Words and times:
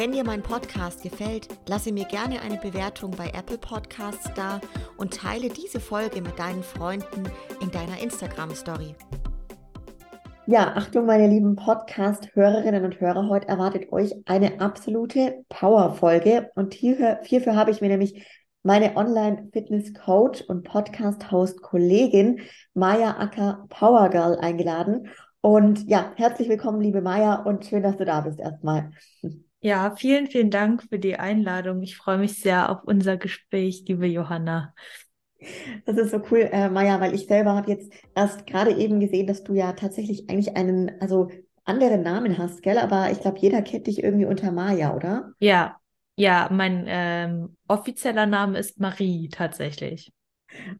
Wenn 0.00 0.12
dir 0.12 0.24
mein 0.24 0.42
Podcast 0.42 1.02
gefällt, 1.02 1.48
lasse 1.68 1.92
mir 1.92 2.06
gerne 2.06 2.40
eine 2.40 2.56
Bewertung 2.56 3.10
bei 3.10 3.26
Apple 3.38 3.58
Podcasts 3.58 4.30
da 4.34 4.58
und 4.96 5.12
teile 5.12 5.50
diese 5.50 5.78
Folge 5.78 6.22
mit 6.22 6.38
deinen 6.38 6.62
Freunden 6.62 7.24
in 7.60 7.70
deiner 7.70 8.00
Instagram 8.02 8.54
Story. 8.54 8.94
Ja, 10.46 10.72
Achtung, 10.74 11.04
meine 11.04 11.28
lieben 11.28 11.54
Podcast-Hörerinnen 11.54 12.82
und 12.82 12.98
Hörer, 12.98 13.28
heute 13.28 13.48
erwartet 13.48 13.92
euch 13.92 14.14
eine 14.24 14.58
absolute 14.62 15.44
Power-Folge 15.50 16.48
und 16.54 16.72
hierfür, 16.72 17.20
hierfür 17.24 17.54
habe 17.54 17.70
ich 17.70 17.82
mir 17.82 17.90
nämlich 17.90 18.26
meine 18.62 18.96
Online-Fitness-Coach 18.96 20.44
und 20.48 20.62
Podcast-Host-Kollegin 20.64 22.40
Maya 22.72 23.18
Acker 23.18 23.66
Power 23.68 24.08
Girl 24.08 24.38
eingeladen. 24.38 25.08
Und 25.42 25.86
ja, 25.90 26.12
herzlich 26.16 26.48
willkommen, 26.48 26.80
liebe 26.80 27.02
Maya, 27.02 27.42
und 27.42 27.66
schön, 27.66 27.82
dass 27.82 27.98
du 27.98 28.06
da 28.06 28.22
bist 28.22 28.40
erstmal. 28.40 28.92
Ja, 29.62 29.94
vielen, 29.94 30.26
vielen 30.26 30.50
Dank 30.50 30.82
für 30.84 30.98
die 30.98 31.16
Einladung. 31.16 31.82
Ich 31.82 31.96
freue 31.96 32.16
mich 32.18 32.40
sehr 32.40 32.70
auf 32.70 32.82
unser 32.84 33.18
Gespräch, 33.18 33.84
liebe 33.86 34.06
Johanna. 34.06 34.74
Das 35.84 35.96
ist 35.96 36.10
so 36.10 36.22
cool, 36.30 36.48
äh, 36.50 36.68
Maja, 36.68 37.00
weil 37.00 37.14
ich 37.14 37.26
selber 37.26 37.54
habe 37.54 37.70
jetzt 37.70 37.92
erst 38.14 38.46
gerade 38.46 38.72
eben 38.72 39.00
gesehen, 39.00 39.26
dass 39.26 39.44
du 39.44 39.54
ja 39.54 39.72
tatsächlich 39.72 40.28
eigentlich 40.28 40.56
einen, 40.56 40.92
also 41.00 41.28
anderen 41.64 42.02
Namen 42.02 42.38
hast, 42.38 42.62
gell? 42.62 42.78
Aber 42.78 43.10
ich 43.10 43.20
glaube, 43.20 43.38
jeder 43.38 43.62
kennt 43.62 43.86
dich 43.86 44.02
irgendwie 44.02 44.26
unter 44.26 44.50
Maja, 44.50 44.94
oder? 44.94 45.32
Ja, 45.38 45.76
ja, 46.16 46.48
mein 46.50 46.84
ähm, 46.86 47.56
offizieller 47.68 48.26
Name 48.26 48.58
ist 48.58 48.80
Marie 48.80 49.28
tatsächlich. 49.30 50.12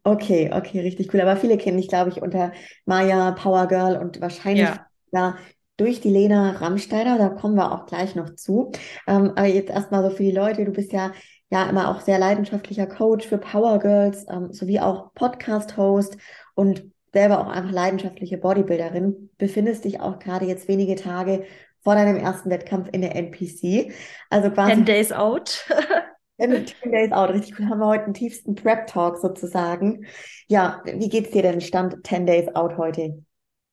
Okay, 0.02 0.50
okay, 0.52 0.80
richtig 0.80 1.12
cool. 1.14 1.20
Aber 1.20 1.36
viele 1.36 1.56
kennen 1.56 1.76
dich, 1.76 1.88
glaube 1.88 2.10
ich, 2.10 2.20
unter 2.20 2.52
Maja, 2.84 3.30
Power 3.32 3.66
Girl 3.68 3.96
und 3.96 4.20
wahrscheinlich 4.20 4.68
ja. 4.68 4.86
ja 5.12 5.36
durch 5.80 6.00
die 6.00 6.10
Lena 6.10 6.52
Rammsteiner, 6.52 7.18
da 7.18 7.30
kommen 7.30 7.56
wir 7.56 7.72
auch 7.72 7.86
gleich 7.86 8.14
noch 8.14 8.34
zu. 8.34 8.70
Ähm, 9.06 9.32
aber 9.36 9.46
jetzt 9.46 9.70
erstmal 9.70 10.02
so 10.02 10.10
für 10.14 10.22
die 10.22 10.30
Leute, 10.30 10.64
du 10.64 10.72
bist 10.72 10.92
ja 10.92 11.12
ja 11.50 11.68
immer 11.68 11.90
auch 11.90 12.00
sehr 12.00 12.18
leidenschaftlicher 12.18 12.86
Coach 12.86 13.26
für 13.26 13.38
Power 13.38 13.78
Girls, 13.80 14.24
ähm, 14.30 14.52
sowie 14.52 14.80
auch 14.80 15.12
Podcast-Host 15.14 16.16
und 16.54 16.84
selber 17.12 17.40
auch 17.40 17.48
einfach 17.48 17.72
leidenschaftliche 17.72 18.38
Bodybuilderin, 18.38 19.30
befindest 19.36 19.84
dich 19.84 20.00
auch 20.00 20.20
gerade 20.20 20.46
jetzt 20.46 20.68
wenige 20.68 20.94
Tage 20.94 21.44
vor 21.82 21.94
deinem 21.94 22.16
ersten 22.16 22.50
Wettkampf 22.50 22.88
in 22.92 23.00
der 23.00 23.16
NPC. 23.16 23.92
Also 24.28 24.50
quasi. 24.50 24.74
10 24.74 24.84
Days 24.84 25.12
out. 25.12 25.66
10 26.40 26.66
Days 26.84 27.12
out, 27.12 27.30
richtig 27.30 27.58
cool. 27.58 27.68
Haben 27.68 27.80
wir 27.80 27.86
heute 27.86 28.04
den 28.04 28.14
tiefsten 28.14 28.54
Prep-Talk 28.54 29.18
sozusagen. 29.18 30.06
Ja, 30.46 30.82
wie 30.84 31.08
geht's 31.08 31.30
dir 31.30 31.42
denn 31.42 31.60
Stand 31.60 32.06
10 32.06 32.26
Days 32.26 32.54
out 32.54 32.76
heute? 32.78 33.24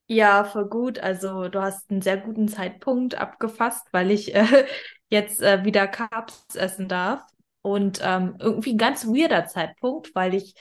Ja, 0.09 0.43
voll 0.45 0.67
gut. 0.69 0.99
Also 0.99 1.49
du 1.49 1.61
hast 1.61 1.89
einen 1.91 2.01
sehr 2.01 2.17
guten 2.17 2.47
Zeitpunkt 2.47 3.15
abgefasst, 3.15 3.87
weil 3.91 4.11
ich 4.11 4.33
äh, 4.35 4.65
jetzt 5.09 5.41
äh, 5.41 5.65
wieder 5.65 5.87
Carbs 5.87 6.45
essen 6.55 6.87
darf. 6.87 7.23
Und 7.61 7.99
ähm, 8.01 8.35
irgendwie 8.39 8.73
ein 8.73 8.77
ganz 8.77 9.05
weirder 9.07 9.45
Zeitpunkt, 9.47 10.15
weil 10.15 10.33
ich 10.33 10.55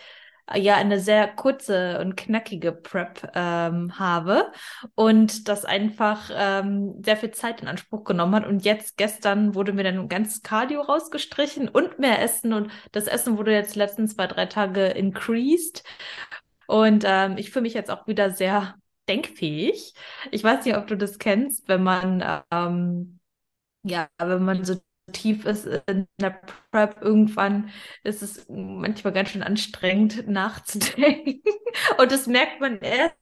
äh, 0.53 0.59
ja 0.59 0.75
eine 0.77 0.99
sehr 0.99 1.29
kurze 1.29 2.01
und 2.01 2.17
knackige 2.17 2.73
Prep 2.73 3.31
ähm, 3.37 3.97
habe 4.01 4.51
und 4.97 5.47
das 5.49 5.65
einfach 5.65 6.29
ähm, 6.35 7.01
sehr 7.05 7.17
viel 7.17 7.31
Zeit 7.31 7.61
in 7.63 7.69
Anspruch 7.69 8.03
genommen 8.03 8.35
hat. 8.35 8.47
Und 8.47 8.65
jetzt 8.65 8.97
gestern 8.97 9.55
wurde 9.55 9.73
mir 9.73 9.85
dann 9.85 10.09
ganzes 10.09 10.43
Cardio 10.43 10.81
rausgestrichen 10.81 11.69
und 11.69 12.01
mehr 12.01 12.21
Essen. 12.21 12.53
Und 12.53 12.73
das 12.91 13.07
Essen 13.07 13.39
wurde 13.39 13.53
jetzt 13.53 13.77
letzten 13.77 14.09
zwei, 14.09 14.27
drei 14.27 14.47
Tage 14.47 14.87
increased. 14.87 15.85
Und 16.67 17.05
ähm, 17.07 17.39
ich 17.39 17.51
fühle 17.51 17.63
mich 17.63 17.75
jetzt 17.75 17.91
auch 17.91 18.07
wieder 18.09 18.31
sehr 18.31 18.75
denkfähig. 19.09 19.95
Ich 20.31 20.45
weiß 20.45 20.65
nicht, 20.65 20.77
ob 20.77 20.87
du 20.87 20.97
das 20.97 21.19
kennst, 21.19 21.69
wenn 21.69 21.83
man 21.83 22.23
ähm, 22.51 23.21
ja, 23.83 24.09
wenn 24.19 24.45
man 24.45 24.65
so 24.65 24.77
tief 25.13 25.45
ist 25.47 25.67
in 25.87 26.09
der 26.21 26.41
Prep, 26.71 27.01
irgendwann 27.03 27.71
ist 28.03 28.23
es 28.23 28.47
manchmal 28.49 29.13
ganz 29.13 29.31
schön 29.31 29.43
anstrengend 29.43 30.29
nachzudenken. 30.29 31.43
Und 31.99 32.13
das 32.13 32.27
merkt 32.27 32.61
man 32.61 32.79
erst 32.81 33.17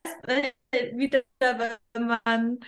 wieder, 0.94 1.22
wenn 1.40 2.06
man, 2.24 2.60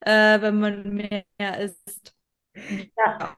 äh, 0.00 0.40
wenn 0.40 0.58
man 0.60 0.94
mehr 0.94 1.24
isst. 1.60 2.14
Ja. 2.96 3.36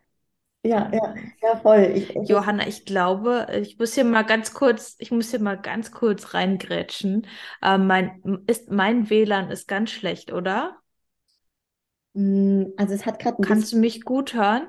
Ja, 0.69 0.91
ja, 0.93 1.15
ja, 1.43 1.57
voll. 1.57 1.93
Ich, 1.95 2.15
ich, 2.15 2.29
Johanna, 2.29 2.67
ich 2.67 2.85
glaube, 2.85 3.47
ich 3.61 3.79
muss 3.79 3.95
hier 3.95 4.05
mal 4.05 4.23
ganz 4.23 4.53
kurz, 4.53 4.97
ich 4.99 5.11
muss 5.11 5.31
hier 5.31 5.41
mal 5.41 5.57
ganz 5.57 5.91
kurz 5.91 6.35
reingrätschen. 6.35 7.27
Äh, 7.63 7.79
mein, 7.79 8.43
ist, 8.47 8.71
mein 8.71 9.09
WLAN 9.09 9.51
ist 9.51 9.67
ganz 9.69 9.91
schlecht, 9.91 10.33
oder? 10.33 10.77
Hm, 12.15 12.73
also 12.77 12.95
es 12.95 13.07
hat 13.07 13.19
gerade 13.19 13.43
Kannst 13.43 13.73
du 13.73 13.79
mich 13.79 14.03
gut 14.05 14.35
hören? 14.35 14.69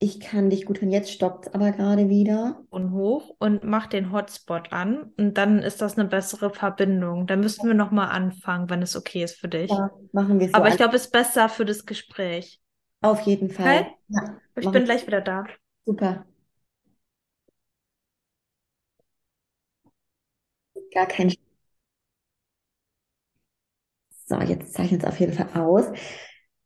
Ich 0.00 0.18
kann 0.18 0.50
dich 0.50 0.66
gut 0.66 0.80
hören. 0.80 0.90
Jetzt 0.90 1.12
stoppt 1.12 1.46
es 1.46 1.54
aber 1.54 1.70
gerade 1.70 2.08
wieder. 2.08 2.64
Und 2.70 2.90
hoch 2.90 3.36
und 3.38 3.62
mach 3.62 3.86
den 3.86 4.10
Hotspot 4.10 4.72
an 4.72 5.12
und 5.16 5.38
dann 5.38 5.60
ist 5.60 5.80
das 5.80 5.96
eine 5.96 6.08
bessere 6.08 6.50
Verbindung. 6.50 7.28
Da 7.28 7.36
müssen 7.36 7.68
wir 7.68 7.74
nochmal 7.74 8.08
anfangen, 8.08 8.68
wenn 8.68 8.82
es 8.82 8.96
okay 8.96 9.22
ist 9.22 9.36
für 9.36 9.48
dich. 9.48 9.70
Ja, 9.70 9.90
machen 10.10 10.40
wir 10.40 10.48
so. 10.48 10.54
Aber 10.54 10.68
ich 10.68 10.76
glaube, 10.76 10.96
es 10.96 11.04
ist 11.04 11.12
besser 11.12 11.48
für 11.48 11.64
das 11.64 11.86
Gespräch. 11.86 12.61
Auf 13.02 13.20
jeden 13.22 13.50
Fall. 13.50 13.80
Okay? 13.80 13.96
Ja, 14.08 14.40
ich 14.56 14.70
bin 14.70 14.84
gleich 14.84 15.06
wieder 15.06 15.20
da. 15.20 15.44
Super. 15.84 16.24
Gar 20.94 21.06
kein. 21.06 21.34
So, 24.26 24.40
jetzt 24.40 24.74
zeichnet 24.74 25.02
es 25.02 25.08
auf 25.08 25.18
jeden 25.18 25.32
Fall 25.32 25.48
aus. 25.60 25.86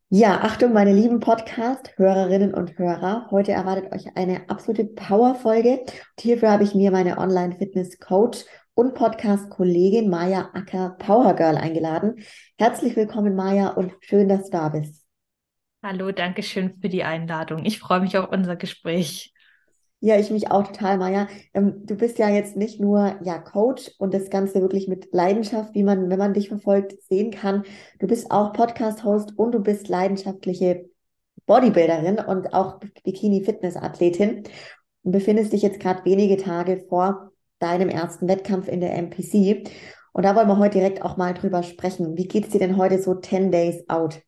Ja, 0.09 0.41
Achtung, 0.43 0.73
meine 0.73 0.93
lieben 0.93 1.21
Podcast-Hörerinnen 1.21 2.55
und 2.55 2.79
Hörer. 2.79 3.29
Heute 3.31 3.53
erwartet 3.53 3.93
euch 3.93 4.17
eine 4.17 4.49
absolute 4.49 4.85
Power-Folge. 4.85 5.81
Und 5.81 6.21
hierfür 6.21 6.51
habe 6.51 6.65
ich 6.65 6.75
mir 6.75 6.91
meine 6.91 7.19
Online-Fitness-Coach 7.19 8.45
und 8.75 8.95
Podcast-Kollegin 8.95 10.09
Maja 10.11 10.51
Acker 10.53 10.97
Power 10.99 11.35
Girl 11.35 11.57
eingeladen. 11.57 12.23
Herzlich 12.59 12.95
willkommen, 12.95 13.35
Maja, 13.35 13.71
und 13.71 13.95
schön, 14.01 14.29
dass 14.29 14.45
du 14.45 14.51
da 14.51 14.69
bist. 14.69 15.06
Hallo, 15.89 16.11
danke 16.11 16.43
schön 16.43 16.75
für 16.81 16.89
die 16.89 17.05
Einladung. 17.05 17.65
Ich 17.65 17.79
freue 17.79 18.01
mich 18.01 18.19
auf 18.19 18.33
unser 18.33 18.57
Gespräch. 18.57 19.33
Ja, 20.01 20.19
ich 20.19 20.33
mich 20.33 20.51
auch 20.51 20.67
total, 20.67 20.99
Maja. 20.99 21.29
Ähm, 21.55 21.87
du 21.87 21.95
bist 21.95 22.19
ja 22.19 22.29
jetzt 22.29 22.57
nicht 22.57 22.81
nur 22.81 23.17
ja 23.23 23.39
Coach 23.39 23.93
und 23.99 24.13
das 24.13 24.29
Ganze 24.29 24.61
wirklich 24.61 24.89
mit 24.89 25.13
Leidenschaft, 25.13 25.77
wie 25.77 25.85
man, 25.85 26.11
wenn 26.11 26.19
man 26.19 26.35
dich 26.35 26.49
verfolgt, 26.49 27.01
sehen 27.05 27.31
kann. 27.31 27.63
Du 28.01 28.09
bist 28.09 28.33
auch 28.33 28.53
Podcast-Host 28.53 29.39
und 29.39 29.53
du 29.53 29.61
bist 29.61 29.87
leidenschaftliche 29.87 30.91
Bodybuilderin 31.47 32.19
und 32.19 32.53
auch 32.53 32.81
Bikini-Fitness-Athletin 33.05 34.43
und 35.05 35.13
befindest 35.13 35.53
dich 35.53 35.63
jetzt 35.63 35.79
gerade 35.79 36.05
wenige 36.05 36.37
Tage 36.37 36.85
vor 36.89 37.31
deinem 37.61 37.91
ersten 37.91 38.27
Wettkampf 38.27 38.67
in 38.67 38.81
der 38.81 38.97
MPC. 38.97 39.71
Und 40.13 40.25
da 40.25 40.35
wollen 40.35 40.49
wir 40.49 40.59
heute 40.59 40.79
direkt 40.79 41.03
auch 41.03 41.17
mal 41.17 41.33
drüber 41.33 41.63
sprechen. 41.63 42.17
Wie 42.17 42.27
geht 42.27 42.47
es 42.47 42.51
dir 42.51 42.59
denn 42.59 42.77
heute 42.77 43.01
so 43.01 43.15
10 43.15 43.53
Days 43.53 43.89
out? 43.89 44.26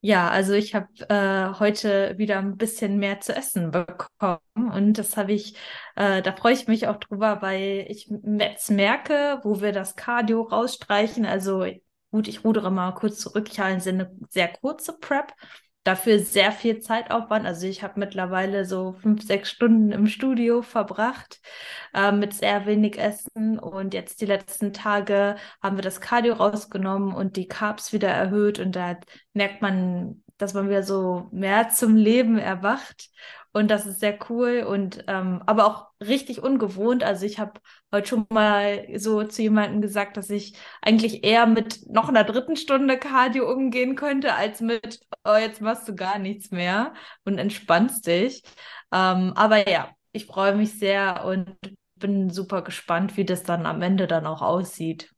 Ja, 0.00 0.30
also 0.30 0.52
ich 0.52 0.76
habe 0.76 0.86
äh, 1.08 1.58
heute 1.58 2.16
wieder 2.18 2.38
ein 2.38 2.56
bisschen 2.56 2.98
mehr 2.98 3.18
zu 3.20 3.34
essen 3.34 3.72
bekommen 3.72 4.38
und 4.54 4.96
das 4.96 5.16
habe 5.16 5.32
ich, 5.32 5.56
äh, 5.96 6.22
da 6.22 6.32
freue 6.36 6.52
ich 6.52 6.68
mich 6.68 6.86
auch 6.86 6.98
drüber, 6.98 7.42
weil 7.42 7.84
ich 7.88 8.08
jetzt 8.38 8.70
merke, 8.70 9.40
wo 9.42 9.60
wir 9.60 9.72
das 9.72 9.96
Cardio 9.96 10.42
rausstreichen. 10.42 11.26
Also 11.26 11.66
gut, 12.12 12.28
ich 12.28 12.44
rudere 12.44 12.70
mal 12.70 12.92
kurz 12.92 13.18
zurück. 13.18 13.48
Ich 13.50 13.58
habe 13.58 13.70
eine 13.70 14.12
sehr 14.30 14.48
kurze 14.48 14.96
Prep 14.98 15.32
dafür 15.88 16.18
sehr 16.18 16.52
viel 16.52 16.80
Zeitaufwand. 16.80 17.46
Also 17.46 17.66
ich 17.66 17.82
habe 17.82 17.98
mittlerweile 17.98 18.66
so 18.66 18.92
fünf, 18.92 19.22
sechs 19.22 19.50
Stunden 19.50 19.90
im 19.90 20.06
Studio 20.06 20.60
verbracht 20.60 21.40
äh, 21.94 22.12
mit 22.12 22.34
sehr 22.34 22.66
wenig 22.66 22.98
Essen. 22.98 23.58
Und 23.58 23.94
jetzt 23.94 24.20
die 24.20 24.26
letzten 24.26 24.74
Tage 24.74 25.36
haben 25.62 25.76
wir 25.76 25.82
das 25.82 26.02
Cardio 26.02 26.34
rausgenommen 26.34 27.14
und 27.14 27.36
die 27.36 27.48
Carbs 27.48 27.94
wieder 27.94 28.10
erhöht. 28.10 28.58
Und 28.58 28.76
da 28.76 28.98
merkt 29.32 29.62
man, 29.62 30.22
dass 30.36 30.52
man 30.52 30.68
wieder 30.68 30.82
so 30.82 31.28
mehr 31.32 31.70
zum 31.70 31.96
Leben 31.96 32.38
erwacht 32.38 33.08
und 33.58 33.68
das 33.68 33.86
ist 33.86 33.98
sehr 33.98 34.18
cool 34.30 34.64
und 34.66 35.04
ähm, 35.08 35.42
aber 35.46 35.66
auch 35.66 35.88
richtig 36.00 36.42
ungewohnt. 36.42 37.02
Also 37.02 37.26
ich 37.26 37.40
habe 37.40 37.60
heute 37.92 38.06
schon 38.08 38.26
mal 38.30 38.86
so 38.96 39.24
zu 39.24 39.42
jemandem 39.42 39.82
gesagt, 39.82 40.16
dass 40.16 40.30
ich 40.30 40.56
eigentlich 40.80 41.24
eher 41.24 41.46
mit 41.46 41.80
noch 41.88 42.08
einer 42.08 42.22
dritten 42.22 42.54
Stunde 42.56 42.98
Cardio 42.98 43.50
umgehen 43.52 43.96
könnte, 43.96 44.34
als 44.34 44.60
mit, 44.60 45.00
oh, 45.24 45.34
jetzt 45.36 45.60
machst 45.60 45.88
du 45.88 45.96
gar 45.96 46.18
nichts 46.18 46.52
mehr 46.52 46.94
und 47.24 47.38
entspannst 47.38 48.06
dich. 48.06 48.42
Ähm, 48.92 49.32
aber 49.34 49.68
ja, 49.68 49.90
ich 50.12 50.26
freue 50.26 50.54
mich 50.54 50.78
sehr 50.78 51.24
und 51.24 51.56
bin 51.96 52.30
super 52.30 52.62
gespannt, 52.62 53.16
wie 53.16 53.24
das 53.24 53.42
dann 53.42 53.66
am 53.66 53.82
Ende 53.82 54.06
dann 54.06 54.24
auch 54.26 54.40
aussieht. 54.40 55.10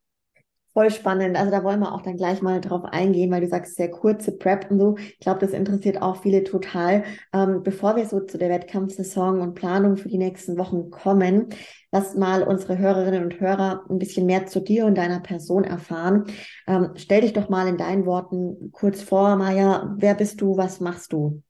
Voll 0.73 0.89
spannend. 0.89 1.35
Also 1.37 1.51
da 1.51 1.65
wollen 1.65 1.81
wir 1.81 1.93
auch 1.93 2.01
dann 2.01 2.15
gleich 2.15 2.41
mal 2.41 2.61
drauf 2.61 2.85
eingehen, 2.85 3.29
weil 3.29 3.41
du 3.41 3.47
sagst, 3.47 3.75
sehr 3.75 3.91
kurze 3.91 4.31
Prep 4.37 4.71
und 4.71 4.79
so. 4.79 4.95
Ich 4.97 5.19
glaube, 5.19 5.39
das 5.39 5.51
interessiert 5.51 6.01
auch 6.01 6.21
viele 6.21 6.45
total. 6.45 7.03
Ähm, 7.33 7.61
bevor 7.61 7.97
wir 7.97 8.05
so 8.05 8.21
zu 8.21 8.37
der 8.37 8.49
Wettkampfsaison 8.49 9.41
und 9.41 9.53
Planung 9.53 9.97
für 9.97 10.07
die 10.07 10.17
nächsten 10.17 10.57
Wochen 10.57 10.89
kommen, 10.89 11.49
lass 11.91 12.15
mal 12.15 12.43
unsere 12.43 12.77
Hörerinnen 12.77 13.25
und 13.25 13.41
Hörer 13.41 13.83
ein 13.89 13.99
bisschen 13.99 14.25
mehr 14.25 14.45
zu 14.47 14.61
dir 14.61 14.85
und 14.85 14.97
deiner 14.97 15.19
Person 15.19 15.65
erfahren. 15.65 16.27
Ähm, 16.67 16.91
stell 16.95 17.19
dich 17.19 17.33
doch 17.33 17.49
mal 17.49 17.67
in 17.67 17.77
deinen 17.77 18.05
Worten 18.05 18.71
kurz 18.71 19.01
vor, 19.01 19.35
Maja. 19.35 19.93
Wer 19.97 20.15
bist 20.15 20.39
du? 20.39 20.55
Was 20.55 20.79
machst 20.79 21.11
du? 21.11 21.43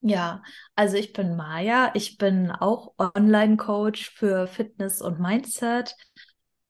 Ja, 0.00 0.42
also 0.76 0.96
ich 0.96 1.12
bin 1.12 1.34
Maja. 1.34 1.90
Ich 1.94 2.18
bin 2.18 2.52
auch 2.52 2.92
Online-Coach 2.98 4.10
für 4.10 4.46
Fitness 4.46 5.00
und 5.00 5.18
Mindset. 5.18 5.96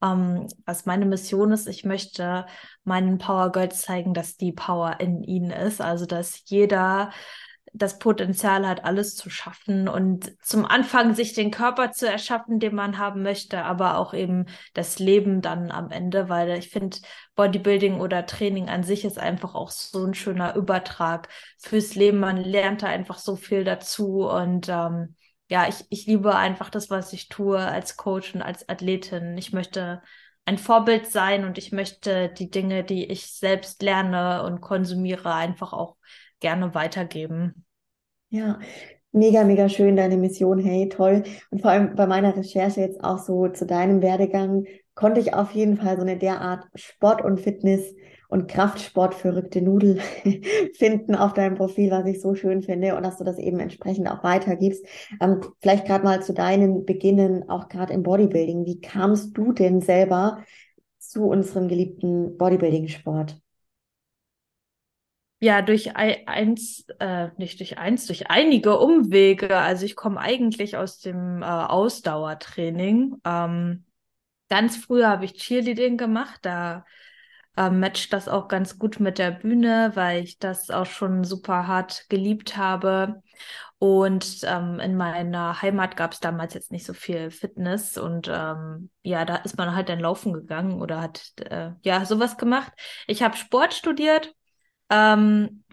Ähm, 0.03 0.47
was 0.65 0.87
meine 0.87 1.07
Mission 1.07 1.53
ist, 1.53 1.67
ich 1.67 1.85
möchte 1.85 2.47
meinen 2.85 3.19
Power 3.19 3.53
Girls 3.53 3.83
zeigen, 3.83 4.15
dass 4.15 4.37
die 4.37 4.53
Power 4.53 5.01
in 5.01 5.23
ihnen 5.23 5.51
ist. 5.51 5.81
Also, 5.81 6.07
dass 6.07 6.43
jeder 6.47 7.11
das 7.75 7.99
Potenzial 7.99 8.67
hat, 8.67 8.85
alles 8.85 9.15
zu 9.15 9.31
schaffen 9.31 9.89
und 9.89 10.33
zum 10.45 10.65
Anfang 10.65 11.15
sich 11.15 11.35
den 11.35 11.51
Körper 11.51 11.93
zu 11.93 12.09
erschaffen, 12.09 12.61
den 12.61 12.75
man 12.75 12.99
haben 12.99 13.23
möchte, 13.23 13.65
aber 13.65 13.99
auch 13.99 14.15
eben 14.15 14.47
das 14.75 14.99
Leben 14.99 15.43
dann 15.43 15.71
am 15.71 15.91
Ende, 15.91 16.29
weil 16.29 16.51
ich 16.59 16.71
finde, 16.71 16.99
Bodybuilding 17.35 18.01
oder 18.01 18.27
Training 18.27 18.69
an 18.69 18.83
sich 18.83 19.05
ist 19.05 19.19
einfach 19.19 19.55
auch 19.55 19.71
so 19.71 20.05
ein 20.05 20.15
schöner 20.15 20.57
Übertrag 20.57 21.29
fürs 21.59 21.95
Leben. 21.95 22.19
Man 22.19 22.37
lernt 22.37 22.83
da 22.83 22.87
einfach 22.87 23.19
so 23.19 23.37
viel 23.37 23.65
dazu 23.65 24.29
und 24.29 24.69
ähm, 24.69 25.15
ja, 25.49 25.67
ich, 25.69 25.85
ich 25.89 26.07
liebe 26.07 26.35
einfach 26.35 26.71
das, 26.71 26.91
was 26.91 27.13
ich 27.13 27.29
tue 27.29 27.59
als 27.59 27.97
Coach 27.97 28.35
und 28.35 28.43
als 28.43 28.69
Athletin. 28.69 29.37
Ich 29.39 29.53
möchte 29.53 30.03
ein 30.45 30.59
Vorbild 30.59 31.07
sein 31.07 31.45
und 31.45 31.59
ich 31.59 31.73
möchte 31.73 32.29
die 32.29 32.51
Dinge, 32.51 32.85
die 32.85 33.05
ich 33.05 33.33
selbst 33.33 33.83
lerne 33.83 34.43
und 34.45 34.61
konsumiere, 34.61 35.35
einfach 35.35 35.73
auch 35.73 35.97
gerne 36.41 36.75
weitergeben. 36.75 37.65
Ja, 38.31 38.59
mega, 39.13 39.45
mega 39.45 39.69
schön 39.69 39.97
deine 39.97 40.17
Mission. 40.17 40.59
Hey, 40.59 40.89
toll. 40.89 41.25
Und 41.51 41.63
vor 41.63 41.71
allem 41.71 41.95
bei 41.97 42.07
meiner 42.07 42.37
Recherche 42.37 42.81
jetzt 42.81 43.03
auch 43.03 43.19
so 43.19 43.49
zu 43.49 43.67
deinem 43.67 44.03
Werdegang 44.03 44.67
konnte 44.95 45.21
ich 45.21 45.33
auf 45.33 45.53
jeden 45.53 45.77
Fall 45.77 45.97
so 45.97 46.03
eine 46.03 46.19
derart 46.19 46.67
Sport 46.75 47.23
und 47.23 47.41
Fitness 47.41 47.95
und 48.29 48.47
Kraftsport 48.49 49.15
verrückte 49.15 49.63
Nudel 49.63 50.01
finden 50.75 51.15
auf 51.15 51.33
deinem 51.33 51.57
Profil, 51.57 51.91
was 51.91 52.07
ich 52.07 52.21
so 52.21 52.35
schön 52.35 52.63
finde 52.63 52.95
und 52.95 53.03
dass 53.03 53.17
du 53.17 53.25
das 53.25 53.39
eben 53.39 53.59
entsprechend 53.59 54.09
auch 54.09 54.23
weitergibst. 54.23 54.85
Ähm, 55.21 55.41
vielleicht 55.61 55.87
gerade 55.87 56.05
mal 56.05 56.23
zu 56.23 56.35
deinen 56.35 56.85
Beginnen, 56.85 57.49
auch 57.49 57.69
gerade 57.69 57.95
im 57.95 58.03
Bodybuilding. 58.03 58.67
Wie 58.67 58.81
kamst 58.81 59.37
du 59.37 59.53
denn 59.53 59.81
selber 59.81 60.45
zu 60.99 61.25
unserem 61.25 61.69
geliebten 61.69 62.37
Bodybuilding-Sport? 62.37 63.41
Ja, 65.41 65.63
durch 65.63 65.97
eins, 65.97 66.85
äh, 66.99 67.29
nicht 67.39 67.61
durch 67.61 67.79
eins, 67.79 68.07
durch 68.07 68.29
einige 68.29 68.79
Umwege. 68.79 69.57
Also 69.57 69.87
ich 69.87 69.95
komme 69.95 70.19
eigentlich 70.19 70.77
aus 70.77 70.99
dem 70.99 71.43
äh, 71.43 71.47
Ausdauertraining. 71.47 73.15
Ähm, 73.25 73.85
ganz 74.51 74.77
früher 74.77 75.09
habe 75.09 75.25
ich 75.25 75.35
Cheerleading 75.35 75.97
gemacht. 75.97 76.41
Da 76.43 76.85
ähm, 77.59 77.81
matcht 77.81 78.13
das 78.13 78.29
auch 78.29 78.47
ganz 78.47 78.79
gut 78.79 79.01
mit 79.01 79.19
der 79.19 79.33
Bühne, 79.33 79.91
weil 79.95 80.23
ich 80.23 80.39
das 80.39 80.71
auch 80.71 80.87
schon 80.87 81.25
super 81.25 81.67
hart 81.67 82.07
geliebt 82.09 82.57
habe. 82.57 83.21
Und 83.79 84.41
ähm, 84.45 84.79
in 84.81 84.97
meiner 84.97 85.61
Heimat 85.61 85.97
gab 85.97 86.13
es 86.13 86.21
damals 86.21 86.55
jetzt 86.55 86.71
nicht 86.73 86.87
so 86.87 86.95
viel 86.95 87.31
Fitness 87.31 87.99
und 87.99 88.29
ähm, 88.33 88.91
ja, 89.03 89.25
da 89.25 89.37
ist 89.37 89.57
man 89.57 89.75
halt 89.75 89.89
dann 89.89 90.01
laufen 90.01 90.33
gegangen 90.33 90.81
oder 90.81 91.01
hat 91.01 91.33
äh, 91.51 91.73
ja 91.83 92.05
sowas 92.05 92.37
gemacht. 92.39 92.73
Ich 93.07 93.23
habe 93.23 93.37
Sport 93.37 93.75
studiert, 93.75 94.35
ähm, 94.91 95.65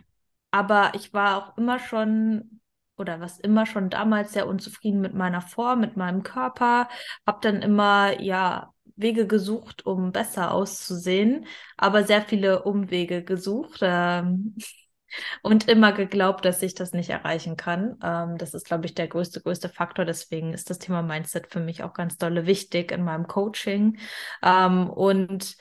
aber 0.51 0.91
ich 0.95 1.13
war 1.13 1.37
auch 1.37 1.57
immer 1.57 1.79
schon 1.79 2.61
oder 2.97 3.19
was 3.19 3.39
immer 3.39 3.65
schon 3.65 3.89
damals 3.89 4.33
sehr 4.33 4.47
unzufrieden 4.47 5.01
mit 5.01 5.13
meiner 5.13 5.41
Form, 5.41 5.81
mit 5.81 5.97
meinem 5.97 6.23
Körper, 6.23 6.87
habe 7.27 7.39
dann 7.41 7.61
immer 7.61 8.21
ja 8.21 8.74
Wege 8.95 9.27
gesucht, 9.27 9.85
um 9.85 10.11
besser 10.11 10.51
auszusehen, 10.51 11.45
aber 11.77 12.03
sehr 12.03 12.21
viele 12.21 12.63
Umwege 12.63 13.23
gesucht 13.23 13.79
ähm, 13.81 14.55
und 15.41 15.67
immer 15.67 15.91
geglaubt, 15.91 16.45
dass 16.45 16.61
ich 16.61 16.75
das 16.75 16.93
nicht 16.93 17.09
erreichen 17.09 17.57
kann. 17.57 17.97
Ähm, 18.03 18.37
das 18.37 18.53
ist, 18.53 18.65
glaube 18.65 18.85
ich, 18.85 18.95
der 18.95 19.07
größte, 19.07 19.41
größte 19.41 19.69
Faktor. 19.69 20.05
Deswegen 20.05 20.53
ist 20.53 20.69
das 20.69 20.79
Thema 20.79 21.01
Mindset 21.01 21.47
für 21.47 21.59
mich 21.59 21.83
auch 21.83 21.93
ganz 21.93 22.17
dolle 22.17 22.45
wichtig 22.45 22.91
in 22.91 23.03
meinem 23.03 23.27
Coaching. 23.27 23.97
Ähm, 24.41 24.89
und 24.89 25.55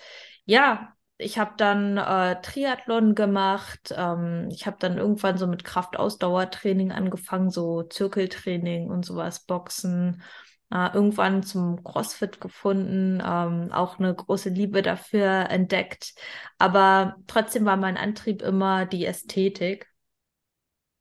ja, 0.45 0.95
ich 1.17 1.39
habe 1.39 1.53
dann 1.57 1.97
äh, 1.97 2.41
Triathlon 2.43 3.15
gemacht. 3.15 3.95
Ähm, 3.97 4.49
ich 4.51 4.67
habe 4.67 4.77
dann 4.81 4.99
irgendwann 4.99 5.39
so 5.39 5.47
mit 5.47 5.65
Kraftausdauertraining 5.65 6.93
angefangen, 6.93 7.51
so 7.51 7.83
Zirkeltraining 7.85 8.91
und 8.91 9.05
sowas, 9.05 9.41
Boxen 9.47 10.23
äh, 10.71 10.93
irgendwann 10.93 11.43
zum 11.43 11.83
CrossFit 11.85 12.41
gefunden, 12.41 13.23
ähm, 13.25 13.73
auch 13.73 13.99
eine 13.99 14.15
große 14.15 14.51
Liebe 14.51 14.83
dafür 14.83 15.51
entdeckt. 15.51 16.15
Aber 16.59 17.17
trotzdem 17.27 17.65
war 17.65 17.77
mein 17.77 17.97
Antrieb 17.97 18.43
immer 18.43 18.87
die 18.87 19.07
Ästhetik. 19.07 19.89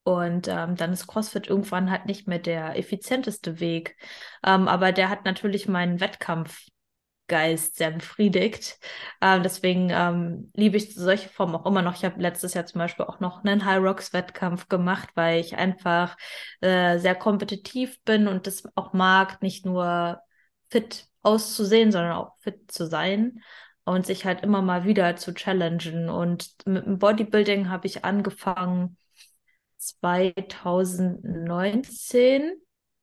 Und 0.06 0.50
ähm, 0.50 0.75
dann 0.75 0.92
ist 0.92 1.07
CrossFit 1.07 1.48
irgendwann 1.48 1.89
halt 1.89 2.06
nicht 2.06 2.27
mehr 2.27 2.39
der 2.39 2.77
effizienteste 2.77 3.60
Weg. 3.62 3.95
Ähm, 4.45 4.68
aber 4.68 4.92
der 4.92 5.10
hat 5.10 5.24
natürlich 5.24 5.68
meinen 5.69 6.01
Wettkampf 6.01 6.68
Geist 7.27 7.77
sehr 7.77 7.91
befriedigt. 7.91 8.77
Ähm, 9.21 9.43
deswegen 9.43 9.89
ähm, 9.91 10.51
liebe 10.55 10.77
ich 10.77 10.93
solche 10.93 11.29
Formen 11.29 11.55
auch 11.55 11.65
immer 11.65 11.81
noch. 11.81 11.95
Ich 11.95 12.05
habe 12.05 12.21
letztes 12.21 12.53
Jahr 12.53 12.65
zum 12.65 12.79
Beispiel 12.79 13.05
auch 13.05 13.19
noch 13.19 13.43
einen 13.43 13.65
High 13.65 13.81
Rocks 13.81 14.13
Wettkampf 14.13 14.69
gemacht, 14.69 15.09
weil 15.15 15.39
ich 15.39 15.55
einfach 15.55 16.17
äh, 16.61 16.99
sehr 16.99 17.15
kompetitiv 17.15 18.01
bin 18.03 18.27
und 18.27 18.47
das 18.47 18.63
auch 18.75 18.93
mag, 18.93 19.41
nicht 19.41 19.65
nur 19.65 20.21
fit 20.69 21.07
auszusehen, 21.21 21.91
sondern 21.91 22.13
auch 22.13 22.33
fit 22.39 22.71
zu 22.71 22.87
sein 22.87 23.41
und 23.85 24.05
sich 24.05 24.25
halt 24.25 24.43
immer 24.43 24.61
mal 24.61 24.85
wieder 24.85 25.15
zu 25.15 25.33
challengen. 25.33 26.09
Und 26.09 26.49
mit 26.65 26.85
dem 26.85 26.99
Bodybuilding 26.99 27.69
habe 27.69 27.87
ich 27.87 28.05
angefangen 28.05 28.97
2019. 29.77 32.53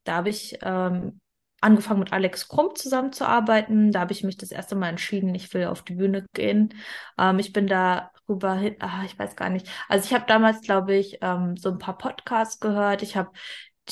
Da 0.05 0.17
habe 0.17 0.31
ich 0.31 0.59
ähm, 0.63 1.20
angefangen 1.61 2.01
mit 2.01 2.13
Alex 2.13 2.49
Krumm 2.49 2.75
zusammenzuarbeiten. 2.75 3.93
Da 3.93 4.01
habe 4.01 4.13
ich 4.13 4.25
mich 4.25 4.37
das 4.37 4.51
erste 4.51 4.77
Mal 4.77 4.89
entschieden, 4.89 5.35
ich 5.35 5.53
will 5.55 5.67
auf 5.67 5.83
die 5.83 5.95
Bühne 5.95 6.27
gehen. 6.33 6.75
Ähm, 7.19 7.39
ich 7.39 7.53
bin 7.53 7.67
darüber 7.67 8.55
hin, 8.55 8.77
ach, 8.81 9.05
ich 9.05 9.19
weiß 9.19 9.37
gar 9.37 9.51
nicht. 9.51 9.69
Also 9.89 10.07
ich 10.07 10.15
habe 10.15 10.25
damals, 10.27 10.63
glaube 10.63 10.95
ich, 10.95 11.19
ähm, 11.23 11.57
so 11.57 11.71
ein 11.71 11.79
paar 11.79 11.99
Podcasts 11.99 12.61
gehört. 12.61 13.03
Ich 13.03 13.17
habe 13.17 13.31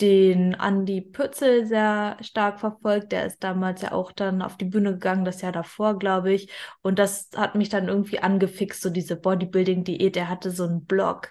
den 0.01 0.55
Andy 0.55 1.01
Pützel 1.01 1.67
sehr 1.67 2.17
stark 2.21 2.61
verfolgt. 2.61 3.13
Der 3.13 3.27
ist 3.27 3.43
damals 3.43 3.83
ja 3.83 3.93
auch 3.93 4.13
dann 4.13 4.43
auf 4.43 4.57
die 4.57 4.65
Bühne 4.65 4.93
gegangen, 4.93 5.25
das 5.25 5.41
Jahr 5.43 5.53
davor, 5.53 5.99
glaube 5.99 6.33
ich. 6.33 6.51
Und 6.83 6.99
das 6.99 7.31
hat 7.37 7.55
mich 7.55 7.69
dann 7.69 7.89
irgendwie 7.89 8.21
angefixt, 8.21 8.81
so 8.81 8.91
diese 8.91 9.17
Bodybuilding-Diät. 9.17 10.15
Der 10.15 10.29
hatte 10.29 10.51
so 10.51 10.65
einen 10.65 10.85
Blog 10.85 11.31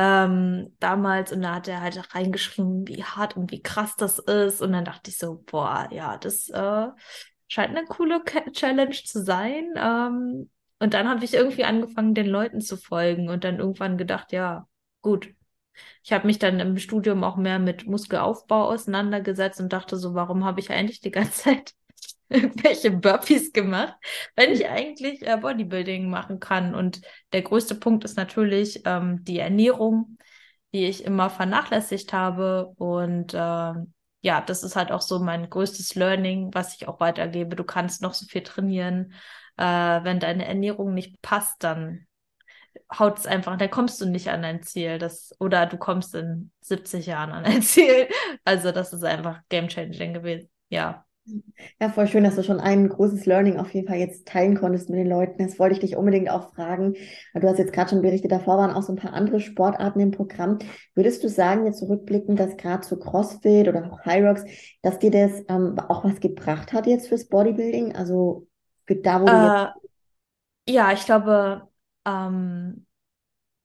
ähm, 0.00 0.74
damals 0.80 1.30
und 1.30 1.42
da 1.42 1.56
hat 1.56 1.68
er 1.68 1.82
halt 1.82 2.14
reingeschrieben, 2.14 2.88
wie 2.88 3.04
hart 3.04 3.36
und 3.36 3.50
wie 3.50 3.62
krass 3.62 3.96
das 3.96 4.18
ist. 4.18 4.62
Und 4.62 4.72
dann 4.72 4.86
dachte 4.86 5.10
ich 5.10 5.18
so, 5.18 5.44
boah, 5.44 5.88
ja, 5.92 6.16
das 6.16 6.48
äh, 6.48 6.86
scheint 7.48 7.76
eine 7.76 7.84
coole 7.86 8.22
Challenge 8.52 8.92
zu 9.04 9.22
sein. 9.22 9.74
Ähm, 9.76 10.50
und 10.78 10.94
dann 10.94 11.06
habe 11.06 11.22
ich 11.24 11.34
irgendwie 11.34 11.64
angefangen, 11.64 12.14
den 12.14 12.28
Leuten 12.28 12.62
zu 12.62 12.78
folgen 12.78 13.28
und 13.28 13.44
dann 13.44 13.58
irgendwann 13.58 13.98
gedacht, 13.98 14.32
ja, 14.32 14.66
gut. 15.02 15.34
Ich 16.02 16.12
habe 16.12 16.26
mich 16.26 16.38
dann 16.38 16.60
im 16.60 16.78
Studium 16.78 17.22
auch 17.22 17.36
mehr 17.36 17.58
mit 17.58 17.86
Muskelaufbau 17.86 18.68
auseinandergesetzt 18.68 19.60
und 19.60 19.72
dachte 19.72 19.98
so, 19.98 20.14
warum 20.14 20.44
habe 20.46 20.60
ich 20.60 20.70
eigentlich 20.70 21.00
die 21.00 21.10
ganze 21.10 21.32
Zeit 21.42 21.74
irgendwelche 22.30 22.90
Burpees 22.90 23.52
gemacht, 23.52 23.94
wenn 24.36 24.52
ich 24.52 24.68
eigentlich 24.68 25.26
äh, 25.26 25.36
Bodybuilding 25.36 26.08
machen 26.08 26.40
kann. 26.40 26.74
Und 26.74 27.02
der 27.32 27.42
größte 27.42 27.74
Punkt 27.74 28.04
ist 28.04 28.16
natürlich 28.16 28.82
ähm, 28.86 29.24
die 29.24 29.38
Ernährung, 29.38 30.16
die 30.72 30.86
ich 30.86 31.04
immer 31.04 31.30
vernachlässigt 31.30 32.12
habe. 32.12 32.72
Und 32.76 33.34
äh, 33.34 33.72
ja, 34.22 34.40
das 34.40 34.62
ist 34.62 34.76
halt 34.76 34.92
auch 34.92 35.00
so 35.02 35.18
mein 35.18 35.48
größtes 35.50 35.94
Learning, 35.94 36.50
was 36.54 36.76
ich 36.76 36.88
auch 36.88 37.00
weitergebe. 37.00 37.56
Du 37.56 37.64
kannst 37.64 38.02
noch 38.02 38.14
so 38.14 38.26
viel 38.26 38.42
trainieren. 38.42 39.12
Äh, 39.56 39.64
wenn 39.64 40.20
deine 40.20 40.46
Ernährung 40.46 40.94
nicht 40.94 41.20
passt, 41.22 41.62
dann 41.64 42.06
haut 42.98 43.18
es 43.18 43.26
einfach, 43.26 43.56
dann 43.56 43.70
kommst 43.70 44.00
du 44.00 44.06
nicht 44.06 44.28
an 44.28 44.42
dein 44.42 44.62
Ziel. 44.62 44.98
Das, 44.98 45.34
oder 45.40 45.66
du 45.66 45.78
kommst 45.78 46.14
in 46.14 46.52
70 46.60 47.06
Jahren 47.06 47.32
an 47.32 47.44
dein 47.44 47.62
Ziel. 47.64 48.08
Also 48.44 48.72
das 48.72 48.92
ist 48.92 49.04
einfach 49.04 49.40
game 49.48 49.68
changing 49.68 50.14
gewesen. 50.14 50.50
Ja. 50.68 51.04
Ja, 51.80 51.88
voll 51.88 52.06
schön, 52.06 52.24
dass 52.24 52.36
du 52.36 52.42
schon 52.42 52.60
ein 52.60 52.88
großes 52.88 53.26
Learning 53.26 53.58
auf 53.58 53.72
jeden 53.72 53.86
Fall 53.86 53.98
jetzt 53.98 54.26
teilen 54.26 54.56
konntest 54.56 54.90
mit 54.90 54.98
den 54.98 55.08
Leuten. 55.08 55.44
Das 55.44 55.58
wollte 55.58 55.74
ich 55.74 55.80
dich 55.80 55.96
unbedingt 55.96 56.30
auch 56.30 56.54
fragen. 56.54 56.94
Du 57.34 57.48
hast 57.48 57.58
jetzt 57.58 57.72
gerade 57.72 57.90
schon 57.90 58.02
berichtet, 58.02 58.32
davor 58.32 58.58
waren 58.58 58.72
auch 58.72 58.82
so 58.82 58.92
ein 58.92 58.98
paar 58.98 59.12
andere 59.12 59.40
Sportarten 59.40 60.00
im 60.00 60.10
Programm. 60.10 60.58
Würdest 60.94 61.24
du 61.24 61.28
sagen, 61.28 61.66
jetzt 61.66 61.78
zurückblickend, 61.78 62.38
dass 62.38 62.56
gerade 62.56 62.86
so 62.86 62.98
CrossFit 62.98 63.68
oder 63.68 63.90
auch 63.90 64.04
High 64.04 64.24
Rocks, 64.24 64.44
dass 64.82 64.98
dir 64.98 65.10
das 65.10 65.42
ähm, 65.48 65.78
auch 65.88 66.04
was 66.04 66.20
gebracht 66.20 66.72
hat 66.72 66.86
jetzt 66.86 67.08
fürs 67.08 67.28
Bodybuilding? 67.28 67.94
Also 67.94 68.46
da, 68.86 69.20
wo. 69.20 69.26
Äh, 69.26 70.72
ja, 70.72 70.92
ich 70.92 71.04
glaube, 71.04 71.68
ähm, 72.06 72.86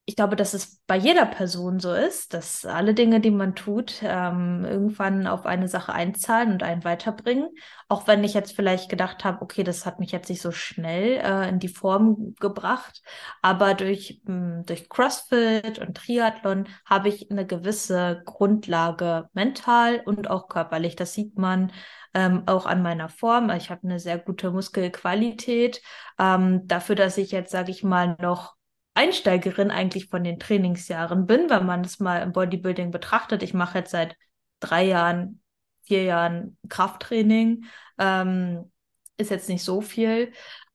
ich 0.08 0.16
glaube, 0.16 0.36
dass 0.36 0.54
es 0.54 0.82
bei 0.86 0.98
jeder 0.98 1.26
Person 1.26 1.80
so 1.80 1.92
ist, 1.92 2.36
dass 2.36 2.64
alle 2.64 2.94
Dinge, 2.94 3.20
die 3.22 3.32
man 3.32 3.56
tut, 3.56 4.02
ähm, 4.04 4.64
irgendwann 4.64 5.26
auf 5.26 5.48
eine 5.48 5.68
Sache 5.68 5.94
einzahlen 5.94 6.52
und 6.52 6.62
einen 6.62 6.84
weiterbringen. 6.84 7.50
Auch 7.90 8.06
wenn 8.08 8.24
ich 8.24 8.36
jetzt 8.36 8.56
vielleicht 8.56 8.88
gedacht 8.88 9.24
habe, 9.26 9.42
okay, 9.42 9.64
das 9.64 9.84
hat 9.88 10.00
mich 10.00 10.12
jetzt 10.12 10.30
nicht 10.30 10.44
so 10.44 10.52
schnell 10.52 11.20
äh, 11.24 11.50
in 11.50 11.58
die 11.58 11.70
Form 11.70 12.36
gebracht, 12.40 13.02
aber 13.42 13.74
durch, 13.74 14.22
mh, 14.26 14.34
hm, 14.58 14.66
durch 14.68 14.90
CrossFit 14.90 15.80
und 15.80 15.98
Triathlon 15.98 16.68
habe 16.86 17.10
ich 17.10 17.32
eine 17.32 17.48
gewisse 17.48 18.22
Grundlage 18.26 19.28
mental 19.34 20.04
und 20.06 20.30
auch 20.30 20.50
körperlich. 20.50 20.96
Das 20.96 21.14
sieht 21.14 21.40
man 21.40 21.72
ähm, 22.14 22.44
auch 22.46 22.68
an 22.68 22.84
meiner 22.84 23.10
Form. 23.10 23.50
Ich 23.50 23.72
habe 23.72 23.82
eine 23.84 24.00
sehr 24.00 24.20
gute 24.20 24.52
Muskelqualität. 24.52 25.82
Ähm, 26.20 26.68
dafür, 26.68 26.96
dass 26.96 27.18
ich 27.18 27.32
jetzt, 27.32 27.52
sage 27.52 27.72
ich 27.72 27.84
mal, 27.84 28.16
noch 28.22 28.56
Einsteigerin 28.96 29.72
eigentlich 29.72 30.08
von 30.08 30.24
den 30.24 30.40
Trainingsjahren 30.40 31.28
bin, 31.28 31.50
wenn 31.50 31.66
man 31.66 31.82
es 31.82 32.00
mal 32.00 32.22
im 32.22 32.32
Bodybuilding 32.32 32.92
betrachtet. 32.92 33.44
Ich 33.44 33.54
mache 33.54 33.80
jetzt 33.80 33.92
seit 33.92 34.16
drei 34.60 34.86
Jahren, 34.86 35.42
vier 35.84 36.04
Jahren 36.04 36.58
Krafttraining. 36.70 37.66
Ähm, 38.00 38.72
ist 39.18 39.32
jetzt 39.32 39.50
nicht 39.50 39.64
so 39.64 39.82
viel. 39.82 40.32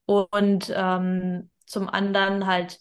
Und 0.06 0.72
ähm, 0.74 1.50
zum 1.66 1.88
anderen 1.88 2.46
halt, 2.46 2.80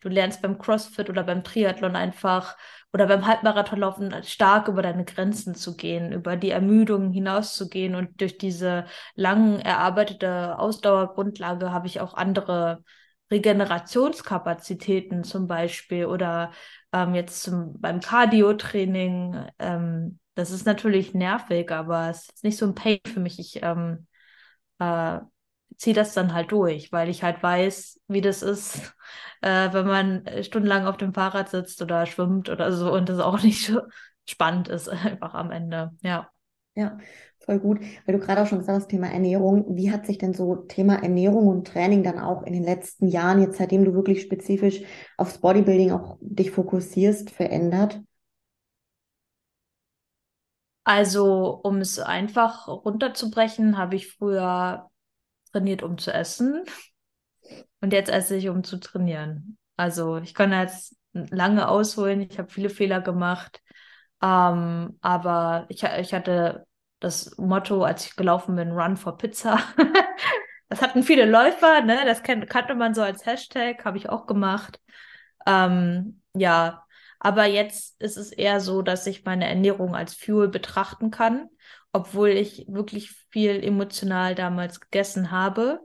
du 0.00 0.08
lernst 0.08 0.42
beim 0.42 0.58
CrossFit 0.58 1.10
oder 1.10 1.22
beim 1.22 1.44
Triathlon 1.44 1.96
einfach 1.96 2.56
oder 2.92 3.06
beim 3.06 3.26
Halbmarathonlaufen 3.26 4.22
stark 4.24 4.68
über 4.68 4.82
deine 4.82 5.04
Grenzen 5.04 5.54
zu 5.54 5.76
gehen, 5.76 6.12
über 6.12 6.36
die 6.36 6.50
Ermüdung 6.50 7.12
hinauszugehen 7.12 7.94
und 7.94 8.20
durch 8.20 8.38
diese 8.38 8.86
lang 9.14 9.60
erarbeitete 9.60 10.58
Ausdauergrundlage 10.58 11.72
habe 11.72 11.86
ich 11.86 12.00
auch 12.00 12.14
andere 12.14 12.84
Regenerationskapazitäten 13.32 15.24
zum 15.24 15.48
Beispiel 15.48 16.06
oder 16.06 16.52
ähm, 16.92 17.14
jetzt 17.14 17.42
zum, 17.42 17.80
beim 17.80 18.00
Cardio-Training. 18.00 19.46
Ähm, 19.58 20.18
das 20.34 20.50
ist 20.50 20.66
natürlich 20.66 21.14
nervig, 21.14 21.70
aber 21.72 22.10
es 22.10 22.28
ist 22.28 22.44
nicht 22.44 22.56
so 22.58 22.66
ein 22.66 22.74
Pain 22.74 23.00
für 23.06 23.20
mich. 23.20 23.38
Ich 23.38 23.62
ähm, 23.62 24.06
äh, 24.78 25.20
ziehe 25.76 25.94
das 25.94 26.14
dann 26.14 26.34
halt 26.34 26.52
durch, 26.52 26.92
weil 26.92 27.08
ich 27.08 27.22
halt 27.22 27.42
weiß, 27.42 28.00
wie 28.08 28.20
das 28.20 28.42
ist, 28.42 28.94
äh, 29.40 29.72
wenn 29.72 29.86
man 29.86 30.44
stundenlang 30.44 30.86
auf 30.86 30.96
dem 30.96 31.14
Fahrrad 31.14 31.48
sitzt 31.48 31.82
oder 31.82 32.06
schwimmt 32.06 32.48
oder 32.48 32.72
so 32.72 32.92
und 32.92 33.08
das 33.08 33.18
auch 33.18 33.42
nicht 33.42 33.66
so 33.66 33.80
spannend 34.28 34.68
ist, 34.68 34.88
einfach 34.88 35.34
am 35.34 35.50
Ende. 35.50 35.92
Ja. 36.02 36.30
Ja, 36.74 36.96
voll 37.44 37.58
gut. 37.58 37.80
Weil 38.06 38.18
du 38.18 38.24
gerade 38.24 38.42
auch 38.42 38.46
schon 38.46 38.58
gesagt 38.58 38.82
hast, 38.82 38.88
Thema 38.88 39.08
Ernährung. 39.08 39.76
Wie 39.76 39.90
hat 39.90 40.06
sich 40.06 40.18
denn 40.18 40.34
so 40.34 40.56
Thema 40.56 41.02
Ernährung 41.02 41.48
und 41.48 41.66
Training 41.66 42.02
dann 42.02 42.18
auch 42.18 42.42
in 42.42 42.52
den 42.52 42.64
letzten 42.64 43.08
Jahren, 43.08 43.40
jetzt 43.40 43.58
seitdem 43.58 43.84
du 43.84 43.94
wirklich 43.94 44.22
spezifisch 44.22 44.82
aufs 45.16 45.38
Bodybuilding 45.38 45.92
auch 45.92 46.18
dich 46.20 46.50
fokussierst, 46.50 47.30
verändert? 47.30 48.00
Also, 50.84 51.60
um 51.62 51.78
es 51.78 51.98
einfach 52.00 52.66
runterzubrechen, 52.66 53.78
habe 53.78 53.94
ich 53.94 54.12
früher 54.12 54.90
trainiert, 55.52 55.82
um 55.82 55.96
zu 55.96 56.12
essen. 56.12 56.64
Und 57.80 57.92
jetzt 57.92 58.10
esse 58.10 58.36
ich, 58.36 58.48
um 58.48 58.64
zu 58.64 58.78
trainieren. 58.78 59.58
Also, 59.76 60.18
ich 60.18 60.34
kann 60.34 60.52
jetzt 60.52 60.96
lange 61.12 61.68
ausholen. 61.68 62.20
Ich 62.20 62.38
habe 62.38 62.50
viele 62.50 62.70
Fehler 62.70 63.00
gemacht. 63.00 63.60
Ähm, 64.22 64.98
aber 65.00 65.66
ich, 65.68 65.82
ich 65.82 66.14
hatte 66.14 66.66
das 67.02 67.36
Motto, 67.38 67.84
als 67.84 68.06
ich 68.06 68.16
gelaufen 68.16 68.56
bin, 68.56 68.72
Run 68.72 68.96
for 68.96 69.16
Pizza. 69.16 69.58
das 70.68 70.82
hatten 70.82 71.02
viele 71.02 71.26
Läufer, 71.26 71.82
ne? 71.82 72.00
Das 72.04 72.22
kan 72.22 72.46
kannte 72.46 72.74
man 72.74 72.94
so 72.94 73.02
als 73.02 73.26
Hashtag, 73.26 73.84
habe 73.84 73.98
ich 73.98 74.08
auch 74.08 74.26
gemacht. 74.26 74.80
Ähm, 75.46 76.22
ja, 76.34 76.84
aber 77.18 77.46
jetzt 77.46 78.00
ist 78.00 78.16
es 78.16 78.32
eher 78.32 78.60
so, 78.60 78.82
dass 78.82 79.06
ich 79.06 79.24
meine 79.24 79.48
Ernährung 79.48 79.94
als 79.94 80.14
Fuel 80.14 80.48
betrachten 80.48 81.10
kann, 81.10 81.48
obwohl 81.92 82.30
ich 82.30 82.66
wirklich 82.68 83.12
viel 83.30 83.62
emotional 83.62 84.34
damals 84.34 84.80
gegessen 84.80 85.30
habe 85.30 85.80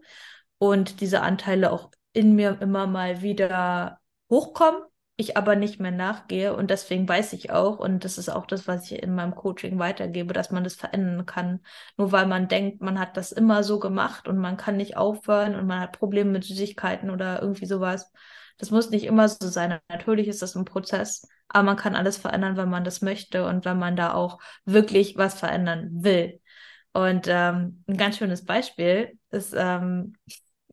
und 0.57 1.01
diese 1.01 1.21
Anteile 1.21 1.71
auch 1.71 1.91
in 2.13 2.35
mir 2.35 2.57
immer 2.61 2.87
mal 2.87 3.21
wieder 3.21 3.99
hochkommen 4.29 4.81
ich 5.17 5.35
aber 5.37 5.55
nicht 5.55 5.79
mehr 5.79 5.91
nachgehe. 5.91 6.55
Und 6.55 6.69
deswegen 6.69 7.07
weiß 7.09 7.33
ich 7.33 7.51
auch, 7.51 7.79
und 7.79 8.05
das 8.05 8.17
ist 8.17 8.29
auch 8.29 8.45
das, 8.45 8.67
was 8.67 8.91
ich 8.91 9.01
in 9.03 9.15
meinem 9.15 9.35
Coaching 9.35 9.79
weitergebe, 9.79 10.33
dass 10.33 10.51
man 10.51 10.63
das 10.63 10.75
verändern 10.75 11.25
kann. 11.25 11.61
Nur 11.97 12.11
weil 12.11 12.27
man 12.27 12.47
denkt, 12.47 12.81
man 12.81 12.99
hat 12.99 13.17
das 13.17 13.31
immer 13.31 13.63
so 13.63 13.79
gemacht 13.79 14.27
und 14.27 14.37
man 14.37 14.57
kann 14.57 14.77
nicht 14.77 14.95
aufhören 14.97 15.55
und 15.55 15.67
man 15.67 15.79
hat 15.81 15.97
Probleme 15.97 16.31
mit 16.31 16.43
Süßigkeiten 16.45 17.09
oder 17.09 17.41
irgendwie 17.41 17.65
sowas. 17.65 18.11
Das 18.57 18.71
muss 18.71 18.89
nicht 18.89 19.05
immer 19.05 19.27
so 19.29 19.47
sein. 19.49 19.79
Natürlich 19.89 20.27
ist 20.27 20.41
das 20.41 20.55
ein 20.55 20.65
Prozess, 20.65 21.27
aber 21.49 21.63
man 21.63 21.77
kann 21.77 21.95
alles 21.95 22.17
verändern, 22.17 22.57
wenn 22.57 22.69
man 22.69 22.83
das 22.83 23.01
möchte 23.01 23.45
und 23.45 23.65
wenn 23.65 23.77
man 23.79 23.95
da 23.95 24.13
auch 24.13 24.39
wirklich 24.65 25.17
was 25.17 25.35
verändern 25.39 25.89
will. 26.03 26.39
Und 26.93 27.27
ähm, 27.27 27.83
ein 27.87 27.97
ganz 27.97 28.17
schönes 28.17 28.45
Beispiel 28.45 29.17
ist, 29.31 29.53
ähm, 29.57 30.15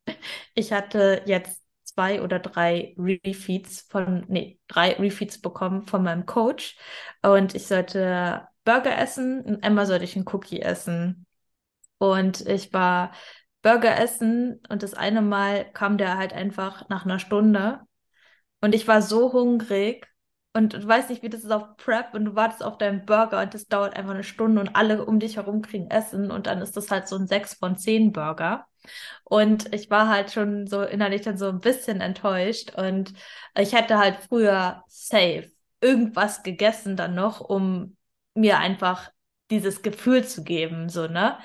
ich 0.55 0.73
hatte 0.73 1.23
jetzt 1.27 1.63
zwei 1.95 2.23
oder 2.23 2.39
drei 2.39 2.95
Refeeds 2.99 3.83
von, 3.89 4.25
nee, 4.29 4.59
drei 4.69 4.93
Refeeds 4.95 5.41
bekommen 5.41 5.83
von 5.87 6.03
meinem 6.03 6.27
Coach. 6.27 6.77
Und 7.23 7.55
ich 7.55 7.67
sollte 7.67 8.47
Burger 8.65 8.99
essen 8.99 9.43
und 9.43 9.63
Emma 9.63 9.87
sollte 9.87 10.05
ich 10.05 10.17
einen 10.17 10.27
Cookie 10.29 10.61
essen. 10.61 11.27
Und 11.99 12.47
ich 12.47 12.73
war 12.73 13.13
Burger 13.63 13.99
essen 13.99 14.61
und 14.69 14.83
das 14.83 14.95
eine 14.95 15.23
Mal 15.23 15.71
kam 15.73 15.97
der 15.99 16.19
halt 16.19 16.33
einfach 16.33 16.89
nach 16.89 17.05
einer 17.05 17.19
Stunde. 17.19 17.81
Und 18.61 18.75
ich 18.75 18.89
war 18.89 19.03
so 19.03 19.33
hungrig 19.33 20.07
und 20.55 20.73
du 20.75 20.87
weißt 20.87 21.11
nicht, 21.11 21.23
wie 21.23 21.29
das 21.29 21.45
ist 21.45 21.51
auf 21.51 21.77
Prep 21.77 22.15
und 22.15 22.25
du 22.25 22.35
wartest 22.37 22.63
auf 22.63 22.79
deinen 22.79 23.05
Burger 23.05 23.43
und 23.43 23.55
das 23.55 23.67
dauert 23.67 23.97
einfach 23.97 24.13
eine 24.13 24.25
Stunde 24.25 24.61
und 24.61 24.77
alle 24.77 25.05
um 25.05 25.19
dich 25.21 25.37
herum 25.37 25.63
kriegen 25.63 25.91
Essen 25.91 26.31
und 26.31 26.47
dann 26.47 26.61
ist 26.63 26.77
das 26.77 26.91
halt 26.91 27.09
so 27.09 27.17
ein 27.17 27.27
6 27.27 27.55
von 27.55 27.77
10 27.77 28.13
Burger. 28.13 28.67
Und 29.25 29.73
ich 29.75 29.91
war 29.91 30.09
halt 30.09 30.33
schon 30.33 30.67
so 30.67 30.83
innerlich 30.83 31.23
dann 31.23 31.39
so 31.39 31.49
ein 31.49 31.61
bisschen 31.61 32.01
enttäuscht. 32.01 32.75
Und 32.77 33.15
ich 33.59 33.73
hätte 33.73 33.99
halt 33.99 34.17
früher 34.29 34.85
safe 34.89 35.51
irgendwas 35.81 36.43
gegessen 36.43 36.97
dann 36.97 37.15
noch, 37.15 37.41
um 37.41 37.97
mir 38.35 38.59
einfach 38.59 39.11
dieses 39.51 39.83
Gefühl 39.83 40.25
zu 40.25 40.45
geben, 40.45 40.89
so, 40.89 41.07
ne? 41.07 41.39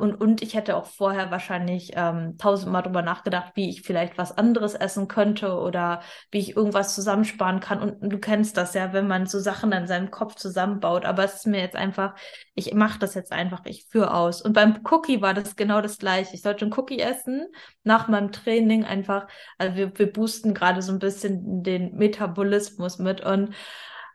Und, 0.00 0.16
und 0.16 0.42
ich 0.42 0.54
hätte 0.54 0.76
auch 0.76 0.86
vorher 0.86 1.30
wahrscheinlich 1.30 1.92
ähm, 1.94 2.36
tausendmal 2.38 2.82
drüber 2.82 3.02
nachgedacht, 3.02 3.52
wie 3.54 3.70
ich 3.70 3.82
vielleicht 3.82 4.18
was 4.18 4.36
anderes 4.36 4.74
essen 4.74 5.06
könnte 5.06 5.54
oder 5.54 6.00
wie 6.32 6.38
ich 6.40 6.56
irgendwas 6.56 6.92
zusammensparen 6.92 7.60
kann. 7.60 7.80
Und 7.80 8.12
du 8.12 8.18
kennst 8.18 8.56
das 8.56 8.74
ja, 8.74 8.92
wenn 8.92 9.06
man 9.06 9.26
so 9.26 9.38
Sachen 9.38 9.70
in 9.70 9.86
seinem 9.86 10.10
Kopf 10.10 10.34
zusammenbaut. 10.34 11.04
Aber 11.04 11.22
es 11.22 11.34
ist 11.34 11.46
mir 11.46 11.60
jetzt 11.60 11.76
einfach, 11.76 12.16
ich 12.56 12.74
mache 12.74 12.98
das 12.98 13.14
jetzt 13.14 13.30
einfach, 13.30 13.60
ich 13.64 13.86
führe 13.88 14.12
aus. 14.12 14.42
Und 14.42 14.54
beim 14.54 14.80
Cookie 14.90 15.22
war 15.22 15.34
das 15.34 15.54
genau 15.54 15.80
das 15.80 15.98
gleiche. 15.98 16.34
Ich 16.34 16.42
sollte 16.42 16.64
einen 16.64 16.74
Cookie 16.74 16.98
essen 16.98 17.46
nach 17.84 18.08
meinem 18.08 18.32
Training 18.32 18.84
einfach. 18.84 19.28
Also 19.56 19.76
wir, 19.76 19.96
wir 19.96 20.12
boosten 20.12 20.52
gerade 20.52 20.82
so 20.82 20.90
ein 20.90 20.98
bisschen 20.98 21.62
den 21.62 21.94
Metabolismus 21.94 22.98
mit 22.98 23.20
und 23.20 23.54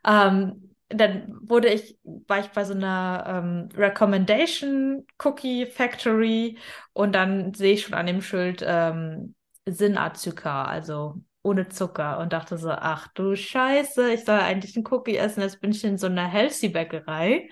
ähm, 0.06 0.75
dann 0.88 1.36
wurde 1.40 1.68
ich, 1.68 1.98
war 2.04 2.40
ich 2.40 2.48
bei 2.48 2.64
so 2.64 2.74
einer 2.74 3.24
ähm, 3.26 3.68
Recommendation 3.76 5.06
Cookie 5.22 5.66
Factory 5.66 6.58
und 6.92 7.12
dann 7.12 7.54
sehe 7.54 7.74
ich 7.74 7.82
schon 7.82 7.94
an 7.94 8.06
dem 8.06 8.22
Schild 8.22 8.62
ähm, 8.66 9.34
Sinnazucker, 9.66 10.68
also 10.68 11.16
ohne 11.42 11.68
Zucker 11.68 12.18
und 12.18 12.32
dachte 12.32 12.58
so, 12.58 12.70
ach 12.70 13.08
du 13.14 13.34
Scheiße, 13.36 14.12
ich 14.12 14.24
soll 14.24 14.38
eigentlich 14.38 14.76
einen 14.76 14.86
Cookie 14.90 15.16
essen, 15.16 15.42
jetzt 15.42 15.60
bin 15.60 15.70
ich 15.72 15.84
in 15.84 15.98
so 15.98 16.06
einer 16.06 16.26
Healthy 16.28 16.68
Bäckerei. 16.68 17.48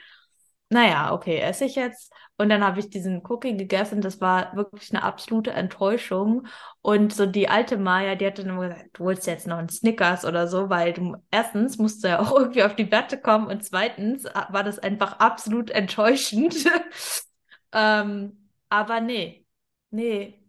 Naja, 0.71 1.13
okay, 1.13 1.39
esse 1.39 1.65
ich 1.67 1.77
jetzt. 1.77 2.13
Und 2.37 2.49
dann 2.49 2.65
habe 2.65 2.81
ich 2.81 2.91
diesen 2.91 3.25
Cookie 3.27 3.57
gegessen. 3.57 4.01
Das 4.01 4.21
war 4.21 4.57
wirklich 4.57 4.91
eine 4.91 5.05
absolute 5.05 5.53
Enttäuschung. 5.53 6.47
Und 6.83 7.13
so 7.13 7.27
die 7.27 7.49
alte 7.49 7.77
Maya, 7.77 8.17
die 8.17 8.27
hat 8.27 8.39
dann 8.39 8.49
immer 8.49 8.69
gesagt, 8.69 8.91
du 8.95 9.05
holst 9.05 9.27
jetzt 9.27 9.47
noch 9.47 9.59
einen 9.59 9.69
Snickers 9.69 10.25
oder 10.25 10.49
so, 10.49 10.69
weil 10.69 10.93
du 10.93 11.17
erstens 11.31 11.79
musst 11.79 12.03
du 12.03 12.09
ja 12.09 12.19
auch 12.21 12.33
irgendwie 12.37 12.65
auf 12.65 12.75
die 12.75 12.91
Werte 12.91 13.21
kommen 13.21 13.47
und 13.47 13.65
zweitens 13.65 14.25
war 14.25 14.65
das 14.65 14.79
einfach 14.81 15.19
absolut 15.21 15.71
enttäuschend. 15.71 16.57
ähm, 17.73 18.49
aber 18.69 19.01
nee, 19.01 19.47
nee. 19.91 20.41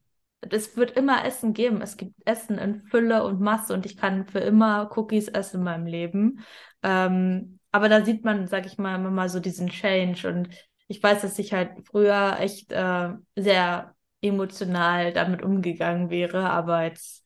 Es 0.48 0.78
wird 0.78 0.92
immer 0.92 1.26
Essen 1.26 1.54
geben. 1.54 1.82
Es 1.82 1.98
gibt 1.98 2.14
Essen 2.26 2.60
in 2.60 2.84
Fülle 2.84 3.24
und 3.24 3.42
Masse 3.42 3.74
und 3.74 3.86
ich 3.86 3.98
kann 3.98 4.28
für 4.28 4.40
immer 4.40 4.92
Cookies 4.96 5.28
essen 5.28 5.58
in 5.58 5.64
meinem 5.64 5.88
Leben. 5.88 6.46
Ähm, 6.84 7.60
aber 7.72 7.90
da 7.90 8.06
sieht 8.06 8.24
man, 8.24 8.48
sag 8.48 8.66
ich 8.68 8.78
mal, 8.78 8.96
immer 8.96 9.10
mal 9.10 9.28
so 9.30 9.40
diesen 9.40 9.70
Change 9.70 10.30
und 10.30 10.50
ich 10.88 11.02
weiß, 11.02 11.22
dass 11.22 11.40
ich 11.40 11.54
halt 11.54 11.72
früher 11.88 12.38
echt 12.40 12.72
äh, 12.72 13.10
sehr 13.36 13.96
emotional 14.22 15.14
damit 15.14 15.42
umgegangen 15.44 16.10
wäre, 16.10 16.50
aber 16.50 16.84
jetzt 16.84 17.24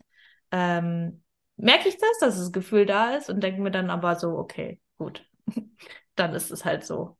ähm, 0.51 1.23
merke 1.57 1.89
ich 1.89 1.97
das, 1.97 2.19
dass 2.19 2.37
das 2.37 2.51
Gefühl 2.51 2.85
da 2.85 3.15
ist 3.15 3.29
und 3.29 3.41
denke 3.43 3.61
mir 3.61 3.71
dann 3.71 3.89
aber 3.89 4.15
so, 4.15 4.37
okay, 4.37 4.79
gut, 4.97 5.25
dann 6.15 6.33
ist 6.33 6.51
es 6.51 6.65
halt 6.65 6.85
so. 6.85 7.17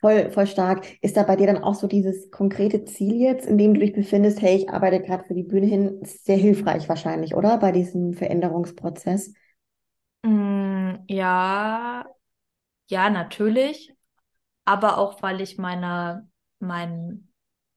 Voll, 0.00 0.30
voll 0.30 0.46
stark. 0.46 0.86
Ist 1.02 1.16
da 1.16 1.22
bei 1.22 1.34
dir 1.36 1.46
dann 1.46 1.62
auch 1.62 1.74
so 1.74 1.86
dieses 1.86 2.30
konkrete 2.30 2.84
Ziel 2.84 3.14
jetzt, 3.16 3.46
in 3.46 3.56
dem 3.58 3.74
du 3.74 3.80
dich 3.80 3.92
befindest, 3.92 4.40
hey, 4.42 4.56
ich 4.56 4.68
arbeite 4.70 5.00
gerade 5.00 5.24
für 5.24 5.34
die 5.34 5.42
Bühne 5.42 5.66
hin, 5.66 6.00
sehr 6.04 6.36
hilfreich 6.36 6.88
wahrscheinlich, 6.88 7.34
oder? 7.34 7.58
Bei 7.58 7.72
diesem 7.72 8.12
Veränderungsprozess? 8.12 9.32
Mm, 10.22 11.04
ja, 11.08 12.06
ja, 12.90 13.10
natürlich. 13.10 13.93
Aber 14.64 14.98
auch, 14.98 15.22
weil 15.22 15.40
ich 15.40 15.58
meine, 15.58 16.28
mein 16.58 17.28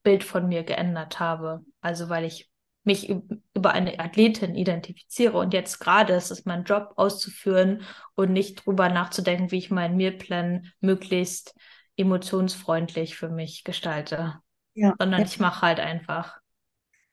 Bild 0.02 0.24
von 0.24 0.48
mir 0.48 0.62
geändert 0.62 1.20
habe. 1.20 1.64
Also 1.80 2.08
weil 2.08 2.24
ich 2.24 2.50
mich 2.84 3.14
über 3.54 3.72
eine 3.72 4.00
Athletin 4.00 4.54
identifiziere 4.54 5.36
und 5.36 5.52
jetzt 5.52 5.78
gerade 5.78 6.14
ist 6.14 6.30
es 6.30 6.46
mein 6.46 6.64
Job 6.64 6.94
auszuführen 6.96 7.82
und 8.14 8.32
nicht 8.32 8.64
drüber 8.64 8.88
nachzudenken, 8.88 9.50
wie 9.50 9.58
ich 9.58 9.70
meinen 9.70 9.96
Mealplan 9.96 10.72
möglichst 10.80 11.54
emotionsfreundlich 11.96 13.16
für 13.16 13.28
mich 13.28 13.64
gestalte, 13.64 14.36
ja. 14.74 14.94
sondern 14.98 15.20
ja. 15.20 15.26
ich 15.26 15.38
mache 15.38 15.62
halt 15.62 15.80
einfach. 15.80 16.38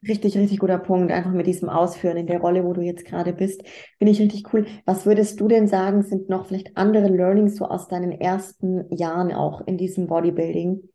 Richtig, 0.07 0.37
richtig 0.37 0.59
guter 0.59 0.77
Punkt. 0.77 1.11
Einfach 1.11 1.31
mit 1.31 1.47
diesem 1.47 1.67
Ausführen 1.69 2.15
in 2.17 2.27
der 2.27 2.39
Rolle, 2.39 2.63
wo 2.63 2.71
du 2.73 2.81
jetzt 2.81 3.03
gerade 3.05 3.33
bist, 3.33 3.61
finde 3.97 4.11
ich 4.11 4.19
richtig 4.21 4.53
cool. 4.53 4.65
Was 4.85 5.05
würdest 5.05 5.39
du 5.39 5.47
denn 5.49 5.67
sagen, 5.67 6.03
sind 6.03 6.29
noch 6.29 6.45
vielleicht 6.47 6.77
andere 6.77 7.07
Learnings 7.09 7.55
so 7.57 7.65
aus 7.65 7.87
deinen 7.89 8.11
ersten 8.13 8.93
Jahren 8.95 9.33
auch 9.33 9.61
in 9.67 9.77
diesem 9.77 10.07
Bodybuilding? 10.07 10.87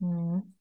Hm. 0.00 0.54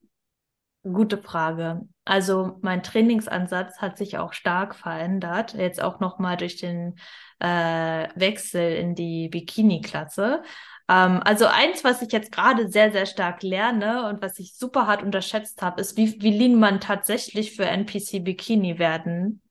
Gute 0.83 1.17
Frage. 1.17 1.87
Also 2.03 2.57
mein 2.61 2.83
Trainingsansatz 2.83 3.77
hat 3.79 3.97
sich 3.97 4.17
auch 4.17 4.33
stark 4.33 4.75
verändert, 4.75 5.53
jetzt 5.53 5.81
auch 5.81 6.01
nochmal 6.01 6.35
durch 6.35 6.57
den 6.57 6.95
äh, 7.39 8.09
Wechsel 8.15 8.73
in 8.75 8.93
die 8.93 9.29
Bikini-Klasse. 9.29 10.43
Ähm, 10.89 11.21
also 11.23 11.45
eins, 11.45 11.83
was 11.83 12.01
ich 12.01 12.11
jetzt 12.11 12.31
gerade 12.31 12.69
sehr, 12.69 12.91
sehr 12.91 13.05
stark 13.05 13.43
lerne 13.43 14.07
und 14.07 14.21
was 14.21 14.39
ich 14.39 14.55
super 14.55 14.87
hart 14.87 15.03
unterschätzt 15.03 15.61
habe, 15.61 15.81
ist, 15.81 15.97
wie, 15.97 16.21
wie 16.21 16.37
lean 16.37 16.59
man 16.59 16.79
tatsächlich 16.79 17.55
für 17.55 17.65
NPC 17.65 18.19
Bikini 18.19 18.79
werden 18.79 19.41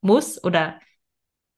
muss 0.00 0.42
oder 0.42 0.80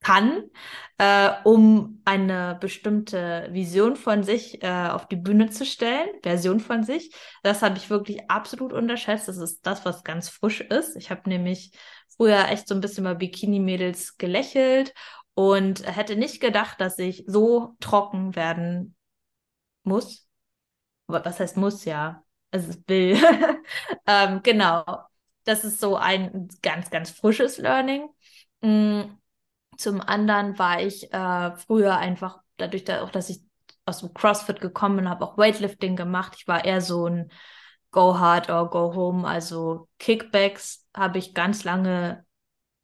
kann, 0.01 0.51
äh, 0.99 1.31
um 1.45 2.01
eine 2.05 2.59
bestimmte 2.61 3.49
Vision 3.53 3.95
von 3.97 4.25
sich 4.25 4.63
äh, 4.63 4.89
auf 4.89 5.07
die 5.07 5.17
Bühne 5.17 5.51
zu 5.51 5.65
stellen, 5.65 6.09
Version 6.23 6.59
von 6.59 6.83
sich. 6.83 7.15
Das 7.45 7.63
habe 7.63 7.79
ich 7.79 7.89
wirklich 7.89 8.29
absolut 8.29 8.73
unterschätzt. 8.73 9.29
Das 9.29 9.39
ist 9.39 9.65
das, 9.65 9.85
was 9.85 10.03
ganz 10.03 10.29
frisch 10.29 10.61
ist. 10.61 10.97
Ich 10.97 11.11
habe 11.11 11.29
nämlich 11.29 11.73
früher 12.17 12.49
echt 12.49 12.67
so 12.67 12.75
ein 12.75 12.81
bisschen 12.81 13.05
bei 13.05 13.15
Bikini-Mädels 13.15 14.19
gelächelt 14.19 14.93
und 15.35 15.87
hätte 15.87 16.17
nicht 16.17 16.41
gedacht, 16.41 16.81
dass 16.81 16.99
ich 16.99 17.25
so 17.27 17.75
trocken 17.81 18.37
werden 18.37 18.95
muss. 19.83 20.29
Was 21.07 21.41
heißt 21.41 21.57
muss, 21.57 21.85
ja. 21.85 22.25
Also 22.51 22.75
will. 22.87 23.17
ähm, 24.07 24.41
genau. 24.43 24.85
Das 25.45 25.65
ist 25.65 25.81
so 25.81 25.97
ein 25.97 26.49
ganz, 26.63 26.91
ganz 26.91 27.11
frisches 27.11 27.59
Learning. 27.59 28.09
Mm, 28.61 29.03
zum 29.77 30.01
anderen 30.01 30.59
war 30.59 30.81
ich 30.81 31.13
äh, 31.13 31.57
früher 31.57 31.97
einfach, 31.97 32.41
dadurch 32.59 32.85
da 32.85 33.03
auch, 33.03 33.11
dass 33.11 33.31
ich 33.31 33.41
aus 33.87 34.01
dem 34.01 34.15
CrossFit 34.15 34.61
gekommen 34.61 34.97
bin, 34.97 35.09
habe 35.09 35.25
auch 35.25 35.39
Weightlifting 35.39 35.97
gemacht. 35.97 36.35
Ich 36.39 36.47
war 36.47 36.65
eher 36.65 36.81
so 36.81 37.07
ein 37.07 37.33
Go 37.91 38.19
Hard 38.19 38.51
or 38.51 38.71
Go 38.71 38.95
Home. 38.95 39.27
Also 39.27 39.89
Kickbacks 39.99 40.87
habe 40.95 41.19
ich 41.19 41.35
ganz 41.35 41.65
lange 41.65 42.25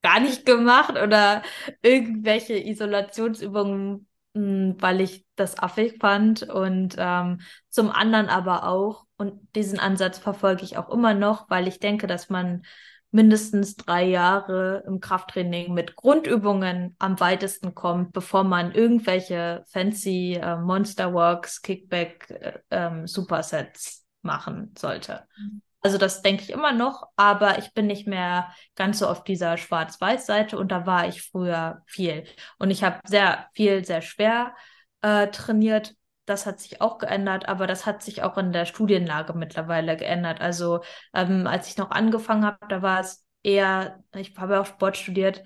gar 0.02 0.21
nicht 0.21 0.47
gemacht 0.47 0.93
oder 1.02 1.43
irgendwelche 1.83 2.55
Isolationsübungen, 2.59 4.09
hm, 4.35 4.76
weil 4.78 5.00
ich 5.00 5.26
das 5.37 5.59
affig 5.59 5.99
fand. 6.00 6.43
Und 6.43 6.97
ähm, 6.99 7.40
zum 7.69 7.90
anderen 7.90 8.28
aber 8.28 8.69
auch, 8.69 9.07
und 9.17 9.40
diesen 9.55 9.78
Ansatz 9.78 10.19
verfolge 10.19 10.64
ich 10.64 10.76
auch 10.78 10.90
immer 10.90 11.14
noch, 11.14 11.50
weil 11.50 11.67
ich 11.67 11.81
denke, 11.81 12.07
dass 12.07 12.31
man 12.31 12.62
mindestens 13.11 13.77
drei 13.77 14.05
Jahre 14.05 14.85
im 14.87 15.01
Krafttraining 15.01 15.72
mit 15.72 15.96
Grundübungen 15.96 16.94
am 16.99 17.18
weitesten 17.20 17.75
kommt, 17.75 18.12
bevor 18.12 18.44
man 18.44 18.72
irgendwelche 18.72 19.64
fancy 19.66 20.35
äh, 20.35 20.57
Monster 20.57 21.14
Walks, 21.14 21.62
Kickback, 21.62 22.31
äh, 22.31 22.59
ähm, 22.70 23.07
Supersets 23.07 24.05
machen 24.22 24.75
sollte. 24.77 25.27
Mhm. 25.38 25.62
Also 25.81 25.97
das 25.97 26.23
denke 26.23 26.43
ich 26.43 26.51
immer 26.51 26.73
noch, 26.73 27.09
aber 27.17 27.59
ich 27.59 27.73
bin 27.73 27.87
nicht 27.87 28.07
mehr 28.07 28.53
ganz 28.75 28.99
so 28.99 29.07
auf 29.07 29.23
dieser 29.25 29.57
Schwarz-Weiß-Seite 29.57 30.59
und 30.59 30.73
da 30.73 30.87
war 30.87 31.07
ich 31.07 31.23
früher 31.23 31.83
viel. 31.87 32.25
Und 32.59 32.71
ich 32.71 32.83
habe 32.83 33.01
sehr 33.07 33.49
viel, 33.55 33.85
sehr 33.85 34.03
schwer 34.03 34.55
äh, 35.03 35.29
trainiert 35.29 35.95
das 36.29 36.47
hat 36.47 36.61
sich 36.61 36.81
auch 36.81 36.99
geändert, 36.99 37.49
aber 37.49 37.67
das 37.67 37.87
hat 37.87 38.03
sich 38.03 38.23
auch 38.23 38.37
in 38.38 38.53
der 38.53 38.67
Studienlage 38.67 39.33
mittlerweile 39.33 39.97
geändert. 39.97 40.41
Also 40.41 40.81
ähm, 41.14 41.47
als 41.47 41.69
ich 41.69 41.77
noch 41.79 41.91
angefangen 41.91 42.45
habe, 42.45 42.59
da 42.69 42.83
war 42.83 43.01
es 43.01 43.25
eher, 43.43 44.03
ich 44.14 44.37
habe 44.37 44.61
auch 44.61 44.67
Sport 44.67 44.97
studiert, 44.97 45.43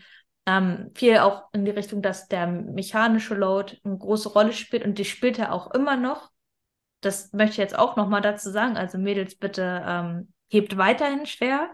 ähm, 0.46 0.90
viel 0.94 1.18
auch 1.18 1.44
in 1.52 1.64
die 1.64 1.70
Richtung, 1.70 2.02
dass 2.02 2.26
der 2.26 2.46
mechanische 2.48 3.34
Load 3.34 3.78
eine 3.84 3.96
große 3.96 4.30
Rolle 4.30 4.52
spielt 4.52 4.84
und 4.84 4.98
die 4.98 5.04
spielt 5.04 5.38
er 5.38 5.52
auch 5.52 5.70
immer 5.70 5.96
noch. 5.96 6.31
Das 7.02 7.32
möchte 7.32 7.52
ich 7.52 7.58
jetzt 7.58 7.78
auch 7.78 7.96
nochmal 7.96 8.22
dazu 8.22 8.50
sagen. 8.50 8.76
Also 8.76 8.96
Mädels, 8.96 9.34
bitte 9.34 9.82
ähm, 9.86 10.32
hebt 10.48 10.76
weiterhin 10.76 11.26
schwer. 11.26 11.70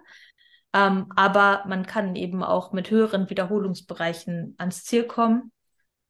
Ähm, 0.74 1.06
aber 1.16 1.64
man 1.66 1.86
kann 1.86 2.16
eben 2.16 2.42
auch 2.42 2.72
mit 2.72 2.90
höheren 2.90 3.30
Wiederholungsbereichen 3.30 4.54
ans 4.58 4.84
Ziel 4.84 5.04
kommen. 5.04 5.52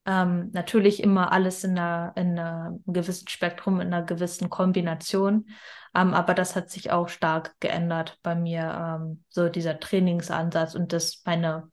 Ähm, 0.06 0.50
natürlich 0.52 1.02
immer 1.02 1.32
alles 1.32 1.64
in, 1.64 1.78
einer, 1.78 2.12
in 2.16 2.38
einem 2.38 2.82
gewissen 2.86 3.28
Spektrum, 3.28 3.80
in 3.80 3.88
einer 3.92 4.06
gewissen 4.06 4.48
Kombination. 4.50 5.48
Ähm, 5.94 6.14
aber 6.14 6.34
das 6.34 6.56
hat 6.56 6.70
sich 6.70 6.90
auch 6.90 7.08
stark 7.08 7.54
geändert 7.60 8.18
bei 8.22 8.34
mir, 8.34 8.98
ähm, 9.00 9.24
so 9.28 9.48
dieser 9.48 9.78
Trainingsansatz 9.78 10.74
und 10.74 10.92
das 10.92 11.22
meine 11.24 11.70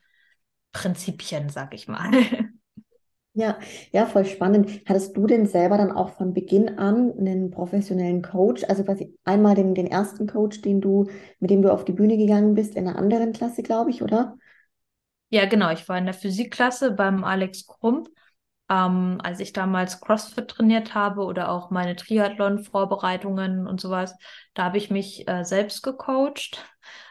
Prinzipien, 0.74 1.50
sag 1.50 1.74
ich 1.74 1.88
mal. 1.88 2.12
Ja, 3.38 3.60
ja, 3.92 4.06
voll 4.06 4.24
spannend. 4.26 4.82
Hattest 4.88 5.16
du 5.18 5.28
denn 5.28 5.46
selber 5.46 5.78
dann 5.78 5.92
auch 5.92 6.10
von 6.12 6.34
Beginn 6.34 6.78
an 6.80 7.12
einen 7.18 7.52
professionellen 7.52 8.22
Coach? 8.22 8.64
Also 8.70 8.86
quasi 8.86 9.14
einmal 9.26 9.56
den, 9.56 9.76
den 9.76 9.88
ersten 9.88 10.26
Coach, 10.26 10.62
den 10.62 10.80
du, 10.80 11.08
mit 11.40 11.50
dem 11.50 11.62
du 11.62 11.72
auf 11.72 11.84
die 11.84 11.92
Bühne 11.92 12.18
gegangen 12.18 12.54
bist, 12.56 12.76
in 12.76 12.88
einer 12.88 12.98
anderen 12.98 13.34
Klasse, 13.34 13.62
glaube 13.62 13.90
ich, 13.90 14.02
oder? 14.02 14.38
Ja, 15.30 15.46
genau. 15.46 15.70
Ich 15.72 15.88
war 15.90 15.98
in 15.98 16.06
der 16.06 16.14
Physikklasse 16.14 16.92
beim 16.92 17.26
Alex 17.26 17.68
Krump 17.68 18.08
ähm, 18.70 19.20
als 19.24 19.40
ich 19.40 19.54
damals 19.54 20.02
CrossFit 20.02 20.48
trainiert 20.50 20.96
habe 20.96 21.24
oder 21.24 21.50
auch 21.50 21.70
meine 21.72 21.96
Triathlon-Vorbereitungen 21.96 23.68
und 23.68 23.80
sowas, 23.80 24.16
da 24.54 24.66
habe 24.66 24.78
ich 24.78 24.90
mich 24.90 25.28
äh, 25.28 25.44
selbst 25.44 25.84
gecoacht. 25.84 26.66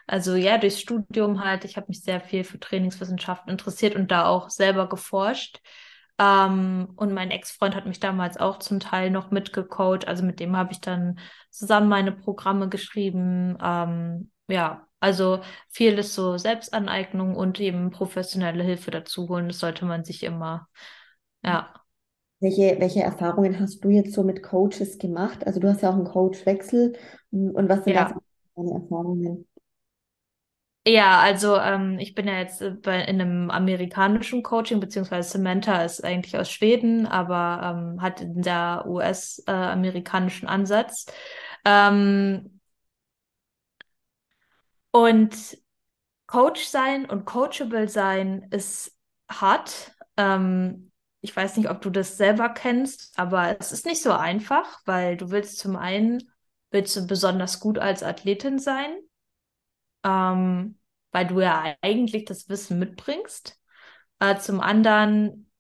Also 0.06 0.34
ja, 0.34 0.58
durchs 0.58 0.80
Studium 0.80 1.44
halt, 1.44 1.64
ich 1.64 1.76
habe 1.76 1.87
mich 1.88 2.02
sehr 2.02 2.20
viel 2.20 2.44
für 2.44 2.58
Trainingswissenschaften 2.60 3.50
interessiert 3.50 3.94
und 3.96 4.10
da 4.10 4.26
auch 4.26 4.50
selber 4.50 4.88
geforscht. 4.88 5.60
Ähm, 6.18 6.92
und 6.96 7.12
mein 7.12 7.31
Ex-Freund 7.31 7.74
hat 7.74 7.87
mich 7.87 8.00
damals 8.00 8.37
auch 8.37 8.59
zum 8.59 8.81
Teil 8.81 9.11
noch 9.11 9.31
mitgecoacht. 9.31 10.07
Also 10.07 10.24
mit 10.24 10.40
dem 10.40 10.57
habe 10.57 10.72
ich 10.72 10.81
dann 10.81 11.18
zusammen 11.50 11.88
meine 11.88 12.12
Programme 12.12 12.68
geschrieben. 12.68 13.57
Ähm, 13.62 14.31
ja, 14.48 14.87
also 15.00 15.40
viel 15.68 15.98
ist 15.98 16.14
so 16.14 16.38
Selbstaneignung 16.38 17.35
und 17.35 17.61
eben 17.61 17.90
professionelle 17.90 18.62
Hilfe 18.62 18.90
dazu 18.90 19.29
holen. 19.29 19.48
Das 19.48 19.59
sollte 19.59 19.85
man 19.85 20.05
sich 20.05 20.22
immer 20.22 20.68
ja. 21.44 21.72
Welche, 22.40 22.77
welche 22.79 23.03
Erfahrungen 23.03 23.59
hast 23.61 23.85
du 23.85 23.90
jetzt 23.90 24.12
so 24.12 24.22
mit 24.22 24.42
Coaches 24.42 24.98
gemacht? 24.98 25.46
Also 25.46 25.61
du 25.61 25.68
hast 25.68 25.83
ja 25.83 25.90
auch 25.90 25.94
einen 25.94 26.05
Coachwechsel 26.05 26.94
und 27.31 27.68
was 27.68 27.85
sind 27.85 27.94
ja. 27.94 28.14
deine 28.57 28.72
Erfahrungen? 28.72 29.46
Ja, 30.86 31.20
also 31.20 31.56
ähm, 31.56 31.98
ich 31.98 32.14
bin 32.14 32.26
ja 32.28 32.38
jetzt 32.38 32.62
bei, 32.82 33.00
in 33.04 33.18
einem 33.20 33.50
amerikanischen 33.50 34.42
Coaching, 34.42 34.80
beziehungsweise 34.80 35.30
Samantha 35.30 35.82
ist 35.82 36.04
eigentlich 36.04 36.36
aus 36.36 36.50
Schweden, 36.50 37.06
aber 37.06 37.74
ähm, 37.94 38.02
hat 38.02 38.20
einen 38.20 38.42
sehr 38.42 38.84
US-amerikanischen 38.86 40.46
äh, 40.46 40.50
Ansatz. 40.50 41.06
Ähm, 41.64 42.60
und 44.90 45.58
Coach 46.26 46.64
sein 46.66 47.06
und 47.06 47.24
coachable 47.26 47.88
sein 47.88 48.48
ist 48.50 48.96
hart. 49.30 49.94
Ähm, 50.16 50.92
ich 51.22 51.34
weiß 51.36 51.56
nicht, 51.56 51.70
ob 51.70 51.82
du 51.82 51.90
das 51.90 52.16
selber 52.16 52.50
kennst, 52.50 53.18
aber 53.18 53.56
es 53.60 53.72
ist 53.72 53.86
nicht 53.86 54.02
so 54.02 54.12
einfach, 54.12 54.80
weil 54.86 55.16
du 55.16 55.30
willst 55.30 55.58
zum 55.58 55.76
einen, 55.76 56.30
willst 56.70 56.96
du 56.96 57.06
besonders 57.06 57.60
gut 57.60 57.78
als 57.78 58.02
Athletin 58.02 58.58
sein, 58.58 58.96
ähm, 60.04 60.78
weil 61.12 61.26
du 61.26 61.40
ja 61.40 61.74
eigentlich 61.80 62.24
das 62.24 62.48
Wissen 62.48 62.78
mitbringst. 62.78 63.58
Äh, 64.20 64.38
zum 64.38 64.60
anderen 64.60 65.50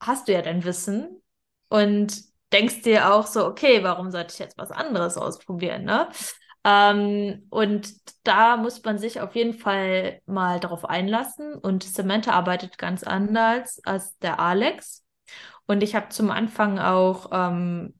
hast 0.00 0.28
du 0.28 0.32
ja 0.32 0.42
dein 0.42 0.64
Wissen 0.64 1.22
und 1.68 2.14
denkst 2.52 2.82
dir 2.82 3.12
auch 3.14 3.26
so, 3.26 3.46
okay, 3.46 3.82
warum 3.82 4.10
sollte 4.10 4.32
ich 4.34 4.38
jetzt 4.38 4.58
was 4.58 4.70
anderes 4.70 5.16
ausprobieren, 5.16 5.84
ne? 5.84 6.08
Ähm, 6.64 7.46
und 7.50 7.92
da 8.24 8.56
muss 8.56 8.82
man 8.84 8.98
sich 8.98 9.20
auf 9.20 9.34
jeden 9.34 9.54
Fall 9.54 10.20
mal 10.26 10.60
darauf 10.60 10.84
einlassen. 10.84 11.54
Und 11.54 11.82
Samantha 11.82 12.32
arbeitet 12.32 12.78
ganz 12.78 13.02
anders 13.02 13.80
als 13.84 14.16
der 14.18 14.38
Alex. 14.38 15.04
Und 15.66 15.82
ich 15.82 15.94
habe 15.94 16.10
zum 16.10 16.30
Anfang 16.30 16.78
auch, 16.78 17.30
ähm, 17.32 17.94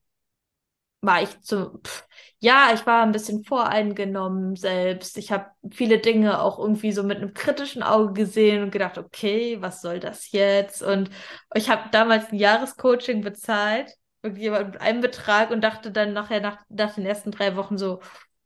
war 1.02 1.22
ich 1.22 1.40
zu, 1.42 1.80
pff, 1.84 2.06
ja, 2.38 2.70
ich 2.74 2.86
war 2.86 3.02
ein 3.02 3.12
bisschen 3.12 3.44
voreingenommen 3.44 4.56
selbst. 4.56 5.18
Ich 5.18 5.30
habe 5.32 5.46
viele 5.70 5.98
Dinge 5.98 6.40
auch 6.42 6.58
irgendwie 6.58 6.92
so 6.92 7.02
mit 7.02 7.18
einem 7.18 7.34
kritischen 7.34 7.82
Auge 7.82 8.12
gesehen 8.14 8.62
und 8.62 8.70
gedacht, 8.72 8.98
okay, 8.98 9.58
was 9.60 9.80
soll 9.82 10.00
das 10.00 10.32
jetzt? 10.32 10.82
Und 10.82 11.10
ich 11.54 11.70
habe 11.70 11.88
damals 11.92 12.32
ein 12.32 12.36
Jahrescoaching 12.38 13.20
bezahlt, 13.22 13.92
irgendjemand 14.22 14.72
mit 14.72 14.80
einem 14.80 15.00
Betrag 15.00 15.50
und 15.50 15.60
dachte 15.62 15.90
dann 15.92 16.12
nachher 16.12 16.40
nach, 16.40 16.58
nach 16.68 16.94
den 16.94 17.06
ersten 17.06 17.32
drei 17.32 17.56
Wochen 17.56 17.78
so, 17.78 18.00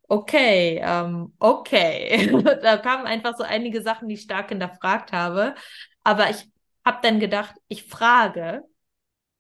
okay, 0.09 0.81
ähm, 0.83 1.35
okay. 1.39 2.31
da 2.63 2.77
kamen 2.79 3.07
einfach 3.07 3.37
so 3.37 3.45
einige 3.45 3.83
Sachen, 3.83 4.09
die 4.09 4.15
ich 4.15 4.23
stark 4.23 4.49
hinterfragt 4.51 5.13
habe. 5.13 5.55
Aber 6.05 6.31
ich 6.31 6.51
habe 6.85 6.99
dann 7.03 7.21
gedacht, 7.21 7.55
ich 7.69 7.85
frage, 7.85 8.63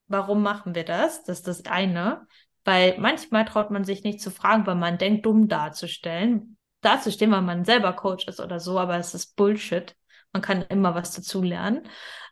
warum 0.08 0.42
machen 0.42 0.74
wir 0.74 0.84
das? 0.84 1.24
Das 1.24 1.38
ist 1.38 1.48
das 1.48 1.66
eine. 1.66 2.26
Weil 2.66 2.98
manchmal 2.98 3.44
traut 3.44 3.70
man 3.70 3.84
sich 3.84 4.02
nicht 4.02 4.20
zu 4.20 4.30
fragen, 4.30 4.66
weil 4.66 4.74
man 4.74 4.98
denkt, 4.98 5.24
dumm 5.24 5.46
darzustellen. 5.46 6.58
Dazustehen, 6.80 7.30
weil 7.30 7.42
man 7.42 7.64
selber 7.64 7.92
Coach 7.92 8.26
ist 8.26 8.40
oder 8.40 8.58
so, 8.60 8.78
aber 8.78 8.98
es 8.98 9.14
ist 9.14 9.36
Bullshit. 9.36 9.96
Man 10.32 10.42
kann 10.42 10.62
immer 10.62 10.94
was 10.94 11.12
dazulernen. 11.12 11.88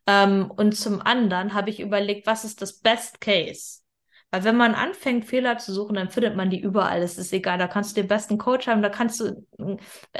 Ähm, 0.07 0.51
und 0.51 0.77
zum 0.77 1.01
anderen 1.01 1.55
habe 1.55 1.71
ich 1.71 1.79
überlegt, 1.81 2.27
was 2.27 2.45
ist 2.45 2.61
das 2.61 2.81
Best 2.81 3.21
Case? 3.21 3.81
Weil 4.33 4.43
wenn 4.43 4.57
man 4.57 4.75
anfängt, 4.75 5.25
Fehler 5.25 5.59
zu 5.59 5.73
suchen, 5.73 5.95
dann 5.95 6.11
findet 6.11 6.35
man 6.35 6.51
die 6.51 6.61
überall. 6.61 7.01
Es 7.01 7.17
ist 7.17 7.33
egal, 7.33 7.57
da 7.57 7.69
kannst 7.69 7.97
du 7.97 8.01
den 8.01 8.09
besten 8.09 8.37
Coach 8.37 8.67
haben, 8.67 8.83
da 8.83 8.89
kannst 8.89 9.21
du 9.21 9.47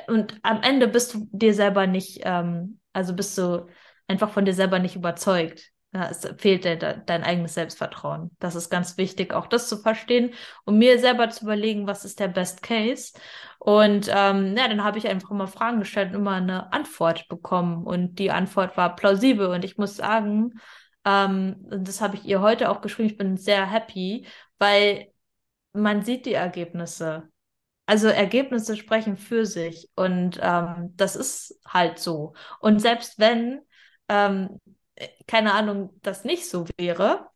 und 0.07 0.39
am 0.43 0.63
Ende 0.63 0.87
bist 0.87 1.15
du 1.15 1.29
dir 1.33 1.53
selber 1.53 1.89
nicht, 1.89 2.21
ähm, 2.23 2.79
also 2.93 3.15
bist 3.15 3.37
du 3.37 3.67
einfach 4.07 4.31
von 4.31 4.45
dir 4.45 4.55
selber 4.55 4.79
nicht 4.79 4.95
überzeugt. 4.95 5.74
Ja, 5.95 6.09
es 6.11 6.29
fehlt 6.39 6.65
dir 6.65 6.77
dein 6.77 7.23
eigenes 7.23 7.55
Selbstvertrauen. 7.55 8.33
Das 8.41 8.57
ist 8.57 8.69
ganz 8.69 8.97
wichtig, 8.97 9.33
auch 9.33 9.47
das 9.47 9.69
zu 9.69 9.79
verstehen 9.79 10.35
und 10.65 10.77
mir 10.79 10.99
selber 10.99 11.31
zu 11.31 11.45
überlegen, 11.45 11.87
was 11.87 12.05
ist 12.05 12.19
der 12.19 12.27
Best 12.27 12.63
Case. 12.65 13.13
Und 13.61 14.09
ähm, 14.09 14.57
ja, 14.57 14.67
dann 14.67 14.83
habe 14.83 14.99
ich 14.99 15.07
einfach 15.07 15.31
mal 15.31 15.47
Fragen 15.47 15.79
gestellt 15.79 16.11
und 16.11 16.17
immer 16.17 16.33
eine 16.33 16.73
Antwort 16.73 17.29
bekommen. 17.29 17.85
Und 17.85 18.19
die 18.19 18.33
Antwort 18.33 18.77
war 18.77 18.97
plausibel. 18.97 19.47
Und 19.47 19.65
ich 19.65 19.79
muss 19.79 19.97
sagen, 19.97 20.55
ähm, 21.05 21.57
das 21.69 22.01
habe 22.01 22.17
ich 22.17 22.25
ihr 22.25 22.41
heute 22.41 22.71
auch 22.71 22.81
geschrieben. 22.81 23.09
Ich 23.11 23.17
bin 23.17 23.37
sehr 23.37 23.71
happy, 23.71 24.27
weil 24.59 25.13
man 25.73 26.03
sieht 26.03 26.27
die 26.27 26.35
Ergebnisse. 26.35 27.29
Also 27.87 28.09
Ergebnisse 28.09 28.77
sprechen 28.77 29.17
für 29.17 29.45
sich 29.45 29.91
und 29.95 30.41
ähm, 30.43 30.95
das 30.97 31.17
ist 31.17 31.61
halt 31.67 31.99
so. 31.99 32.33
Und 32.61 32.81
selbst 32.81 33.19
wenn, 33.19 33.61
ähm, 34.09 34.61
keine 35.27 35.55
Ahnung, 35.55 35.99
das 36.03 36.25
nicht 36.25 36.49
so 36.49 36.67
wäre, 36.77 37.31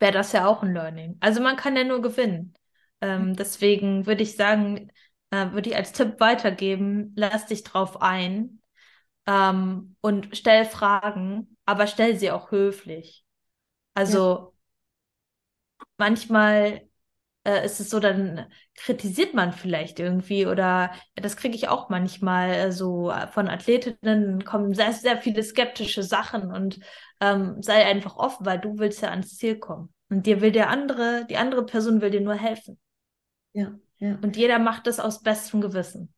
wäre 0.00 0.12
das 0.12 0.32
ja 0.32 0.46
auch 0.46 0.62
ein 0.62 0.74
Learning. 0.74 1.16
Also 1.20 1.40
man 1.40 1.56
kann 1.56 1.76
ja 1.76 1.84
nur 1.84 2.02
gewinnen. 2.02 2.54
Ähm, 3.00 3.34
deswegen 3.36 4.06
würde 4.06 4.22
ich 4.22 4.36
sagen, 4.36 4.90
äh, 5.30 5.52
würde 5.52 5.70
ich 5.70 5.76
als 5.76 5.92
Tipp 5.92 6.20
weitergeben, 6.20 7.12
lass 7.16 7.46
dich 7.46 7.64
drauf 7.64 8.02
ein 8.02 8.60
ähm, 9.26 9.96
und 10.00 10.36
stell 10.36 10.64
Fragen 10.64 11.56
aber 11.68 11.86
stell 11.86 12.16
sie 12.18 12.30
auch 12.30 12.50
höflich. 12.50 13.26
Also 13.92 14.18
ja. 14.18 14.52
manchmal 15.98 16.87
äh, 17.48 17.64
ist 17.64 17.80
es 17.80 17.88
so, 17.88 17.98
dann 17.98 18.46
kritisiert 18.74 19.32
man 19.32 19.52
vielleicht 19.52 20.00
irgendwie 20.00 20.46
oder 20.46 20.92
das 21.14 21.36
kriege 21.36 21.54
ich 21.54 21.68
auch 21.68 21.88
manchmal 21.88 22.50
äh, 22.50 22.72
so 22.72 23.10
von 23.32 23.48
Athletinnen 23.48 24.44
kommen 24.44 24.74
sehr, 24.74 24.92
sehr 24.92 25.16
viele 25.16 25.42
skeptische 25.42 26.02
Sachen 26.02 26.52
und 26.52 26.78
ähm, 27.20 27.62
sei 27.62 27.86
einfach 27.86 28.16
offen, 28.16 28.44
weil 28.44 28.58
du 28.58 28.78
willst 28.78 29.00
ja 29.00 29.08
ans 29.08 29.36
Ziel 29.36 29.58
kommen. 29.58 29.92
Und 30.10 30.26
dir 30.26 30.40
will 30.40 30.52
der 30.52 30.68
andere, 30.68 31.26
die 31.28 31.36
andere 31.36 31.64
Person 31.64 32.00
will 32.00 32.10
dir 32.10 32.20
nur 32.20 32.34
helfen. 32.34 32.78
Ja, 33.54 33.72
ja. 33.98 34.18
Und 34.22 34.36
jeder 34.36 34.58
macht 34.58 34.86
das 34.86 35.00
aus 35.00 35.22
bestem 35.22 35.60
Gewissen. 35.60 36.12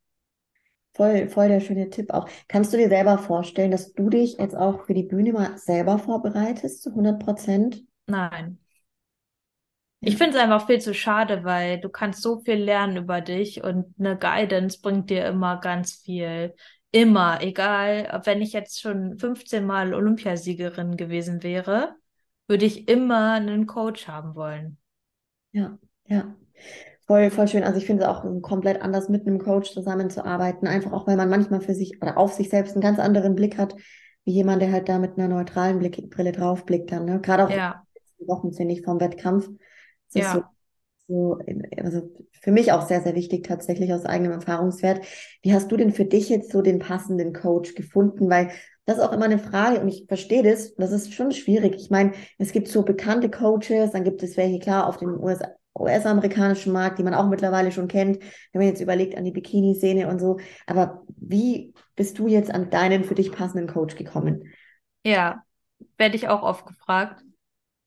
Voll, 0.94 1.28
voll 1.28 1.48
der 1.48 1.60
schöne 1.60 1.90
Tipp 1.90 2.10
auch. 2.10 2.28
Kannst 2.48 2.72
du 2.72 2.76
dir 2.76 2.88
selber 2.88 3.18
vorstellen, 3.18 3.70
dass 3.70 3.92
du 3.92 4.10
dich 4.10 4.38
jetzt 4.38 4.56
auch 4.56 4.84
für 4.84 4.94
die 4.94 5.04
Bühne 5.04 5.32
mal 5.32 5.56
selber 5.56 5.98
vorbereitest, 5.98 6.82
zu 6.82 6.90
100 6.90 7.24
Prozent? 7.24 7.84
Nein. 8.06 8.58
Ich 10.02 10.16
finde 10.16 10.36
es 10.36 10.42
einfach 10.42 10.66
viel 10.66 10.80
zu 10.80 10.94
schade, 10.94 11.44
weil 11.44 11.78
du 11.78 11.90
kannst 11.90 12.22
so 12.22 12.40
viel 12.40 12.54
lernen 12.54 12.96
über 12.96 13.20
dich 13.20 13.62
und 13.62 13.94
eine 13.98 14.16
Guidance 14.16 14.80
bringt 14.80 15.10
dir 15.10 15.26
immer 15.26 15.60
ganz 15.60 15.92
viel. 15.92 16.54
Immer, 16.90 17.42
egal, 17.42 18.20
wenn 18.24 18.40
ich 18.40 18.52
jetzt 18.52 18.80
schon 18.80 19.18
15 19.18 19.64
Mal 19.64 19.94
Olympiasiegerin 19.94 20.96
gewesen 20.96 21.42
wäre, 21.42 21.94
würde 22.48 22.64
ich 22.64 22.88
immer 22.88 23.34
einen 23.34 23.66
Coach 23.66 24.08
haben 24.08 24.34
wollen. 24.34 24.78
Ja, 25.52 25.78
ja. 26.06 26.34
Voll, 27.06 27.30
voll 27.30 27.48
schön. 27.48 27.64
Also 27.64 27.78
ich 27.78 27.86
finde 27.86 28.04
es 28.04 28.08
auch 28.08 28.24
komplett 28.40 28.82
anders 28.82 29.08
mit 29.08 29.26
einem 29.26 29.38
Coach 29.38 29.72
zusammenzuarbeiten. 29.72 30.66
Einfach 30.66 30.92
auch, 30.92 31.06
weil 31.06 31.16
man 31.16 31.28
manchmal 31.28 31.60
für 31.60 31.74
sich 31.74 32.00
oder 32.00 32.16
auf 32.16 32.32
sich 32.32 32.48
selbst 32.48 32.72
einen 32.72 32.82
ganz 32.82 32.98
anderen 32.98 33.34
Blick 33.34 33.58
hat, 33.58 33.76
wie 34.24 34.32
jemand, 34.32 34.62
der 34.62 34.72
halt 34.72 34.88
da 34.88 34.98
mit 34.98 35.18
einer 35.18 35.28
neutralen 35.28 35.78
Blick, 35.78 36.08
Brille 36.10 36.32
draufblickt 36.32 36.90
dann. 36.90 37.04
Ne? 37.04 37.20
Gerade 37.20 37.46
auch 37.46 37.50
ja. 37.50 37.82
Wochen, 38.26 38.52
finde 38.52 38.74
ich, 38.74 38.82
vom 38.82 39.00
Wettkampf. 39.00 39.48
Das 40.12 40.22
ja. 40.22 40.50
So, 41.08 41.38
so, 41.38 41.38
also 41.76 42.10
für 42.40 42.52
mich 42.52 42.72
auch 42.72 42.86
sehr, 42.86 43.02
sehr 43.02 43.14
wichtig 43.14 43.44
tatsächlich 43.44 43.92
aus 43.92 44.04
eigenem 44.04 44.32
Erfahrungswert. 44.32 45.04
Wie 45.42 45.52
hast 45.52 45.70
du 45.72 45.76
denn 45.76 45.92
für 45.92 46.04
dich 46.04 46.28
jetzt 46.28 46.52
so 46.52 46.62
den 46.62 46.78
passenden 46.78 47.32
Coach 47.32 47.74
gefunden? 47.74 48.30
Weil 48.30 48.50
das 48.86 48.98
ist 48.98 49.02
auch 49.02 49.12
immer 49.12 49.24
eine 49.24 49.38
Frage 49.38 49.80
und 49.80 49.88
ich 49.88 50.06
verstehe 50.06 50.42
das. 50.42 50.74
Das 50.76 50.92
ist 50.92 51.12
schon 51.12 51.32
schwierig. 51.32 51.74
Ich 51.76 51.90
meine, 51.90 52.12
es 52.38 52.52
gibt 52.52 52.68
so 52.68 52.82
bekannte 52.82 53.30
Coaches, 53.30 53.90
dann 53.92 54.04
gibt 54.04 54.22
es 54.22 54.36
welche, 54.36 54.58
klar, 54.58 54.86
auf 54.86 54.98
den 54.98 55.10
USA, 55.10 55.48
US-amerikanischen 55.78 56.72
Markt, 56.72 56.98
die 56.98 57.02
man 57.02 57.14
auch 57.14 57.28
mittlerweile 57.28 57.72
schon 57.72 57.88
kennt, 57.88 58.22
wenn 58.52 58.60
man 58.60 58.68
jetzt 58.68 58.80
überlegt 58.80 59.16
an 59.16 59.24
die 59.24 59.30
Bikini-Szene 59.30 60.08
und 60.08 60.20
so. 60.20 60.38
Aber 60.66 61.02
wie 61.16 61.72
bist 61.96 62.18
du 62.18 62.28
jetzt 62.28 62.50
an 62.50 62.70
deinen 62.70 63.04
für 63.04 63.14
dich 63.14 63.32
passenden 63.32 63.68
Coach 63.68 63.96
gekommen? 63.96 64.44
Ja, 65.04 65.44
werde 65.96 66.16
ich 66.16 66.28
auch 66.28 66.42
oft 66.42 66.66
gefragt. 66.66 67.22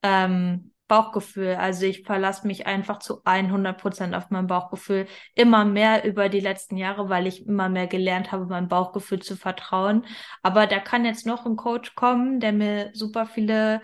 Ähm, 0.01 0.72
Bauchgefühl. 0.87 1.55
Also 1.55 1.85
ich 1.85 2.03
verlasse 2.03 2.45
mich 2.47 2.67
einfach 2.67 2.99
zu 2.99 3.21
100 3.23 3.79
Prozent 3.79 4.15
auf 4.15 4.29
mein 4.29 4.47
Bauchgefühl. 4.47 5.07
Immer 5.35 5.65
mehr 5.65 6.03
über 6.05 6.29
die 6.29 6.39
letzten 6.39 6.77
Jahre, 6.77 7.09
weil 7.09 7.27
ich 7.27 7.45
immer 7.45 7.69
mehr 7.69 7.87
gelernt 7.87 8.31
habe, 8.31 8.45
meinem 8.45 8.67
Bauchgefühl 8.67 9.21
zu 9.21 9.35
vertrauen. 9.35 10.05
Aber 10.41 10.67
da 10.67 10.79
kann 10.79 11.05
jetzt 11.05 11.25
noch 11.25 11.45
ein 11.45 11.55
Coach 11.55 11.95
kommen, 11.95 12.39
der 12.39 12.53
mir 12.53 12.91
super 12.93 13.25
viele 13.25 13.81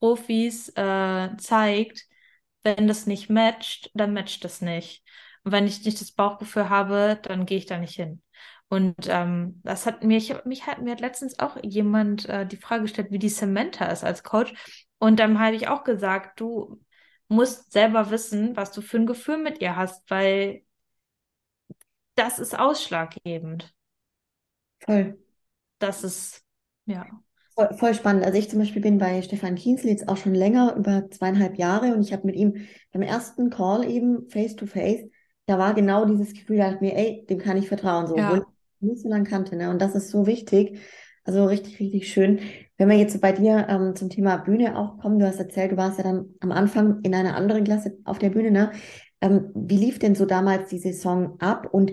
Profis 0.00 0.68
äh, 0.76 1.36
zeigt, 1.38 2.06
wenn 2.62 2.88
das 2.88 3.06
nicht 3.06 3.30
matcht, 3.30 3.90
dann 3.94 4.12
matcht 4.12 4.44
das 4.44 4.60
nicht. 4.60 5.04
Und 5.44 5.52
wenn 5.52 5.66
ich 5.66 5.84
nicht 5.84 6.00
das 6.00 6.12
Bauchgefühl 6.12 6.68
habe, 6.68 7.18
dann 7.22 7.46
gehe 7.46 7.58
ich 7.58 7.66
da 7.66 7.78
nicht 7.78 7.94
hin. 7.94 8.22
Und 8.68 9.06
ähm, 9.08 9.60
das 9.62 9.86
hat 9.86 10.02
mir, 10.02 10.18
ich, 10.18 10.34
mich 10.44 10.66
hat 10.66 10.82
mir 10.82 10.96
letztens 10.96 11.38
auch 11.38 11.56
jemand 11.62 12.28
äh, 12.28 12.46
die 12.46 12.56
Frage 12.56 12.82
gestellt, 12.82 13.12
wie 13.12 13.20
die 13.20 13.28
Samantha 13.28 13.86
ist 13.86 14.02
als 14.02 14.24
Coach. 14.24 14.52
Und 14.98 15.20
dann 15.20 15.38
habe 15.38 15.56
ich 15.56 15.68
auch 15.68 15.84
gesagt, 15.84 16.40
du 16.40 16.80
musst 17.28 17.72
selber 17.72 18.10
wissen, 18.10 18.56
was 18.56 18.72
du 18.72 18.80
für 18.80 18.98
ein 18.98 19.06
Gefühl 19.06 19.38
mit 19.38 19.60
ihr 19.60 19.76
hast, 19.76 20.08
weil 20.10 20.62
das 22.14 22.38
ist 22.38 22.58
ausschlaggebend. 22.58 23.74
Voll. 24.80 25.18
Das 25.78 26.04
ist, 26.04 26.42
ja. 26.86 27.06
Voll, 27.54 27.74
voll, 27.74 27.94
spannend. 27.94 28.24
Also 28.24 28.38
ich 28.38 28.50
zum 28.50 28.58
Beispiel 28.58 28.82
bin 28.82 28.98
bei 28.98 29.22
Stefan 29.22 29.54
Kienzl 29.54 29.88
jetzt 29.88 30.08
auch 30.08 30.16
schon 30.16 30.34
länger, 30.34 30.74
über 30.76 31.10
zweieinhalb 31.10 31.58
Jahre 31.58 31.94
und 31.94 32.02
ich 32.02 32.12
habe 32.12 32.26
mit 32.26 32.36
ihm 32.36 32.66
beim 32.92 33.02
ersten 33.02 33.50
Call 33.50 33.88
eben 33.88 34.28
face 34.28 34.56
to 34.56 34.66
face, 34.66 35.04
da 35.46 35.58
war 35.58 35.74
genau 35.74 36.04
dieses 36.04 36.34
Gefühl, 36.34 36.58
da 36.58 36.70
dachte 36.70 36.84
mir, 36.84 36.96
ey, 36.96 37.24
dem 37.28 37.38
kann 37.38 37.56
ich 37.56 37.68
vertrauen, 37.68 38.06
so, 38.06 38.16
ja. 38.16 38.30
obwohl 38.30 38.46
ich 38.80 38.88
nicht 38.88 39.02
so 39.02 39.08
lange 39.08 39.24
kannte, 39.24 39.56
ne? 39.56 39.70
Und 39.70 39.80
das 39.80 39.94
ist 39.94 40.10
so 40.10 40.26
wichtig. 40.26 40.80
Also 41.24 41.46
richtig, 41.46 41.80
richtig 41.80 42.12
schön. 42.12 42.40
Wenn 42.78 42.88
wir 42.90 42.96
jetzt 42.96 43.20
bei 43.20 43.32
dir 43.32 43.66
ähm, 43.68 43.94
zum 43.94 44.10
Thema 44.10 44.36
Bühne 44.36 44.76
auch 44.76 44.98
kommen, 44.98 45.18
du 45.18 45.26
hast 45.26 45.38
erzählt, 45.38 45.72
du 45.72 45.76
warst 45.76 45.98
ja 45.98 46.04
dann 46.04 46.34
am 46.40 46.52
Anfang 46.52 47.00
in 47.02 47.14
einer 47.14 47.36
anderen 47.36 47.64
Klasse 47.64 47.98
auf 48.04 48.18
der 48.18 48.30
Bühne, 48.30 48.50
ne? 48.50 48.72
Ähm, 49.20 49.50
wie 49.54 49.78
lief 49.78 49.98
denn 49.98 50.14
so 50.14 50.26
damals 50.26 50.68
die 50.68 50.78
Saison 50.78 51.40
ab 51.40 51.68
und 51.72 51.92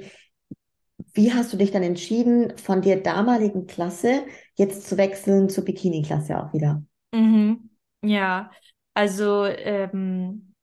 wie 1.14 1.34
hast 1.34 1.54
du 1.54 1.58
dich 1.58 1.72
dann 1.72 1.84
entschieden, 1.84 2.58
von 2.58 2.82
der 2.82 2.98
damaligen 2.98 3.68
Klasse 3.68 4.24
jetzt 4.56 4.88
zu 4.88 4.98
wechseln 4.98 5.50
zur 5.50 5.64
Bikini-Klasse 5.64 6.38
auch 6.38 6.54
wieder? 6.54 6.84
Mhm. 7.12 7.70
Ja, 8.02 8.52
also 8.94 9.46
ähm, 9.46 10.54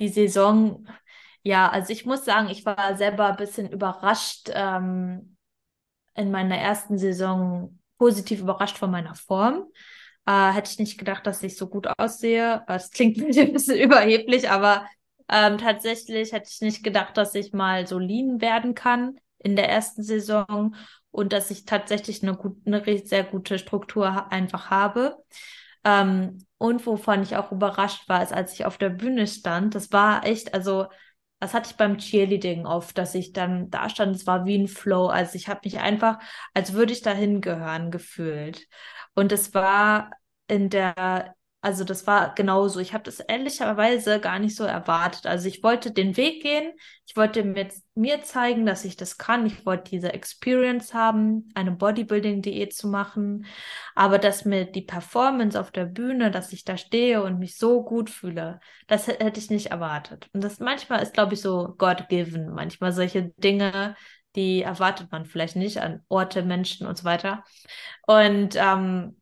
die 0.00 0.08
Saison, 0.08 0.86
ja, 1.42 1.68
also 1.68 1.92
ich 1.92 2.04
muss 2.06 2.24
sagen, 2.24 2.48
ich 2.48 2.64
war 2.64 2.96
selber 2.96 3.26
ein 3.26 3.36
bisschen 3.36 3.70
überrascht 3.70 4.50
ähm, 4.52 5.36
in 6.14 6.30
meiner 6.30 6.56
ersten 6.56 6.98
Saison, 6.98 7.78
positiv 8.04 8.40
überrascht 8.40 8.76
von 8.76 8.90
meiner 8.90 9.14
Form. 9.14 9.64
Äh, 10.26 10.52
hätte 10.52 10.70
ich 10.70 10.78
nicht 10.78 10.98
gedacht, 10.98 11.26
dass 11.26 11.42
ich 11.42 11.56
so 11.56 11.68
gut 11.68 11.86
aussehe. 11.98 12.62
Das 12.66 12.90
klingt 12.90 13.16
ein 13.38 13.52
bisschen 13.54 13.78
überheblich, 13.78 14.50
aber 14.50 14.84
ähm, 15.30 15.56
tatsächlich 15.56 16.32
hätte 16.32 16.50
ich 16.50 16.60
nicht 16.60 16.84
gedacht, 16.84 17.16
dass 17.16 17.34
ich 17.34 17.54
mal 17.54 17.86
so 17.86 17.98
lean 17.98 18.42
werden 18.42 18.74
kann 18.74 19.16
in 19.38 19.56
der 19.56 19.70
ersten 19.70 20.02
Saison 20.02 20.74
und 21.10 21.32
dass 21.32 21.50
ich 21.50 21.64
tatsächlich 21.64 22.22
eine, 22.22 22.34
gut, 22.36 22.58
eine 22.66 22.82
sehr 23.06 23.24
gute 23.24 23.58
Struktur 23.58 24.30
einfach 24.30 24.68
habe. 24.68 25.16
Ähm, 25.82 26.44
und 26.58 26.84
wovon 26.86 27.22
ich 27.22 27.36
auch 27.36 27.52
überrascht 27.52 28.06
war, 28.06 28.22
ist, 28.22 28.34
als 28.34 28.52
ich 28.52 28.66
auf 28.66 28.76
der 28.76 28.90
Bühne 28.90 29.26
stand, 29.26 29.74
das 29.74 29.92
war 29.92 30.26
echt, 30.26 30.52
also 30.52 30.88
das 31.44 31.52
hatte 31.52 31.70
ich 31.70 31.76
beim 31.76 31.98
Cheerleading 31.98 32.64
oft, 32.64 32.96
dass 32.96 33.14
ich 33.14 33.34
dann 33.34 33.68
da 33.68 33.90
stand, 33.90 34.16
es 34.16 34.26
war 34.26 34.46
wie 34.46 34.56
ein 34.56 34.66
Flow. 34.66 35.08
Also 35.08 35.36
ich 35.36 35.46
habe 35.48 35.60
mich 35.64 35.78
einfach, 35.78 36.18
als 36.54 36.72
würde 36.72 36.94
ich 36.94 37.02
dahin 37.02 37.42
gehören, 37.42 37.90
gefühlt. 37.90 38.66
Und 39.14 39.30
es 39.30 39.52
war 39.52 40.10
in 40.48 40.70
der 40.70 41.34
also 41.64 41.82
das 41.82 42.06
war 42.06 42.34
genauso. 42.34 42.78
Ich 42.78 42.92
habe 42.92 43.04
das 43.04 43.20
ehrlicherweise 43.20 44.20
gar 44.20 44.38
nicht 44.38 44.54
so 44.54 44.64
erwartet. 44.64 45.24
Also 45.24 45.48
ich 45.48 45.62
wollte 45.62 45.92
den 45.92 46.14
Weg 46.18 46.42
gehen. 46.42 46.74
Ich 47.06 47.16
wollte 47.16 47.42
mir, 47.42 47.68
mir 47.94 48.22
zeigen, 48.22 48.66
dass 48.66 48.84
ich 48.84 48.98
das 48.98 49.16
kann. 49.16 49.46
Ich 49.46 49.64
wollte 49.64 49.90
diese 49.90 50.12
Experience 50.12 50.92
haben, 50.92 51.48
eine 51.54 51.72
Bodybuilding-Diät 51.72 52.74
zu 52.74 52.86
machen. 52.86 53.46
Aber 53.94 54.18
dass 54.18 54.44
mir 54.44 54.66
die 54.66 54.82
Performance 54.82 55.58
auf 55.58 55.70
der 55.70 55.86
Bühne, 55.86 56.30
dass 56.30 56.52
ich 56.52 56.64
da 56.64 56.76
stehe 56.76 57.22
und 57.22 57.38
mich 57.38 57.56
so 57.56 57.82
gut 57.82 58.10
fühle, 58.10 58.60
das 58.86 59.06
hätte 59.06 59.40
ich 59.40 59.48
nicht 59.48 59.70
erwartet. 59.70 60.28
Und 60.34 60.44
das 60.44 60.60
manchmal 60.60 61.02
ist, 61.02 61.14
glaube 61.14 61.32
ich, 61.32 61.40
so 61.40 61.74
God-given. 61.78 62.52
Manchmal 62.52 62.92
solche 62.92 63.32
Dinge, 63.38 63.96
die 64.36 64.60
erwartet 64.60 65.10
man 65.12 65.24
vielleicht 65.24 65.56
nicht 65.56 65.78
an 65.80 66.04
Orte, 66.08 66.42
Menschen 66.42 66.86
und 66.86 66.98
so 66.98 67.04
weiter. 67.04 67.42
Und 68.06 68.54
ähm, 68.54 69.16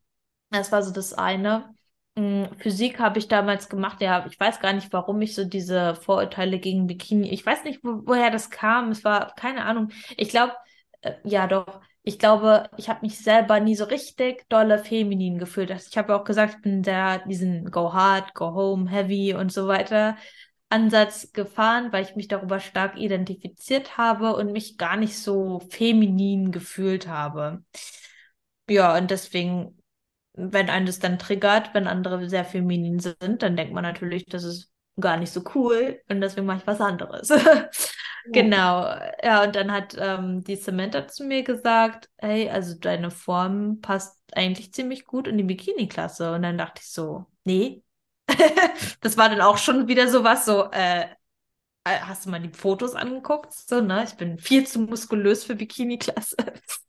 das 0.49 0.73
war 0.73 0.83
so 0.83 0.91
das 0.91 1.13
eine. 1.13 1.73
Mm, 2.15 2.45
Physik 2.57 2.99
habe 2.99 3.17
ich 3.19 3.27
damals 3.27 3.69
gemacht. 3.69 4.01
Ja, 4.01 4.25
ich 4.29 4.39
weiß 4.39 4.59
gar 4.59 4.73
nicht, 4.73 4.93
warum 4.93 5.21
ich 5.21 5.33
so 5.35 5.45
diese 5.45 5.95
Vorurteile 5.95 6.59
gegen 6.59 6.87
Bikini. 6.87 7.29
Ich 7.31 7.45
weiß 7.45 7.63
nicht, 7.63 7.83
wo, 7.83 8.01
woher 8.05 8.29
das 8.29 8.49
kam. 8.49 8.91
Es 8.91 9.03
war 9.03 9.33
keine 9.35 9.65
Ahnung. 9.65 9.89
Ich 10.17 10.29
glaube, 10.29 10.53
äh, 11.01 11.13
ja 11.23 11.47
doch. 11.47 11.81
Ich 12.03 12.19
glaube, 12.19 12.69
ich 12.77 12.89
habe 12.89 12.99
mich 13.01 13.17
selber 13.19 13.59
nie 13.61 13.75
so 13.75 13.85
richtig 13.85 14.47
dolle 14.49 14.77
feminin 14.77 15.39
gefühlt. 15.39 15.71
Ich 15.71 15.97
habe 15.97 16.15
auch 16.15 16.25
gesagt, 16.25 16.55
ich 16.57 16.61
bin 16.61 16.83
der 16.83 17.19
diesen 17.27 17.71
Go 17.71 17.93
Hard, 17.93 18.33
Go 18.35 18.53
Home, 18.53 18.89
Heavy 18.89 19.33
und 19.33 19.51
so 19.53 19.67
weiter 19.67 20.17
Ansatz 20.69 21.31
gefahren, 21.31 21.91
weil 21.93 22.03
ich 22.03 22.15
mich 22.15 22.27
darüber 22.27 22.59
stark 22.59 22.97
identifiziert 22.97 23.97
habe 23.97 24.35
und 24.35 24.51
mich 24.51 24.77
gar 24.77 24.97
nicht 24.97 25.17
so 25.17 25.61
feminin 25.69 26.51
gefühlt 26.51 27.07
habe. 27.07 27.63
Ja, 28.69 28.97
und 28.97 29.11
deswegen 29.11 29.77
wenn 30.33 30.69
einen 30.69 30.85
das 30.85 30.99
dann 30.99 31.19
triggert, 31.19 31.73
wenn 31.73 31.87
andere 31.87 32.27
sehr 32.29 32.45
feminin 32.45 32.99
sind, 32.99 33.41
dann 33.41 33.55
denkt 33.55 33.73
man 33.73 33.83
natürlich, 33.83 34.25
das 34.25 34.43
ist 34.43 34.71
gar 34.99 35.17
nicht 35.17 35.31
so 35.31 35.43
cool 35.55 36.01
und 36.09 36.21
deswegen 36.21 36.45
mache 36.45 36.59
ich 36.59 36.67
was 36.67 36.81
anderes. 36.81 37.29
genau. 38.31 38.95
Ja, 39.23 39.43
und 39.43 39.55
dann 39.55 39.71
hat 39.71 39.95
ähm, 39.99 40.43
die 40.43 40.55
Samantha 40.55 41.07
zu 41.07 41.23
mir 41.23 41.43
gesagt, 41.43 42.09
hey, 42.17 42.49
also 42.49 42.75
deine 42.79 43.11
Form 43.11 43.81
passt 43.81 44.19
eigentlich 44.33 44.73
ziemlich 44.73 45.05
gut 45.05 45.27
in 45.27 45.37
die 45.37 45.43
Bikini-Klasse. 45.43 46.33
Und 46.33 46.43
dann 46.43 46.57
dachte 46.57 46.81
ich 46.83 46.91
so, 46.91 47.25
nee. 47.43 47.83
das 49.01 49.17
war 49.17 49.29
dann 49.29 49.41
auch 49.41 49.57
schon 49.57 49.87
wieder 49.87 50.07
so 50.07 50.23
was, 50.23 50.45
so, 50.45 50.69
äh, 50.71 51.07
hast 51.85 52.25
du 52.25 52.29
mal 52.29 52.39
die 52.39 52.49
Fotos 52.49 52.95
angeguckt? 52.95 53.53
So, 53.53 53.81
ne? 53.81 54.03
Ich 54.05 54.15
bin 54.15 54.39
viel 54.39 54.65
zu 54.65 54.79
muskulös 54.79 55.43
für 55.43 55.55
Bikini-Klasse. 55.55 56.37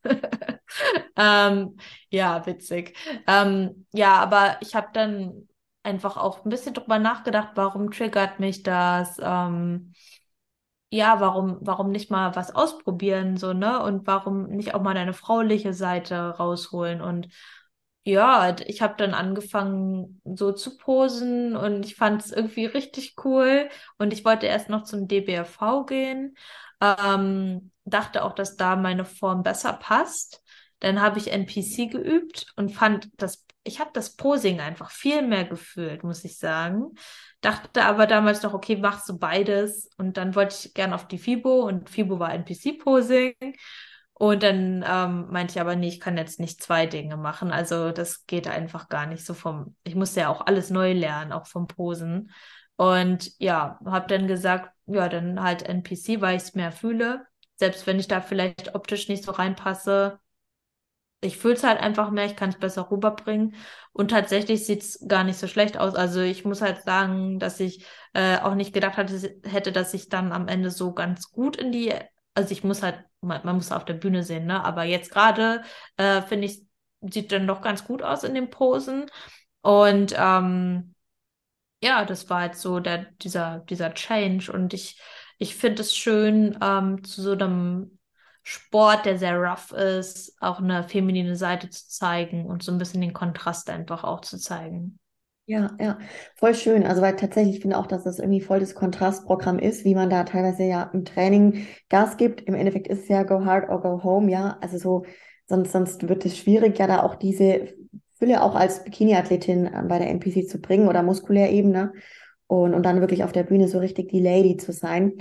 ähm, 1.17 1.77
ja, 2.09 2.45
witzig. 2.45 2.97
Ähm, 3.27 3.87
ja, 3.93 4.15
aber 4.15 4.57
ich 4.61 4.75
habe 4.75 4.87
dann 4.93 5.47
einfach 5.83 6.17
auch 6.17 6.43
ein 6.45 6.49
bisschen 6.49 6.73
drüber 6.73 6.99
nachgedacht, 6.99 7.49
warum 7.55 7.91
triggert 7.91 8.39
mich 8.39 8.63
das? 8.63 9.17
Ähm, 9.21 9.93
ja, 10.89 11.19
warum, 11.19 11.57
warum 11.61 11.91
nicht 11.91 12.09
mal 12.11 12.35
was 12.35 12.55
ausprobieren, 12.55 13.37
so, 13.37 13.53
ne? 13.53 13.81
Und 13.83 14.07
warum 14.07 14.47
nicht 14.47 14.73
auch 14.75 14.81
mal 14.81 14.93
deine 14.93 15.13
frauliche 15.13 15.73
Seite 15.73 16.15
rausholen? 16.37 17.01
Und 17.01 17.27
ja, 18.05 18.55
ich 18.67 18.81
habe 18.83 18.93
dann 18.97 19.13
angefangen 19.15 20.21
so 20.25 20.51
zu 20.51 20.77
posen 20.77 21.55
und 21.57 21.85
ich 21.85 21.95
fand 21.95 22.21
es 22.23 22.31
irgendwie 22.31 22.65
richtig 22.65 23.15
cool 23.25 23.67
und 23.97 24.13
ich 24.13 24.23
wollte 24.23 24.45
erst 24.45 24.69
noch 24.69 24.83
zum 24.83 25.07
DBRV 25.07 25.85
gehen, 25.87 26.37
ähm, 26.81 27.71
dachte 27.83 28.23
auch, 28.23 28.33
dass 28.33 28.57
da 28.57 28.75
meine 28.75 29.05
Form 29.05 29.41
besser 29.41 29.73
passt. 29.73 30.43
Dann 30.79 31.01
habe 31.01 31.17
ich 31.17 31.31
NPC 31.31 31.87
geübt 31.87 32.53
und 32.55 32.69
fand 32.69 33.09
das, 33.17 33.43
ich 33.63 33.79
habe 33.79 33.89
das 33.93 34.15
Posing 34.15 34.59
einfach 34.59 34.91
viel 34.91 35.23
mehr 35.23 35.45
gefühlt, 35.45 36.03
muss 36.03 36.23
ich 36.25 36.37
sagen. 36.37 36.91
Dachte 37.41 37.85
aber 37.85 38.05
damals 38.05 38.43
noch, 38.43 38.53
okay, 38.53 38.75
machst 38.75 39.09
du 39.09 39.17
beides 39.17 39.89
und 39.97 40.17
dann 40.17 40.35
wollte 40.35 40.55
ich 40.67 40.73
gern 40.75 40.93
auf 40.93 41.07
die 41.07 41.17
FIBO 41.17 41.61
und 41.67 41.89
FIBO 41.89 42.19
war 42.19 42.33
NPC-Posing. 42.33 43.33
Und 44.17 44.43
dann 44.43 44.83
ähm, 44.87 45.27
meinte 45.29 45.53
ich 45.53 45.61
aber, 45.61 45.75
nee, 45.75 45.89
ich 45.89 45.99
kann 45.99 46.17
jetzt 46.17 46.39
nicht 46.39 46.63
zwei 46.63 46.85
Dinge 46.85 47.17
machen. 47.17 47.51
Also 47.51 47.91
das 47.91 48.25
geht 48.25 48.47
einfach 48.47 48.87
gar 48.87 49.05
nicht 49.07 49.25
so 49.25 49.33
vom, 49.33 49.75
ich 49.83 49.95
musste 49.95 50.21
ja 50.21 50.29
auch 50.29 50.45
alles 50.45 50.69
neu 50.69 50.93
lernen, 50.93 51.33
auch 51.33 51.47
vom 51.47 51.67
Posen. 51.67 52.31
Und 52.77 53.31
ja, 53.39 53.77
habe 53.85 54.07
dann 54.07 54.27
gesagt, 54.27 54.71
ja, 54.85 55.09
dann 55.09 55.41
halt 55.43 55.63
NPC, 55.63 56.21
weil 56.21 56.37
ich 56.37 56.43
es 56.43 56.55
mehr 56.55 56.71
fühle. 56.71 57.25
Selbst 57.55 57.87
wenn 57.87 57.99
ich 57.99 58.07
da 58.07 58.21
vielleicht 58.21 58.73
optisch 58.73 59.09
nicht 59.09 59.23
so 59.23 59.31
reinpasse, 59.31 60.19
ich 61.21 61.37
fühle 61.37 61.55
es 61.55 61.63
halt 61.63 61.79
einfach 61.79 62.11
mehr, 62.11 62.25
ich 62.25 62.35
kann 62.35 62.49
es 62.51 62.59
besser 62.59 62.89
rüberbringen. 62.91 63.55
Und 63.93 64.11
tatsächlich 64.11 64.65
sieht 64.65 64.83
es 64.83 65.05
gar 65.07 65.23
nicht 65.23 65.39
so 65.39 65.47
schlecht 65.47 65.77
aus. 65.77 65.95
Also 65.95 66.21
ich 66.21 66.45
muss 66.45 66.61
halt 66.61 66.83
sagen, 66.83 67.39
dass 67.39 67.59
ich 67.59 67.85
äh, 68.13 68.37
auch 68.39 68.53
nicht 68.55 68.73
gedacht 68.73 68.97
hatte, 68.97 69.35
hätte, 69.43 69.71
dass 69.71 69.93
ich 69.93 70.09
dann 70.09 70.31
am 70.31 70.47
Ende 70.47 70.69
so 70.69 70.93
ganz 70.93 71.31
gut 71.31 71.55
in 71.57 71.71
die 71.71 71.93
also 72.35 72.51
ich 72.51 72.63
muss 72.63 72.83
halt, 72.83 72.99
man, 73.21 73.41
man 73.45 73.55
muss 73.55 73.71
auf 73.71 73.85
der 73.85 73.93
Bühne 73.95 74.23
sehen, 74.23 74.45
ne? 74.45 74.63
Aber 74.63 74.83
jetzt 74.83 75.11
gerade 75.11 75.63
äh, 75.97 76.21
finde 76.21 76.47
ich, 76.47 76.63
sieht 77.01 77.31
dann 77.31 77.47
doch 77.47 77.61
ganz 77.61 77.85
gut 77.85 78.03
aus 78.03 78.23
in 78.23 78.35
den 78.35 78.49
Posen. 78.49 79.07
Und 79.61 80.13
ähm, 80.17 80.95
ja, 81.81 82.05
das 82.05 82.29
war 82.29 82.41
halt 82.41 82.55
so 82.55 82.79
der, 82.79 83.05
dieser, 83.21 83.59
dieser 83.59 83.93
Change. 83.93 84.51
Und 84.51 84.73
ich, 84.73 84.99
ich 85.37 85.55
finde 85.55 85.81
es 85.81 85.95
schön, 85.95 86.57
ähm, 86.61 87.03
zu 87.03 87.21
so 87.21 87.31
einem 87.33 87.99
Sport, 88.43 89.05
der 89.05 89.17
sehr 89.17 89.37
rough 89.37 89.71
ist, 89.71 90.35
auch 90.41 90.59
eine 90.59 90.87
feminine 90.87 91.35
Seite 91.35 91.69
zu 91.69 91.87
zeigen 91.89 92.45
und 92.45 92.63
so 92.63 92.71
ein 92.71 92.77
bisschen 92.77 93.01
den 93.01 93.13
Kontrast 93.13 93.69
einfach 93.69 94.03
auch 94.03 94.21
zu 94.21 94.37
zeigen. 94.37 94.99
Ja, 95.47 95.69
ja, 95.79 95.99
voll 96.35 96.55
schön. 96.55 96.83
Also, 96.85 97.03
weil 97.03 97.15
tatsächlich 97.15 97.57
ich 97.57 97.61
finde 97.61 97.77
auch, 97.77 97.85
dass 97.85 98.03
das 98.03 98.17
irgendwie 98.17 98.41
voll 98.41 98.59
das 98.59 98.73
Kontrastprogramm 98.73 99.59
ist, 99.59 99.85
wie 99.85 99.93
man 99.93 100.09
da 100.09 100.23
teilweise 100.23 100.63
ja 100.63 100.89
im 100.91 101.05
Training 101.05 101.67
Gas 101.89 102.17
gibt. 102.17 102.41
Im 102.41 102.55
Endeffekt 102.55 102.87
ist 102.87 103.03
es 103.03 103.07
ja 103.09 103.21
go 103.23 103.45
hard 103.45 103.69
or 103.69 103.79
go 103.81 104.03
home, 104.03 104.31
ja. 104.31 104.57
Also 104.61 104.79
so, 104.79 105.05
sonst, 105.45 105.71
sonst 105.71 106.07
wird 106.09 106.25
es 106.25 106.35
schwierig, 106.37 106.79
ja 106.79 106.87
da 106.87 107.03
auch 107.03 107.13
diese 107.15 107.75
Fülle 108.15 108.41
auch 108.41 108.55
als 108.55 108.83
Bikini-Athletin 108.83 109.67
äh, 109.67 109.83
bei 109.87 109.99
der 109.99 110.09
NPC 110.09 110.47
zu 110.47 110.59
bringen 110.59 110.87
oder 110.87 111.03
muskulär 111.03 111.51
eben, 111.51 111.69
ne? 111.69 111.93
Und, 112.47 112.73
und 112.73 112.83
dann 112.83 112.99
wirklich 113.01 113.23
auf 113.23 113.31
der 113.31 113.43
Bühne 113.43 113.67
so 113.67 113.77
richtig 113.79 114.09
die 114.09 114.21
Lady 114.21 114.57
zu 114.57 114.71
sein. 114.71 115.13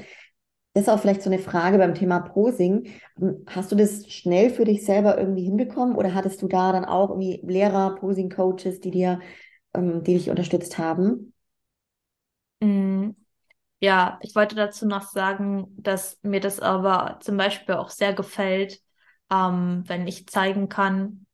Das 0.72 0.84
ist 0.84 0.88
auch 0.88 0.98
vielleicht 0.98 1.22
so 1.22 1.30
eine 1.30 1.38
Frage 1.38 1.78
beim 1.78 1.94
Thema 1.94 2.20
Posing. 2.20 2.88
Ähm, 3.20 3.44
hast 3.46 3.70
du 3.70 3.76
das 3.76 4.08
schnell 4.12 4.50
für 4.50 4.64
dich 4.64 4.84
selber 4.84 5.18
irgendwie 5.18 5.44
hinbekommen 5.44 5.94
oder 5.96 6.14
hattest 6.14 6.42
du 6.42 6.48
da 6.48 6.72
dann 6.72 6.84
auch 6.84 7.10
irgendwie 7.10 7.40
Lehrer, 7.44 7.94
Posing-Coaches, 7.96 8.80
die 8.80 8.90
dir 8.90 9.20
ähm, 9.74 10.02
die 10.04 10.14
dich 10.14 10.30
unterstützt 10.30 10.78
haben? 10.78 11.32
Mm, 12.60 13.10
ja, 13.80 14.18
ich 14.22 14.34
wollte 14.34 14.56
dazu 14.56 14.86
noch 14.86 15.04
sagen, 15.04 15.68
dass 15.78 16.18
mir 16.22 16.40
das 16.40 16.60
aber 16.60 17.18
zum 17.22 17.36
Beispiel 17.36 17.76
auch 17.76 17.90
sehr 17.90 18.14
gefällt, 18.14 18.80
ähm, 19.32 19.84
wenn 19.88 20.06
ich 20.08 20.28
zeigen 20.28 20.68
kann, 20.68 21.26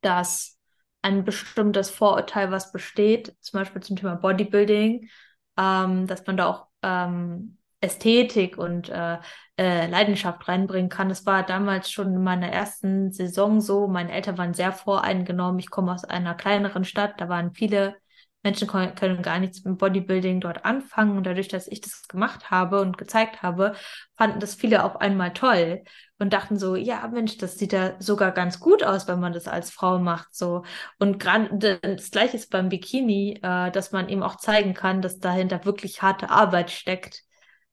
dass 0.00 0.58
ein 1.02 1.24
bestimmtes 1.24 1.90
Vorurteil, 1.90 2.50
was 2.50 2.72
besteht, 2.72 3.34
zum 3.40 3.60
Beispiel 3.60 3.82
zum 3.82 3.96
Thema 3.96 4.16
Bodybuilding, 4.16 5.08
ähm, 5.56 6.06
dass 6.06 6.26
man 6.26 6.36
da 6.36 6.46
auch 6.48 6.66
ähm, 6.82 7.57
Ästhetik 7.80 8.58
und 8.58 8.88
äh, 8.88 9.18
äh, 9.56 9.86
Leidenschaft 9.86 10.48
reinbringen 10.48 10.88
kann. 10.88 11.08
Das 11.08 11.26
war 11.26 11.44
damals 11.44 11.90
schon 11.90 12.14
in 12.14 12.22
meiner 12.22 12.48
ersten 12.48 13.12
Saison 13.12 13.60
so. 13.60 13.88
Meine 13.88 14.12
Eltern 14.12 14.38
waren 14.38 14.54
sehr 14.54 14.72
voreingenommen. 14.72 15.58
Ich 15.58 15.70
komme 15.70 15.92
aus 15.92 16.04
einer 16.04 16.34
kleineren 16.34 16.84
Stadt. 16.84 17.20
Da 17.20 17.28
waren 17.28 17.52
viele 17.52 17.96
Menschen 18.44 18.68
können 18.68 19.22
gar 19.22 19.40
nichts 19.40 19.64
mit 19.64 19.78
Bodybuilding 19.78 20.40
dort 20.40 20.64
anfangen. 20.64 21.16
Und 21.16 21.26
dadurch, 21.26 21.48
dass 21.48 21.66
ich 21.66 21.80
das 21.80 22.06
gemacht 22.08 22.50
habe 22.50 22.80
und 22.80 22.96
gezeigt 22.96 23.42
habe, 23.42 23.74
fanden 24.16 24.40
das 24.40 24.54
viele 24.54 24.84
auf 24.84 25.00
einmal 25.00 25.32
toll 25.32 25.82
und 26.18 26.32
dachten 26.32 26.56
so, 26.56 26.76
ja, 26.76 27.06
Mensch, 27.08 27.36
das 27.38 27.58
sieht 27.58 27.72
ja 27.72 28.00
sogar 28.00 28.32
ganz 28.32 28.60
gut 28.60 28.84
aus, 28.84 29.08
wenn 29.08 29.20
man 29.20 29.32
das 29.32 29.48
als 29.48 29.70
Frau 29.70 29.98
macht. 29.98 30.34
So. 30.34 30.64
Und 30.98 31.18
gerade 31.18 31.78
das 31.80 32.10
gleiche 32.10 32.36
ist 32.36 32.50
beim 32.50 32.68
Bikini, 32.68 33.40
äh, 33.42 33.70
dass 33.70 33.92
man 33.92 34.08
eben 34.08 34.22
auch 34.22 34.36
zeigen 34.36 34.74
kann, 34.74 35.02
dass 35.02 35.18
dahinter 35.18 35.64
wirklich 35.64 36.02
harte 36.02 36.30
Arbeit 36.30 36.70
steckt 36.70 37.27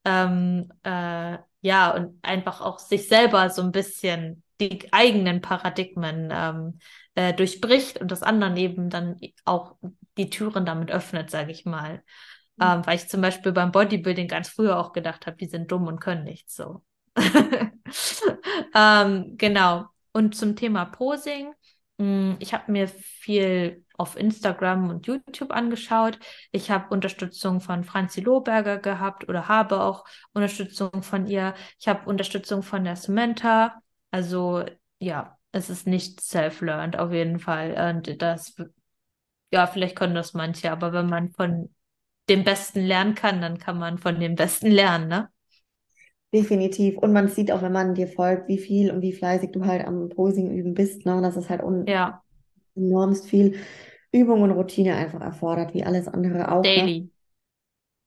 ähm, 0.06 0.72
äh, 0.84 1.36
ja, 1.60 1.90
und 1.90 2.18
einfach 2.22 2.60
auch 2.60 2.78
sich 2.78 3.08
selber 3.08 3.50
so 3.50 3.60
ein 3.60 3.72
bisschen 3.72 4.44
die 4.60 4.88
eigenen 4.92 5.40
Paradigmen 5.40 6.30
ähm, 6.32 6.78
äh, 7.16 7.34
durchbricht 7.34 8.00
und 8.00 8.10
das 8.10 8.22
anderen 8.22 8.56
eben 8.56 8.88
dann 8.88 9.18
auch 9.44 9.74
die 10.16 10.30
Türen 10.30 10.64
damit 10.64 10.90
öffnet, 10.90 11.30
sage 11.30 11.50
ich 11.50 11.66
mal. 11.66 12.04
Mhm. 12.56 12.64
Ähm, 12.64 12.86
weil 12.86 12.96
ich 12.96 13.08
zum 13.08 13.20
Beispiel 13.20 13.52
beim 13.52 13.72
Bodybuilding 13.72 14.28
ganz 14.28 14.48
früher 14.48 14.78
auch 14.78 14.92
gedacht 14.92 15.26
habe, 15.26 15.36
die 15.36 15.46
sind 15.46 15.70
dumm 15.70 15.88
und 15.88 16.00
können 16.00 16.24
nichts 16.24 16.54
so. 16.54 16.82
ähm, 18.74 19.34
genau. 19.36 19.86
Und 20.12 20.36
zum 20.36 20.54
Thema 20.54 20.84
Posing, 20.84 21.52
ich 21.98 22.52
habe 22.52 22.70
mir 22.72 22.88
viel 22.88 23.84
auf 23.96 24.16
Instagram 24.16 24.90
und 24.90 25.06
YouTube 25.06 25.50
angeschaut. 25.50 26.18
Ich 26.52 26.70
habe 26.70 26.88
Unterstützung 26.94 27.60
von 27.60 27.84
Franzi 27.84 28.20
Lohberger 28.20 28.78
gehabt 28.78 29.28
oder 29.28 29.48
habe 29.48 29.80
auch 29.80 30.04
Unterstützung 30.34 31.02
von 31.02 31.26
ihr. 31.26 31.54
Ich 31.80 31.88
habe 31.88 32.08
Unterstützung 32.08 32.62
von 32.62 32.84
der 32.84 32.96
Samantha. 32.96 33.80
Also 34.10 34.64
ja, 34.98 35.38
es 35.52 35.70
ist 35.70 35.86
nicht 35.86 36.20
self-learned 36.20 36.98
auf 36.98 37.12
jeden 37.12 37.38
Fall. 37.38 37.90
Und 37.90 38.20
das, 38.20 38.54
ja, 39.50 39.66
vielleicht 39.66 39.96
können 39.96 40.14
das 40.14 40.34
manche, 40.34 40.70
aber 40.70 40.92
wenn 40.92 41.08
man 41.08 41.30
von 41.30 41.74
dem 42.28 42.44
Besten 42.44 42.80
lernen 42.84 43.14
kann, 43.14 43.40
dann 43.40 43.58
kann 43.58 43.78
man 43.78 43.98
von 43.98 44.20
dem 44.20 44.34
Besten 44.34 44.70
lernen, 44.70 45.08
ne? 45.08 45.30
Definitiv. 46.34 46.98
Und 46.98 47.12
man 47.12 47.28
sieht 47.28 47.52
auch, 47.52 47.62
wenn 47.62 47.72
man 47.72 47.94
dir 47.94 48.08
folgt, 48.08 48.48
wie 48.48 48.58
viel 48.58 48.90
und 48.90 49.00
wie 49.02 49.12
fleißig 49.12 49.52
du 49.52 49.64
halt 49.64 49.86
am 49.86 50.08
Posing 50.08 50.50
üben 50.50 50.74
bist, 50.74 51.06
ne? 51.06 51.20
Das 51.22 51.36
ist 51.36 51.48
halt 51.48 51.62
ja. 51.86 52.22
enormst 52.74 53.28
viel 53.28 53.56
Übung 54.12 54.42
und 54.42 54.50
Routine 54.50 54.94
einfach 54.94 55.20
erfordert, 55.20 55.74
wie 55.74 55.84
alles 55.84 56.08
andere 56.08 56.50
auch. 56.50 56.62
Ne? 56.62 56.74
Daily. 56.74 57.00
Ne? 57.00 57.10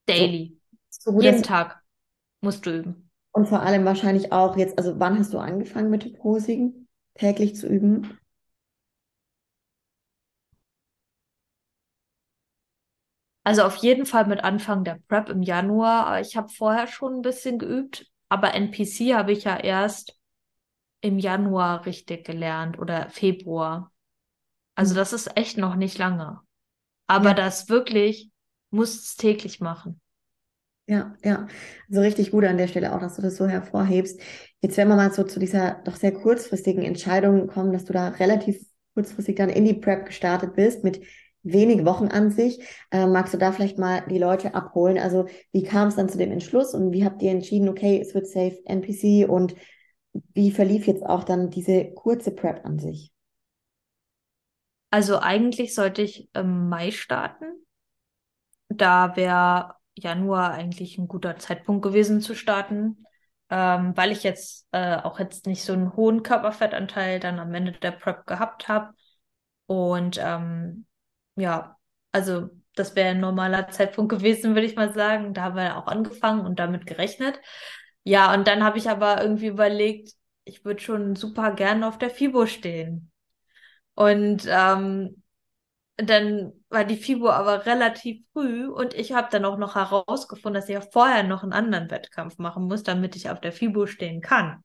Daily. 0.08 0.60
So, 0.90 1.12
so 1.12 1.22
Jeden 1.22 1.44
Tag 1.44 1.82
musst 2.42 2.66
du 2.66 2.78
üben. 2.78 3.10
Und 3.32 3.48
vor 3.48 3.62
allem 3.62 3.86
wahrscheinlich 3.86 4.32
auch 4.32 4.58
jetzt, 4.58 4.78
also 4.78 5.00
wann 5.00 5.18
hast 5.18 5.34
du 5.34 5.38
angefangen 5.38 5.90
mit 5.90 6.04
dem 6.04 6.14
Posing? 6.14 6.88
Täglich 7.14 7.56
zu 7.56 7.68
üben? 7.68 8.19
Also 13.50 13.64
auf 13.64 13.78
jeden 13.78 14.06
Fall 14.06 14.28
mit 14.28 14.44
Anfang 14.44 14.84
der 14.84 15.00
Prep 15.08 15.28
im 15.30 15.42
Januar. 15.42 16.22
Ich 16.22 16.38
habe 16.38 16.50
vorher 16.50 16.86
schon 16.86 17.16
ein 17.16 17.22
bisschen 17.24 17.58
geübt, 17.58 18.06
aber 18.30 18.54
NPC 18.54 19.16
habe 19.16 19.32
ich 19.32 19.46
ja 19.46 19.58
erst 19.58 20.16
im 21.02 21.18
Januar 21.18 21.88
richtig 21.88 22.28
gelernt 22.28 22.78
oder 22.78 23.10
Februar. 23.10 23.92
Also 24.76 24.94
mhm. 24.94 24.98
das 24.98 25.14
ist 25.14 25.36
echt 25.36 25.58
noch 25.58 25.76
nicht 25.76 25.98
lange. 25.98 26.42
Aber 27.08 27.30
ja. 27.30 27.34
das 27.34 27.70
wirklich 27.70 28.30
muss 28.70 28.94
es 28.94 29.16
täglich 29.16 29.62
machen. 29.62 30.00
Ja, 30.86 31.16
ja. 31.24 31.48
Also 31.90 32.02
richtig 32.02 32.30
gut 32.30 32.44
an 32.44 32.60
der 32.60 32.68
Stelle 32.68 32.94
auch, 32.94 33.00
dass 33.00 33.16
du 33.16 33.24
das 33.24 33.36
so 33.36 33.48
hervorhebst. 33.48 34.22
Jetzt, 34.62 34.78
wenn 34.78 34.90
wir 34.90 34.96
mal 34.96 35.12
so 35.12 35.24
zu 35.24 35.40
dieser 35.40 35.82
doch 35.86 35.96
sehr 35.96 36.14
kurzfristigen 36.14 36.84
Entscheidung 36.84 37.48
kommen, 37.48 37.74
dass 37.74 37.86
du 37.86 37.94
da 37.94 38.10
relativ 38.10 38.64
kurzfristig 38.94 39.38
dann 39.38 39.50
in 39.50 39.66
die 39.66 39.74
Prep 39.74 40.06
gestartet 40.06 40.54
bist 40.54 40.84
mit 40.84 41.02
wenig 41.54 41.86
Wochen 41.86 42.08
an 42.08 42.32
sich. 42.32 42.60
Äh, 42.92 43.08
magst 43.08 43.34
du 43.34 43.38
da 43.38 43.52
vielleicht 43.52 43.78
mal 43.78 44.04
die 44.10 44.18
Leute 44.18 44.54
abholen? 44.56 44.98
Also 44.98 45.28
wie 45.52 45.64
kam 45.64 45.88
es 45.88 45.96
dann 45.96 46.10
zu 46.10 46.18
dem 46.18 46.32
Entschluss 46.32 46.74
und 46.74 46.92
wie 46.92 47.06
habt 47.06 47.22
ihr 47.22 47.32
entschieden, 47.32 47.70
okay, 47.70 48.00
es 48.02 48.14
wird 48.14 48.28
safe 48.28 48.58
NPC 48.66 49.28
und 49.30 49.56
wie 50.34 50.52
verlief 50.52 50.88
jetzt 50.88 51.06
auch 51.06 51.24
dann 51.24 51.50
diese 51.50 51.92
kurze 51.94 52.32
Prep 52.32 52.66
an 52.66 52.80
sich? 52.80 53.12
Also 54.92 55.20
eigentlich 55.20 55.76
sollte 55.76 56.02
ich 56.02 56.30
im 56.34 56.68
Mai 56.70 56.92
starten. 56.92 57.46
Da 58.70 59.16
wäre 59.16 59.76
Januar 59.96 60.52
eigentlich 60.52 60.98
ein 60.98 61.08
guter 61.08 61.38
Zeitpunkt 61.38 61.84
gewesen 61.84 62.22
zu 62.22 62.34
starten, 62.34 63.06
ähm, 63.50 63.96
weil 63.96 64.12
ich 64.12 64.24
jetzt 64.24 64.68
äh, 64.72 64.98
auch 64.98 65.20
jetzt 65.20 65.46
nicht 65.46 65.64
so 65.64 65.74
einen 65.74 65.96
hohen 65.96 66.24
Körperfettanteil 66.24 67.20
dann 67.20 67.40
am 67.40 67.54
Ende 67.54 67.74
der 67.74 67.92
Prep 67.92 68.26
gehabt 68.26 68.68
habe. 68.68 68.94
Und 69.68 70.20
ähm, 70.22 70.88
ja, 71.40 71.78
also 72.12 72.50
das 72.76 72.96
wäre 72.96 73.10
ein 73.10 73.20
normaler 73.20 73.70
Zeitpunkt 73.70 74.12
gewesen, 74.12 74.56
würde 74.56 74.68
ich 74.68 74.76
mal 74.76 74.94
sagen. 74.94 75.34
Da 75.34 75.44
haben 75.44 75.56
wir 75.56 75.78
auch 75.78 75.88
angefangen 75.88 76.46
und 76.46 76.60
damit 76.60 76.86
gerechnet. 76.86 77.40
Ja, 78.04 78.34
und 78.34 78.48
dann 78.48 78.64
habe 78.64 78.78
ich 78.78 78.90
aber 78.90 79.22
irgendwie 79.22 79.48
überlegt, 79.48 80.14
ich 80.46 80.66
würde 80.66 80.82
schon 80.82 81.16
super 81.16 81.52
gerne 81.54 81.88
auf 81.88 81.98
der 81.98 82.10
FIBO 82.10 82.46
stehen. 82.46 83.12
Und 83.96 84.48
ähm, 84.50 85.22
dann 85.98 86.54
war 86.70 86.86
die 86.86 86.96
FIBO 86.96 87.30
aber 87.30 87.66
relativ 87.66 88.26
früh 88.32 88.68
und 88.68 88.94
ich 88.94 89.12
habe 89.12 89.28
dann 89.32 89.46
auch 89.46 89.58
noch 89.58 89.76
herausgefunden, 89.76 90.60
dass 90.62 90.70
ich 90.70 90.76
ja 90.76 90.82
vorher 90.82 91.24
noch 91.24 91.44
einen 91.44 91.54
anderen 91.54 91.92
Wettkampf 91.92 92.38
machen 92.38 92.66
muss, 92.68 92.84
damit 92.84 93.16
ich 93.16 93.30
auf 93.30 93.42
der 93.42 93.52
FIBO 93.52 93.86
stehen 93.86 94.22
kann. 94.22 94.64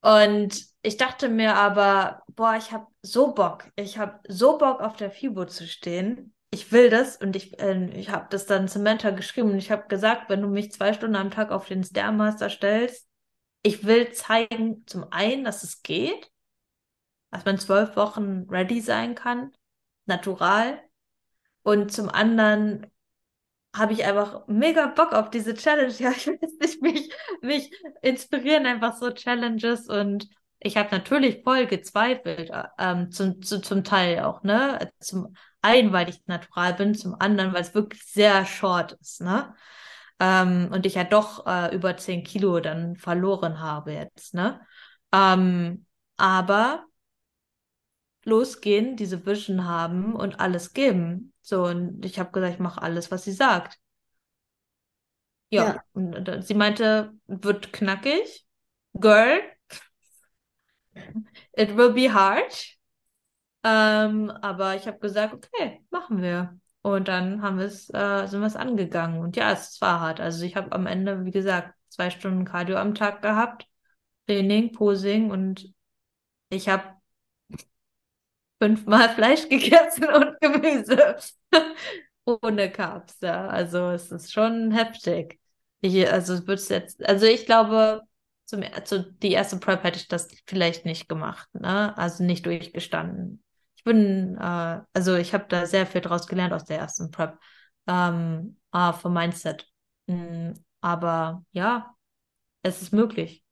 Und 0.00 0.62
ich 0.82 0.96
dachte 0.96 1.28
mir 1.28 1.54
aber, 1.54 2.22
boah, 2.36 2.56
ich 2.56 2.72
habe 2.72 2.86
so 3.02 3.32
Bock, 3.34 3.70
ich 3.76 3.98
habe 3.98 4.20
so 4.28 4.58
Bock 4.58 4.80
auf 4.80 4.96
der 4.96 5.10
FIBO 5.10 5.46
zu 5.46 5.66
stehen. 5.66 6.34
Ich 6.50 6.70
will 6.72 6.90
das 6.90 7.16
und 7.16 7.34
ich, 7.36 7.58
äh, 7.60 7.90
ich 7.98 8.10
habe 8.10 8.26
das 8.30 8.46
dann 8.46 8.68
Samantha 8.68 9.10
geschrieben 9.10 9.50
und 9.50 9.58
ich 9.58 9.70
habe 9.70 9.88
gesagt, 9.88 10.28
wenn 10.30 10.42
du 10.42 10.48
mich 10.48 10.72
zwei 10.72 10.92
Stunden 10.92 11.16
am 11.16 11.30
Tag 11.30 11.50
auf 11.50 11.66
den 11.66 11.82
Stairmaster 11.82 12.50
stellst, 12.50 13.08
ich 13.62 13.84
will 13.84 14.12
zeigen, 14.12 14.84
zum 14.86 15.06
einen, 15.10 15.44
dass 15.44 15.62
es 15.62 15.82
geht 15.82 16.30
dass 17.34 17.44
man 17.44 17.58
zwölf 17.58 17.96
Wochen 17.96 18.46
ready 18.48 18.80
sein 18.80 19.16
kann, 19.16 19.50
natural. 20.06 20.80
Und 21.64 21.92
zum 21.92 22.08
anderen 22.08 22.86
habe 23.74 23.92
ich 23.92 24.04
einfach 24.04 24.46
mega 24.46 24.86
Bock 24.86 25.12
auf 25.12 25.30
diese 25.30 25.54
Challenge. 25.54 25.92
Ja, 25.98 26.12
ich 26.12 26.28
weiß 26.28 26.52
nicht, 26.60 26.80
mich, 26.80 27.12
mich 27.42 27.72
inspirieren 28.02 28.66
einfach 28.66 28.96
so 28.96 29.10
Challenges 29.10 29.88
und 29.88 30.28
ich 30.64 30.76
habe 30.78 30.88
natürlich 30.90 31.42
voll 31.44 31.66
gezweifelt, 31.66 32.50
ähm, 32.78 33.10
zum, 33.12 33.42
zu, 33.42 33.60
zum 33.60 33.84
Teil 33.84 34.20
auch, 34.20 34.42
ne? 34.42 34.90
Zum 34.98 35.36
einen, 35.60 35.92
weil 35.92 36.08
ich 36.08 36.26
natural 36.26 36.74
bin, 36.74 36.94
zum 36.94 37.14
anderen, 37.20 37.52
weil 37.52 37.60
es 37.62 37.74
wirklich 37.74 38.02
sehr 38.04 38.46
short 38.46 38.92
ist, 38.92 39.20
ne? 39.20 39.54
Ähm, 40.18 40.70
und 40.72 40.86
ich 40.86 40.94
ja 40.94 41.04
doch 41.04 41.46
äh, 41.46 41.74
über 41.74 41.96
10 41.96 42.24
Kilo 42.24 42.60
dann 42.60 42.96
verloren 42.96 43.60
habe 43.60 43.92
jetzt, 43.92 44.32
ne? 44.32 44.60
Ähm, 45.12 45.84
aber 46.16 46.86
losgehen, 48.24 48.96
diese 48.96 49.26
Vision 49.26 49.66
haben 49.66 50.14
und 50.14 50.40
alles 50.40 50.72
geben. 50.72 51.34
So, 51.42 51.64
und 51.66 52.04
ich 52.06 52.18
habe 52.18 52.32
gesagt, 52.32 52.54
ich 52.54 52.60
mache 52.60 52.80
alles, 52.80 53.10
was 53.10 53.24
sie 53.24 53.32
sagt. 53.32 53.78
Ja, 55.50 55.74
ja. 55.74 55.82
und 55.92 56.44
sie 56.44 56.54
meinte, 56.54 57.12
wird 57.26 57.72
knackig. 57.72 58.46
Girl, 58.94 59.40
it 61.52 61.76
will 61.76 61.92
be 61.92 62.12
hard. 62.12 62.76
Ähm, 63.64 64.30
aber 64.42 64.76
ich 64.76 64.86
habe 64.86 64.98
gesagt, 64.98 65.34
okay, 65.34 65.84
machen 65.90 66.20
wir. 66.22 66.58
Und 66.82 67.08
dann 67.08 67.40
haben 67.42 67.58
wir's, 67.58 67.88
äh, 67.94 68.26
sind 68.26 68.40
wir 68.40 68.46
es 68.46 68.56
angegangen. 68.56 69.20
Und 69.20 69.36
ja, 69.36 69.52
es 69.52 69.80
war 69.80 70.00
hart. 70.00 70.20
Also 70.20 70.44
ich 70.44 70.56
habe 70.56 70.72
am 70.72 70.86
Ende, 70.86 71.24
wie 71.24 71.30
gesagt, 71.30 71.74
zwei 71.88 72.10
Stunden 72.10 72.44
Cardio 72.44 72.76
am 72.76 72.94
Tag 72.94 73.22
gehabt. 73.22 73.66
Training, 74.26 74.72
Posing 74.72 75.30
und 75.30 75.72
ich 76.50 76.68
habe 76.68 76.84
fünfmal 78.62 79.08
Fleisch 79.14 79.48
gegessen 79.48 80.06
und 80.08 80.40
Gemüse. 80.40 81.16
Ohne 82.24 82.70
Carbs, 82.70 83.18
ja. 83.22 83.48
Also 83.48 83.90
es 83.90 84.10
ist 84.10 84.32
schon 84.32 84.70
heftig. 84.72 85.40
Ich, 85.80 86.10
also 86.10 86.34
es 86.34 86.68
jetzt, 86.70 87.04
also 87.06 87.26
ich 87.26 87.44
glaube, 87.46 88.02
zum, 88.44 88.62
zu, 88.84 89.12
die 89.22 89.32
erste 89.32 89.56
Prep 89.58 89.82
hätte 89.84 89.98
ich 89.98 90.08
das 90.08 90.28
vielleicht 90.46 90.84
nicht 90.84 91.08
gemacht, 91.08 91.48
ne? 91.54 91.96
Also 91.96 92.24
nicht 92.24 92.46
durchgestanden. 92.46 93.42
Ich 93.76 93.84
bin, 93.84 94.36
äh, 94.38 94.80
also 94.92 95.16
ich 95.16 95.34
habe 95.34 95.46
da 95.48 95.66
sehr 95.66 95.86
viel 95.86 96.00
draus 96.00 96.26
gelernt 96.26 96.52
aus 96.52 96.64
der 96.64 96.78
ersten 96.78 97.10
Prep. 97.10 97.38
Ähm, 97.86 98.56
ah, 98.70 98.92
vom 98.92 99.12
Mindset. 99.12 99.66
Mhm, 100.06 100.54
aber 100.80 101.44
ja, 101.52 101.94
es 102.62 102.82
ist 102.82 102.92
möglich. 102.92 103.42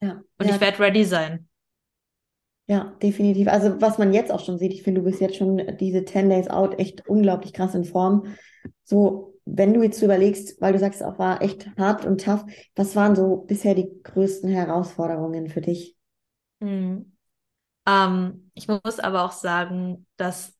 Ja. 0.00 0.22
Und 0.38 0.46
ja. 0.46 0.54
ich 0.54 0.60
werde 0.60 0.78
ready 0.78 1.04
sein. 1.04 1.48
Ja, 2.66 2.96
definitiv. 3.02 3.48
Also 3.48 3.80
was 3.80 3.98
man 3.98 4.14
jetzt 4.14 4.30
auch 4.30 4.44
schon 4.44 4.58
sieht, 4.58 4.72
ich 4.72 4.82
finde, 4.82 5.00
du 5.00 5.06
bist 5.06 5.20
jetzt 5.20 5.36
schon 5.36 5.76
diese 5.78 6.04
10 6.04 6.30
Days 6.30 6.48
Out 6.48 6.78
echt 6.78 7.08
unglaublich 7.08 7.52
krass 7.52 7.74
in 7.74 7.84
Form. 7.84 8.34
So, 8.90 9.38
wenn 9.44 9.72
du 9.72 9.84
jetzt 9.84 10.02
überlegst, 10.02 10.60
weil 10.60 10.72
du 10.72 10.80
sagst, 10.80 11.00
es 11.00 11.06
auch 11.06 11.20
war 11.20 11.42
echt 11.42 11.70
hart 11.78 12.04
und 12.04 12.24
tough, 12.24 12.44
was 12.74 12.96
waren 12.96 13.14
so 13.14 13.36
bisher 13.36 13.76
die 13.76 13.88
größten 14.02 14.50
Herausforderungen 14.50 15.48
für 15.48 15.60
dich? 15.60 15.96
Hm. 16.60 17.12
Ähm, 17.86 18.50
ich 18.54 18.66
muss 18.66 18.98
aber 18.98 19.22
auch 19.22 19.30
sagen, 19.30 20.06
dass 20.16 20.58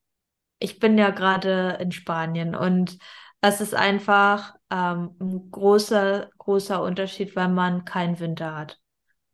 ich 0.61 0.79
bin 0.79 0.97
ja 0.97 1.11
gerade 1.11 1.79
in 1.81 1.91
Spanien 1.91 2.55
und 2.55 2.99
es 3.41 3.61
ist 3.61 3.75
einfach 3.75 4.55
ähm, 4.71 5.17
ein 5.21 5.51
großer, 5.51 6.31
großer 6.39 6.81
Unterschied, 6.85 7.35
weil 7.35 7.49
man 7.49 7.85
keinen 7.85 8.21
Winter 8.21 8.55
hat. 8.55 8.79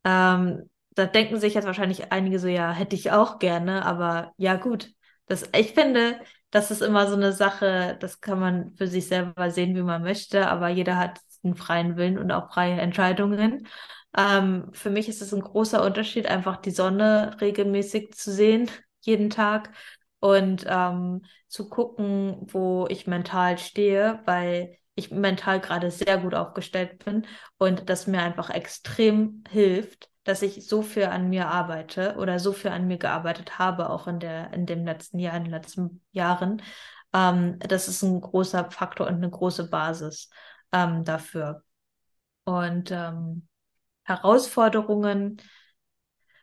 Ähm, 0.04 0.70
da 0.94 1.04
denken 1.04 1.38
sich 1.38 1.52
jetzt 1.52 1.66
wahrscheinlich 1.66 2.12
einige 2.12 2.38
so, 2.38 2.48
ja, 2.48 2.72
hätte 2.72 2.96
ich 2.96 3.10
auch 3.10 3.38
gerne, 3.40 3.84
aber 3.84 4.32
ja, 4.38 4.56
gut. 4.56 4.90
Das, 5.26 5.50
ich 5.54 5.74
finde, 5.74 6.18
das 6.50 6.70
ist 6.70 6.82
immer 6.82 7.06
so 7.08 7.14
eine 7.16 7.32
Sache, 7.32 7.96
das 8.00 8.20
kann 8.20 8.40
man 8.40 8.74
für 8.76 8.86
sich 8.86 9.08
selber 9.08 9.50
sehen, 9.50 9.74
wie 9.76 9.82
man 9.82 10.02
möchte, 10.02 10.48
aber 10.48 10.68
jeder 10.68 10.96
hat 10.96 11.20
einen 11.44 11.54
freien 11.56 11.96
Willen 11.96 12.18
und 12.18 12.30
auch 12.32 12.52
freie 12.52 12.80
Entscheidungen. 12.80 13.66
Ähm, 14.16 14.70
für 14.72 14.90
mich 14.90 15.08
ist 15.08 15.22
es 15.22 15.34
ein 15.34 15.40
großer 15.42 15.84
Unterschied, 15.84 16.26
einfach 16.26 16.56
die 16.56 16.70
Sonne 16.70 17.36
regelmäßig 17.40 18.14
zu 18.14 18.32
sehen, 18.32 18.70
jeden 19.00 19.30
Tag 19.30 19.70
und 20.20 20.64
ähm, 20.68 21.24
zu 21.48 21.68
gucken, 21.68 22.38
wo 22.50 22.86
ich 22.88 23.06
mental 23.06 23.58
stehe, 23.58 24.20
weil 24.24 24.76
ich 24.94 25.10
mental 25.10 25.60
gerade 25.60 25.90
sehr 25.90 26.18
gut 26.18 26.34
aufgestellt 26.34 27.04
bin 27.04 27.26
und 27.58 27.90
das 27.90 28.06
mir 28.06 28.22
einfach 28.22 28.50
extrem 28.50 29.44
hilft, 29.50 30.10
dass 30.26 30.42
ich 30.42 30.66
so 30.66 30.82
viel 30.82 31.04
an 31.04 31.30
mir 31.30 31.48
arbeite 31.48 32.16
oder 32.16 32.40
so 32.40 32.52
viel 32.52 32.72
an 32.72 32.88
mir 32.88 32.98
gearbeitet 32.98 33.60
habe, 33.60 33.90
auch 33.90 34.08
in 34.08 34.18
der, 34.18 34.52
in 34.52 34.66
dem 34.66 34.84
letzten 34.84 35.20
Jahr, 35.20 35.36
in 35.36 35.44
den 35.44 35.52
letzten 35.52 36.02
Jahren. 36.10 36.62
Ähm, 37.12 37.60
das 37.60 37.86
ist 37.86 38.02
ein 38.02 38.20
großer 38.20 38.70
Faktor 38.72 39.06
und 39.06 39.14
eine 39.14 39.30
große 39.30 39.70
Basis 39.70 40.28
ähm, 40.72 41.04
dafür. 41.04 41.62
Und 42.44 42.90
ähm, 42.90 43.46
Herausforderungen, 44.02 45.40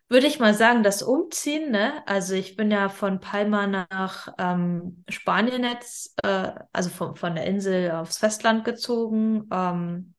würde 0.07 0.27
ich 0.27 0.39
mal 0.39 0.53
sagen, 0.53 0.83
das 0.83 1.03
Umziehen, 1.03 1.71
ne? 1.71 2.03
Also 2.07 2.35
ich 2.35 2.55
bin 2.55 2.71
ja 2.71 2.87
von 2.87 3.19
Palma 3.19 3.67
nach 3.67 4.29
ähm, 4.37 5.03
Spanien 5.09 5.63
jetzt, 5.65 6.13
äh, 6.23 6.53
also 6.71 6.89
von, 6.89 7.15
von 7.17 7.35
der 7.35 7.47
Insel 7.47 7.91
aufs 7.91 8.19
Festland 8.19 8.63
gezogen. 8.63 9.49
Ähm, 9.51 10.13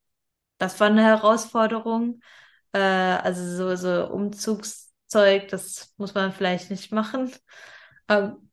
das 0.59 0.79
war 0.81 0.89
eine 0.89 1.05
Herausforderung. 1.05 2.21
Äh, 2.75 2.79
also 2.81 3.45
so, 3.57 3.77
so 3.77 4.09
Umzugszeug, 4.12 5.49
das 5.49 5.95
muss 5.99 6.14
man 6.14 6.33
vielleicht 6.33 6.70
nicht 6.70 6.93
machen. 6.93 7.33
Ähm, 8.09 8.51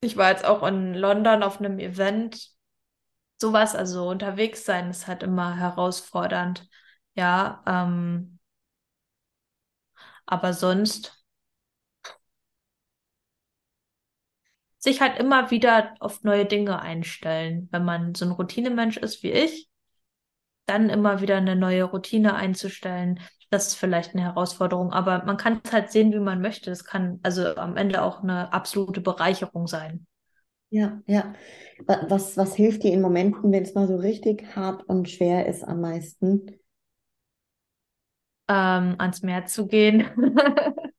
ich 0.00 0.16
war 0.16 0.30
jetzt 0.30 0.44
auch 0.46 0.62
in 0.64 0.94
London 0.94 1.42
auf 1.42 1.58
einem 1.60 1.78
Event. 1.78 2.50
Sowas, 3.40 3.74
also 3.76 4.08
unterwegs 4.08 4.64
sein, 4.66 4.90
ist 4.90 5.08
halt 5.08 5.22
immer 5.24 5.56
herausfordernd. 5.56 6.68
Ja, 7.16 7.62
ähm, 7.66 8.38
aber 10.26 10.52
sonst 10.52 11.24
sich 14.78 15.00
halt 15.00 15.18
immer 15.18 15.50
wieder 15.50 15.94
auf 16.00 16.22
neue 16.22 16.46
Dinge 16.46 16.80
einstellen. 16.80 17.68
Wenn 17.72 17.84
man 17.84 18.14
so 18.14 18.24
ein 18.24 18.30
Routinemensch 18.32 18.96
ist 18.98 19.22
wie 19.24 19.30
ich, 19.32 19.68
dann 20.66 20.88
immer 20.88 21.20
wieder 21.20 21.36
eine 21.36 21.56
neue 21.56 21.84
Routine 21.84 22.34
einzustellen, 22.34 23.20
das 23.50 23.68
ist 23.68 23.74
vielleicht 23.74 24.14
eine 24.14 24.22
Herausforderung. 24.24 24.92
Aber 24.92 25.24
man 25.24 25.36
kann 25.36 25.60
es 25.62 25.72
halt 25.72 25.90
sehen, 25.90 26.12
wie 26.12 26.18
man 26.18 26.40
möchte. 26.40 26.70
Es 26.70 26.84
kann 26.84 27.20
also 27.22 27.54
am 27.56 27.76
Ende 27.76 28.02
auch 28.02 28.22
eine 28.22 28.52
absolute 28.52 29.00
Bereicherung 29.00 29.66
sein. 29.66 30.06
Ja, 30.70 31.00
ja. 31.06 31.34
Was, 32.08 32.36
was 32.36 32.54
hilft 32.54 32.82
dir 32.82 32.92
in 32.92 33.00
Momenten, 33.00 33.52
wenn 33.52 33.62
es 33.62 33.74
mal 33.74 33.86
so 33.86 33.96
richtig 33.96 34.56
hart 34.56 34.82
und 34.88 35.08
schwer 35.08 35.46
ist 35.46 35.62
am 35.62 35.80
meisten? 35.80 36.58
ähm, 38.48 38.96
ans 38.98 39.22
Meer 39.22 39.46
zu 39.46 39.66
gehen. 39.66 40.06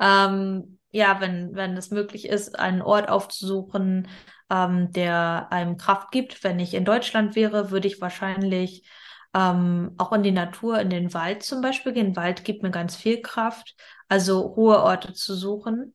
ähm, 0.00 0.78
ja, 0.90 1.20
wenn, 1.20 1.54
wenn 1.54 1.76
es 1.76 1.90
möglich 1.90 2.28
ist, 2.28 2.58
einen 2.58 2.82
Ort 2.82 3.08
aufzusuchen, 3.08 4.08
ähm, 4.50 4.92
der 4.92 5.48
einem 5.50 5.76
Kraft 5.76 6.10
gibt. 6.10 6.44
Wenn 6.44 6.58
ich 6.58 6.74
in 6.74 6.84
Deutschland 6.84 7.36
wäre, 7.36 7.70
würde 7.70 7.88
ich 7.88 8.00
wahrscheinlich 8.00 8.88
ähm, 9.34 9.94
auch 9.98 10.12
in 10.12 10.22
die 10.22 10.32
Natur, 10.32 10.80
in 10.80 10.90
den 10.90 11.12
Wald 11.14 11.42
zum 11.42 11.60
Beispiel 11.60 11.92
gehen. 11.92 12.16
Wald 12.16 12.44
gibt 12.44 12.62
mir 12.62 12.70
ganz 12.70 12.96
viel 12.96 13.20
Kraft. 13.22 13.74
Also 14.08 14.40
Ruheorte 14.40 15.12
zu 15.12 15.34
suchen, 15.34 15.94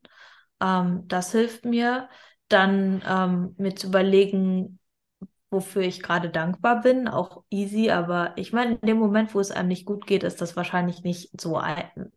ähm, 0.61 1.03
das 1.07 1.31
hilft 1.31 1.65
mir. 1.65 2.09
Dann 2.49 3.01
ähm, 3.07 3.55
mir 3.57 3.75
zu 3.75 3.87
überlegen, 3.87 4.79
wofür 5.49 5.83
ich 5.83 6.01
gerade 6.03 6.29
dankbar 6.29 6.81
bin, 6.81 7.07
auch 7.07 7.43
easy, 7.49 7.89
aber 7.91 8.33
ich 8.37 8.53
meine, 8.53 8.75
in 8.75 8.87
dem 8.87 8.97
Moment, 8.97 9.33
wo 9.33 9.39
es 9.39 9.51
einem 9.51 9.69
nicht 9.69 9.85
gut 9.85 10.07
geht, 10.07 10.23
ist 10.23 10.41
das 10.41 10.55
wahrscheinlich 10.55 11.03
nicht 11.03 11.29
so 11.39 11.57
ein, 11.57 12.11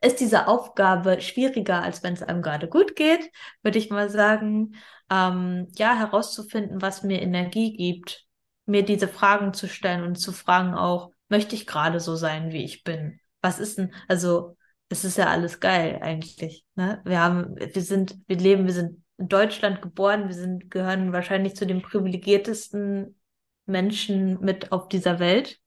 ist 0.00 0.20
diese 0.20 0.46
Aufgabe 0.48 1.20
schwieriger, 1.20 1.82
als 1.82 2.02
wenn 2.02 2.14
es 2.14 2.22
einem 2.22 2.42
gerade 2.42 2.68
gut 2.68 2.96
geht, 2.96 3.30
würde 3.62 3.78
ich 3.78 3.90
mal 3.90 4.08
sagen. 4.10 4.74
Ähm, 5.12 5.68
ja, 5.76 5.94
herauszufinden, 5.94 6.80
was 6.80 7.02
mir 7.02 7.20
Energie 7.20 7.76
gibt, 7.76 8.26
mir 8.64 8.82
diese 8.82 9.08
Fragen 9.08 9.52
zu 9.52 9.68
stellen 9.68 10.04
und 10.04 10.16
zu 10.16 10.32
fragen 10.32 10.74
auch, 10.74 11.10
möchte 11.28 11.54
ich 11.54 11.66
gerade 11.66 12.00
so 12.00 12.16
sein, 12.16 12.50
wie 12.52 12.64
ich 12.64 12.82
bin? 12.82 13.20
Was 13.42 13.58
ist 13.58 13.76
denn, 13.76 13.92
also, 14.08 14.56
es 14.88 15.04
ist 15.04 15.18
ja 15.18 15.26
alles 15.26 15.60
geil 15.60 15.98
eigentlich, 16.00 16.64
ne? 16.76 17.02
Wir 17.04 17.20
haben, 17.20 17.56
wir 17.56 17.82
sind, 17.82 18.16
wir 18.26 18.36
leben, 18.36 18.66
wir 18.66 18.74
sind 18.74 19.02
in 19.18 19.28
Deutschland 19.28 19.82
geboren. 19.82 20.28
Wir 20.28 20.34
sind, 20.34 20.70
gehören 20.70 21.12
wahrscheinlich 21.12 21.54
zu 21.54 21.66
den 21.66 21.82
privilegiertesten 21.82 23.18
Menschen 23.66 24.40
mit 24.40 24.72
auf 24.72 24.88
dieser 24.88 25.18
Welt. 25.18 25.58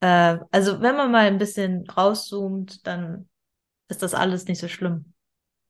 Äh, 0.00 0.38
also 0.50 0.80
wenn 0.80 0.96
man 0.96 1.12
mal 1.12 1.26
ein 1.26 1.38
bisschen 1.38 1.88
rauszoomt, 1.88 2.86
dann 2.86 3.28
ist 3.88 4.02
das 4.02 4.14
alles 4.14 4.46
nicht 4.46 4.60
so 4.60 4.68
schlimm. 4.68 5.14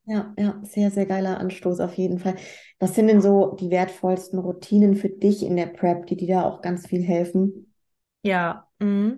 Ja, 0.05 0.32
ja, 0.38 0.61
sehr, 0.64 0.90
sehr 0.90 1.07
geiler 1.07 1.38
Anstoß 1.38 1.80
auf 1.80 1.94
jeden 1.94 2.18
Fall. 2.18 2.36
Was 2.80 2.94
sind 2.94 3.07
denn 3.07 3.20
so 3.20 3.57
die 3.61 3.70
wertvollsten 3.70 4.38
Routinen 4.38 4.96
für 4.96 5.09
dich 5.09 5.42
in 5.44 5.57
der 5.57 5.66
Prep, 5.66 6.07
die 6.07 6.16
dir 6.16 6.36
da 6.36 6.42
auch 6.44 6.61
ganz 6.62 6.86
viel 6.88 7.03
helfen? 7.03 7.72
Ja, 8.22 8.68
mh. 8.78 9.14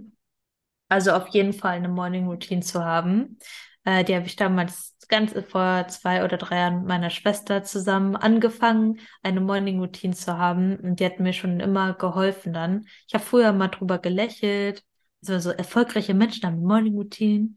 also 0.88 1.12
auf 1.12 1.28
jeden 1.28 1.52
Fall 1.52 1.74
eine 1.76 1.88
Morning 1.88 2.28
Routine 2.28 2.62
zu 2.62 2.84
haben. 2.84 3.38
Äh, 3.84 4.04
die 4.04 4.14
habe 4.16 4.26
ich 4.26 4.36
damals 4.36 4.96
ganz 5.08 5.34
vor 5.50 5.86
zwei 5.88 6.24
oder 6.24 6.38
drei 6.38 6.58
Jahren 6.58 6.78
mit 6.80 6.88
meiner 6.88 7.10
Schwester 7.10 7.64
zusammen 7.64 8.16
angefangen, 8.16 9.00
eine 9.22 9.40
Morning 9.40 9.80
Routine 9.80 10.14
zu 10.14 10.38
haben. 10.38 10.76
Und 10.78 11.00
die 11.00 11.06
hat 11.06 11.20
mir 11.20 11.32
schon 11.32 11.60
immer 11.60 11.94
geholfen 11.94 12.52
dann. 12.54 12.86
Ich 13.08 13.14
habe 13.14 13.24
früher 13.24 13.52
mal 13.52 13.68
drüber 13.68 13.98
gelächelt. 13.98 14.84
Also 15.26 15.38
so 15.50 15.56
erfolgreiche 15.56 16.14
Menschen 16.14 16.44
haben 16.46 16.62
Morning 16.62 16.96
Routine. 16.96 17.50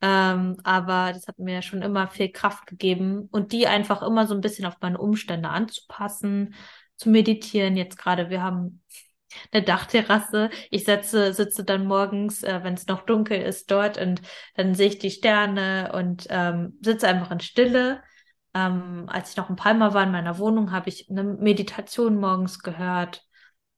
Ähm, 0.00 0.56
aber 0.62 1.12
das 1.12 1.26
hat 1.26 1.38
mir 1.38 1.62
schon 1.62 1.82
immer 1.82 2.06
viel 2.06 2.30
Kraft 2.30 2.66
gegeben 2.66 3.28
und 3.32 3.52
die 3.52 3.66
einfach 3.66 4.02
immer 4.02 4.26
so 4.26 4.34
ein 4.34 4.40
bisschen 4.40 4.66
auf 4.66 4.76
meine 4.80 4.98
Umstände 4.98 5.48
anzupassen, 5.48 6.54
zu 6.96 7.10
meditieren. 7.10 7.76
Jetzt 7.76 7.98
gerade, 7.98 8.30
wir 8.30 8.42
haben 8.42 8.82
eine 9.52 9.62
Dachterrasse. 9.62 10.50
Ich 10.70 10.84
setze, 10.84 11.32
sitze 11.34 11.64
dann 11.64 11.86
morgens, 11.86 12.42
äh, 12.42 12.60
wenn 12.62 12.74
es 12.74 12.86
noch 12.86 13.02
dunkel 13.02 13.40
ist, 13.40 13.70
dort 13.70 13.98
und 13.98 14.22
dann 14.54 14.74
sehe 14.74 14.88
ich 14.88 14.98
die 14.98 15.10
Sterne 15.10 15.92
und 15.94 16.26
ähm, 16.30 16.78
sitze 16.80 17.08
einfach 17.08 17.30
in 17.30 17.40
Stille. 17.40 18.02
Ähm, 18.54 19.04
als 19.08 19.30
ich 19.30 19.36
noch 19.36 19.50
in 19.50 19.56
Palma 19.56 19.94
war 19.94 20.04
in 20.04 20.12
meiner 20.12 20.38
Wohnung, 20.38 20.72
habe 20.72 20.88
ich 20.88 21.10
eine 21.10 21.24
Meditation 21.24 22.18
morgens 22.18 22.60
gehört. 22.60 23.24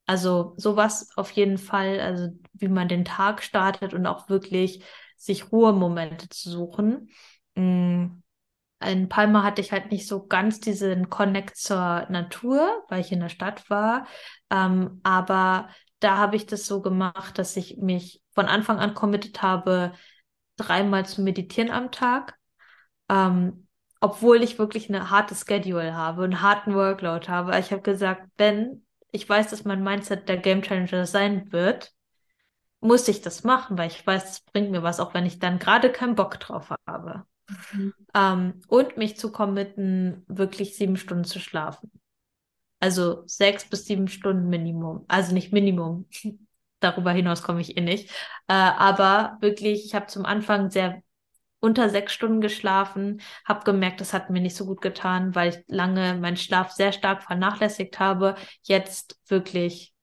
Also 0.06 0.54
sowas 0.56 1.10
auf 1.16 1.30
jeden 1.32 1.58
Fall, 1.58 2.00
also 2.00 2.28
wie 2.52 2.68
man 2.68 2.88
den 2.88 3.04
Tag 3.04 3.42
startet 3.42 3.94
und 3.94 4.06
auch 4.06 4.28
wirklich 4.28 4.84
sich 5.20 5.52
Ruhemomente 5.52 6.28
zu 6.28 6.50
suchen. 6.50 7.10
Mhm 7.54 8.22
in 8.82 9.08
Palma 9.08 9.42
hatte 9.42 9.60
ich 9.60 9.72
halt 9.72 9.90
nicht 9.90 10.08
so 10.08 10.26
ganz 10.26 10.60
diesen 10.60 11.10
Connect 11.10 11.56
zur 11.56 12.06
Natur, 12.08 12.84
weil 12.88 13.00
ich 13.00 13.12
in 13.12 13.20
der 13.20 13.28
Stadt 13.28 13.68
war. 13.68 14.06
Ähm, 14.50 15.00
aber 15.02 15.68
da 16.00 16.16
habe 16.16 16.36
ich 16.36 16.46
das 16.46 16.66
so 16.66 16.80
gemacht, 16.80 17.38
dass 17.38 17.56
ich 17.56 17.76
mich 17.76 18.22
von 18.32 18.46
Anfang 18.46 18.78
an 18.78 18.94
committed 18.94 19.42
habe, 19.42 19.92
dreimal 20.56 21.04
zu 21.04 21.20
meditieren 21.22 21.70
am 21.70 21.90
Tag. 21.92 22.38
Ähm, 23.10 23.66
obwohl 24.00 24.42
ich 24.42 24.58
wirklich 24.58 24.88
eine 24.88 25.10
harte 25.10 25.34
Schedule 25.34 25.94
habe, 25.94 26.24
einen 26.24 26.40
harten 26.40 26.74
Workload 26.74 27.28
habe. 27.28 27.58
Ich 27.58 27.70
habe 27.72 27.82
gesagt, 27.82 28.34
Ben, 28.38 28.86
ich 29.12 29.28
weiß, 29.28 29.50
dass 29.50 29.64
mein 29.64 29.82
Mindset 29.82 30.26
der 30.26 30.38
Game 30.38 30.62
Changer 30.62 31.04
sein 31.04 31.52
wird, 31.52 31.92
muss 32.80 33.08
ich 33.08 33.20
das 33.20 33.44
machen, 33.44 33.78
weil 33.78 33.88
ich 33.88 34.06
weiß, 34.06 34.24
das 34.24 34.40
bringt 34.40 34.70
mir 34.70 34.82
was, 34.82 35.00
auch 35.00 35.14
wenn 35.14 35.26
ich 35.26 35.38
dann 35.38 35.58
gerade 35.58 35.90
keinen 35.90 36.14
Bock 36.14 36.40
drauf 36.40 36.70
habe. 36.86 37.24
Mhm. 37.72 37.94
Ähm, 38.14 38.60
und 38.68 38.96
mich 38.96 39.16
zu 39.16 39.32
committen, 39.32 40.24
wirklich 40.28 40.76
sieben 40.76 40.96
Stunden 40.96 41.24
zu 41.24 41.38
schlafen. 41.38 41.90
Also 42.80 43.22
sechs 43.26 43.68
bis 43.68 43.84
sieben 43.84 44.08
Stunden 44.08 44.48
Minimum. 44.48 45.04
Also 45.08 45.34
nicht 45.34 45.52
Minimum. 45.52 46.08
Darüber 46.80 47.12
hinaus 47.12 47.42
komme 47.42 47.60
ich 47.60 47.76
eh 47.76 47.82
nicht. 47.82 48.10
Äh, 48.48 48.54
aber 48.54 49.36
wirklich, 49.40 49.84
ich 49.84 49.94
habe 49.94 50.06
zum 50.06 50.24
Anfang 50.24 50.70
sehr 50.70 51.02
unter 51.60 51.90
sechs 51.90 52.14
Stunden 52.14 52.40
geschlafen, 52.40 53.20
habe 53.44 53.64
gemerkt, 53.64 54.00
das 54.00 54.14
hat 54.14 54.30
mir 54.30 54.40
nicht 54.40 54.56
so 54.56 54.64
gut 54.64 54.80
getan, 54.80 55.34
weil 55.34 55.50
ich 55.50 55.64
lange 55.66 56.14
meinen 56.14 56.38
Schlaf 56.38 56.72
sehr 56.72 56.92
stark 56.92 57.22
vernachlässigt 57.22 58.00
habe. 58.00 58.34
Jetzt 58.62 59.20
wirklich 59.28 59.94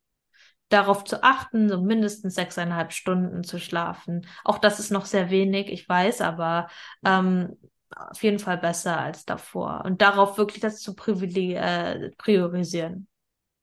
darauf 0.70 1.04
zu 1.04 1.24
achten, 1.24 1.70
so 1.70 1.82
mindestens 1.82 2.36
sechseinhalb 2.36 2.92
Stunden 2.92 3.44
zu 3.44 3.60
schlafen. 3.60 4.26
Auch 4.44 4.58
das 4.58 4.80
ist 4.80 4.92
noch 4.92 5.06
sehr 5.06 5.30
wenig, 5.30 5.72
ich 5.72 5.88
weiß, 5.88 6.22
aber 6.22 6.68
ähm, 7.06 7.58
auf 7.96 8.22
jeden 8.22 8.40
Fall 8.40 8.58
besser 8.58 9.00
als 9.00 9.26
davor. 9.26 9.84
Und 9.86 10.02
darauf 10.02 10.38
wirklich 10.38 10.62
das 10.62 10.80
zu 10.80 10.96
äh, 10.96 12.12
priorisieren. 12.18 13.08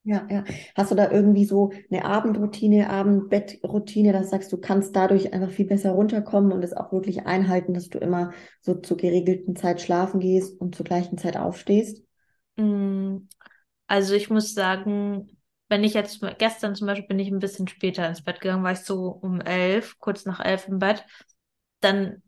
Ja, 0.06 0.26
ja. 0.30 0.44
Hast 0.76 0.90
du 0.90 0.94
da 0.94 1.10
irgendwie 1.10 1.46
so 1.46 1.72
eine 1.90 2.04
Abendroutine, 2.04 2.90
Abendbettroutine, 2.90 4.12
dass 4.12 4.28
sagst, 4.28 4.52
du 4.52 4.58
kannst 4.58 4.94
dadurch 4.94 5.32
einfach 5.32 5.50
viel 5.50 5.64
besser 5.64 5.92
runterkommen 5.92 6.52
und 6.52 6.62
es 6.62 6.74
auch 6.74 6.92
wirklich 6.92 7.24
einhalten, 7.24 7.72
dass 7.72 7.88
du 7.88 7.98
immer 7.98 8.32
so 8.60 8.74
zur 8.74 8.98
geregelten 8.98 9.56
Zeit 9.56 9.80
schlafen 9.80 10.20
gehst 10.20 10.60
und 10.60 10.74
zur 10.74 10.84
gleichen 10.84 11.16
Zeit 11.16 11.38
aufstehst? 11.38 12.04
Mm, 12.56 13.28
also 13.86 14.14
ich 14.14 14.28
muss 14.28 14.52
sagen, 14.52 15.38
wenn 15.74 15.82
ich 15.82 15.94
jetzt 15.94 16.20
gestern 16.38 16.76
zum 16.76 16.86
Beispiel 16.86 17.08
bin 17.08 17.18
ich 17.18 17.32
ein 17.32 17.40
bisschen 17.40 17.66
später 17.66 18.06
ins 18.06 18.22
Bett 18.22 18.40
gegangen, 18.40 18.62
war 18.62 18.70
ich 18.70 18.78
so 18.84 19.08
um 19.08 19.40
elf, 19.40 19.98
kurz 19.98 20.24
nach 20.24 20.38
elf 20.38 20.68
im 20.68 20.78
Bett, 20.78 21.04
dann 21.80 22.22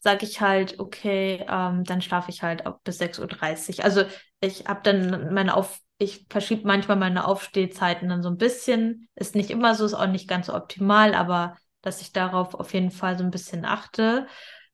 sage 0.00 0.26
ich 0.26 0.40
halt, 0.40 0.80
okay, 0.80 1.46
ähm, 1.48 1.84
dann 1.84 2.02
schlafe 2.02 2.32
ich 2.32 2.42
halt 2.42 2.64
bis 2.82 2.98
6.30 2.98 3.78
Uhr. 3.78 3.84
Also 3.84 4.02
ich 4.40 4.66
habe 4.66 4.80
dann 4.82 5.32
meine 5.32 5.56
Auf, 5.56 5.78
ich 5.98 6.26
verschiebe 6.28 6.66
manchmal 6.66 6.96
meine 6.96 7.24
Aufstehzeiten 7.24 8.08
dann 8.08 8.20
so 8.24 8.30
ein 8.30 8.36
bisschen. 8.36 9.08
Ist 9.14 9.36
nicht 9.36 9.50
immer 9.50 9.76
so, 9.76 9.84
ist 9.84 9.94
auch 9.94 10.08
nicht 10.08 10.26
ganz 10.26 10.46
so 10.48 10.54
optimal, 10.54 11.14
aber 11.14 11.56
dass 11.82 12.00
ich 12.00 12.12
darauf 12.12 12.56
auf 12.56 12.74
jeden 12.74 12.90
Fall 12.90 13.16
so 13.16 13.22
ein 13.22 13.30
bisschen 13.30 13.64
achte. 13.64 14.26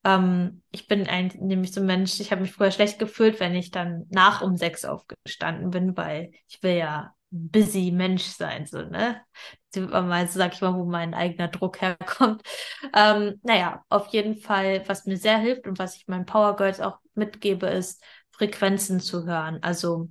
Ähm, 0.03 0.63
ich 0.71 0.89
bin 0.89 1.07
ein, 1.07 1.27
nämlich 1.39 1.73
so 1.75 1.83
ein 1.83 1.87
Mensch, 1.87 2.21
ich 2.21 2.33
habe 2.33 2.41
mich 2.41 2.53
früher 2.53 2.71
schlecht 2.71 2.99
gefühlt, 2.99 3.39
wenn 3.39 3.55
ich 3.55 3.71
dann 3.71 4.07
nach 4.09 4.41
um 4.41 4.57
sechs 4.57 4.87
aufgestanden 4.87 5.69
bin, 5.69 5.95
weil 5.95 6.31
ich 6.49 6.63
will 6.63 6.77
ja 6.79 7.13
busy 7.31 7.91
Mensch 7.91 8.25
sein, 8.25 8.67
so, 8.67 8.83
ne? 8.83 9.21
Mal, 9.77 10.27
sag 10.29 10.55
ich 10.55 10.61
mal, 10.63 10.75
wo 10.75 10.85
mein 10.85 11.15
eigener 11.15 11.49
Druck 11.49 11.81
herkommt. 11.81 12.43
Ähm, 12.95 13.39
naja, 13.43 13.85
auf 13.91 14.09
jeden 14.09 14.37
Fall, 14.37 14.83
was 14.89 15.05
mir 15.05 15.17
sehr 15.17 15.39
hilft 15.39 15.67
und 15.67 15.79
was 15.79 15.97
ich 15.97 16.09
meinen 16.09 16.27
Power 16.27 16.57
Girls 16.57 16.81
auch 16.81 16.99
mitgebe, 17.15 17.67
ist 17.67 18.03
Frequenzen 18.31 19.01
zu 19.01 19.27
hören. 19.27 19.59
Also 19.63 20.09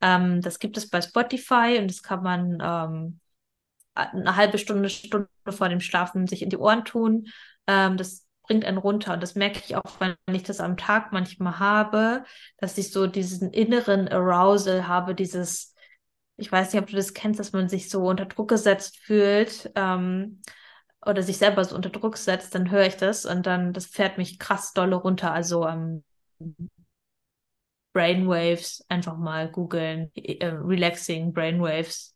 ähm, 0.00 0.40
das 0.42 0.58
gibt 0.58 0.76
es 0.76 0.90
bei 0.90 1.00
Spotify 1.00 1.78
und 1.80 1.88
das 1.88 2.02
kann 2.02 2.22
man 2.22 2.58
ähm, 2.60 3.20
eine 3.94 4.36
halbe 4.36 4.58
Stunde, 4.58 4.88
Stunde 4.88 5.28
vor 5.48 5.68
dem 5.68 5.80
Schlafen 5.80 6.26
sich 6.26 6.42
in 6.42 6.50
die 6.50 6.56
Ohren 6.56 6.84
tun. 6.84 7.28
Ähm, 7.66 7.96
das 7.96 8.26
bringt 8.44 8.64
einen 8.64 8.78
runter. 8.78 9.14
Und 9.14 9.22
das 9.22 9.34
merke 9.34 9.60
ich 9.64 9.76
auch, 9.76 10.00
wenn 10.00 10.16
ich 10.32 10.42
das 10.44 10.60
am 10.60 10.76
Tag 10.76 11.12
manchmal 11.12 11.58
habe, 11.58 12.24
dass 12.58 12.78
ich 12.78 12.92
so 12.92 13.06
diesen 13.06 13.52
inneren 13.52 14.08
Arousal 14.08 14.88
habe, 14.88 15.14
dieses, 15.14 15.74
ich 16.38 16.50
weiß 16.50 16.72
nicht, 16.72 16.82
ob 16.82 16.88
du 16.88 16.96
das 16.96 17.14
kennst, 17.14 17.40
dass 17.40 17.52
man 17.52 17.68
sich 17.68 17.90
so 17.90 18.02
unter 18.06 18.26
Druck 18.26 18.48
gesetzt 18.48 18.98
fühlt 18.98 19.70
ähm, 19.74 20.40
oder 21.04 21.22
sich 21.22 21.38
selber 21.38 21.64
so 21.64 21.76
unter 21.76 21.90
Druck 21.90 22.16
setzt, 22.16 22.54
dann 22.54 22.70
höre 22.70 22.86
ich 22.86 22.96
das 22.96 23.26
und 23.26 23.46
dann, 23.46 23.72
das 23.72 23.86
fährt 23.86 24.18
mich 24.18 24.38
krass 24.38 24.72
dolle 24.72 24.96
runter. 24.96 25.32
Also 25.32 25.66
ähm, 25.66 26.04
Brainwaves, 27.92 28.84
einfach 28.88 29.16
mal 29.16 29.50
googeln, 29.50 30.10
äh, 30.14 30.46
relaxing 30.46 31.32
Brainwaves 31.32 32.14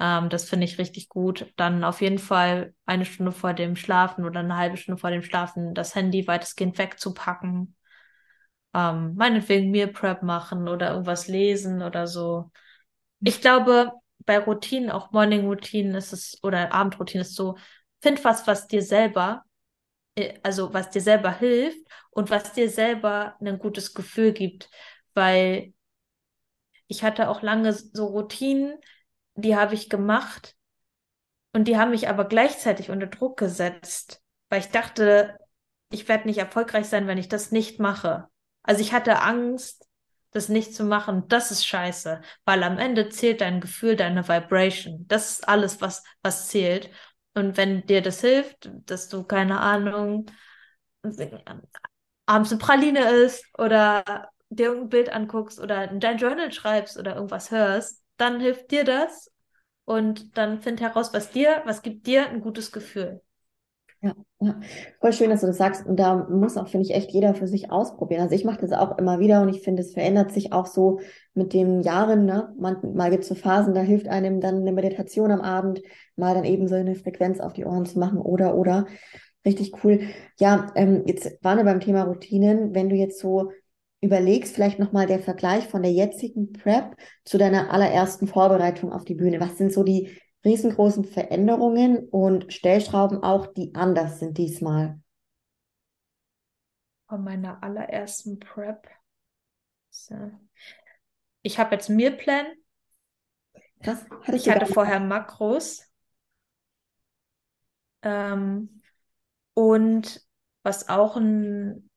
ähm, 0.00 0.28
das 0.30 0.48
finde 0.48 0.64
ich 0.66 0.78
richtig 0.78 1.08
gut. 1.08 1.52
Dann 1.56 1.84
auf 1.84 2.00
jeden 2.00 2.18
Fall 2.18 2.74
eine 2.86 3.04
Stunde 3.04 3.32
vor 3.32 3.54
dem 3.54 3.76
Schlafen 3.76 4.24
oder 4.24 4.40
eine 4.40 4.56
halbe 4.56 4.76
Stunde 4.76 5.00
vor 5.00 5.10
dem 5.10 5.22
Schlafen 5.22 5.74
das 5.74 5.94
Handy 5.94 6.26
weitestgehend 6.26 6.78
wegzupacken. 6.78 7.76
Ähm, 8.74 9.14
meinetwegen 9.16 9.70
Meal 9.70 9.88
Prep 9.88 10.22
machen 10.22 10.68
oder 10.68 10.90
irgendwas 10.90 11.28
lesen 11.28 11.82
oder 11.82 12.06
so. 12.06 12.50
Ich 13.24 13.40
glaube, 13.40 13.92
bei 14.24 14.38
Routinen, 14.38 14.90
auch 14.90 15.12
Morning 15.12 15.46
Routinen 15.46 15.94
ist 15.94 16.12
es, 16.12 16.38
oder 16.42 16.72
Abendroutinen 16.72 17.22
ist 17.26 17.34
so, 17.34 17.56
find 18.00 18.24
was, 18.24 18.46
was 18.46 18.66
dir 18.68 18.82
selber, 18.82 19.44
äh, 20.16 20.38
also 20.42 20.74
was 20.74 20.90
dir 20.90 21.00
selber 21.02 21.32
hilft 21.32 21.80
und 22.10 22.30
was 22.30 22.52
dir 22.52 22.70
selber 22.70 23.36
ein 23.40 23.58
gutes 23.58 23.94
Gefühl 23.94 24.32
gibt, 24.32 24.70
weil 25.14 25.74
ich 26.86 27.02
hatte 27.02 27.28
auch 27.28 27.42
lange 27.42 27.72
so 27.72 28.06
Routinen, 28.06 28.78
die 29.34 29.56
habe 29.56 29.74
ich 29.74 29.88
gemacht 29.88 30.56
und 31.52 31.68
die 31.68 31.76
haben 31.76 31.90
mich 31.90 32.08
aber 32.08 32.24
gleichzeitig 32.26 32.90
unter 32.90 33.06
Druck 33.06 33.38
gesetzt, 33.38 34.22
weil 34.48 34.60
ich 34.60 34.68
dachte, 34.68 35.38
ich 35.90 36.08
werde 36.08 36.26
nicht 36.26 36.38
erfolgreich 36.38 36.86
sein, 36.88 37.06
wenn 37.06 37.18
ich 37.18 37.28
das 37.28 37.52
nicht 37.52 37.80
mache. 37.80 38.28
Also 38.62 38.80
ich 38.80 38.92
hatte 38.92 39.20
Angst, 39.22 39.88
das 40.32 40.48
nicht 40.48 40.74
zu 40.74 40.84
machen. 40.84 41.28
Das 41.28 41.50
ist 41.50 41.66
scheiße, 41.66 42.20
weil 42.44 42.62
am 42.62 42.78
Ende 42.78 43.08
zählt 43.08 43.40
dein 43.40 43.60
Gefühl, 43.60 43.96
deine 43.96 44.26
Vibration. 44.28 45.06
Das 45.08 45.32
ist 45.32 45.48
alles, 45.48 45.80
was, 45.80 46.02
was 46.22 46.48
zählt. 46.48 46.90
Und 47.34 47.56
wenn 47.56 47.86
dir 47.86 48.02
das 48.02 48.20
hilft, 48.20 48.70
dass 48.86 49.08
du, 49.08 49.24
keine 49.24 49.60
Ahnung, 49.60 50.26
abends 52.26 52.50
eine 52.50 52.58
Praline 52.58 53.10
isst 53.24 53.44
oder 53.58 54.30
dir 54.50 54.66
irgendein 54.66 54.88
Bild 54.90 55.08
anguckst 55.10 55.60
oder 55.60 55.90
in 55.90 56.00
dein 56.00 56.18
Journal 56.18 56.52
schreibst 56.52 56.98
oder 56.98 57.14
irgendwas 57.14 57.50
hörst, 57.50 58.02
dann 58.16 58.40
hilft 58.40 58.70
dir 58.70 58.84
das 58.84 59.30
und 59.84 60.36
dann 60.36 60.62
find 60.62 60.80
heraus, 60.80 61.12
was 61.12 61.30
dir, 61.30 61.62
was 61.64 61.82
gibt 61.82 62.06
dir 62.06 62.28
ein 62.28 62.40
gutes 62.40 62.72
Gefühl. 62.72 63.22
Ja, 64.04 64.14
ja, 64.40 64.58
voll 65.00 65.12
schön, 65.12 65.30
dass 65.30 65.42
du 65.42 65.46
das 65.46 65.58
sagst. 65.58 65.86
Und 65.86 65.96
da 65.96 66.26
muss 66.28 66.56
auch, 66.56 66.66
finde 66.66 66.86
ich, 66.88 66.94
echt 66.94 67.12
jeder 67.12 67.34
für 67.34 67.46
sich 67.46 67.70
ausprobieren. 67.70 68.22
Also 68.22 68.34
ich 68.34 68.44
mache 68.44 68.60
das 68.60 68.72
auch 68.72 68.98
immer 68.98 69.20
wieder 69.20 69.42
und 69.42 69.48
ich 69.48 69.62
finde, 69.62 69.82
es 69.82 69.92
verändert 69.92 70.32
sich 70.32 70.52
auch 70.52 70.66
so 70.66 70.98
mit 71.34 71.52
den 71.52 71.82
Jahren. 71.82 72.24
Ne? 72.24 72.52
Man, 72.58 72.78
mal 72.94 73.10
gibt 73.10 73.22
es 73.22 73.28
so 73.28 73.36
Phasen, 73.36 73.74
da 73.74 73.80
hilft 73.80 74.08
einem 74.08 74.40
dann 74.40 74.56
eine 74.56 74.72
Meditation 74.72 75.30
am 75.30 75.40
Abend, 75.40 75.82
mal 76.16 76.34
dann 76.34 76.44
eben 76.44 76.66
so 76.66 76.74
eine 76.74 76.96
Frequenz 76.96 77.38
auf 77.38 77.52
die 77.52 77.64
Ohren 77.64 77.86
zu 77.86 78.00
machen 78.00 78.18
oder, 78.18 78.56
oder. 78.56 78.86
Richtig 79.44 79.72
cool. 79.84 80.00
Ja, 80.40 80.66
ähm, 80.74 81.04
jetzt 81.06 81.38
waren 81.42 81.58
wir 81.58 81.64
beim 81.64 81.80
Thema 81.80 82.02
Routinen. 82.02 82.74
Wenn 82.74 82.88
du 82.88 82.96
jetzt 82.96 83.20
so 83.20 83.52
überlegst, 84.00 84.54
vielleicht 84.54 84.80
nochmal 84.80 85.06
der 85.06 85.20
Vergleich 85.20 85.68
von 85.68 85.82
der 85.82 85.92
jetzigen 85.92 86.52
Prep 86.52 86.96
zu 87.24 87.38
deiner 87.38 87.72
allerersten 87.72 88.26
Vorbereitung 88.26 88.92
auf 88.92 89.04
die 89.04 89.14
Bühne. 89.14 89.38
Was 89.40 89.56
sind 89.58 89.72
so 89.72 89.84
die 89.84 90.10
riesengroßen 90.44 91.04
Veränderungen 91.04 92.08
und 92.08 92.52
Stellschrauben 92.52 93.22
auch, 93.22 93.46
die 93.46 93.74
anders 93.74 94.18
sind 94.18 94.38
diesmal? 94.38 95.00
Von 97.08 97.24
meiner 97.24 97.62
allerersten 97.62 98.38
Prep. 98.38 98.88
So. 99.90 100.30
Ich 101.42 101.58
habe 101.58 101.74
jetzt 101.74 101.88
Mealplan. 101.88 102.46
Krass, 103.80 104.04
hatte 104.22 104.36
ich, 104.36 104.46
ich 104.46 104.54
hatte 104.54 104.66
vorher 104.66 105.00
Makros. 105.00 105.84
Ähm, 108.02 108.82
und 109.54 110.26
was 110.62 110.88
auch 110.88 111.16
ein 111.16 111.90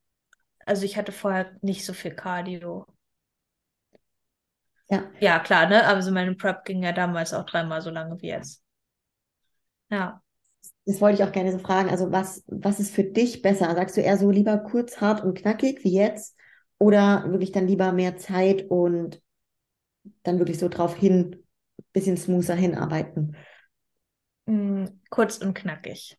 also 0.65 0.83
ich 0.83 0.97
hatte 0.97 1.11
vorher 1.11 1.55
nicht 1.61 1.85
so 1.85 1.93
viel 1.93 2.11
Cardio. 2.11 2.87
Ja. 4.89 5.11
Ja, 5.19 5.39
klar, 5.39 5.67
ne? 5.67 5.85
Also 5.85 6.11
meine 6.11 6.35
Prep 6.35 6.65
ging 6.65 6.83
ja 6.83 6.91
damals 6.91 7.33
auch 7.33 7.45
dreimal 7.45 7.81
so 7.81 7.89
lange 7.89 8.21
wie 8.21 8.27
jetzt. 8.27 8.63
Ja. 9.89 10.21
Das 10.85 11.01
wollte 11.01 11.21
ich 11.21 11.27
auch 11.27 11.31
gerne 11.31 11.51
so 11.51 11.59
fragen. 11.59 11.89
Also 11.89 12.11
was, 12.11 12.43
was 12.47 12.79
ist 12.79 12.93
für 12.93 13.03
dich 13.03 13.41
besser? 13.41 13.73
Sagst 13.75 13.97
du 13.97 14.01
eher 14.01 14.17
so 14.17 14.29
lieber 14.29 14.57
kurz, 14.59 15.01
hart 15.01 15.23
und 15.23 15.37
knackig 15.37 15.83
wie 15.83 15.93
jetzt? 15.93 16.35
Oder 16.77 17.23
wirklich 17.27 17.51
dann 17.51 17.67
lieber 17.67 17.91
mehr 17.91 18.17
Zeit 18.17 18.69
und 18.69 19.21
dann 20.23 20.39
wirklich 20.39 20.59
so 20.59 20.69
drauf 20.69 20.95
hin, 20.95 21.43
bisschen 21.93 22.17
smoother 22.17 22.55
hinarbeiten? 22.55 23.35
Mm, 24.47 24.85
kurz 25.09 25.37
und 25.37 25.53
knackig. 25.53 26.17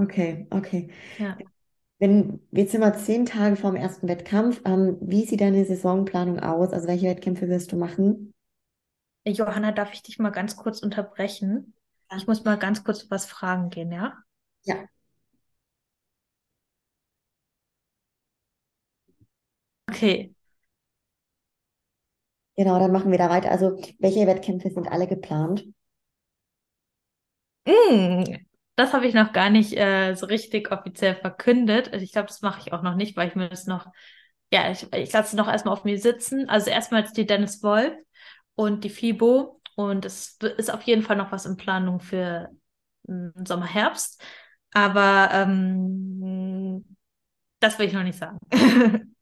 Okay, 0.00 0.46
okay. 0.50 0.90
Ja. 1.18 1.38
Wenn, 1.98 2.40
jetzt 2.50 2.72
sind 2.72 2.80
wir 2.82 2.94
zehn 2.94 3.24
Tage 3.26 3.56
vor 3.56 3.70
dem 3.72 3.80
ersten 3.80 4.08
Wettkampf. 4.08 4.60
Ähm, 4.64 4.96
wie 5.00 5.24
sieht 5.24 5.40
deine 5.40 5.64
Saisonplanung 5.64 6.40
aus? 6.40 6.72
Also 6.72 6.88
welche 6.88 7.06
Wettkämpfe 7.06 7.48
wirst 7.48 7.72
du 7.72 7.76
machen? 7.76 8.34
Johanna, 9.26 9.72
darf 9.72 9.92
ich 9.92 10.02
dich 10.02 10.18
mal 10.18 10.30
ganz 10.30 10.56
kurz 10.56 10.80
unterbrechen? 10.80 11.74
Ja. 12.10 12.16
Ich 12.18 12.26
muss 12.26 12.44
mal 12.44 12.58
ganz 12.58 12.84
kurz 12.84 13.10
was 13.10 13.26
fragen 13.26 13.70
gehen, 13.70 13.92
ja? 13.92 14.18
Ja. 14.64 14.86
Okay. 19.90 20.34
Genau, 22.56 22.78
dann 22.80 22.90
machen 22.92 23.10
wir 23.12 23.18
da 23.18 23.30
weiter. 23.30 23.50
Also 23.52 23.78
welche 24.00 24.26
Wettkämpfe 24.26 24.68
sind 24.70 24.88
alle 24.88 25.06
geplant? 25.06 25.64
Mm, 27.66 28.24
das 28.76 28.92
habe 28.92 29.06
ich 29.06 29.14
noch 29.14 29.32
gar 29.32 29.50
nicht 29.50 29.76
äh, 29.76 30.14
so 30.14 30.26
richtig 30.26 30.72
offiziell 30.72 31.14
verkündet. 31.14 31.92
Also 31.92 32.04
ich 32.04 32.12
glaube, 32.12 32.28
das 32.28 32.42
mache 32.42 32.60
ich 32.60 32.72
auch 32.72 32.82
noch 32.82 32.96
nicht, 32.96 33.16
weil 33.16 33.28
ich 33.28 33.36
mir 33.36 33.48
das 33.48 33.66
noch, 33.66 33.86
ja, 34.52 34.70
ich, 34.70 34.92
ich 34.92 35.12
lasse 35.12 35.28
es 35.28 35.32
noch 35.34 35.48
erstmal 35.48 35.74
auf 35.74 35.84
mir 35.84 35.98
sitzen. 35.98 36.48
Also 36.48 36.70
erstmal 36.70 37.04
die 37.04 37.26
Dennis 37.26 37.62
Wolf 37.62 37.94
und 38.54 38.84
die 38.84 38.90
FIBO. 38.90 39.60
Und 39.76 40.04
es 40.04 40.38
ist 40.56 40.72
auf 40.72 40.82
jeden 40.82 41.02
Fall 41.02 41.16
noch 41.16 41.32
was 41.32 41.46
in 41.46 41.56
Planung 41.56 42.00
für 42.00 42.50
hm, 43.06 43.32
Sommer, 43.44 43.66
Herbst. 43.66 44.22
Aber 44.72 45.30
ähm, 45.32 46.84
das 47.60 47.78
will 47.78 47.86
ich 47.86 47.92
noch 47.92 48.02
nicht 48.02 48.18
sagen. 48.18 48.38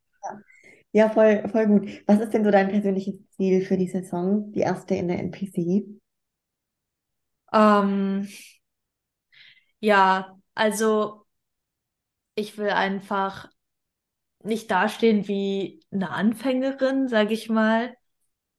ja, 0.92 1.10
voll, 1.10 1.46
voll 1.50 1.66
gut. 1.66 1.88
Was 2.06 2.20
ist 2.20 2.30
denn 2.30 2.44
so 2.44 2.50
dein 2.50 2.68
persönliches 2.68 3.16
Ziel 3.36 3.62
für 3.62 3.76
die 3.76 3.88
Saison, 3.88 4.50
die 4.52 4.60
erste 4.60 4.94
in 4.94 5.08
der 5.08 5.18
NPC? 5.18 5.84
Ähm, 7.52 8.28
ja, 9.82 10.38
also 10.54 11.26
ich 12.34 12.56
will 12.58 12.70
einfach 12.70 13.48
nicht 14.42 14.70
dastehen 14.70 15.28
wie 15.28 15.80
eine 15.92 16.10
Anfängerin, 16.10 17.08
sage 17.08 17.34
ich 17.34 17.48
mal. 17.48 17.96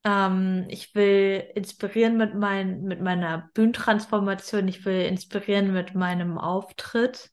Ähm, 0.05 0.65
ich 0.69 0.95
will 0.95 1.45
inspirieren 1.55 2.17
mit, 2.17 2.35
mein, 2.35 2.83
mit 2.83 3.01
meiner 3.01 3.49
Bühnentransformation. 3.53 4.67
Ich 4.67 4.85
will 4.85 5.03
inspirieren 5.05 5.73
mit 5.73 5.95
meinem 5.95 6.37
Auftritt. 6.37 7.31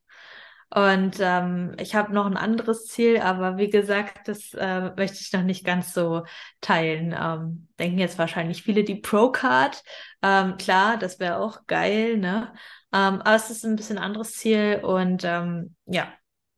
Und 0.72 1.16
ähm, 1.20 1.74
ich 1.80 1.96
habe 1.96 2.14
noch 2.14 2.26
ein 2.26 2.36
anderes 2.36 2.86
Ziel, 2.86 3.20
aber 3.20 3.58
wie 3.58 3.70
gesagt, 3.70 4.28
das 4.28 4.54
äh, 4.54 4.92
möchte 4.96 5.18
ich 5.20 5.32
noch 5.32 5.42
nicht 5.42 5.64
ganz 5.64 5.94
so 5.94 6.24
teilen. 6.60 7.14
Ähm, 7.18 7.68
denken 7.78 7.98
jetzt 7.98 8.18
wahrscheinlich 8.18 8.62
viele 8.62 8.84
die 8.84 8.96
Pro-Card. 8.96 9.82
Ähm, 10.22 10.56
klar, 10.58 10.96
das 10.96 11.18
wäre 11.20 11.38
auch 11.38 11.66
geil, 11.66 12.18
ne? 12.18 12.52
Ähm, 12.92 13.20
aber 13.22 13.34
es 13.36 13.50
ist 13.50 13.64
ein 13.64 13.76
bisschen 13.76 13.98
anderes 13.98 14.32
Ziel 14.34 14.80
und 14.84 15.22
ähm, 15.24 15.76
ja, 15.86 16.12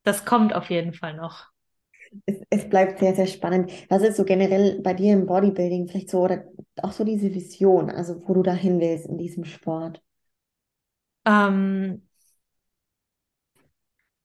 das 0.05 0.25
kommt 0.25 0.55
auf 0.55 0.71
jeden 0.71 0.95
Fall 0.95 1.15
noch. 1.15 1.47
Es, 2.27 2.37
es 2.51 2.69
bleibt 2.69 2.99
sehr, 2.99 3.15
sehr 3.15 3.27
spannend. 3.27 3.71
Was 3.89 4.03
ist 4.03 4.17
so 4.17 4.25
generell 4.25 4.81
bei 4.83 4.93
dir 4.95 5.13
im 5.15 5.27
Bodybuilding 5.27 5.89
vielleicht 5.89 6.11
so 6.11 6.21
oder 6.23 6.45
auch 6.83 6.93
so 6.93 7.05
diese 7.05 7.33
Vision, 7.35 7.91
also 7.91 8.23
wo 8.27 8.35
du 8.35 8.43
dahin 8.43 8.81
willst 8.81 9.07
in 9.07 9.19
diesem 9.19 9.45
Sport? 9.45 10.03
Ähm, 11.25 12.03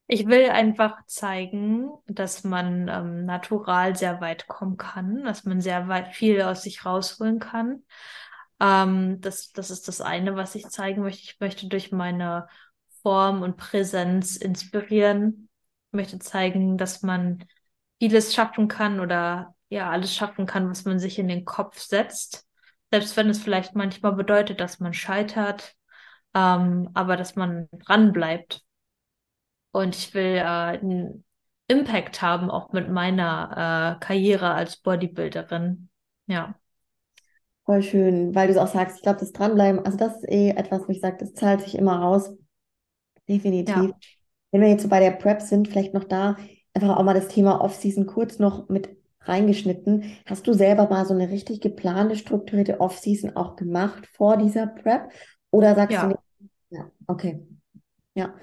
ich 0.06 0.26
will 0.26 0.48
einfach 0.50 1.04
zeigen, 1.06 1.90
dass 2.06 2.42
man 2.44 2.88
ähm, 2.88 3.24
natural 3.26 3.94
sehr 3.96 4.20
weit 4.20 4.46
kommen 4.48 4.76
kann, 4.78 5.24
dass 5.24 5.44
man 5.44 5.60
sehr 5.60 5.88
weit 5.88 6.08
viel 6.14 6.40
aus 6.42 6.62
sich 6.62 6.84
rausholen 6.86 7.38
kann. 7.40 7.82
Ähm, 8.60 9.20
das, 9.20 9.52
das 9.52 9.70
ist 9.70 9.88
das 9.88 10.00
eine, 10.00 10.36
was 10.36 10.54
ich 10.54 10.68
zeigen 10.68 11.02
möchte. 11.02 11.22
Ich 11.22 11.40
möchte 11.40 11.68
durch 11.68 11.92
meine 11.92 12.48
Form 13.02 13.42
und 13.42 13.56
Präsenz 13.56 14.36
inspirieren. 14.36 15.48
Ich 15.90 15.96
möchte 15.96 16.18
zeigen, 16.18 16.76
dass 16.76 17.02
man 17.02 17.44
vieles 17.98 18.34
schaffen 18.34 18.68
kann 18.68 19.00
oder 19.00 19.54
ja, 19.68 19.90
alles 19.90 20.14
schaffen 20.14 20.46
kann, 20.46 20.68
was 20.70 20.84
man 20.84 20.98
sich 20.98 21.18
in 21.18 21.28
den 21.28 21.44
Kopf 21.44 21.78
setzt. 21.78 22.46
Selbst 22.90 23.16
wenn 23.16 23.28
es 23.28 23.38
vielleicht 23.42 23.74
manchmal 23.74 24.12
bedeutet, 24.12 24.60
dass 24.60 24.80
man 24.80 24.94
scheitert, 24.94 25.74
ähm, 26.34 26.90
aber 26.94 27.16
dass 27.16 27.36
man 27.36 27.68
dranbleibt 27.72 28.62
und 29.72 29.94
ich 29.94 30.14
will 30.14 30.36
äh, 30.36 30.42
einen 30.42 31.24
Impact 31.66 32.22
haben, 32.22 32.50
auch 32.50 32.72
mit 32.72 32.88
meiner 32.90 33.96
äh, 34.00 34.04
Karriere 34.04 34.52
als 34.52 34.78
Bodybuilderin. 34.78 35.90
Ja. 36.26 36.57
Voll 37.68 37.82
schön, 37.82 38.34
weil 38.34 38.46
du 38.46 38.54
es 38.54 38.58
auch 38.58 38.72
sagst, 38.72 38.96
ich 38.96 39.02
glaube, 39.02 39.20
das 39.20 39.32
Dranbleiben, 39.32 39.84
also 39.84 39.98
das 39.98 40.16
ist 40.16 40.28
eh 40.30 40.52
etwas, 40.52 40.88
wo 40.88 40.90
ich 40.90 41.02
sage, 41.02 41.18
das 41.20 41.34
zahlt 41.34 41.60
sich 41.60 41.76
immer 41.76 42.02
aus. 42.02 42.34
Definitiv. 43.28 43.76
Ja. 43.76 43.90
Wenn 44.50 44.62
wir 44.62 44.70
jetzt 44.70 44.84
so 44.84 44.88
bei 44.88 45.00
der 45.00 45.10
Prep 45.10 45.42
sind, 45.42 45.68
vielleicht 45.68 45.92
noch 45.92 46.04
da, 46.04 46.38
einfach 46.72 46.96
auch 46.96 47.02
mal 47.02 47.12
das 47.12 47.28
Thema 47.28 47.60
Off-Season 47.60 48.06
kurz 48.06 48.38
noch 48.38 48.70
mit 48.70 48.96
reingeschnitten. 49.20 50.16
Hast 50.24 50.46
du 50.46 50.54
selber 50.54 50.88
mal 50.88 51.04
so 51.04 51.12
eine 51.12 51.28
richtig 51.28 51.60
geplante, 51.60 52.16
strukturierte 52.16 52.80
Off-Season 52.80 53.36
auch 53.36 53.54
gemacht 53.54 54.08
vor 54.14 54.38
dieser 54.38 54.66
Prep? 54.66 55.10
Oder 55.50 55.74
sagst 55.74 55.92
ja. 55.92 56.08
du, 56.08 56.18
ja, 56.70 56.90
okay. 57.06 57.46
Ja, 58.14 58.34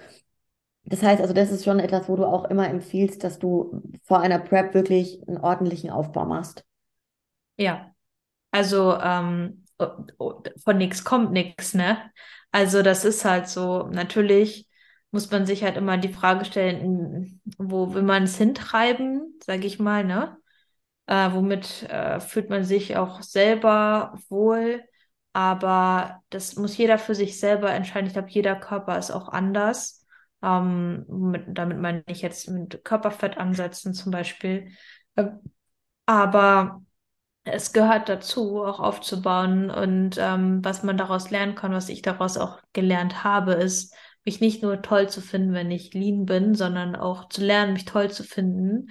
das 0.83 1.01
heißt 1.01 1.19
also, 1.19 1.33
das 1.33 1.51
ist 1.51 1.65
schon 1.65 1.79
etwas, 1.79 2.07
wo 2.07 2.15
du 2.15 2.25
auch 2.25 2.45
immer 2.45 2.69
empfiehlst, 2.69 3.23
dass 3.23 3.39
du 3.39 3.81
vor 4.03 4.19
einer 4.19 4.37
Prep 4.37 4.75
wirklich 4.75 5.27
einen 5.27 5.39
ordentlichen 5.39 5.89
Aufbau 5.89 6.25
machst. 6.25 6.63
Ja, 7.57 7.94
also 8.55 8.97
ähm, 9.01 9.65
von 10.63 10.77
nichts 10.77 11.03
kommt 11.03 11.31
nichts, 11.31 11.73
ne? 11.73 11.97
Also 12.51 12.81
das 12.81 13.03
ist 13.05 13.25
halt 13.25 13.49
so, 13.49 13.83
natürlich 13.87 14.69
muss 15.11 15.29
man 15.31 15.45
sich 15.45 15.63
halt 15.63 15.77
immer 15.77 15.97
die 15.97 16.09
Frage 16.13 16.45
stellen, 16.45 17.41
wo 17.57 17.93
will 17.93 18.01
man 18.03 18.23
es 18.23 18.37
hintreiben, 18.37 19.37
sage 19.43 19.67
ich 19.67 19.79
mal, 19.79 20.03
ne? 20.05 20.37
Äh, 21.07 21.31
womit 21.33 21.83
äh, 21.83 22.19
fühlt 22.19 22.49
man 22.49 22.63
sich 22.63 22.97
auch 22.97 23.21
selber 23.21 24.17
wohl, 24.29 24.83
aber 25.33 26.21
das 26.29 26.55
muss 26.55 26.77
jeder 26.77 26.97
für 26.97 27.15
sich 27.15 27.39
selber 27.39 27.71
entscheiden. 27.71 28.07
Ich 28.07 28.13
glaube, 28.13 28.29
jeder 28.29 28.55
Körper 28.55 28.97
ist 28.97 29.11
auch 29.11 29.29
anders. 29.29 30.05
Ähm, 30.41 31.05
mit, 31.09 31.45
damit 31.47 31.79
meine 31.79 32.03
ich 32.07 32.21
jetzt 32.21 32.49
mit 32.49 32.83
Körperfett 32.85 33.37
ansetzen 33.37 33.93
zum 33.93 34.11
Beispiel. 34.11 34.71
Äh, 35.15 35.25
aber 36.05 36.84
es 37.45 37.73
gehört 37.73 38.09
dazu, 38.09 38.63
auch 38.63 38.79
aufzubauen. 38.79 39.69
Und 39.71 40.17
ähm, 40.19 40.63
was 40.63 40.83
man 40.83 40.97
daraus 40.97 41.29
lernen 41.31 41.55
kann, 41.55 41.71
was 41.71 41.89
ich 41.89 42.01
daraus 42.01 42.37
auch 42.37 42.59
gelernt 42.73 43.23
habe, 43.23 43.53
ist, 43.53 43.95
mich 44.25 44.41
nicht 44.41 44.63
nur 44.63 44.81
toll 44.81 45.07
zu 45.07 45.21
finden, 45.21 45.53
wenn 45.53 45.71
ich 45.71 45.93
lean 45.93 46.25
bin, 46.25 46.55
sondern 46.55 46.95
auch 46.95 47.29
zu 47.29 47.41
lernen, 47.41 47.73
mich 47.73 47.85
toll 47.85 48.09
zu 48.11 48.23
finden, 48.23 48.89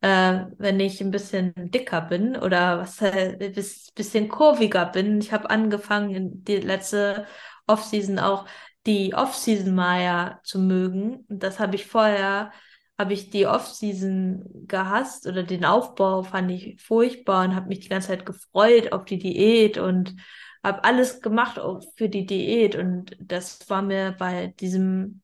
äh, 0.00 0.40
wenn 0.58 0.80
ich 0.80 1.00
ein 1.00 1.12
bisschen 1.12 1.52
dicker 1.56 2.00
bin 2.00 2.36
oder 2.36 2.78
was 2.80 3.00
äh, 3.00 3.52
bisschen 3.94 4.28
kurviger 4.28 4.86
bin. 4.86 5.20
Ich 5.20 5.32
habe 5.32 5.50
angefangen 5.50 6.10
in 6.14 6.44
die 6.44 6.56
letzte 6.56 7.26
Offseason 7.68 8.18
auch 8.18 8.44
die 8.86 9.14
Off-Season 9.14 9.74
mal 9.74 10.02
ja 10.02 10.40
zu 10.42 10.58
mögen. 10.58 11.24
Das 11.28 11.60
habe 11.60 11.76
ich 11.76 11.86
vorher, 11.86 12.52
habe 12.98 13.14
ich 13.14 13.30
die 13.30 13.46
Off-Season 13.46 14.66
gehasst 14.68 15.26
oder 15.26 15.42
den 15.42 15.64
Aufbau 15.64 16.22
fand 16.22 16.50
ich 16.50 16.80
furchtbar 16.80 17.44
und 17.44 17.54
habe 17.54 17.68
mich 17.68 17.80
die 17.80 17.88
ganze 17.88 18.08
Zeit 18.08 18.26
gefreut 18.26 18.92
auf 18.92 19.04
die 19.04 19.18
Diät 19.18 19.78
und 19.78 20.16
habe 20.62 20.84
alles 20.84 21.20
gemacht 21.20 21.60
für 21.96 22.08
die 22.08 22.26
Diät 22.26 22.76
und 22.76 23.16
das 23.20 23.68
war 23.68 23.82
mir 23.82 24.12
bei 24.18 24.48
diesem, 24.60 25.22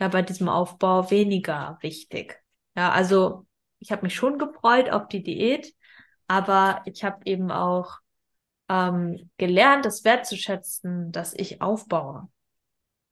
ja, 0.00 0.08
bei 0.08 0.22
diesem 0.22 0.48
Aufbau 0.48 1.10
weniger 1.10 1.78
wichtig. 1.80 2.40
Ja, 2.76 2.92
also 2.92 3.46
ich 3.80 3.90
habe 3.90 4.02
mich 4.02 4.14
schon 4.14 4.38
gefreut 4.38 4.90
auf 4.90 5.08
die 5.08 5.22
Diät, 5.22 5.74
aber 6.28 6.82
ich 6.84 7.02
habe 7.04 7.20
eben 7.24 7.50
auch 7.50 7.98
ähm, 8.68 9.30
gelernt, 9.36 9.84
das 9.84 10.04
wertzuschätzen, 10.04 11.12
dass 11.12 11.34
ich 11.34 11.60
aufbaue. 11.60 12.28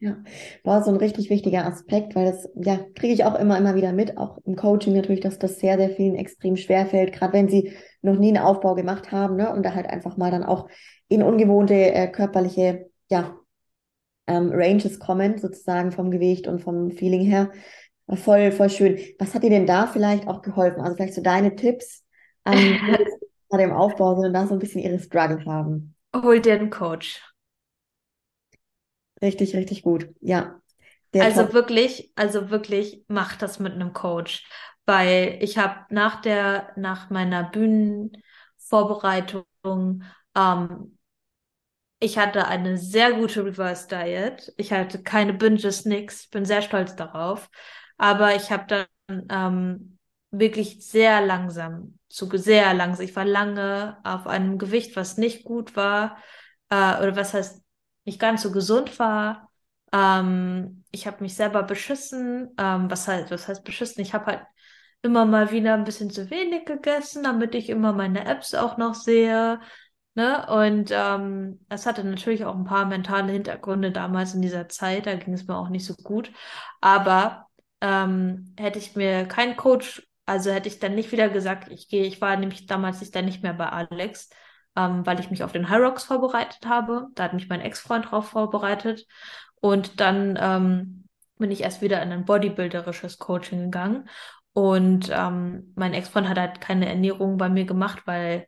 Ja, 0.05 0.19
war 0.65 0.85
so 0.85 0.91
ein 0.91 0.99
richtig 0.99 1.31
wichtiger 1.31 1.65
Aspekt, 1.65 2.15
weil 2.15 2.27
das, 2.27 2.47
ja, 2.57 2.79
kriege 2.95 3.15
ich 3.15 3.25
auch 3.25 3.39
immer, 3.39 3.57
immer 3.57 3.75
wieder 3.75 3.93
mit, 3.93 4.19
auch 4.19 4.37
im 4.45 4.55
Coaching 4.55 4.93
natürlich, 4.95 5.23
dass 5.23 5.39
das 5.39 5.59
sehr, 5.61 5.79
sehr 5.79 5.89
vielen 5.89 6.15
extrem 6.15 6.57
schwer 6.57 6.85
fällt, 6.85 7.15
gerade 7.15 7.33
wenn 7.33 7.49
sie 7.49 7.73
noch 8.03 8.19
nie 8.19 8.29
einen 8.29 8.45
Aufbau 8.45 8.75
gemacht 8.75 9.13
haben, 9.13 9.37
ne, 9.37 9.51
und 9.51 9.63
da 9.63 9.75
halt 9.75 9.87
einfach 9.87 10.19
mal 10.19 10.31
dann 10.31 10.45
auch 10.45 10.69
in 11.09 11.23
ungewohnte 11.23 11.75
äh, 11.75 12.09
körperliche, 12.09 12.91
ja, 13.09 13.35
ähm, 14.27 14.51
Ranges 14.53 14.99
kommen, 14.99 15.39
sozusagen 15.39 15.91
vom 15.91 16.11
Gewicht 16.11 16.49
und 16.49 16.61
vom 16.61 16.91
Feeling 16.91 17.25
her. 17.25 17.51
Voll, 18.07 18.53
voll 18.53 18.69
schön. 18.69 18.99
Was 19.19 19.33
hat 19.35 19.43
dir 19.43 19.51
denn 19.51 19.67
da 19.67 19.87
vielleicht 19.87 20.29
auch 20.29 20.43
geholfen? 20.43 20.83
Also 20.83 20.97
vielleicht 20.97 21.15
so 21.15 21.23
deine 21.23 21.57
Tipps 21.57 22.05
an 22.45 22.59
dem 23.59 23.73
Aufbau, 23.73 24.17
sondern 24.17 24.35
da 24.35 24.47
so 24.47 24.53
ein 24.53 24.59
bisschen 24.59 24.83
ihre 24.83 24.99
Struggle 24.99 25.47
haben. 25.47 25.95
Hol 26.15 26.41
dir 26.41 26.55
einen 26.55 26.69
Coach. 26.69 27.23
Richtig, 29.23 29.57
richtig 29.57 29.83
gut. 29.83 30.09
Ja. 30.21 30.61
also 31.19 31.43
Top. 31.43 31.55
wirklich, 31.55 32.13
also 32.17 32.51
wirklich 32.51 33.05
macht 33.09 33.43
das 33.43 33.59
mit 33.59 33.73
einem 33.73 33.93
Coach, 33.93 34.49
weil 34.87 35.39
ich 35.41 35.59
habe 35.59 35.81
nach 35.91 36.21
der, 36.21 36.73
nach 36.77 37.11
meiner 37.11 37.43
Bühnenvorbereitung, 37.45 39.45
ähm, 40.37 40.95
ich 42.05 42.19
hatte 42.19 42.47
eine 42.49 42.77
sehr 42.77 43.15
gute 43.15 43.47
Reverse 43.47 43.89
Diet. 43.89 44.53
Ich 44.59 44.73
hatte 44.73 45.03
keine 45.03 45.33
Binges, 45.33 45.87
nix. 45.87 46.25
Ich 46.25 46.31
bin 46.31 46.45
sehr 46.45 46.61
stolz 46.61 46.97
darauf. 46.97 47.49
Aber 47.97 48.35
ich 48.35 48.51
habe 48.51 48.87
dann 49.09 49.27
ähm, 49.31 49.99
wirklich 50.31 50.87
sehr 50.87 51.25
langsam, 51.25 51.99
zu 52.11 52.29
sehr 52.37 52.75
langsam. 52.75 53.07
Ich 53.07 53.17
war 53.17 53.25
lange 53.25 53.97
auf 54.05 54.27
einem 54.27 54.59
Gewicht, 54.59 54.97
was 54.97 55.17
nicht 55.17 55.45
gut 55.45 55.77
war. 55.77 56.19
Äh, 56.69 56.99
oder 56.99 57.17
was 57.17 57.33
heißt 57.33 57.64
nicht 58.05 58.21
ganz 58.21 58.43
so 58.43 58.53
gesund 58.53 58.99
war. 58.99 59.51
Ähm, 59.93 60.85
ich 60.91 61.07
habe 61.07 61.23
mich 61.23 61.35
selber 61.35 61.63
beschissen. 61.63 62.55
Ähm, 62.59 62.91
was, 62.91 63.09
heißt, 63.09 63.31
was 63.31 63.49
heißt 63.49 63.65
beschissen? 63.65 64.03
Ich 64.03 64.15
habe 64.15 64.27
halt 64.27 64.43
immer 65.03 65.25
mal 65.27 65.51
wieder 65.53 65.75
ein 65.75 65.85
bisschen 65.85 66.11
zu 66.11 66.31
wenig 66.31 66.65
gegessen, 66.67 67.25
damit 67.25 67.55
ich 67.55 67.69
immer 67.69 67.93
meine 67.93 68.25
Apps 68.27 68.55
auch 68.55 68.77
noch 68.79 68.95
sehe. 68.95 69.61
Ne? 70.15 70.47
Und 70.49 70.91
ähm, 70.93 71.61
es 71.69 71.87
hatte 71.87 72.05
natürlich 72.05 72.45
auch 72.45 72.55
ein 72.55 72.65
paar 72.65 72.87
mentale 72.87 73.33
Hintergründe 73.33 73.93
damals 73.93 74.35
in 74.35 74.43
dieser 74.43 74.69
Zeit. 74.69 75.07
Da 75.07 75.15
ging 75.17 75.35
es 75.35 75.47
mir 75.47 75.57
auch 75.57 75.69
nicht 75.69 75.85
so 75.85 75.95
gut. 75.95 76.33
Aber 76.81 77.49
ähm, 77.81 78.55
hätte 78.59 78.79
ich 78.79 78.97
mir 78.97 79.27
keinen 79.27 79.57
Coach, 79.57 80.07
also 80.27 80.51
hätte 80.51 80.69
ich 80.69 80.79
dann 80.79 80.95
nicht 80.95 81.13
wieder 81.13 81.29
gesagt, 81.29 81.71
ich 81.71 81.89
gehe, 81.89 82.05
ich 82.05 82.21
war 82.21 82.37
nämlich 82.37 82.67
damals 82.67 83.01
nicht 83.01 83.43
mehr 83.43 83.55
bei 83.55 83.69
Alex 83.69 84.31
ähm, 84.77 85.07
weil 85.07 85.21
ich 85.21 85.31
mich 85.31 85.43
auf 85.45 85.53
den 85.53 85.69
High 85.69 85.81
Rocks 85.81 86.05
vorbereitet 86.05 86.67
habe. 86.67 87.09
Da 87.15 87.25
hat 87.25 87.35
mich 87.35 87.49
mein 87.49 87.61
Ex-Freund 87.61 88.11
drauf 88.11 88.29
vorbereitet. 88.31 89.07
Und 89.61 90.01
dann 90.01 90.39
ähm, 90.41 91.05
bin 91.39 91.51
ich 91.51 91.63
erst 91.63 91.83
wieder 91.83 92.03
in 92.03 92.13
ein 92.13 92.25
bodybuilderisches 92.25 93.19
Coaching 93.19 93.65
gegangen. 93.65 94.09
Und 94.53 95.11
ähm, 95.13 95.73
mein 95.75 95.95
Ex-Freund 95.95 96.29
hat 96.29 96.39
halt 96.39 96.61
keine 96.61 96.89
Ernährung 96.89 97.37
bei 97.37 97.49
mir 97.49 97.65
gemacht, 97.65 98.03
weil 98.07 98.47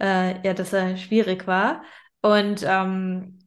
äh, 0.00 0.40
ja, 0.46 0.54
das 0.54 0.72
äh, 0.72 0.96
schwierig 0.96 1.46
war. 1.46 1.82
Und 2.22 2.62
ähm, 2.66 3.38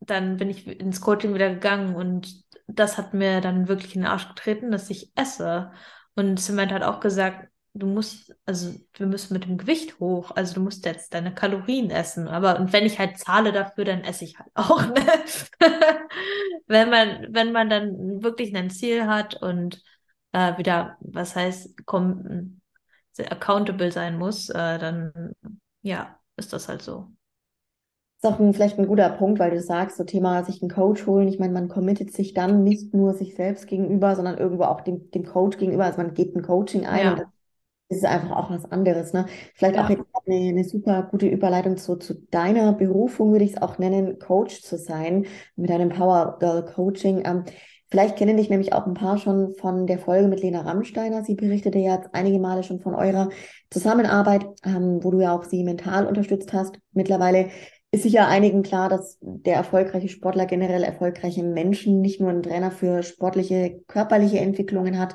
dann 0.00 0.36
bin 0.36 0.50
ich 0.50 0.66
ins 0.66 1.00
Coaching 1.00 1.34
wieder 1.34 1.50
gegangen 1.50 1.94
und 1.96 2.44
das 2.66 2.98
hat 2.98 3.14
mir 3.14 3.40
dann 3.40 3.68
wirklich 3.68 3.94
in 3.96 4.02
den 4.02 4.10
Arsch 4.10 4.28
getreten, 4.28 4.70
dass 4.70 4.90
ich 4.90 5.12
esse. 5.16 5.72
Und 6.14 6.38
Cement 6.38 6.72
hat 6.72 6.82
auch 6.82 7.00
gesagt, 7.00 7.48
du 7.74 7.86
musst, 7.86 8.34
also 8.44 8.74
wir 8.94 9.06
müssen 9.06 9.34
mit 9.34 9.44
dem 9.44 9.58
Gewicht 9.58 10.00
hoch, 10.00 10.32
also 10.34 10.54
du 10.54 10.60
musst 10.60 10.84
jetzt 10.86 11.14
deine 11.14 11.34
Kalorien 11.34 11.90
essen. 11.90 12.28
Aber 12.28 12.58
und 12.58 12.72
wenn 12.72 12.86
ich 12.86 12.98
halt 12.98 13.18
zahle 13.18 13.52
dafür, 13.52 13.84
dann 13.84 14.02
esse 14.02 14.24
ich 14.24 14.38
halt 14.38 14.50
auch. 14.54 14.86
Ne? 14.86 15.04
wenn 16.66 16.90
man, 16.90 17.26
wenn 17.30 17.52
man 17.52 17.70
dann 17.70 18.22
wirklich 18.22 18.54
ein 18.56 18.70
Ziel 18.70 19.06
hat 19.06 19.40
und 19.42 19.82
äh, 20.32 20.58
wieder, 20.58 20.96
was 21.00 21.36
heißt, 21.36 21.76
accountable 23.30 23.90
sein 23.90 24.18
muss, 24.18 24.48
äh, 24.50 24.78
dann 24.78 25.32
ja, 25.82 26.18
ist 26.36 26.52
das 26.52 26.68
halt 26.68 26.82
so. 26.82 27.08
Das 28.20 28.32
ist 28.32 28.36
auch 28.36 28.40
ein, 28.40 28.52
vielleicht 28.52 28.78
ein 28.78 28.88
guter 28.88 29.10
Punkt, 29.10 29.38
weil 29.38 29.52
du 29.52 29.60
sagst, 29.60 29.96
so 29.96 30.04
Thema 30.04 30.42
sich 30.42 30.60
einen 30.60 30.70
Coach 30.70 31.06
holen. 31.06 31.28
Ich 31.28 31.38
meine, 31.38 31.52
man 31.52 31.68
committet 31.68 32.12
sich 32.12 32.34
dann 32.34 32.64
nicht 32.64 32.92
nur 32.92 33.14
sich 33.14 33.36
selbst 33.36 33.68
gegenüber, 33.68 34.16
sondern 34.16 34.38
irgendwo 34.38 34.64
auch 34.64 34.80
dem, 34.80 35.10
dem 35.12 35.24
Coach 35.24 35.56
gegenüber. 35.56 35.84
Also 35.84 35.98
man 35.98 36.14
geht 36.14 36.34
ein 36.34 36.42
Coaching 36.42 36.84
ein 36.84 37.04
ja. 37.04 37.10
und 37.12 37.20
das 37.20 37.28
ist 37.88 38.04
einfach 38.04 38.36
auch 38.36 38.50
was 38.50 38.70
anderes. 38.70 39.12
Ne? 39.12 39.26
Vielleicht 39.54 39.76
ja. 39.76 39.84
auch 39.84 39.90
jetzt 39.90 40.04
eine, 40.26 40.48
eine 40.48 40.64
super 40.64 41.08
gute 41.10 41.26
Überleitung 41.26 41.76
zu, 41.76 41.96
zu 41.96 42.14
deiner 42.30 42.72
Berufung, 42.72 43.32
würde 43.32 43.44
ich 43.44 43.52
es 43.52 43.62
auch 43.62 43.78
nennen, 43.78 44.18
Coach 44.18 44.62
zu 44.62 44.76
sein, 44.76 45.26
mit 45.56 45.70
einem 45.70 45.88
Power 45.88 46.36
Girl 46.38 46.64
Coaching. 46.64 47.22
Ähm, 47.24 47.44
vielleicht 47.90 48.16
kennen 48.16 48.36
dich 48.36 48.50
nämlich 48.50 48.72
auch 48.74 48.86
ein 48.86 48.94
paar 48.94 49.16
schon 49.16 49.54
von 49.54 49.86
der 49.86 49.98
Folge 49.98 50.28
mit 50.28 50.42
Lena 50.42 50.60
Rammsteiner. 50.60 51.24
Sie 51.24 51.34
berichtete 51.34 51.78
ja 51.78 51.96
jetzt 51.96 52.10
einige 52.12 52.38
Male 52.38 52.62
schon 52.62 52.80
von 52.80 52.94
eurer 52.94 53.30
Zusammenarbeit, 53.70 54.44
ähm, 54.64 55.02
wo 55.02 55.10
du 55.10 55.20
ja 55.20 55.34
auch 55.34 55.44
sie 55.44 55.64
mental 55.64 56.06
unterstützt 56.06 56.52
hast. 56.52 56.78
Mittlerweile 56.92 57.48
ist 57.90 58.02
sicher 58.02 58.28
einigen 58.28 58.62
klar, 58.62 58.90
dass 58.90 59.16
der 59.22 59.54
erfolgreiche 59.54 60.10
Sportler 60.10 60.44
generell 60.44 60.82
erfolgreiche 60.82 61.42
Menschen 61.42 62.02
nicht 62.02 62.20
nur 62.20 62.28
einen 62.28 62.42
Trainer 62.42 62.70
für 62.70 63.02
sportliche, 63.02 63.80
körperliche 63.86 64.40
Entwicklungen 64.40 64.98
hat, 64.98 65.14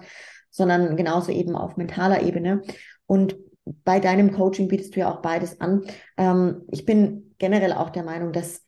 sondern 0.54 0.96
genauso 0.96 1.32
eben 1.32 1.56
auf 1.56 1.76
mentaler 1.76 2.22
Ebene. 2.22 2.62
Und 3.06 3.36
bei 3.66 4.00
deinem 4.00 4.32
Coaching 4.32 4.68
bietest 4.68 4.96
du 4.96 5.02
ja 5.02 5.12
auch 5.12 5.22
beides 5.22 5.60
an. 5.60 5.84
Ähm, 6.18 6.62
ich 6.72 6.86
bin 6.86 7.36
generell 7.40 7.74
auch 7.74 7.90
der 7.90 8.04
Meinung, 8.04 8.32
dass 8.32 8.62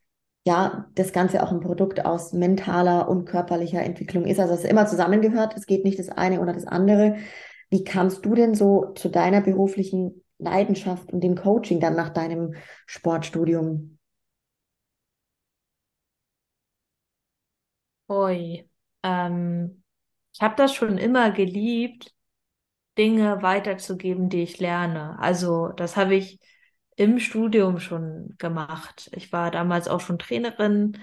ja, 0.48 0.88
das 0.94 1.12
Ganze 1.12 1.42
auch 1.42 1.52
ein 1.52 1.60
Produkt 1.60 2.06
aus 2.06 2.34
mentaler 2.34 3.08
und 3.10 3.26
körperlicher 3.26 3.82
Entwicklung 3.82 4.26
ist. 4.26 4.40
Also 4.40 4.54
es 4.54 4.64
immer 4.64 4.86
zusammengehört. 4.86 5.56
Es 5.58 5.66
geht 5.66 5.84
nicht 5.84 5.98
das 5.98 6.10
eine 6.10 6.40
oder 6.40 6.54
das 6.54 6.68
andere. 6.68 7.18
Wie 7.70 7.84
kamst 7.84 8.26
du 8.26 8.36
denn 8.36 8.54
so 8.54 8.94
zu 8.94 9.10
deiner 9.10 9.42
beruflichen 9.42 10.24
Leidenschaft 10.38 11.12
und 11.12 11.22
dem 11.24 11.36
Coaching 11.36 11.80
dann 11.80 11.96
nach 11.96 12.10
deinem 12.10 12.56
Sportstudium? 12.86 13.98
Ui, 18.08 18.70
ähm, 19.04 19.84
ich 20.36 20.42
habe 20.42 20.56
das 20.58 20.74
schon 20.76 20.98
immer 20.98 21.32
geliebt, 21.32 22.14
Dinge 22.98 23.42
weiterzugeben, 23.42 24.30
die 24.30 24.44
ich 24.44 24.60
lerne. 24.60 25.18
Also 25.20 25.70
das 25.70 25.96
habe 25.96 26.16
ich 26.16 26.40
im 26.98 27.20
Studium 27.20 27.80
schon 27.80 28.36
gemacht. 28.38 29.10
Ich 29.14 29.32
war 29.32 29.50
damals 29.50 29.88
auch 29.88 30.02
schon 30.02 30.20
Trainerin 30.20 30.98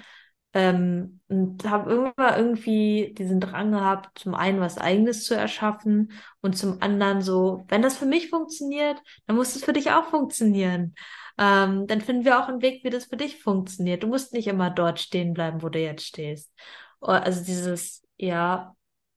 ähm, 0.52 1.20
und 1.28 1.64
habe 1.64 1.90
irgendwann 1.90 2.38
irgendwie 2.38 3.14
diesen 3.16 3.40
Drang 3.40 3.72
gehabt, 3.72 4.18
zum 4.18 4.34
einen 4.34 4.60
was 4.60 4.76
Eigenes 4.76 5.24
zu 5.24 5.34
erschaffen 5.34 6.12
und 6.42 6.58
zum 6.58 6.82
anderen 6.82 7.22
so, 7.22 7.64
wenn 7.68 7.80
das 7.80 7.96
für 7.96 8.06
mich 8.06 8.28
funktioniert, 8.28 9.02
dann 9.26 9.36
muss 9.36 9.56
es 9.56 9.64
für 9.64 9.72
dich 9.72 9.92
auch 9.92 10.04
funktionieren. 10.10 10.94
Ähm, 11.38 11.86
dann 11.86 12.02
finden 12.02 12.26
wir 12.26 12.38
auch 12.38 12.48
einen 12.48 12.60
Weg, 12.60 12.84
wie 12.84 12.90
das 12.90 13.06
für 13.06 13.16
dich 13.16 13.42
funktioniert. 13.42 14.02
Du 14.02 14.08
musst 14.08 14.34
nicht 14.34 14.46
immer 14.48 14.68
dort 14.68 15.00
stehen 15.00 15.32
bleiben, 15.32 15.62
wo 15.62 15.70
du 15.70 15.78
jetzt 15.78 16.06
stehst. 16.06 16.52
Oh, 17.00 17.06
also 17.06 17.42
dieses, 17.42 18.02
ja, 18.18 18.74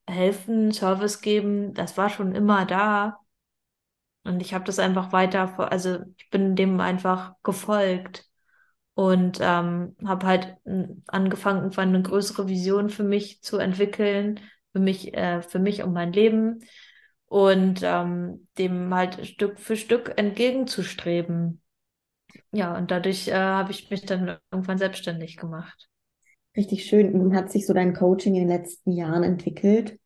helfen, 0.08 0.72
Service 0.72 1.22
geben, 1.22 1.74
das 1.74 1.98
war 1.98 2.10
schon 2.10 2.36
immer 2.36 2.66
da. 2.66 3.20
Und 4.24 4.40
ich 4.42 4.54
habe 4.54 4.64
das 4.66 4.80
einfach 4.80 5.12
weiter, 5.12 5.60
also 5.72 6.00
ich 6.18 6.30
bin 6.32 6.56
dem 6.56 6.80
einfach 6.80 7.34
gefolgt 7.44 8.26
und 8.96 9.40
ähm, 9.42 9.96
habe 10.06 10.26
halt 10.26 10.58
angefangen, 11.08 11.60
irgendwann 11.60 11.90
eine 11.90 12.02
größere 12.02 12.48
Vision 12.48 12.90
für 12.90 13.04
mich 13.04 13.42
zu 13.44 13.58
entwickeln, 13.58 14.40
für 14.72 14.80
mich, 14.80 15.14
äh, 15.14 15.42
für 15.42 15.60
mich 15.60 15.84
und 15.84 15.94
mein 15.94 16.12
Leben 16.14 16.64
und 17.28 17.82
ähm, 17.84 18.48
dem 18.58 18.94
halt 18.94 19.26
Stück 19.28 19.60
für 19.60 19.76
Stück 19.78 20.14
entgegenzustreben. 20.18 21.62
Ja, 22.52 22.76
und 22.78 22.92
dadurch 22.92 23.28
äh, 23.28 23.34
habe 23.36 23.72
ich 23.72 23.90
mich 23.92 24.06
dann 24.06 24.38
irgendwann 24.52 24.78
selbstständig 24.78 25.38
gemacht. 25.38 25.90
Richtig 26.58 26.86
schön. 26.86 27.32
Wie 27.32 27.36
hat 27.36 27.52
sich 27.52 27.68
so 27.68 27.74
dein 27.74 27.94
Coaching 27.94 28.34
in 28.36 28.48
den 28.48 28.58
letzten 28.58 28.92
Jahren 28.92 29.22
entwickelt? 29.24 30.00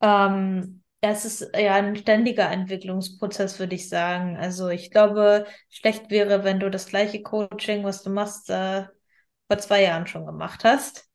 Ähm, 0.00 0.82
es 1.00 1.24
ist 1.24 1.50
ja 1.56 1.74
ein 1.74 1.96
ständiger 1.96 2.50
Entwicklungsprozess, 2.50 3.58
würde 3.58 3.74
ich 3.74 3.88
sagen. 3.88 4.36
Also 4.36 4.68
ich 4.68 4.90
glaube, 4.90 5.46
schlecht 5.70 6.10
wäre, 6.10 6.44
wenn 6.44 6.60
du 6.60 6.70
das 6.70 6.86
gleiche 6.86 7.22
Coaching, 7.22 7.84
was 7.84 8.02
du 8.02 8.10
machst, 8.10 8.50
äh, 8.50 8.86
vor 9.48 9.58
zwei 9.58 9.82
Jahren 9.82 10.06
schon 10.06 10.26
gemacht 10.26 10.64
hast. 10.64 11.08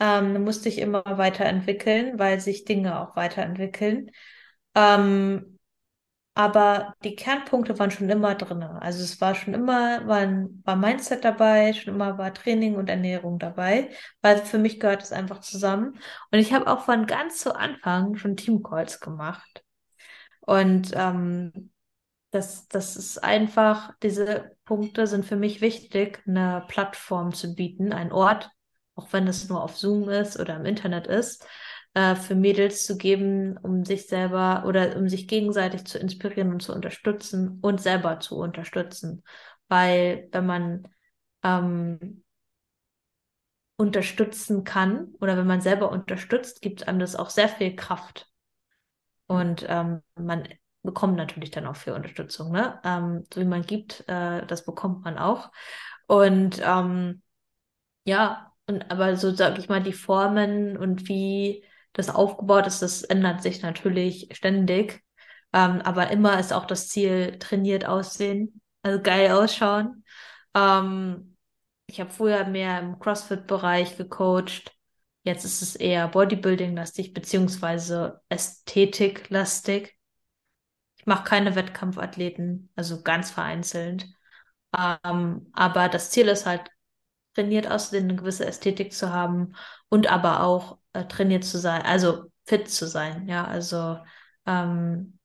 Ähm, 0.00 0.34
du 0.34 0.40
musst 0.40 0.64
dich 0.64 0.78
immer 0.78 1.04
weiterentwickeln, 1.06 2.18
weil 2.18 2.40
sich 2.40 2.64
Dinge 2.64 3.00
auch 3.00 3.16
weiterentwickeln. 3.16 4.10
Ähm, 4.74 5.55
aber 6.36 6.94
die 7.02 7.16
Kernpunkte 7.16 7.78
waren 7.78 7.90
schon 7.90 8.10
immer 8.10 8.34
drin. 8.34 8.62
Also 8.62 9.02
es 9.02 9.22
war 9.22 9.34
schon 9.34 9.54
immer, 9.54 10.06
war, 10.06 10.18
ein, 10.18 10.62
war 10.66 10.76
Mindset 10.76 11.24
dabei, 11.24 11.72
schon 11.72 11.94
immer 11.94 12.18
war 12.18 12.34
Training 12.34 12.76
und 12.76 12.90
Ernährung 12.90 13.38
dabei, 13.38 13.88
weil 14.20 14.36
für 14.44 14.58
mich 14.58 14.78
gehört 14.78 15.02
es 15.02 15.12
einfach 15.12 15.40
zusammen. 15.40 15.98
Und 16.30 16.38
ich 16.38 16.52
habe 16.52 16.66
auch 16.66 16.84
von 16.84 17.06
ganz 17.06 17.38
zu 17.38 17.56
Anfang 17.56 18.16
schon 18.16 18.36
Teamcalls 18.36 19.00
gemacht. 19.00 19.64
Und 20.40 20.90
ähm, 20.94 21.72
das, 22.32 22.68
das 22.68 22.96
ist 22.96 23.24
einfach, 23.24 23.94
diese 24.02 24.56
Punkte 24.66 25.06
sind 25.06 25.24
für 25.24 25.36
mich 25.36 25.62
wichtig, 25.62 26.22
eine 26.26 26.66
Plattform 26.68 27.32
zu 27.32 27.54
bieten, 27.54 27.94
ein 27.94 28.12
Ort, 28.12 28.50
auch 28.94 29.10
wenn 29.14 29.26
es 29.26 29.48
nur 29.48 29.62
auf 29.64 29.78
Zoom 29.78 30.10
ist 30.10 30.38
oder 30.38 30.56
im 30.56 30.66
Internet 30.66 31.06
ist, 31.06 31.46
äh, 31.96 32.14
für 32.14 32.34
Mädels 32.34 32.84
zu 32.84 32.98
geben, 32.98 33.56
um 33.56 33.86
sich 33.86 34.06
selber 34.06 34.64
oder 34.66 34.96
um 34.96 35.08
sich 35.08 35.26
gegenseitig 35.26 35.86
zu 35.86 35.98
inspirieren 35.98 36.52
und 36.52 36.62
zu 36.62 36.74
unterstützen 36.74 37.58
und 37.62 37.80
selber 37.80 38.20
zu 38.20 38.36
unterstützen. 38.36 39.22
Weil 39.68 40.28
wenn 40.30 40.44
man 40.44 40.88
ähm, 41.42 42.22
unterstützen 43.78 44.62
kann 44.64 45.14
oder 45.20 45.38
wenn 45.38 45.46
man 45.46 45.62
selber 45.62 45.90
unterstützt, 45.90 46.60
gibt 46.60 46.86
einem 46.86 46.98
das 46.98 47.16
auch 47.16 47.30
sehr 47.30 47.48
viel 47.48 47.74
Kraft. 47.74 48.30
Und 49.26 49.64
ähm, 49.66 50.02
man 50.16 50.46
bekommt 50.82 51.16
natürlich 51.16 51.50
dann 51.50 51.66
auch 51.66 51.76
viel 51.76 51.94
Unterstützung. 51.94 52.52
Ne? 52.52 52.78
Ähm, 52.84 53.24
so 53.32 53.40
wie 53.40 53.46
man 53.46 53.62
gibt, 53.62 54.04
äh, 54.06 54.44
das 54.46 54.66
bekommt 54.66 55.02
man 55.02 55.16
auch. 55.16 55.50
Und 56.06 56.60
ähm, 56.62 57.22
ja, 58.04 58.52
und 58.66 58.90
aber 58.90 59.16
so 59.16 59.34
sage 59.34 59.60
ich 59.60 59.70
mal, 59.70 59.82
die 59.82 59.94
Formen 59.94 60.76
und 60.76 61.08
wie 61.08 61.64
das 61.96 62.14
aufgebaut 62.14 62.66
ist, 62.66 62.82
das 62.82 63.02
ändert 63.02 63.42
sich 63.42 63.62
natürlich 63.62 64.28
ständig. 64.32 65.02
Ähm, 65.52 65.80
aber 65.80 66.10
immer 66.10 66.38
ist 66.38 66.52
auch 66.52 66.66
das 66.66 66.88
Ziel, 66.88 67.38
trainiert 67.38 67.86
aussehen, 67.86 68.60
also 68.82 69.00
geil 69.00 69.30
ausschauen. 69.32 70.04
Ähm, 70.54 71.36
ich 71.86 71.98
habe 72.00 72.10
früher 72.10 72.44
mehr 72.44 72.80
im 72.80 72.98
CrossFit-Bereich 72.98 73.96
gecoacht. 73.96 74.72
Jetzt 75.22 75.44
ist 75.44 75.62
es 75.62 75.74
eher 75.74 76.08
Bodybuilding-lastig, 76.08 77.14
beziehungsweise 77.14 78.20
Ästhetik-lastig. 78.28 79.96
Ich 80.98 81.06
mache 81.06 81.24
keine 81.24 81.54
Wettkampfathleten, 81.54 82.70
also 82.76 83.02
ganz 83.02 83.30
vereinzelt. 83.30 84.06
Ähm, 84.76 85.48
aber 85.54 85.88
das 85.88 86.10
Ziel 86.10 86.28
ist 86.28 86.44
halt, 86.44 86.68
trainiert 87.34 87.70
aussehen, 87.70 88.04
eine 88.04 88.16
gewisse 88.16 88.44
Ästhetik 88.44 88.92
zu 88.92 89.12
haben 89.12 89.54
und 89.88 90.10
aber 90.10 90.42
auch 90.42 90.78
äh, 90.96 91.06
trainiert 91.08 91.44
zu 91.44 91.58
sein, 91.58 91.82
also 91.82 92.30
fit 92.46 92.68
zu 92.68 92.86
sein. 92.86 93.28
Ja, 93.28 93.44
also 93.44 93.98
ähm, 94.46 95.18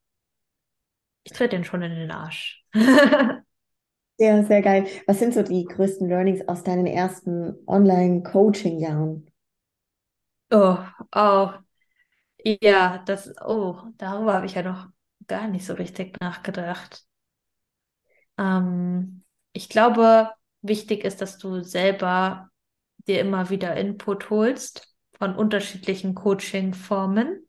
ich 1.23 1.31
trete 1.33 1.55
den 1.55 1.63
schon 1.63 1.81
in 1.81 1.95
den 1.95 2.11
Arsch. 2.11 2.63
sehr, 2.73 4.43
sehr 4.45 4.61
geil. 4.61 4.87
Was 5.07 5.19
sind 5.19 5.33
so 5.33 5.43
die 5.43 5.65
größten 5.65 6.07
Learnings 6.07 6.47
aus 6.47 6.63
deinen 6.63 6.87
ersten 6.87 7.55
Online-Coaching-Jahren? 7.67 9.27
Oh, 10.51 10.77
oh. 11.15 11.51
Ja, 12.43 12.99
das, 13.05 13.33
oh, 13.45 13.77
darüber 13.97 14.33
habe 14.33 14.45
ich 14.47 14.55
ja 14.55 14.63
noch 14.63 14.87
gar 15.27 15.47
nicht 15.47 15.65
so 15.65 15.73
richtig 15.73 16.19
nachgedacht. 16.19 17.05
Ähm, 18.37 19.23
ich 19.53 19.69
glaube, 19.69 20.31
wichtig 20.61 21.03
ist, 21.03 21.21
dass 21.21 21.37
du 21.37 21.61
selber 21.63 22.49
dir 23.07 23.19
immer 23.21 23.49
wieder 23.49 23.75
Input 23.75 24.29
holst 24.29 24.90
von 25.21 25.35
unterschiedlichen 25.35 26.15
Coaching-Formen, 26.15 27.45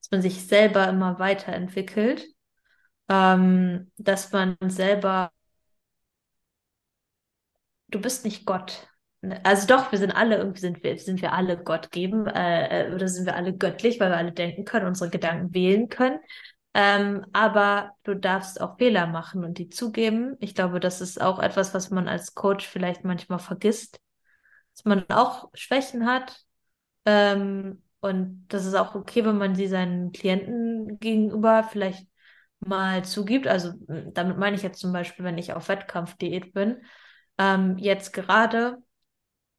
dass 0.00 0.10
man 0.10 0.22
sich 0.22 0.46
selber 0.46 0.88
immer 0.88 1.18
weiterentwickelt, 1.18 2.24
ähm, 3.10 3.92
dass 3.98 4.32
man 4.32 4.56
selber, 4.68 5.30
du 7.88 8.00
bist 8.00 8.24
nicht 8.24 8.46
Gott. 8.46 8.88
Also 9.42 9.66
doch, 9.66 9.92
wir 9.92 9.98
sind 9.98 10.12
alle, 10.12 10.38
irgendwie 10.38 10.60
sind 10.60 10.82
wir, 10.82 10.98
sind 10.98 11.20
wir 11.20 11.34
alle 11.34 11.62
Gott 11.62 11.90
geben, 11.90 12.26
äh, 12.26 12.86
äh, 12.86 12.94
oder 12.94 13.06
sind 13.06 13.26
wir 13.26 13.36
alle 13.36 13.54
göttlich, 13.54 14.00
weil 14.00 14.08
wir 14.08 14.16
alle 14.16 14.32
denken 14.32 14.64
können, 14.64 14.86
unsere 14.86 15.10
Gedanken 15.10 15.52
wählen 15.52 15.90
können. 15.90 16.20
Ähm, 16.72 17.26
aber 17.34 17.90
du 18.04 18.14
darfst 18.14 18.62
auch 18.62 18.78
Fehler 18.78 19.06
machen 19.06 19.44
und 19.44 19.58
die 19.58 19.68
zugeben. 19.68 20.38
Ich 20.40 20.54
glaube, 20.54 20.80
das 20.80 21.02
ist 21.02 21.20
auch 21.20 21.38
etwas, 21.38 21.74
was 21.74 21.90
man 21.90 22.08
als 22.08 22.34
Coach 22.34 22.66
vielleicht 22.66 23.04
manchmal 23.04 23.40
vergisst, 23.40 24.00
dass 24.72 24.86
man 24.86 25.04
auch 25.10 25.50
Schwächen 25.52 26.06
hat 26.06 26.43
ähm, 27.04 27.82
Und 28.00 28.46
das 28.48 28.66
ist 28.66 28.74
auch 28.74 28.94
okay, 28.94 29.24
wenn 29.24 29.38
man 29.38 29.54
sie 29.54 29.66
seinen 29.66 30.12
Klienten 30.12 30.98
gegenüber 31.00 31.64
vielleicht 31.64 32.06
mal 32.60 33.04
zugibt. 33.04 33.46
Also 33.46 33.72
damit 34.12 34.38
meine 34.38 34.56
ich 34.56 34.62
jetzt 34.62 34.80
zum 34.80 34.92
Beispiel, 34.92 35.24
wenn 35.24 35.38
ich 35.38 35.52
auf 35.52 35.68
Wettkampfdiät 35.68 36.52
bin. 36.52 36.82
Ähm, 37.38 37.78
jetzt 37.78 38.12
gerade 38.12 38.78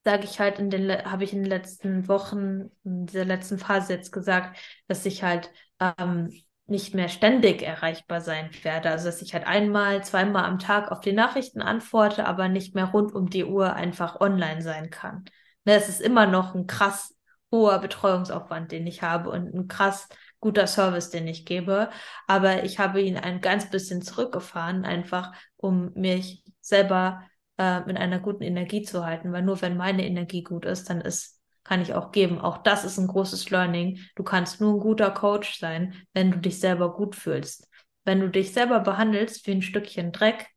sage 0.04 0.26
ich 0.26 0.40
halt 0.40 0.60
in 0.60 0.70
den, 0.70 0.92
habe 0.92 1.24
ich 1.24 1.34
in 1.34 1.40
den 1.40 1.50
letzten 1.50 2.08
Wochen, 2.08 2.70
in 2.84 3.06
dieser 3.08 3.26
letzten 3.26 3.58
Phase 3.58 3.94
jetzt 3.94 4.12
gesagt, 4.12 4.60
dass 4.88 5.06
ich 5.06 5.24
halt 5.24 5.52
ähm, 5.80 6.30
nicht 6.68 6.94
mehr 6.94 7.10
ständig 7.10 7.62
erreichbar 7.64 8.22
sein 8.22 8.50
werde. 8.64 8.90
Also 8.90 9.06
dass 9.06 9.22
ich 9.22 9.34
halt 9.34 9.46
einmal, 9.48 10.04
zweimal 10.04 10.46
am 10.46 10.60
Tag 10.60 10.92
auf 10.92 11.00
die 11.02 11.14
Nachrichten 11.14 11.62
antworte, 11.62 12.26
aber 12.26 12.48
nicht 12.50 12.76
mehr 12.76 12.86
rund 12.86 13.14
um 13.14 13.30
die 13.30 13.46
Uhr 13.46 13.74
einfach 13.74 14.20
online 14.22 14.62
sein 14.62 14.90
kann. 14.90 15.26
Ne, 15.66 15.74
es 15.74 15.90
ist 15.90 16.02
immer 16.02 16.28
noch 16.28 16.54
ein 16.56 16.68
krass 16.68 17.15
hoher 17.52 17.80
Betreuungsaufwand, 17.80 18.72
den 18.72 18.88
ich 18.88 19.02
habe 19.02 19.30
und 19.30 19.54
ein 19.54 19.68
krass 19.68 20.10
guter 20.40 20.68
Service, 20.68 21.10
den 21.10 21.28
ich 21.28 21.46
gebe. 21.46 21.90
Aber 22.28 22.64
ich 22.64 22.80
habe 22.80 23.02
ihn 23.02 23.18
ein 23.18 23.42
ganz 23.42 23.70
bisschen 23.70 24.02
zurückgefahren, 24.02 24.86
einfach 24.86 25.34
um 25.58 25.92
mich 25.94 26.44
selber 26.62 27.24
äh, 27.58 27.82
mit 27.82 27.98
einer 27.98 28.20
guten 28.20 28.44
Energie 28.44 28.84
zu 28.84 29.06
halten, 29.06 29.32
weil 29.32 29.42
nur 29.42 29.62
wenn 29.62 29.78
meine 29.78 30.06
Energie 30.06 30.44
gut 30.44 30.66
ist, 30.66 30.90
dann 30.90 31.02
ist, 31.02 31.42
kann 31.64 31.82
ich 31.82 31.94
auch 31.94 32.12
geben. 32.12 32.40
Auch 32.40 32.58
das 32.58 32.84
ist 32.84 32.98
ein 32.98 33.08
großes 33.08 33.50
Learning. 33.50 34.00
Du 34.16 34.24
kannst 34.24 34.62
nur 34.62 34.74
ein 34.76 34.80
guter 34.80 35.12
Coach 35.12 35.60
sein, 35.60 35.96
wenn 36.14 36.32
du 36.32 36.38
dich 36.38 36.60
selber 36.60 36.94
gut 36.94 37.16
fühlst. 37.16 37.70
Wenn 38.04 38.20
du 38.20 38.30
dich 38.30 38.54
selber 38.54 38.82
behandelst 38.82 39.48
wie 39.48 39.52
ein 39.52 39.62
Stückchen 39.62 40.12
Dreck, 40.12 40.48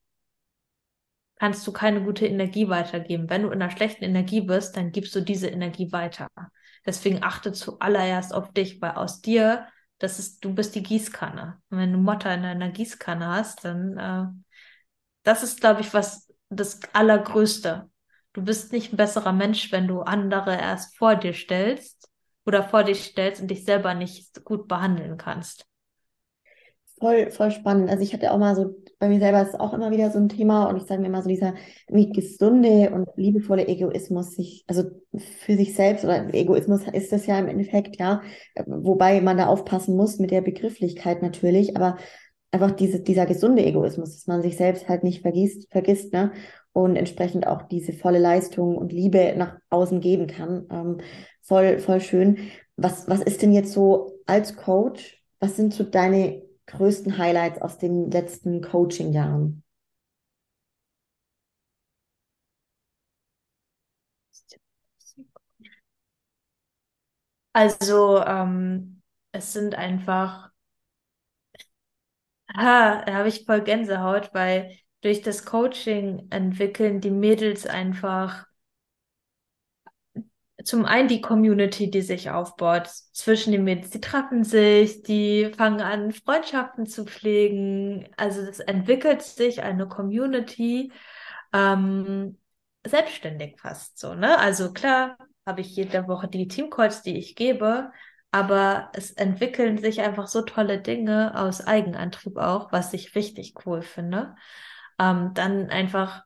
kannst 1.37 1.67
du 1.67 1.73
keine 1.73 2.03
gute 2.03 2.27
Energie 2.27 2.69
weitergeben. 2.69 3.31
Wenn 3.31 3.43
du 3.43 3.49
in 3.49 3.63
einer 3.63 3.71
schlechten 3.71 4.05
Energie 4.05 4.41
bist, 4.41 4.77
dann 4.77 4.93
gibst 4.93 5.15
du 5.15 5.21
diese 5.21 5.49
Energie 5.49 5.93
weiter. 5.93 6.29
Deswegen 6.89 7.23
achte 7.23 7.53
zuallererst 7.53 8.33
auf 8.33 8.51
dich, 8.55 8.81
weil 8.81 8.93
aus 8.93 9.21
dir, 9.21 9.67
das 9.99 10.19
ist, 10.19 10.43
du 10.43 10.55
bist 10.55 10.75
die 10.75 10.83
Gießkanne. 10.83 11.61
Und 11.69 11.79
wenn 11.79 11.93
du 11.93 11.99
Mutter 11.99 12.33
in 12.33 12.47
einer 12.47 12.71
Gießkanne 12.71 13.27
hast, 13.27 13.63
dann 13.63 13.99
äh, 13.99 14.27
das 15.23 15.43
ist, 15.43 15.61
glaube 15.61 15.83
ich, 15.83 15.93
was 15.93 16.33
das 16.49 16.81
Allergrößte. 16.95 17.91
Du 18.33 18.43
bist 18.43 18.73
nicht 18.73 18.91
ein 18.91 18.97
besserer 18.97 19.35
Mensch, 19.35 19.71
wenn 19.71 19.87
du 19.87 20.01
andere 20.01 20.57
erst 20.57 20.97
vor 20.97 21.15
dir 21.15 21.35
stellst 21.35 22.09
oder 22.47 22.63
vor 22.63 22.85
dich 22.85 23.05
stellst 23.05 23.43
und 23.43 23.49
dich 23.49 23.67
selber 23.67 23.93
nicht 23.93 24.43
gut 24.47 24.67
behandeln 24.67 25.19
kannst. 25.19 25.67
Voll, 26.99 27.31
voll 27.31 27.51
spannend. 27.51 27.91
Also 27.91 28.03
ich 28.03 28.15
hatte 28.15 28.33
auch 28.33 28.39
mal 28.39 28.57
so, 28.57 28.75
bei 28.99 29.09
mir 29.09 29.21
selber 29.21 29.43
ist 29.43 29.51
es 29.51 29.61
auch 29.61 29.73
immer 29.73 29.91
wieder 29.91 30.11
so 30.11 30.19
ein 30.19 30.29
Thema 30.29 30.67
und 30.67 30.77
ich 30.77 30.85
sage 30.85 31.01
mir 31.01 31.07
immer 31.07 31.23
so, 31.23 31.29
dieser 31.29 31.55
gesunde 31.89 32.91
und 32.91 33.09
liebevolle 33.17 33.69
Egoismus, 33.69 34.35
sich, 34.35 34.65
also 34.67 34.85
für 35.41 35.57
sich 35.57 35.75
selbst 35.75 36.05
oder 36.05 36.35
Egoismus 36.35 36.83
ist 36.93 37.13
das 37.13 37.27
ja 37.27 37.39
im 37.39 37.49
Endeffekt, 37.49 37.99
ja, 37.99 38.23
wobei 38.67 39.21
man 39.21 39.37
da 39.37 39.47
aufpassen 39.47 39.97
muss 39.97 40.19
mit 40.19 40.31
der 40.31 40.41
Begrifflichkeit 40.41 41.23
natürlich, 41.23 41.77
aber 41.77 41.97
einfach 42.51 42.73
diese, 42.73 43.01
dieser 43.01 43.27
gesunde 43.27 43.65
Egoismus, 43.65 44.15
dass 44.15 44.27
man 44.27 44.43
sich 44.43 44.57
selbst 44.57 44.89
halt 44.89 45.05
nicht 45.05 45.23
vergisst, 45.23 45.71
vergisst, 45.71 46.13
ne? 46.13 46.33
Und 46.73 46.97
entsprechend 46.97 47.47
auch 47.47 47.63
diese 47.63 47.93
volle 47.93 48.19
Leistung 48.21 48.77
und 48.77 48.93
Liebe 48.93 49.35
nach 49.37 49.59
außen 49.69 50.01
geben 50.01 50.29
kann. 50.29 50.67
Ähm, 50.71 50.99
voll, 51.43 51.81
voll 51.81 52.01
schön. 52.01 52.39
Was, 52.77 53.09
was 53.09 53.21
ist 53.21 53.43
denn 53.43 53.53
jetzt 53.53 53.73
so 53.73 54.21
als 54.27 54.57
Coach? 54.57 55.21
Was 55.41 55.57
sind 55.57 55.75
so 55.75 55.83
deine 55.83 56.43
größten 56.69 57.19
Highlights 57.19 57.61
aus 57.63 57.79
den 57.79 58.11
letzten 58.13 58.63
Coaching-Jahren? 58.63 59.65
Also, 67.53 68.23
ähm, 68.25 69.03
es 69.33 69.53
sind 69.53 69.75
einfach 69.75 70.51
Ha, 72.55 73.03
da 73.07 73.15
habe 73.15 73.29
ich 73.29 73.45
voll 73.47 73.63
Gänsehaut, 73.63 74.33
weil 74.35 74.77
durch 75.03 75.23
das 75.23 75.45
Coaching 75.47 76.27
entwickeln 76.31 77.01
die 77.01 77.11
Mädels 77.11 77.67
einfach 77.67 78.47
zum 80.69 80.85
einen 80.85 81.09
die 81.09 81.23
Community, 81.23 81.91
die 81.91 82.03
sich 82.03 82.29
aufbaut 82.29 82.89
zwischen 83.13 83.53
den 83.53 83.65
Mädels. 83.65 83.89
Die 83.89 84.03
treffen 84.03 84.45
sich, 84.45 85.03
die 85.03 85.51
fangen 85.57 85.81
an, 85.81 86.13
Freundschaften 86.13 86.85
zu 86.85 87.07
pflegen. 87.07 88.07
Also 88.19 88.43
es 88.43 88.61
entwickelt 88.61 89.23
sich 89.23 89.63
eine 89.63 89.89
Community, 89.89 90.93
ähm, 91.55 92.37
selbstständig 92.87 93.59
fast 93.59 93.99
so, 93.99 94.15
ne? 94.15 94.39
Also 94.39 94.75
klar 94.75 95.17
habe 95.47 95.63
ich 95.63 95.75
jede 95.75 96.07
Woche 96.07 96.29
die 96.29 96.49
Teamcalls, 96.49 97.01
die 97.01 97.17
ich 97.17 97.35
gebe, 97.35 97.91
aber 98.31 98.91
es 98.93 99.13
entwickeln 99.13 99.79
sich 99.79 100.03
einfach 100.03 100.27
so 100.29 100.43
tolle 100.43 100.83
Dinge 100.83 101.33
aus 101.35 101.67
Eigenantrieb 101.67 102.37
auch, 102.37 102.73
was 102.73 102.93
ich 102.93 103.15
richtig 103.15 103.55
cool 103.65 103.81
finde. 103.81 104.37
Ähm, 104.99 105.33
dann 105.33 105.71
einfach, 105.71 106.25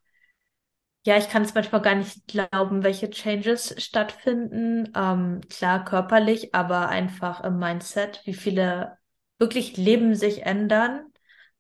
ja, 1.04 1.16
ich 1.18 1.28
kann 1.28 1.42
es 1.42 1.54
manchmal 1.54 1.82
gar 1.82 1.94
nicht 1.96 2.26
glauben, 2.28 2.84
welche 2.84 3.10
Changes 3.10 3.74
stattfinden. 3.82 4.92
Ähm, 4.94 5.40
klar, 5.48 5.84
körperlich, 5.84 6.54
aber 6.54 6.88
einfach 6.88 7.42
im 7.42 7.58
Mindset, 7.58 8.20
wie 8.24 8.34
viele 8.34 8.98
wirklich 9.38 9.76
Leben 9.76 10.14
sich 10.14 10.44
ändern. 10.46 11.06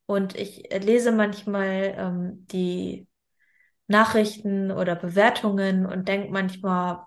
Und 0.06 0.36
ich 0.36 0.68
lese 0.72 1.10
manchmal 1.12 1.94
ähm, 1.96 2.46
die 2.48 3.08
Nachrichten 3.88 4.70
oder 4.70 4.96
Bewertungen 4.96 5.86
und 5.86 6.08
denke 6.08 6.30
manchmal, 6.32 7.06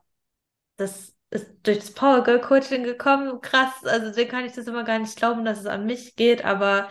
das 0.78 1.16
ist 1.30 1.48
durch 1.64 1.80
das 1.80 1.92
Power 1.94 2.24
Girl 2.24 2.42
Coaching 2.42 2.84
gekommen. 2.84 3.42
Krass, 3.42 3.74
also 3.86 4.08
deswegen 4.08 4.30
kann 4.32 4.46
ich 4.46 4.54
das 4.54 4.68
immer 4.68 4.84
gar 4.84 5.00
nicht 5.00 5.16
glauben, 5.18 5.46
dass 5.46 5.60
es 5.60 5.66
an 5.66 5.86
mich 5.86 6.16
geht, 6.16 6.46
aber 6.46 6.90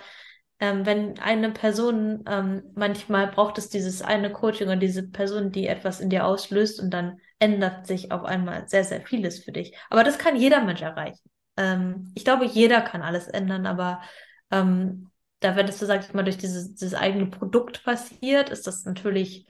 ähm, 0.60 0.86
wenn 0.86 1.18
eine 1.18 1.50
Person, 1.50 2.24
ähm, 2.28 2.62
manchmal 2.74 3.28
braucht 3.28 3.58
es 3.58 3.68
dieses 3.68 4.02
eine 4.02 4.32
Coaching 4.32 4.68
und 4.68 4.80
diese 4.80 5.08
Person, 5.08 5.52
die 5.52 5.66
etwas 5.66 6.00
in 6.00 6.10
dir 6.10 6.26
auslöst 6.26 6.80
und 6.80 6.90
dann 6.90 7.18
ändert 7.38 7.86
sich 7.86 8.12
auf 8.12 8.24
einmal 8.24 8.68
sehr, 8.68 8.84
sehr 8.84 9.00
vieles 9.02 9.42
für 9.42 9.52
dich. 9.52 9.76
Aber 9.90 10.04
das 10.04 10.18
kann 10.18 10.36
jeder 10.36 10.62
Mensch 10.62 10.82
erreichen. 10.82 11.28
Ähm, 11.56 12.12
ich 12.14 12.24
glaube, 12.24 12.46
jeder 12.46 12.80
kann 12.80 13.02
alles 13.02 13.28
ändern, 13.28 13.66
aber 13.66 14.02
ähm, 14.50 15.10
da, 15.40 15.56
wenn 15.56 15.66
das 15.66 15.78
so, 15.78 15.86
sag 15.86 16.04
ich 16.04 16.14
mal, 16.14 16.22
durch 16.24 16.38
dieses, 16.38 16.74
dieses 16.74 16.94
eigene 16.94 17.26
Produkt 17.26 17.84
passiert, 17.84 18.50
ist 18.50 18.66
das 18.66 18.84
natürlich 18.84 19.46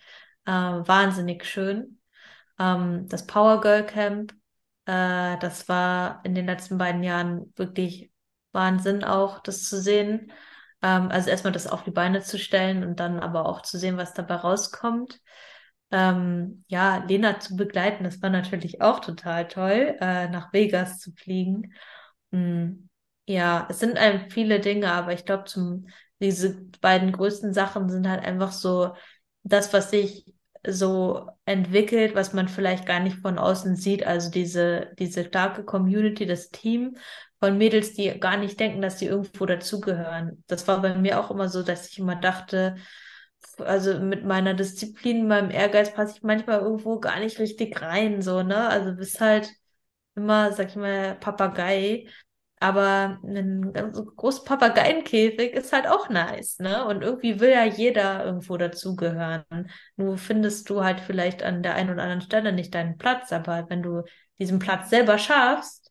äh, 0.47 0.51
wahnsinnig 0.51 1.45
schön. 1.45 1.99
Ähm, 2.59 3.07
das 3.09 3.27
Power 3.27 3.61
Girl 3.61 3.85
Camp 3.85 4.35
äh, 4.87 5.39
das 5.39 5.69
war 5.69 6.21
in 6.25 6.35
den 6.35 6.47
letzten 6.47 6.79
beiden 6.79 7.03
Jahren 7.03 7.53
wirklich 7.57 8.11
Wahnsinn 8.53 9.05
auch, 9.05 9.41
das 9.41 9.65
zu 9.65 9.81
sehen. 9.81 10.33
Ähm, 10.85 11.09
also 11.11 11.30
erstmal 11.30 11.53
das 11.55 11.66
auf 11.66 11.82
die 11.82 11.91
Beine 11.91 12.20
zu 12.20 12.39
stellen 12.39 12.85
und 12.85 13.01
dann 13.01 13.18
aber 13.18 13.47
auch 13.47 13.62
zu 13.62 13.78
sehen, 13.78 13.97
was 13.97 14.12
dabei 14.12 14.35
rauskommt. 14.37 15.18
Ähm, 15.91 16.64
ja, 16.68 17.05
Lena 17.09 17.41
zu 17.41 17.57
begleiten, 17.57 18.05
das 18.05 18.20
war 18.20 18.28
natürlich 18.28 18.82
auch 18.82 19.01
total 19.01 19.49
toll, 19.49 19.97
äh, 20.01 20.28
nach 20.28 20.53
Vegas 20.53 20.99
zu 20.99 21.12
fliegen. 21.12 21.72
Mhm. 22.30 22.89
Ja, 23.26 23.66
es 23.70 23.78
sind 23.80 23.97
einem 23.97 24.28
viele 24.30 24.61
Dinge, 24.61 24.93
aber 24.93 25.14
ich 25.14 25.24
glaube, 25.24 25.45
diese 26.20 26.61
beiden 26.82 27.12
größten 27.12 27.55
Sachen 27.55 27.89
sind 27.89 28.07
halt 28.07 28.22
einfach 28.22 28.53
so 28.53 28.93
das, 29.43 29.72
was 29.72 29.91
ich 29.95 30.26
so 30.66 31.30
entwickelt, 31.47 32.14
was 32.14 32.35
man 32.35 32.49
vielleicht 32.49 32.85
gar 32.85 33.01
nicht 33.01 33.18
von 33.20 33.39
außen 33.39 33.76
sieht. 33.76 34.05
Also 34.07 34.30
diese, 34.30 34.93
diese 34.99 35.24
starke 35.24 35.64
Community, 35.64 36.26
das 36.26 36.51
Team 36.51 36.97
von 37.41 37.59
Mädels, 37.59 37.95
die 37.95 38.09
gar 38.18 38.37
nicht 38.37 38.59
denken, 38.59 38.80
dass 38.80 38.99
sie 38.99 39.07
irgendwo 39.07 39.47
dazugehören. 39.47 40.43
Das 40.47 40.66
war 40.68 40.80
bei 40.80 40.95
mir 40.95 41.20
auch 41.20 41.30
immer 41.30 41.49
so, 41.49 41.62
dass 41.62 41.89
ich 41.89 41.99
immer 41.99 42.16
dachte, 42.16 42.76
also 43.59 43.99
mit 44.01 44.24
meiner 44.24 44.55
Disziplin, 44.55 45.28
meinem 45.28 45.51
Ehrgeiz 45.51 45.93
passe 45.93 46.14
ich 46.16 46.22
manchmal 46.22 46.61
irgendwo 46.61 46.99
gar 47.01 47.20
nicht 47.20 47.39
richtig 47.39 47.80
rein, 47.82 48.22
so, 48.22 48.43
ne? 48.43 48.68
Also 48.68 48.95
bist 48.95 49.20
halt 49.20 49.51
immer, 50.14 50.53
sag 50.53 50.68
ich 50.70 50.76
mal, 50.76 51.16
Papagei. 51.16 52.09
Aber 52.61 53.20
ein 53.22 53.72
ganz 53.74 54.01
großer 54.16 54.45
Papageienkäfig 54.45 55.53
ist 55.53 55.72
halt 55.72 55.87
auch 55.87 56.09
nice, 56.09 56.59
ne? 56.61 56.87
Und 56.87 57.03
irgendwie 57.03 57.41
will 57.41 57.51
ja 57.51 57.64
jeder 57.64 58.24
irgendwo 58.24 58.57
dazugehören. 58.57 59.45
Nur 59.97 60.16
findest 60.18 60.70
du 60.70 60.82
halt 60.82 61.01
vielleicht 61.01 61.43
an 61.43 61.62
der 61.62 61.74
einen 61.74 61.91
oder 61.91 62.03
anderen 62.03 62.22
Stelle 62.22 62.53
nicht 62.53 62.74
deinen 62.74 62.97
Platz, 62.97 63.32
aber 63.32 63.68
wenn 63.68 63.82
du 63.82 64.03
diesen 64.39 64.59
Platz 64.59 64.91
selber 64.91 65.18
schaffst 65.18 65.84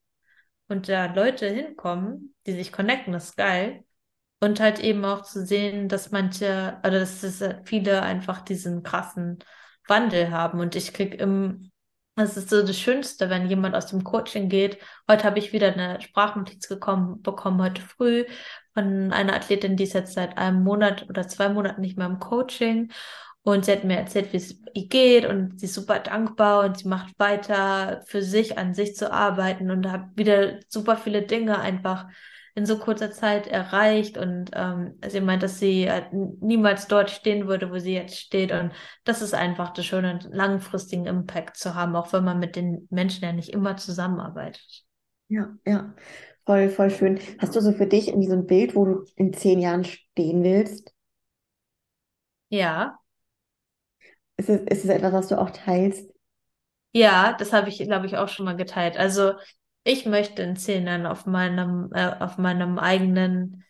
und 0.74 0.90
da 0.90 1.06
Leute 1.14 1.48
hinkommen, 1.48 2.36
die 2.46 2.54
sich 2.54 2.72
connecten, 2.72 3.14
das 3.14 3.30
ist 3.30 3.38
geil. 3.38 3.84
Und 4.42 4.60
halt 4.60 4.80
eben 4.80 5.06
auch 5.06 5.22
zu 5.22 5.46
sehen, 5.46 5.88
dass 5.88 6.12
manche, 6.12 6.78
oder 6.80 7.00
dass 7.00 7.24
es 7.24 7.42
viele 7.64 8.02
einfach 8.02 8.42
diesen 8.42 8.84
krassen 8.84 9.40
Wandel 9.88 10.32
haben. 10.32 10.60
Und 10.60 10.76
ich 10.76 10.94
krieg 10.94 11.20
im 11.22 11.72
das 12.16 12.38
ist 12.38 12.52
so 12.52 12.62
das 12.62 12.78
Schönste, 12.78 13.30
wenn 13.32 13.50
jemand 13.50 13.76
aus 13.76 13.88
dem 13.88 14.04
Coaching 14.04 14.48
geht. 14.48 14.78
Heute 15.10 15.24
habe 15.24 15.40
ich 15.40 15.52
wieder 15.52 15.74
eine 15.74 16.00
Sprachnotiz 16.00 16.68
gekommen, 16.68 17.24
bekommen, 17.24 17.60
heute 17.62 17.82
früh 17.82 18.26
von 18.74 19.12
einer 19.12 19.34
Athletin, 19.34 19.78
die 19.78 19.86
ist 19.86 19.94
jetzt 19.94 20.14
seit 20.14 20.38
einem 20.38 20.64
Monat 20.64 21.10
oder 21.10 21.28
zwei 21.28 21.50
Monaten 21.50 21.82
nicht 21.82 21.98
mehr 21.98 22.06
im 22.08 22.20
Coaching. 22.20 22.92
Und 23.44 23.66
sie 23.66 23.74
hat 23.74 23.84
mir 23.84 23.98
erzählt, 23.98 24.32
wie 24.32 24.38
es 24.38 24.62
ihr 24.74 24.88
geht 24.88 25.26
und 25.26 25.60
sie 25.60 25.66
ist 25.66 25.74
super 25.74 26.00
dankbar 26.00 26.66
und 26.66 26.78
sie 26.78 26.88
macht 26.88 27.14
weiter 27.20 28.02
für 28.06 28.22
sich, 28.22 28.58
an 28.58 28.74
sich 28.74 28.96
zu 28.96 29.12
arbeiten 29.12 29.70
und 29.70 29.92
hat 29.92 30.08
wieder 30.16 30.60
super 30.70 30.96
viele 30.96 31.24
Dinge 31.24 31.60
einfach 31.60 32.08
in 32.56 32.66
so 32.66 32.78
kurzer 32.78 33.12
Zeit 33.12 33.48
erreicht 33.48 34.18
und 34.18 34.52
ähm, 34.54 35.00
sie 35.08 35.22
meint, 35.22 35.42
dass 35.42 35.60
sie 35.60 35.90
halt 35.90 36.14
niemals 36.14 36.88
dort 36.88 37.10
stehen 37.10 37.48
würde, 37.48 37.72
wo 37.72 37.80
sie 37.80 37.94
jetzt 37.94 38.18
steht 38.20 38.52
und 38.52 38.72
das 39.04 39.22
ist 39.22 39.34
einfach 39.34 39.74
das 39.74 39.86
Schöne, 39.86 40.20
langfristigen 40.32 41.08
Impact 41.08 41.58
zu 41.58 41.74
haben, 41.74 41.96
auch 41.96 42.14
wenn 42.14 42.24
man 42.24 42.40
mit 42.40 42.56
den 42.56 42.88
Menschen 42.92 43.24
ja 43.24 43.34
nicht 43.34 43.50
immer 43.50 43.76
zusammenarbeitet. 43.78 44.84
Ja, 45.30 45.58
ja, 45.66 45.96
voll, 46.46 46.70
voll 46.70 46.92
schön. 46.92 47.20
Hast 47.40 47.56
du 47.56 47.62
so 47.62 47.72
für 47.72 47.88
dich 47.88 48.10
irgendwie 48.10 48.28
so 48.28 48.34
ein 48.36 48.46
Bild, 48.46 48.76
wo 48.76 48.86
du 48.86 49.06
in 49.16 49.34
zehn 49.34 49.60
Jahren 49.60 49.84
stehen 49.84 50.44
willst? 50.44 50.94
Ja. 52.50 53.00
Ist 54.38 54.50
es, 54.50 54.62
ist 54.62 54.84
es 54.86 54.90
etwas, 54.90 55.14
was 55.14 55.28
du 55.28 55.40
auch 55.40 55.50
teilst? 55.52 56.10
Ja, 56.92 57.34
das 57.34 57.54
habe 57.54 57.70
ich, 57.70 57.78
glaube 57.80 58.06
ich, 58.06 58.18
auch 58.18 58.28
schon 58.30 58.46
mal 58.46 58.56
geteilt. 58.56 58.98
Also 58.98 59.34
ich 59.84 60.06
möchte 60.06 60.44
in 60.44 60.56
zehn 60.56 60.86
Jahren 60.88 61.06
auf 61.06 61.26
meinem, 61.26 61.90
äh, 61.94 62.08
auf 62.20 62.38
meinem 62.38 62.78
eigenen 62.80 63.64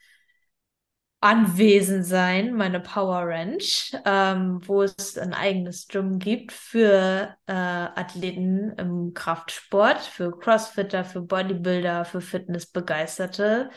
Anwesen 1.21 2.03
sein, 2.03 2.53
meine 2.53 2.81
Power 2.81 3.21
Ranch, 3.25 3.93
ähm, 4.05 4.59
wo 4.67 4.81
es 4.83 5.17
ein 5.17 5.33
eigenes 5.33 5.87
Gym 5.87 6.19
gibt 6.19 6.51
für 6.51 7.37
äh, 7.47 7.53
Athleten 7.53 8.73
im 8.77 9.13
Kraftsport, 9.13 10.01
für 10.01 10.37
Crossfitter, 10.37 11.05
für 11.05 11.21
Bodybuilder, 11.21 12.03
für 12.03 12.19
Fitnessbegeisterte, 12.19 13.69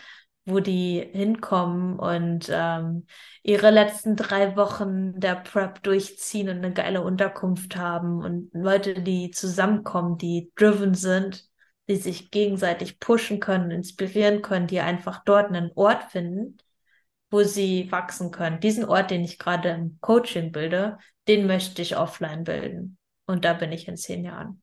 wo 0.46 0.60
die 0.60 1.06
hinkommen 1.12 1.98
und 1.98 2.48
ähm, 2.50 3.06
ihre 3.42 3.70
letzten 3.70 4.14
drei 4.14 4.56
Wochen 4.56 5.18
der 5.18 5.34
Prep 5.34 5.82
durchziehen 5.82 6.48
und 6.48 6.58
eine 6.58 6.72
geile 6.72 7.02
Unterkunft 7.02 7.76
haben 7.76 8.22
und 8.22 8.50
Leute, 8.52 8.94
die 9.02 9.32
zusammenkommen, 9.32 10.18
die 10.18 10.52
driven 10.54 10.94
sind, 10.94 11.44
die 11.88 11.96
sich 11.96 12.30
gegenseitig 12.30 13.00
pushen 13.00 13.40
können, 13.40 13.72
inspirieren 13.72 14.40
können, 14.40 14.68
die 14.68 14.80
einfach 14.80 15.24
dort 15.24 15.48
einen 15.48 15.72
Ort 15.74 16.04
finden, 16.04 16.58
wo 17.30 17.42
sie 17.42 17.90
wachsen 17.90 18.30
können. 18.30 18.60
Diesen 18.60 18.84
Ort, 18.84 19.10
den 19.10 19.24
ich 19.24 19.38
gerade 19.38 19.70
im 19.70 19.98
Coaching 20.00 20.52
bilde, 20.52 20.98
den 21.26 21.48
möchte 21.48 21.82
ich 21.82 21.96
offline 21.96 22.44
bilden. 22.44 22.98
Und 23.26 23.44
da 23.44 23.52
bin 23.52 23.72
ich 23.72 23.88
in 23.88 23.96
zehn 23.96 24.24
Jahren. 24.24 24.62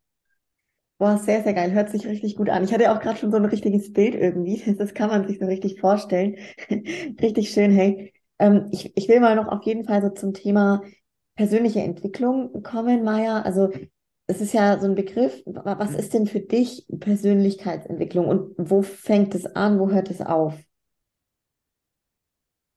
Boah, 1.03 1.17
sehr, 1.17 1.43
sehr 1.43 1.53
geil. 1.53 1.73
Hört 1.73 1.89
sich 1.89 2.07
richtig 2.07 2.37
gut 2.37 2.49
an. 2.49 2.63
Ich 2.63 2.73
hatte 2.73 2.89
auch 2.89 3.01
gerade 3.01 3.19
schon 3.19 3.29
so 3.29 3.35
ein 3.35 3.43
richtiges 3.43 3.91
Bild 3.91 4.15
irgendwie. 4.15 4.63
Das 4.77 4.93
kann 4.93 5.09
man 5.09 5.27
sich 5.27 5.37
so 5.37 5.45
richtig 5.45 5.81
vorstellen. 5.81 6.37
richtig 7.21 7.49
schön, 7.49 7.71
hey. 7.73 8.13
Ähm, 8.39 8.69
ich, 8.71 8.95
ich 8.95 9.09
will 9.09 9.19
mal 9.19 9.35
noch 9.35 9.49
auf 9.49 9.63
jeden 9.65 9.83
Fall 9.83 10.01
so 10.01 10.11
zum 10.11 10.33
Thema 10.33 10.81
persönliche 11.35 11.81
Entwicklung 11.81 12.63
kommen, 12.63 13.03
Maya. 13.03 13.41
Also 13.41 13.69
es 14.27 14.39
ist 14.39 14.53
ja 14.53 14.79
so 14.79 14.85
ein 14.87 14.95
Begriff. 14.95 15.43
Was 15.45 15.93
ist 15.93 16.13
denn 16.13 16.25
für 16.25 16.39
dich 16.39 16.87
Persönlichkeitsentwicklung 17.01 18.25
und 18.25 18.53
wo 18.57 18.81
fängt 18.81 19.35
es 19.35 19.45
an, 19.45 19.81
wo 19.81 19.89
hört 19.89 20.09
es 20.09 20.21
auf? 20.21 20.55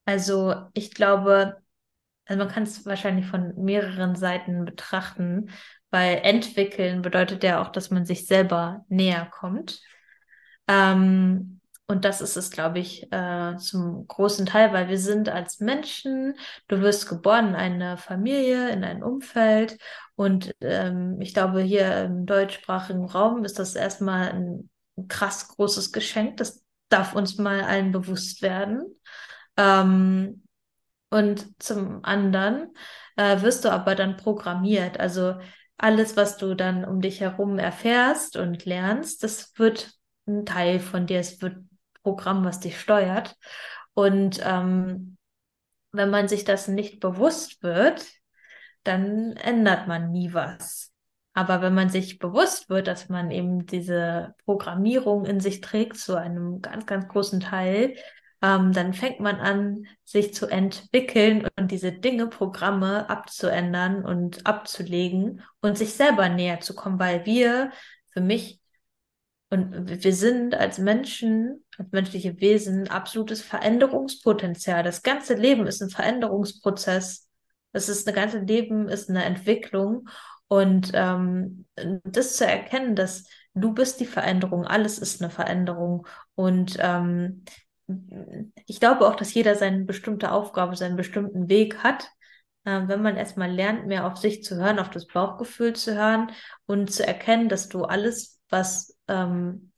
Also 0.05 0.53
ich 0.74 0.93
glaube, 0.93 1.62
also 2.24 2.39
man 2.39 2.49
kann 2.53 2.64
es 2.64 2.85
wahrscheinlich 2.87 3.27
von 3.27 3.55
mehreren 3.57 4.16
Seiten 4.16 4.64
betrachten. 4.64 5.51
Weil 5.91 6.20
entwickeln 6.22 7.03
bedeutet 7.03 7.43
ja 7.45 7.62
auch, 7.62 7.68
dass 7.68 7.91
man 7.91 8.05
sich 8.05 8.26
selber 8.26 8.84
näher 8.89 9.26
kommt. 9.26 9.80
Ähm, 10.68 11.61
und 11.89 12.05
das 12.05 12.20
ist 12.20 12.37
es, 12.37 12.51
glaube 12.51 12.80
ich, 12.80 13.12
äh, 13.12 13.57
zum 13.59 14.09
großen 14.09 14.45
Teil, 14.45 14.72
weil 14.72 14.89
wir 14.89 14.99
sind 14.99 15.28
als 15.28 15.61
Menschen, 15.61 16.34
du 16.66 16.80
wirst 16.80 17.09
geboren 17.09 17.51
in 17.51 17.55
eine 17.55 17.97
Familie, 17.97 18.70
in 18.70 18.82
ein 18.82 19.05
Umfeld. 19.05 19.78
Und 20.16 20.53
ähm, 20.61 21.20
ich 21.20 21.32
glaube, 21.32 21.61
hier 21.62 22.05
im 22.05 22.26
deutschsprachigen 22.26 23.05
Raum 23.05 23.45
ist 23.45 23.61
das 23.61 23.76
erstmal 23.76 24.30
ein, 24.30 24.70
krass 25.09 25.47
großes 25.49 25.93
Geschenk. 25.93 26.39
Das 26.39 26.64
darf 26.89 27.14
uns 27.14 27.39
mal 27.39 27.62
allen 27.62 27.93
bewusst 27.93 28.43
werden. 28.43 28.82
Ähm, 29.57 30.43
und 31.11 31.62
zum 31.62 32.05
anderen 32.05 32.74
äh, 33.16 33.43
wirst 33.43 33.64
du 33.64 33.70
aber 33.70 33.95
dann 33.95 34.16
programmiert. 34.16 34.99
Also 34.99 35.37
alles, 35.79 36.16
was 36.16 36.37
du 36.37 36.55
dann 36.55 36.85
um 36.85 37.01
dich 37.01 37.20
herum 37.20 37.59
erfährst 37.59 38.37
und 38.37 38.64
lernst, 38.64 39.22
das 39.22 39.59
wird 39.59 39.93
ein 40.27 40.47
Teil 40.47 40.81
von 40.81 41.07
dir, 41.07 41.20
es 41.20 41.41
wird 41.43 41.57
Programm, 42.03 42.45
was 42.45 42.61
dich 42.61 42.81
steuert. 42.81 43.37
Und 43.95 44.41
ähm, 44.45 45.16
wenn 45.93 46.11
man 46.11 46.29
sich 46.29 46.45
das 46.45 46.68
nicht 46.68 47.01
bewusst 47.01 47.62
wird, 47.62 48.07
dann 48.85 49.33
ändert 49.37 49.89
man 49.89 50.12
nie 50.12 50.33
was. 50.33 50.93
Aber 51.33 51.61
wenn 51.61 51.74
man 51.74 51.91
sich 51.91 52.18
bewusst 52.18 52.70
wird, 52.70 52.87
dass 52.87 53.09
man 53.09 53.31
eben 53.31 53.66
diese 53.66 54.35
Programmierung 54.45 55.27
in 55.27 55.41
sich 55.41 55.61
trägt, 55.61 55.99
zu 55.99 56.16
einem 56.16 56.62
ganz, 56.62 56.87
ganz 56.87 57.09
großen 57.09 57.41
Teil, 57.41 57.97
ähm, 58.47 58.72
dann 58.72 58.94
fängt 58.94 59.18
man 59.18 59.36
an, 59.36 59.86
sich 60.05 60.32
zu 60.32 60.47
entwickeln 60.47 61.49
und 61.59 61.72
diese 61.72 61.90
Dinge, 61.90 62.28
Programme 62.28 63.11
abzuändern 63.11 64.05
und 64.05 64.47
abzulegen 64.47 65.42
und 65.61 65.76
sich 65.76 65.94
selber 65.94 66.28
näher 66.28 66.61
zu 66.61 66.74
kommen, 66.74 67.01
weil 67.01 67.26
wir, 67.26 67.72
für 68.12 68.20
mich, 68.20 68.61
und 69.51 70.05
wir 70.05 70.14
sind 70.14 70.55
als 70.55 70.78
Menschen, 70.78 71.64
als 71.76 71.90
menschliche 71.90 72.40
Wesen, 72.40 72.88
absolutes 72.88 73.42
Veränderungspotenzial. 73.42 74.84
Das 74.84 75.03
ganze 75.03 75.34
Leben 75.34 75.66
ist 75.66 75.82
ein 75.82 75.90
Veränderungsprozess. 75.90 77.28
Das 77.72 77.88
ist, 77.88 78.07
eine 78.07 78.14
ganze 78.14 78.38
Leben 78.38 78.88
ist 78.88 79.11
eine 79.11 79.24
Entwicklung. 79.24 80.09
Und 80.49 80.92
ähm, 80.94 81.66
das 82.05 82.36
zu 82.36 82.47
erkennen, 82.47 82.94
dass 82.94 83.24
du 83.55 83.72
bist 83.72 83.99
die 83.99 84.07
Veränderung, 84.07 84.64
alles 84.64 84.99
ist 84.99 85.20
eine 85.20 85.30
Veränderung. 85.30 86.07
Und 86.34 86.76
ähm, 86.80 87.44
ich 88.66 88.80
glaube 88.80 89.07
auch, 89.07 89.14
dass 89.14 89.34
jeder 89.34 89.55
seine 89.55 89.84
bestimmte 89.84 90.32
Aufgabe, 90.32 90.76
seinen 90.76 90.97
bestimmten 90.97 91.49
Weg 91.49 91.78
hat. 91.84 92.11
Äh, 92.64 92.89
wenn 92.89 93.03
man 93.03 93.16
erstmal 93.16 93.51
lernt, 93.51 93.87
mehr 93.87 94.07
auf 94.07 94.16
sich 94.16 94.43
zu 94.43 94.57
hören, 94.57 94.78
auf 94.78 94.91
das 94.91 95.07
Bauchgefühl 95.07 95.74
zu 95.74 95.95
hören 95.95 96.32
und 96.66 96.93
zu 96.93 97.07
erkennen, 97.07 97.49
dass 97.49 97.68
du 97.68 97.84
alles, 97.84 98.41
was, 98.51 98.97
ähm, 99.09 99.72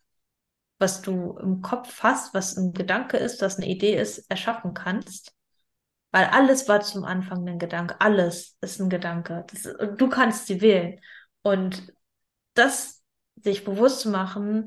was 0.78 1.02
du 1.02 1.36
im 1.38 1.61
Kopf 1.61 2.02
hast, 2.02 2.32
was 2.34 2.56
ein 2.56 2.72
Gedanke 2.72 3.18
ist, 3.18 3.42
was 3.42 3.56
eine 3.56 3.68
Idee 3.68 3.96
ist, 4.00 4.30
erschaffen 4.30 4.74
kannst. 4.74 5.34
Weil 6.11 6.26
alles 6.26 6.68
war 6.68 6.80
zum 6.80 7.04
Anfang 7.04 7.46
ein 7.46 7.59
Gedanke. 7.59 8.00
Alles 8.00 8.56
ist 8.62 8.80
ein 8.80 8.88
Gedanke. 8.88 9.44
Das, 9.50 9.68
du 9.96 10.09
kannst 10.09 10.46
sie 10.46 10.62
wählen. 10.62 11.00
Und 11.42 11.92
das 12.54 13.02
sich 13.36 13.64
bewusst 13.64 14.00
zu 14.00 14.11
machen, 14.11 14.66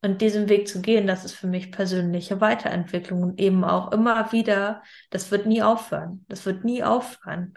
und 0.00 0.20
diesen 0.20 0.48
Weg 0.48 0.68
zu 0.68 0.80
gehen, 0.80 1.06
das 1.06 1.24
ist 1.24 1.34
für 1.34 1.48
mich 1.48 1.72
persönliche 1.72 2.40
Weiterentwicklung 2.40 3.22
und 3.22 3.40
eben 3.40 3.64
auch 3.64 3.90
immer 3.92 4.30
wieder, 4.32 4.82
das 5.10 5.30
wird 5.30 5.46
nie 5.46 5.62
aufhören. 5.62 6.24
Das 6.28 6.46
wird 6.46 6.64
nie 6.64 6.84
aufhören. 6.84 7.54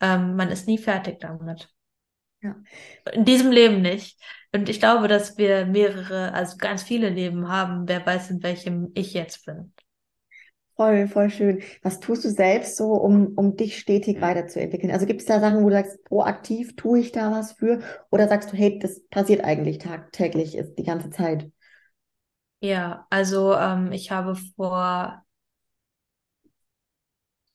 Ähm, 0.00 0.34
man 0.34 0.50
ist 0.50 0.66
nie 0.66 0.78
fertig 0.78 1.20
damit. 1.20 1.68
Ja. 2.40 2.56
In 3.12 3.24
diesem 3.24 3.50
Leben 3.52 3.80
nicht. 3.80 4.20
Und 4.52 4.68
ich 4.68 4.80
glaube, 4.80 5.08
dass 5.08 5.38
wir 5.38 5.66
mehrere, 5.66 6.32
also 6.32 6.56
ganz 6.56 6.82
viele 6.82 7.10
Leben 7.10 7.48
haben. 7.48 7.86
Wer 7.86 8.04
weiß, 8.04 8.30
in 8.30 8.42
welchem 8.42 8.90
ich 8.94 9.12
jetzt 9.12 9.44
bin. 9.46 9.72
Voll, 10.76 11.08
voll 11.08 11.28
schön. 11.30 11.62
Was 11.82 11.98
tust 11.98 12.24
du 12.24 12.30
selbst 12.30 12.76
so, 12.76 12.92
um, 12.92 13.34
um 13.36 13.56
dich 13.56 13.78
stetig 13.78 14.20
weiterzuentwickeln? 14.20 14.92
Also 14.92 15.06
gibt 15.06 15.20
es 15.20 15.26
da 15.26 15.40
Sachen, 15.40 15.64
wo 15.64 15.68
du 15.68 15.74
sagst, 15.74 16.04
proaktiv 16.04 16.76
tue 16.76 17.00
ich 17.00 17.10
da 17.10 17.32
was 17.32 17.52
für? 17.52 17.80
Oder 18.10 18.28
sagst 18.28 18.52
du, 18.52 18.56
hey, 18.56 18.78
das 18.78 19.00
passiert 19.08 19.42
eigentlich 19.42 19.78
tagtäglich, 19.78 20.56
ist 20.56 20.76
die 20.76 20.84
ganze 20.84 21.10
Zeit? 21.10 21.50
Ja, 22.60 23.06
also 23.10 23.54
ähm, 23.54 23.92
ich 23.92 24.10
habe 24.10 24.34
vor 24.56 25.24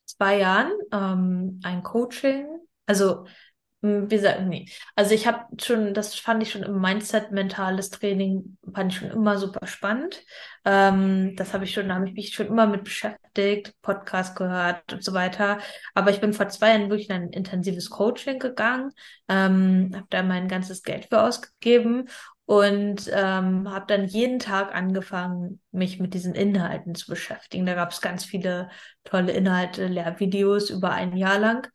zwei 0.05 0.39
Jahren 0.39 0.71
ähm, 0.91 1.59
ein 1.63 1.83
Coaching, 1.83 2.45
also 2.85 3.25
hm, 3.83 4.09
wie 4.11 4.15
gesagt, 4.15 4.41
nee. 4.43 4.67
Also 4.95 5.13
ich 5.15 5.27
habe 5.27 5.45
schon, 5.61 5.93
das 5.93 6.15
fand 6.15 6.43
ich 6.43 6.51
schon 6.51 6.63
im 6.63 6.81
Mindset, 6.81 7.31
mentales 7.31 7.91
Training, 7.91 8.57
fand 8.73 8.93
ich 8.93 8.99
schon 8.99 9.11
immer 9.11 9.37
super 9.37 9.67
spannend. 9.67 10.23
Ähm, 10.65 11.35
das 11.37 11.53
habe 11.53 11.65
ich 11.65 11.73
schon, 11.73 11.89
da 11.89 11.95
habe 11.95 12.07
ich 12.09 12.15
mich 12.15 12.33
schon 12.33 12.47
immer 12.47 12.67
mit 12.67 12.83
beschäftigt, 12.85 13.75
Podcast 13.83 14.35
gehört 14.37 14.93
und 14.93 15.03
so 15.03 15.13
weiter. 15.13 15.59
Aber 15.93 16.11
ich 16.11 16.21
bin 16.21 16.33
vor 16.33 16.49
zwei 16.49 16.69
Jahren 16.71 16.89
wirklich 16.89 17.09
in 17.09 17.15
ein 17.17 17.29
intensives 17.31 17.89
Coaching 17.91 18.39
gegangen, 18.39 18.91
ähm, 19.29 19.91
habe 19.95 20.07
da 20.09 20.23
mein 20.23 20.47
ganzes 20.47 20.83
Geld 20.83 21.05
für 21.07 21.21
ausgegeben 21.21 22.09
und 22.45 23.09
ähm, 23.13 23.69
habe 23.71 23.85
dann 23.87 24.05
jeden 24.05 24.39
Tag 24.39 24.75
angefangen, 24.75 25.61
mich 25.71 25.99
mit 25.99 26.13
diesen 26.13 26.35
Inhalten 26.35 26.95
zu 26.95 27.07
beschäftigen. 27.07 27.65
Da 27.65 27.73
gab 27.75 27.91
es 27.91 28.01
ganz 28.01 28.25
viele 28.25 28.69
tolle 29.05 29.31
Inhalte, 29.31 29.87
Lehrvideos 29.87 30.69
über 30.69 30.91
ein 30.91 31.15
Jahr 31.15 31.39
lang. 31.39 31.67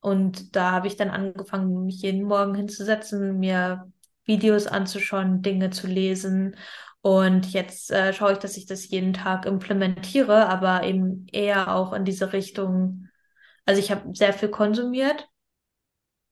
Und 0.00 0.54
da 0.54 0.70
habe 0.72 0.86
ich 0.86 0.96
dann 0.96 1.10
angefangen, 1.10 1.84
mich 1.86 2.02
jeden 2.02 2.22
Morgen 2.22 2.54
hinzusetzen, 2.54 3.38
mir 3.38 3.90
Videos 4.24 4.66
anzuschauen, 4.66 5.42
Dinge 5.42 5.70
zu 5.70 5.86
lesen. 5.88 6.56
Und 7.00 7.52
jetzt 7.52 7.90
äh, 7.90 8.12
schaue 8.12 8.32
ich, 8.32 8.38
dass 8.38 8.56
ich 8.56 8.66
das 8.66 8.88
jeden 8.88 9.12
Tag 9.12 9.46
implementiere, 9.46 10.48
aber 10.48 10.84
eben 10.84 11.26
eher 11.32 11.74
auch 11.74 11.92
in 11.92 12.04
diese 12.04 12.32
Richtung. 12.32 13.08
Also 13.64 13.80
ich 13.80 13.90
habe 13.90 14.14
sehr 14.14 14.32
viel 14.32 14.48
konsumiert 14.50 15.28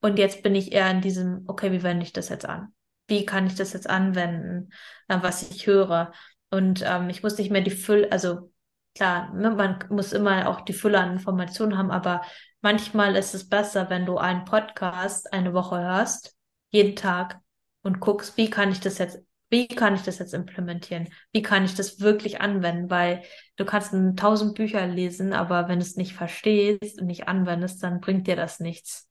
Und 0.00 0.20
jetzt 0.20 0.44
bin 0.44 0.54
ich 0.54 0.70
eher 0.70 0.88
in 0.90 1.00
diesem, 1.00 1.42
okay, 1.48 1.72
wie 1.72 1.82
wende 1.82 2.04
ich 2.04 2.12
das 2.12 2.28
jetzt 2.28 2.46
an? 2.46 2.72
Wie 3.06 3.26
kann 3.26 3.46
ich 3.46 3.54
das 3.54 3.72
jetzt 3.72 3.88
anwenden, 3.88 4.70
äh, 5.08 5.18
was 5.20 5.50
ich 5.50 5.66
höre? 5.66 6.12
Und 6.50 6.82
ähm, 6.86 7.10
ich 7.10 7.22
muss 7.22 7.38
nicht 7.38 7.50
mehr 7.50 7.62
die 7.62 7.70
Fülle, 7.70 8.10
also 8.12 8.50
klar, 8.94 9.32
ne, 9.34 9.50
man 9.50 9.84
muss 9.90 10.12
immer 10.12 10.48
auch 10.48 10.60
die 10.60 10.72
Fülle 10.72 10.98
an 11.00 11.12
Informationen 11.12 11.76
haben, 11.76 11.90
aber 11.90 12.22
manchmal 12.60 13.16
ist 13.16 13.34
es 13.34 13.48
besser, 13.48 13.90
wenn 13.90 14.06
du 14.06 14.18
einen 14.18 14.44
Podcast 14.44 15.32
eine 15.32 15.52
Woche 15.52 15.78
hörst, 15.80 16.36
jeden 16.70 16.96
Tag 16.96 17.40
und 17.82 18.00
guckst, 18.00 18.36
wie 18.36 18.50
kann 18.50 18.70
ich 18.72 18.80
das 18.80 18.98
jetzt, 18.98 19.18
wie 19.50 19.68
kann 19.68 19.94
ich 19.94 20.02
das 20.02 20.18
jetzt 20.18 20.34
implementieren? 20.34 21.08
Wie 21.32 21.42
kann 21.42 21.64
ich 21.64 21.74
das 21.74 22.00
wirklich 22.00 22.40
anwenden? 22.40 22.90
Weil 22.90 23.22
du 23.56 23.64
kannst 23.64 23.94
tausend 24.16 24.54
Bücher 24.54 24.86
lesen, 24.86 25.32
aber 25.32 25.68
wenn 25.68 25.78
du 25.78 25.84
es 25.84 25.96
nicht 25.96 26.14
verstehst 26.14 27.00
und 27.00 27.06
nicht 27.06 27.28
anwendest, 27.28 27.82
dann 27.82 28.00
bringt 28.00 28.26
dir 28.26 28.36
das 28.36 28.60
nichts. 28.60 29.08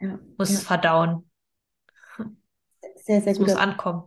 Ja, 0.00 0.18
muss 0.36 0.50
ja. 0.50 0.56
es 0.56 0.62
verdauen. 0.64 1.27
Sehr, 3.08 3.22
sehr 3.22 3.32
gut. 3.32 3.48
muss 3.48 3.56
ankommen. 3.56 4.04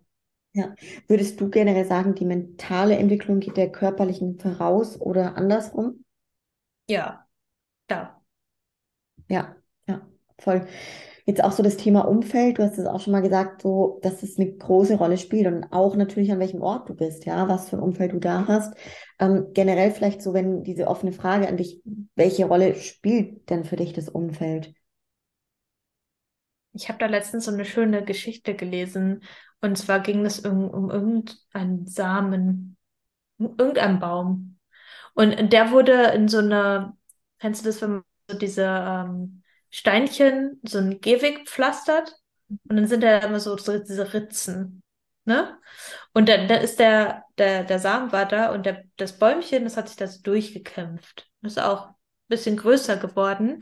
Ja. 0.54 0.76
Würdest 1.08 1.42
du 1.42 1.50
generell 1.50 1.86
sagen, 1.86 2.14
die 2.14 2.26
mentale 2.26 2.96
Entwicklung 2.98 3.40
geht 3.40 3.58
der 3.58 3.72
körperlichen 3.72 4.38
voraus 4.38 5.00
oder 5.02 5.36
andersrum? 5.38 6.06
Ja, 6.88 7.26
ja. 7.90 8.22
Ja, 9.28 9.56
ja, 9.88 10.02
voll. 10.38 10.68
Jetzt 11.26 11.44
auch 11.44 11.52
so 11.52 11.64
das 11.64 11.78
Thema 11.78 12.02
Umfeld, 12.02 12.58
du 12.58 12.64
hast 12.64 12.78
es 12.78 12.86
auch 12.86 13.00
schon 13.00 13.14
mal 13.14 13.22
gesagt, 13.22 13.62
so, 13.62 14.00
dass 14.04 14.22
es 14.24 14.38
eine 14.38 14.52
große 14.52 14.96
Rolle 14.96 15.18
spielt 15.18 15.48
und 15.48 15.66
auch 15.72 15.96
natürlich 15.96 16.32
an 16.32 16.40
welchem 16.40 16.62
Ort 16.62 16.90
du 16.90 16.96
bist, 16.96 17.26
ja, 17.26 17.48
was 17.48 17.70
für 17.70 17.78
ein 17.78 17.84
Umfeld 17.84 18.14
du 18.14 18.20
da 18.20 18.46
hast. 18.48 18.76
Ähm, 19.20 19.48
generell 19.54 19.92
vielleicht 19.92 20.22
so, 20.22 20.34
wenn 20.34 20.64
diese 20.64 20.88
offene 20.88 21.12
Frage 21.12 21.48
an 21.48 21.58
dich, 21.58 21.82
welche 22.16 22.46
Rolle 22.46 22.76
spielt 22.76 23.50
denn 23.50 23.64
für 23.64 23.78
dich 23.78 23.94
das 23.94 24.10
Umfeld? 24.10 24.74
Ich 26.74 26.88
habe 26.88 27.00
da 27.00 27.06
letztens 27.08 27.46
so 27.46 27.52
eine 27.52 27.66
schöne 27.66 28.04
Geschichte 28.04 28.56
gelesen. 28.56 29.24
Und 29.62 29.78
zwar 29.78 30.00
ging 30.00 30.26
es 30.26 30.40
um, 30.40 30.70
um 30.70 30.90
irgendeinen 30.90 31.88
Samen, 31.88 32.78
um 33.38 33.56
irgendeinen 33.58 34.00
Baum. 34.00 34.60
Und 35.14 35.52
der 35.52 35.72
wurde 35.72 36.06
in 36.14 36.28
so 36.28 36.40
eine, 36.40 36.96
kennst 37.40 37.64
du 37.64 37.70
das, 37.70 37.82
wenn 37.82 37.92
man 37.92 38.04
so 38.30 38.38
diese 38.38 38.64
ähm, 38.64 39.44
Steinchen, 39.70 40.60
so 40.64 40.80
ein 40.80 41.02
Gehweg 41.02 41.48
pflastert? 41.48 42.16
Und 42.50 42.76
dann 42.78 42.88
sind 42.88 43.04
da 43.04 43.20
immer 43.20 43.40
so, 43.40 43.58
so 43.58 43.78
diese 43.78 44.14
Ritzen. 44.14 44.82
Ne? 45.26 45.58
Und 46.14 46.30
dann, 46.30 46.48
dann 46.48 46.62
ist 46.62 46.80
der, 46.80 47.24
der, 47.38 47.64
der 47.64 47.80
Samen 47.80 48.12
war 48.12 48.26
da 48.26 48.52
und 48.54 48.66
der, 48.66 48.84
das 48.98 49.20
Bäumchen, 49.20 49.64
das 49.66 49.78
hat 49.78 49.88
sich 49.88 49.98
das 49.98 50.22
durchgekämpft. 50.22 51.30
Das 51.42 51.54
ist 51.54 51.60
auch 51.60 51.94
bisschen 52.32 52.58
größer 52.58 52.98
geworden. 52.98 53.56
Und 53.56 53.62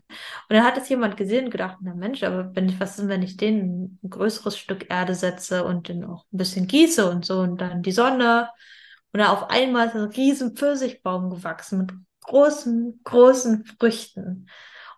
dann 0.49 0.63
hat 0.63 0.78
es 0.78 0.88
jemand 0.88 1.17
gesehen 1.17 1.45
und 1.45 1.51
gedacht, 1.51 1.78
na 1.82 1.93
Mensch, 1.93 2.24
aber 2.24 2.55
wenn 2.55 2.70
ich, 2.70 2.80
was 2.80 2.97
ist, 2.97 3.09
wenn 3.09 3.24
ich 3.24 3.36
den 3.36 3.99
ein 4.03 4.09
größeres 4.09 4.57
Stück 4.57 4.89
Erde 4.89 5.15
setze 5.15 5.65
und 5.65 5.89
den 5.89 6.05
auch 6.05 6.26
ein 6.32 6.38
bisschen 6.38 6.67
gieße 6.67 7.09
und 7.09 7.26
so 7.26 7.39
und 7.41 7.59
dann 7.59 7.84
die 7.84 7.91
Sonne. 7.91 8.49
Und 9.11 9.20
dann 9.20 9.30
auf 9.32 9.49
einmal 9.49 9.88
ist 9.88 9.95
ein 9.95 10.03
riesen 10.03 10.55
Pfirsichbaum 10.55 11.30
gewachsen 11.30 11.80
mit 11.80 11.91
großen, 12.22 13.01
großen 13.03 13.65
Früchten. 13.65 14.47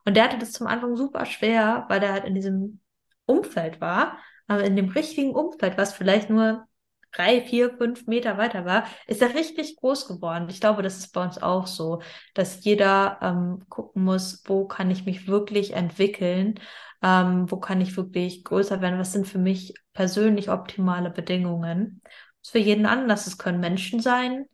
Und 0.06 0.16
der 0.18 0.26
hatte 0.26 0.38
das 0.38 0.52
zum 0.52 0.68
Anfang 0.68 0.96
super 0.96 1.26
schwer, 1.26 1.86
weil 1.90 2.00
der 2.00 2.14
halt 2.14 2.26
in 2.26 2.36
diesem 2.36 2.80
Umfeld 3.26 3.82
war, 3.82 4.18
aber 4.48 4.64
in 4.64 4.76
dem 4.76 4.90
richtigen 4.90 5.34
Umfeld, 5.34 5.78
was 5.78 5.94
vielleicht 5.94 6.30
nur 6.30 6.68
drei, 7.14 7.42
vier, 7.42 7.78
fünf 7.78 8.08
Meter 8.08 8.38
weiter 8.38 8.66
war, 8.66 8.86
ist 9.08 9.22
er 9.22 9.34
richtig 9.34 9.76
groß 9.78 10.08
geworden. 10.08 10.48
Ich 10.50 10.60
glaube, 10.60 10.82
das 10.84 10.98
ist 10.98 11.14
bei 11.14 11.24
uns 11.24 11.42
auch 11.42 11.68
so, 11.68 12.02
dass 12.34 12.64
jeder 12.64 13.20
ähm, 13.22 13.66
gucken 13.70 14.04
muss, 14.04 14.44
wo 14.46 14.66
kann 14.68 14.92
ich 14.92 15.06
mich 15.06 15.28
wirklich 15.28 15.74
entwickeln, 15.74 16.60
ähm, 17.02 17.50
wo 17.52 17.58
kann 17.58 17.82
ich 17.82 17.98
wirklich 17.98 18.44
größer 18.44 18.82
werden, 18.82 19.00
was 19.00 19.12
sind 19.12 19.28
für 19.28 19.40
mich 19.40 19.74
persönlich 19.94 20.50
optimale 20.50 21.10
Bedingungen. 21.10 22.02
Das 22.04 22.48
ist 22.48 22.52
für 22.52 22.60
jeden 22.60 22.86
anders. 22.86 23.28
Es 23.28 23.38
können 23.38 23.60
Menschen 23.60 24.00
sein. 24.00 24.46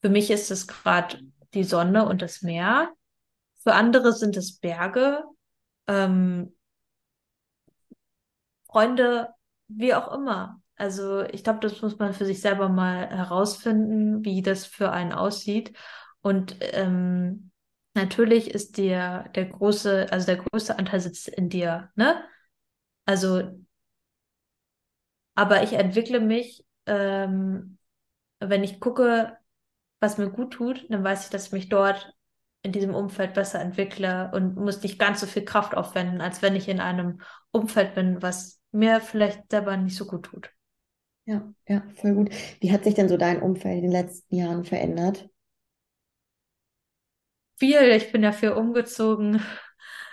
Für 0.00 0.08
mich 0.08 0.30
ist 0.30 0.50
es 0.50 0.66
gerade 0.66 1.18
die 1.54 1.64
Sonne 1.64 2.06
und 2.06 2.22
das 2.22 2.42
Meer. 2.42 2.92
Für 3.62 3.74
andere 3.74 4.12
sind 4.12 4.36
es 4.36 4.58
Berge, 4.58 5.24
ähm, 5.86 6.54
Freunde, 8.66 9.34
wie 9.68 9.94
auch 9.94 10.12
immer. 10.12 10.60
Also 10.80 11.22
ich 11.24 11.44
glaube, 11.44 11.60
das 11.60 11.82
muss 11.82 11.98
man 11.98 12.14
für 12.14 12.24
sich 12.24 12.40
selber 12.40 12.68
mal 12.70 13.06
herausfinden, 13.08 14.24
wie 14.24 14.40
das 14.42 14.64
für 14.66 14.90
einen 14.92 15.12
aussieht. 15.12 15.76
Und 16.22 16.56
ähm, 16.60 17.50
natürlich 17.94 18.50
ist 18.50 18.78
dir 18.78 19.26
der 19.34 19.46
große, 19.46 20.06
also 20.10 20.26
der 20.26 20.38
größte 20.38 20.78
Anteil 20.78 21.00
sitzt 21.00 21.28
in 21.28 21.50
dir, 21.50 21.90
ne? 21.96 22.24
Also, 23.06 23.42
aber 25.34 25.62
ich 25.62 25.72
entwickle 25.74 26.20
mich, 26.20 26.64
ähm, 26.86 27.78
wenn 28.40 28.64
ich 28.64 28.80
gucke, 28.80 29.36
was 30.00 30.18
mir 30.18 30.30
gut 30.30 30.54
tut, 30.54 30.86
dann 30.90 31.04
weiß 31.04 31.24
ich, 31.26 31.30
dass 31.30 31.46
ich 31.48 31.52
mich 31.52 31.68
dort 31.68 32.14
in 32.62 32.72
diesem 32.72 32.94
Umfeld 32.94 33.34
besser 33.34 33.60
entwickle 33.60 34.30
und 34.34 34.56
muss 34.56 34.82
nicht 34.82 34.98
ganz 34.98 35.20
so 35.20 35.26
viel 35.26 35.44
Kraft 35.44 35.74
aufwenden, 35.76 36.20
als 36.20 36.42
wenn 36.42 36.56
ich 36.56 36.68
in 36.68 36.80
einem 36.80 37.20
Umfeld 37.52 37.94
bin, 37.94 38.22
was 38.22 38.60
mir 38.72 39.00
vielleicht 39.00 39.50
selber 39.50 39.76
nicht 39.76 39.96
so 39.96 40.06
gut 40.06 40.26
tut. 40.26 40.50
Ja, 41.24 41.54
ja, 41.68 41.82
voll 41.94 42.14
gut. 42.14 42.30
Wie 42.60 42.72
hat 42.72 42.84
sich 42.84 42.92
denn 42.94 43.08
so 43.08 43.16
dein 43.16 43.40
Umfeld 43.42 43.76
in 43.76 43.82
den 43.84 43.92
letzten 43.92 44.36
Jahren 44.36 44.64
verändert? 44.66 45.30
Viel, 47.58 47.82
ich 47.90 48.10
bin 48.12 48.22
ja 48.22 48.32
viel 48.32 48.50
umgezogen. 48.52 49.40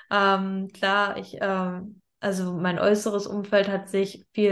Ähm, 0.10 0.70
klar, 0.74 1.18
ich, 1.18 1.36
ähm, 1.42 2.02
also 2.22 2.54
mein 2.54 2.80
äußeres 2.80 3.28
Umfeld 3.28 3.68
hat 3.68 3.90
sich 3.90 4.26
viel 4.34 4.52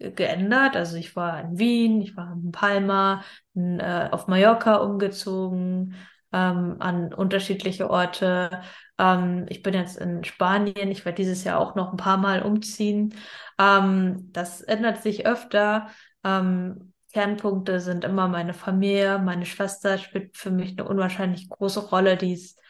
äh, 0.00 0.10
geändert. 0.12 0.76
Also 0.76 0.96
ich 0.96 1.14
war 1.14 1.42
in 1.42 1.58
Wien, 1.58 2.00
ich 2.00 2.16
war 2.16 2.32
in 2.32 2.52
Palma, 2.52 3.22
in, 3.54 3.80
äh, 3.80 4.08
auf 4.10 4.28
Mallorca 4.28 4.76
umgezogen, 4.76 5.94
ähm, 6.32 6.76
an 6.80 7.12
unterschiedliche 7.12 7.90
Orte. 7.90 8.62
Ähm, 8.98 9.46
ich 9.48 9.62
bin 9.62 9.74
jetzt 9.74 9.98
in 9.98 10.24
Spanien. 10.24 10.90
Ich 10.90 11.04
werde 11.04 11.16
dieses 11.16 11.44
Jahr 11.44 11.58
auch 11.60 11.74
noch 11.74 11.92
ein 11.92 11.96
paar 11.96 12.16
Mal 12.16 12.42
umziehen. 12.42 13.14
Ähm, 13.58 14.30
das 14.32 14.62
ändert 14.62 15.02
sich 15.02 15.26
öfter. 15.26 15.88
Ähm, 16.24 16.92
Kernpunkte 17.12 17.80
sind 17.80 18.04
immer 18.04 18.28
meine 18.28 18.54
Familie. 18.54 19.18
Meine 19.18 19.46
Schwester 19.46 19.98
spielt 19.98 20.36
für 20.36 20.50
mich 20.50 20.72
eine 20.72 20.88
unwahrscheinlich 20.88 21.48
große 21.48 21.80
Rolle. 21.88 22.16
Die 22.16 22.32
ist, 22.34 22.60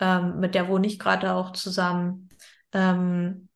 ähm, 0.00 0.38
mit 0.40 0.54
der 0.54 0.68
wohne 0.68 0.86
ich 0.86 0.98
gerade 0.98 1.32
auch 1.32 1.52
zusammen. 1.52 2.28
Ähm, 2.72 3.48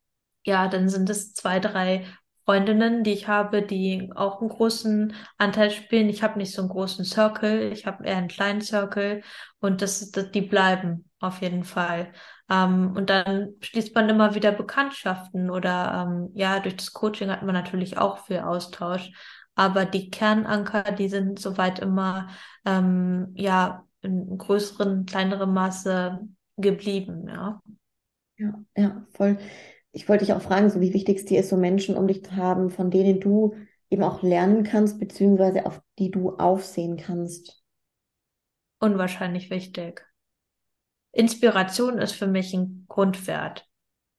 ja, 0.44 0.68
dann 0.68 0.88
sind 0.88 1.10
es 1.10 1.34
zwei, 1.34 1.60
drei 1.60 2.06
Freundinnen, 2.44 3.04
die 3.04 3.12
ich 3.12 3.28
habe, 3.28 3.62
die 3.62 4.10
auch 4.14 4.40
einen 4.40 4.48
großen 4.48 5.14
Anteil 5.38 5.70
spielen. 5.70 6.08
Ich 6.08 6.22
habe 6.22 6.38
nicht 6.38 6.52
so 6.52 6.62
einen 6.62 6.70
großen 6.70 7.04
Circle, 7.04 7.70
ich 7.72 7.86
habe 7.86 8.04
eher 8.04 8.16
einen 8.16 8.28
kleinen 8.28 8.60
Circle 8.62 9.22
und 9.60 9.82
das, 9.82 10.10
das 10.10 10.30
die 10.32 10.40
bleiben 10.40 11.09
auf 11.20 11.40
jeden 11.40 11.64
Fall. 11.64 12.12
Ähm, 12.48 12.92
und 12.96 13.10
dann 13.10 13.54
schließt 13.60 13.94
man 13.94 14.08
immer 14.08 14.34
wieder 14.34 14.52
Bekanntschaften 14.52 15.50
oder 15.50 16.08
ähm, 16.08 16.30
ja, 16.34 16.60
durch 16.60 16.76
das 16.76 16.92
Coaching 16.92 17.30
hat 17.30 17.42
man 17.42 17.54
natürlich 17.54 17.98
auch 17.98 18.26
viel 18.26 18.40
Austausch. 18.40 19.10
Aber 19.54 19.84
die 19.84 20.10
Kernanker, 20.10 20.92
die 20.92 21.08
sind 21.08 21.38
soweit 21.38 21.78
immer 21.80 22.28
ähm, 22.64 23.32
ja 23.34 23.84
in 24.02 24.38
größeren, 24.38 25.06
kleineren 25.06 25.52
Maße 25.52 26.20
geblieben, 26.56 27.28
ja. 27.28 27.60
Ja, 28.38 28.54
ja, 28.74 29.06
voll 29.12 29.36
ich 29.92 30.08
wollte 30.08 30.24
dich 30.24 30.34
auch 30.34 30.42
fragen, 30.42 30.70
so 30.70 30.80
wie 30.80 30.94
wichtig 30.94 31.18
es 31.18 31.24
dir 31.24 31.40
ist, 31.40 31.48
so 31.48 31.56
Menschen 31.56 31.96
um 31.96 32.06
dich 32.06 32.24
zu 32.24 32.36
haben, 32.36 32.70
von 32.70 32.90
denen 32.90 33.20
du 33.20 33.56
eben 33.88 34.02
auch 34.02 34.22
lernen 34.22 34.62
kannst, 34.62 35.00
beziehungsweise 35.00 35.66
auf 35.66 35.82
die 35.98 36.10
du 36.10 36.36
aufsehen 36.36 36.96
kannst. 36.96 37.62
Unwahrscheinlich 38.78 39.50
wichtig. 39.50 40.06
Inspiration 41.12 41.98
ist 41.98 42.12
für 42.12 42.26
mich 42.26 42.54
ein 42.54 42.86
Grundwert. 42.88 43.66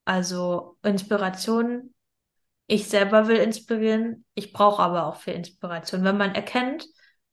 Also 0.05 0.77
Inspiration, 0.84 1.93
ich 2.68 2.88
selber 2.88 3.27
will 3.27 3.38
inspirieren, 3.38 4.26
ich 4.34 4.53
brauche 4.53 4.81
aber 4.81 5.07
auch 5.07 5.18
viel 5.18 5.34
Inspiration. 5.34 6.03
Wenn 6.03 6.18
man 6.18 6.35
erkennt, 6.35 6.85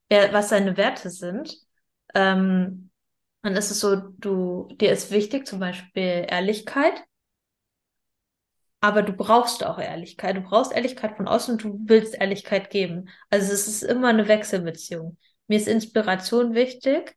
wer, 0.08 0.32
was 0.32 0.50
seine 0.50 0.76
Werte 0.76 1.10
sind, 1.10 1.56
ähm, 2.14 2.90
dann 3.42 3.56
ist 3.56 3.70
es 3.70 3.80
so, 3.80 3.96
du, 3.96 4.68
dir 4.80 4.92
ist 4.92 5.10
wichtig, 5.10 5.46
zum 5.46 5.60
Beispiel 5.60 6.26
Ehrlichkeit, 6.28 7.04
aber 8.80 9.02
du 9.02 9.12
brauchst 9.12 9.64
auch 9.64 9.78
Ehrlichkeit. 9.78 10.36
Du 10.36 10.40
brauchst 10.42 10.72
Ehrlichkeit 10.72 11.16
von 11.16 11.26
außen 11.26 11.54
und 11.54 11.64
du 11.64 11.80
willst 11.86 12.14
Ehrlichkeit 12.14 12.70
geben. 12.70 13.08
Also 13.28 13.52
es 13.52 13.66
ist 13.66 13.82
immer 13.82 14.08
eine 14.08 14.28
Wechselbeziehung. 14.28 15.18
Mir 15.48 15.58
ist 15.58 15.66
Inspiration 15.68 16.54
wichtig. 16.54 17.16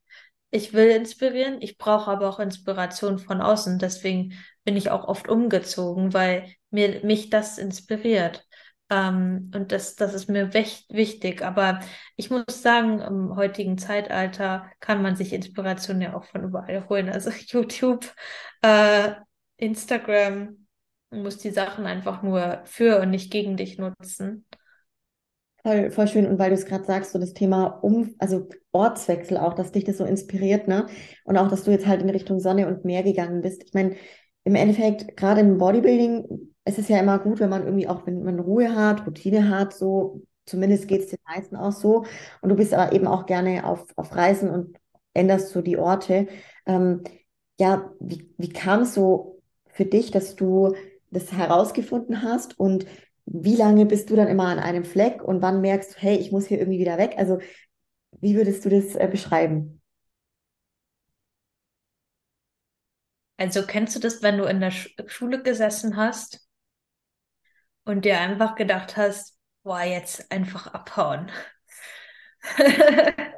Ich 0.52 0.74
will 0.74 0.90
inspirieren. 0.90 1.62
Ich 1.62 1.78
brauche 1.78 2.12
aber 2.12 2.30
auch 2.30 2.40
Inspiration 2.40 3.20
von 3.20 3.42
außen. 3.42 3.80
Deswegen 3.80 4.34
bin 4.64 4.78
ich 4.78 4.90
auch 4.92 5.08
oft 5.08 5.30
umgezogen, 5.30 6.14
weil 6.14 6.54
mir, 6.70 7.04
mich 7.04 7.30
das 7.30 7.58
inspiriert. 7.58 8.46
Ähm, 8.90 9.52
und 9.56 9.72
das, 9.72 9.96
das 9.96 10.14
ist 10.14 10.30
mir 10.30 10.54
wichtig. 10.54 11.42
Aber 11.42 11.80
ich 12.18 12.30
muss 12.30 12.62
sagen, 12.62 13.00
im 13.00 13.36
heutigen 13.36 13.78
Zeitalter 13.78 14.70
kann 14.80 15.02
man 15.02 15.16
sich 15.16 15.34
Inspiration 15.34 16.02
ja 16.02 16.16
auch 16.16 16.26
von 16.26 16.44
überall 16.44 16.88
holen. 16.90 17.10
Also 17.10 17.30
YouTube, 17.48 18.14
äh, 18.62 19.14
Instagram, 19.58 20.58
Du 21.12 21.18
musst 21.18 21.44
die 21.44 21.52
Sachen 21.52 21.86
einfach 21.86 22.24
nur 22.24 22.62
für 22.66 23.02
und 23.02 23.10
nicht 23.10 23.32
gegen 23.32 23.58
dich 23.58 23.78
nutzen. 23.78 24.46
Voll, 25.64 25.92
voll 25.92 26.08
schön. 26.08 26.26
Und 26.26 26.40
weil 26.40 26.50
du 26.50 26.56
es 26.56 26.66
gerade 26.66 26.84
sagst, 26.86 27.12
so 27.12 27.20
das 27.20 27.34
Thema 27.34 27.66
um, 27.84 28.16
also 28.18 28.48
Ortswechsel 28.72 29.38
auch, 29.38 29.54
dass 29.54 29.72
dich 29.72 29.84
das 29.84 29.98
so 29.98 30.06
inspiriert, 30.06 30.68
ne? 30.68 30.88
Und 31.24 31.38
auch, 31.38 31.50
dass 31.50 31.64
du 31.64 31.72
jetzt 31.72 31.86
halt 31.86 32.02
in 32.02 32.10
Richtung 32.10 32.40
Sonne 32.40 32.68
und 32.68 32.84
Meer 32.84 33.04
gegangen 33.04 33.42
bist. 33.42 33.64
Ich 33.64 33.74
meine, 33.74 33.96
im 34.44 34.56
Endeffekt, 34.56 35.16
gerade 35.18 35.42
im 35.42 35.58
Bodybuilding, 35.60 36.52
es 36.64 36.80
ist 36.80 36.90
ja 36.90 37.00
immer 37.00 37.20
gut, 37.20 37.40
wenn 37.40 37.50
man 37.50 37.64
irgendwie 37.66 37.88
auch, 37.88 38.08
wenn 38.08 38.24
man 38.24 38.40
Ruhe 38.40 38.76
hat, 38.76 39.06
Routine 39.06 39.50
hat, 39.50 39.74
so, 39.74 40.24
zumindest 40.48 40.88
geht 40.88 41.02
es 41.02 41.10
den 41.10 41.20
meisten 41.28 41.56
auch 41.56 41.72
so. 41.72 42.06
Und 42.42 42.50
du 42.50 42.56
bist 42.56 42.74
aber 42.74 42.92
eben 42.94 43.06
auch 43.06 43.28
gerne 43.28 43.66
auf, 43.66 43.86
auf 43.98 44.16
Reisen 44.16 44.50
und 44.50 44.78
änderst 45.14 45.50
so 45.50 45.62
die 45.62 45.78
Orte. 45.78 46.28
Ähm, 46.66 47.04
ja, 47.60 47.92
wie, 48.00 48.34
wie 48.38 48.50
kam 48.50 48.82
es 48.82 48.94
so 48.96 49.42
für 49.68 49.86
dich, 49.86 50.10
dass 50.12 50.36
du 50.36 50.74
das 51.12 51.32
herausgefunden 51.32 52.24
hast 52.24 52.60
und 52.60 52.86
wie 53.34 53.56
lange 53.56 53.86
bist 53.86 54.10
du 54.10 54.16
dann 54.16 54.28
immer 54.28 54.46
an 54.48 54.60
einem 54.60 54.84
Fleck 54.86 55.24
und 55.24 55.42
wann 55.42 55.62
merkst 55.62 55.94
du, 55.96 55.98
hey, 56.02 56.18
ich 56.18 56.32
muss 56.32 56.48
hier 56.48 56.60
irgendwie 56.60 56.80
wieder 56.80 56.98
weg? 56.98 57.16
Also, 57.18 57.40
wie 58.22 58.36
würdest 58.36 58.66
du 58.66 58.70
das 58.70 58.96
äh, 58.96 59.08
beschreiben? 59.12 59.82
Also 63.36 63.66
kennst 63.68 63.94
du 63.96 64.00
das, 64.00 64.22
wenn 64.24 64.38
du 64.38 64.46
in 64.46 64.62
der 64.62 64.72
Sch 64.72 64.96
Schule 65.08 65.44
gesessen 65.44 65.98
hast 65.98 66.48
und 67.86 68.06
dir 68.06 68.20
einfach 68.20 68.56
gedacht 68.56 68.98
hast, 68.98 69.38
boah, 69.64 69.82
jetzt 69.84 70.32
einfach 70.32 70.68
abhauen. 70.68 71.32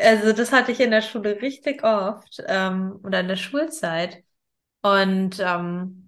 Also 0.00 0.32
das 0.32 0.52
hatte 0.52 0.72
ich 0.72 0.80
in 0.80 0.90
der 0.90 1.02
Schule 1.02 1.40
richtig 1.42 1.84
oft 1.84 2.42
ähm, 2.46 2.98
oder 3.04 3.20
in 3.20 3.28
der 3.28 3.36
Schulzeit 3.36 4.24
und 4.82 5.38
ähm, 5.40 6.03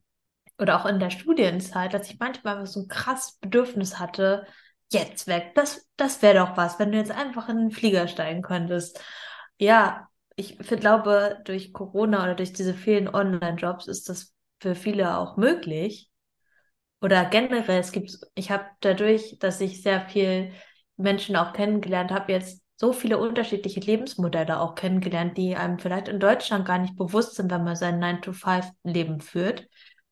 oder 0.59 0.81
auch 0.81 0.87
in 0.87 1.01
der 1.01 1.11
Studienzeit, 1.11 1.93
dass 1.95 2.11
ich 2.11 2.19
manchmal 2.19 2.67
so 2.67 2.81
ein 2.81 2.89
krasses 2.89 3.39
Bedürfnis 3.39 3.99
hatte, 3.99 4.47
jetzt 4.93 5.27
weg. 5.27 5.53
Das, 5.55 5.89
das 5.97 6.23
wäre 6.23 6.39
doch 6.47 6.57
was, 6.57 6.79
wenn 6.79 6.93
du 6.93 6.99
jetzt 6.99 7.11
einfach 7.11 7.49
in 7.49 7.59
den 7.59 7.71
Flieger 7.71 8.09
steigen 8.09 8.43
könntest. 8.43 9.01
Ja, 9.59 10.09
ich 10.37 10.59
glaube, 10.59 11.39
durch 11.45 11.73
Corona 11.73 12.23
oder 12.23 12.35
durch 12.35 12.53
diese 12.53 12.75
vielen 12.75 13.09
Online-Jobs 13.09 13.87
ist 13.87 14.09
das 14.09 14.35
für 14.61 14.75
viele 14.75 15.19
auch 15.19 15.37
möglich. 15.37 16.11
Oder 17.01 17.25
generell, 17.27 17.81
es 17.81 17.93
gibt, 17.93 18.19
ich 18.35 18.51
habe 18.51 18.65
dadurch, 18.81 19.39
dass 19.39 19.61
ich 19.61 19.83
sehr 19.83 20.09
viel 20.09 20.53
Menschen 20.97 21.37
auch 21.37 21.53
kennengelernt 21.53 22.11
habe, 22.11 22.33
jetzt 22.33 22.63
so 22.77 22.93
viele 22.93 23.19
unterschiedliche 23.19 23.81
Lebensmodelle 23.81 24.61
auch 24.61 24.75
kennengelernt, 24.75 25.37
die 25.37 25.57
einem 25.57 25.79
vielleicht 25.79 26.09
in 26.09 26.21
Deutschland 26.21 26.67
gar 26.67 26.79
nicht 26.79 26.97
bewusst 26.97 27.35
sind, 27.35 27.51
wenn 27.51 27.65
man 27.65 27.77
sein 27.77 27.99
9-to-5-Leben 27.99 29.21
führt 29.21 29.67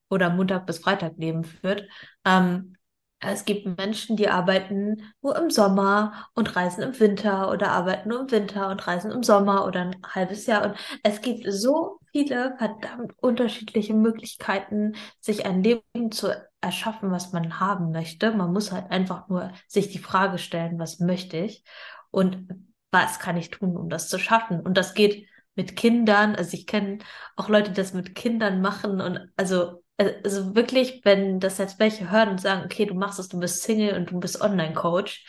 oder 0.08 0.30
Montag 0.30 0.66
bis 0.66 0.78
Freitag 0.78 1.14
Leben 1.16 1.44
führt. 1.44 1.88
Ähm, 2.24 2.76
es 3.20 3.44
gibt 3.44 3.66
Menschen, 3.78 4.16
die 4.16 4.28
arbeiten 4.28 5.02
nur 5.22 5.36
im 5.36 5.50
Sommer 5.50 6.28
und 6.34 6.54
reisen 6.56 6.82
im 6.82 6.98
Winter 7.00 7.50
oder 7.50 7.70
arbeiten 7.70 8.08
nur 8.10 8.20
im 8.20 8.30
Winter 8.30 8.68
und 8.68 8.86
reisen 8.86 9.10
im 9.10 9.22
Sommer 9.22 9.66
oder 9.66 9.80
ein 9.80 9.96
halbes 10.06 10.46
Jahr. 10.46 10.64
Und 10.64 10.76
es 11.02 11.20
gibt 11.20 11.50
so 11.50 11.98
viele 12.12 12.54
verdammt 12.58 13.12
unterschiedliche 13.20 13.94
Möglichkeiten, 13.94 14.94
sich 15.20 15.46
ein 15.46 15.62
Leben 15.62 16.12
zu 16.12 16.28
erschaffen, 16.60 17.10
was 17.10 17.32
man 17.32 17.60
haben 17.60 17.92
möchte. 17.92 18.32
Man 18.32 18.52
muss 18.52 18.72
halt 18.72 18.90
einfach 18.90 19.28
nur 19.28 19.52
sich 19.68 19.90
die 19.90 19.98
Frage 19.98 20.38
stellen, 20.38 20.78
was 20.78 21.00
möchte 21.00 21.38
ich 21.38 21.64
und 22.10 22.48
was 22.90 23.18
kann 23.18 23.36
ich 23.36 23.50
tun, 23.50 23.76
um 23.76 23.88
das 23.88 24.08
zu 24.08 24.18
schaffen. 24.18 24.60
Und 24.60 24.76
das 24.76 24.94
geht 24.94 25.28
mit 25.56 25.76
Kindern. 25.76 26.34
Also 26.34 26.54
ich 26.54 26.66
kenne 26.66 26.98
auch 27.36 27.48
Leute, 27.48 27.70
die 27.70 27.76
das 27.76 27.94
mit 27.94 28.14
Kindern 28.14 28.60
machen 28.60 29.00
und 29.00 29.30
also 29.36 29.83
also 29.96 30.54
wirklich, 30.54 31.04
wenn 31.04 31.40
das 31.40 31.58
jetzt 31.58 31.78
welche 31.78 32.10
hören 32.10 32.30
und 32.30 32.40
sagen, 32.40 32.62
okay, 32.64 32.86
du 32.86 32.94
machst 32.94 33.18
es, 33.18 33.28
du 33.28 33.38
bist 33.38 33.62
Single 33.62 33.96
und 33.96 34.10
du 34.10 34.18
bist 34.20 34.40
Online-Coach. 34.40 35.26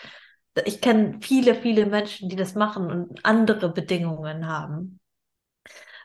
Ich 0.66 0.82
kenne 0.82 1.20
viele, 1.22 1.56
viele 1.56 1.86
Menschen, 1.86 2.30
die 2.30 2.36
das 2.36 2.56
machen 2.56 2.90
und 2.90 3.26
andere 3.26 3.72
Bedingungen 3.72 4.48
haben. 4.48 5.00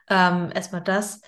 Ähm, 0.09 0.51
erstmal 0.55 0.83
das. 0.83 1.21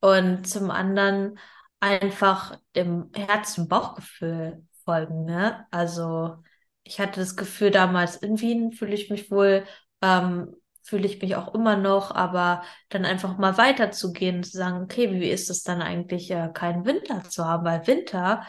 Und 0.00 0.48
zum 0.48 0.70
anderen 0.70 1.38
einfach 1.80 2.58
dem 2.76 3.10
Herzen-Bauchgefühl 3.14 4.64
folgen. 4.84 5.24
Ne? 5.24 5.66
Also 5.70 6.36
ich 6.84 7.00
hatte 7.00 7.20
das 7.20 7.36
Gefühl 7.36 7.70
damals 7.70 8.16
in 8.16 8.40
Wien 8.40 8.72
fühle 8.72 8.94
ich 8.94 9.10
mich 9.10 9.30
wohl 9.30 9.64
ähm, 10.00 10.54
fühle 10.88 11.06
ich 11.06 11.20
mich 11.20 11.36
auch 11.36 11.54
immer 11.54 11.76
noch, 11.76 12.10
aber 12.14 12.62
dann 12.88 13.04
einfach 13.04 13.36
mal 13.38 13.58
weiterzugehen, 13.58 14.42
zu 14.42 14.56
sagen, 14.56 14.82
okay, 14.82 15.10
wie 15.12 15.30
ist 15.30 15.50
es 15.50 15.62
dann 15.62 15.82
eigentlich, 15.82 16.30
äh, 16.30 16.50
keinen 16.52 16.86
Winter 16.86 17.24
zu 17.28 17.44
haben? 17.44 17.64
Weil 17.64 17.86
Winter, 17.86 18.46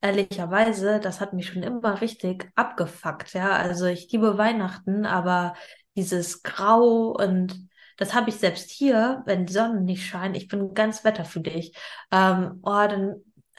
ehrlicherweise, 0.00 1.00
das 1.00 1.20
hat 1.20 1.34
mich 1.34 1.48
schon 1.48 1.62
immer 1.62 2.00
richtig 2.00 2.50
abgefuckt, 2.54 3.34
ja. 3.34 3.50
Also 3.52 3.86
ich 3.86 4.10
liebe 4.10 4.38
Weihnachten, 4.38 5.06
aber 5.06 5.54
dieses 5.96 6.42
Grau 6.42 7.10
und 7.10 7.68
das 7.98 8.14
habe 8.14 8.30
ich 8.30 8.36
selbst 8.36 8.70
hier, 8.70 9.22
wenn 9.26 9.46
die 9.46 9.52
Sonne 9.52 9.82
nicht 9.82 10.06
scheint, 10.06 10.36
ich 10.36 10.48
bin 10.48 10.72
ganz 10.74 11.04
wetterfühlig. 11.04 11.76
Ähm, 12.10 12.58
oh, 12.62 12.86
dann 12.88 13.16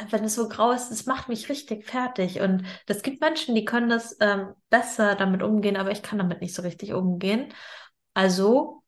wenn 0.10 0.24
es 0.24 0.36
so 0.36 0.50
grau 0.50 0.72
ist, 0.72 0.90
das 0.90 1.06
macht 1.06 1.30
mich 1.30 1.50
richtig 1.50 1.86
fertig. 1.86 2.40
Und 2.40 2.64
es 2.88 3.04
gibt 3.04 3.22
Menschen, 3.22 3.56
die 3.56 3.66
können 3.66 3.90
das 3.90 4.18
ähm, 4.20 4.54
besser 4.70 5.16
damit 5.16 5.44
umgehen, 5.44 5.78
aber 5.78 5.92
ich 5.92 6.02
kann 6.02 6.18
damit 6.18 6.42
nicht 6.42 6.56
so 6.56 6.64
richtig 6.64 6.94
umgehen. 6.94 7.54
Also 8.14 8.84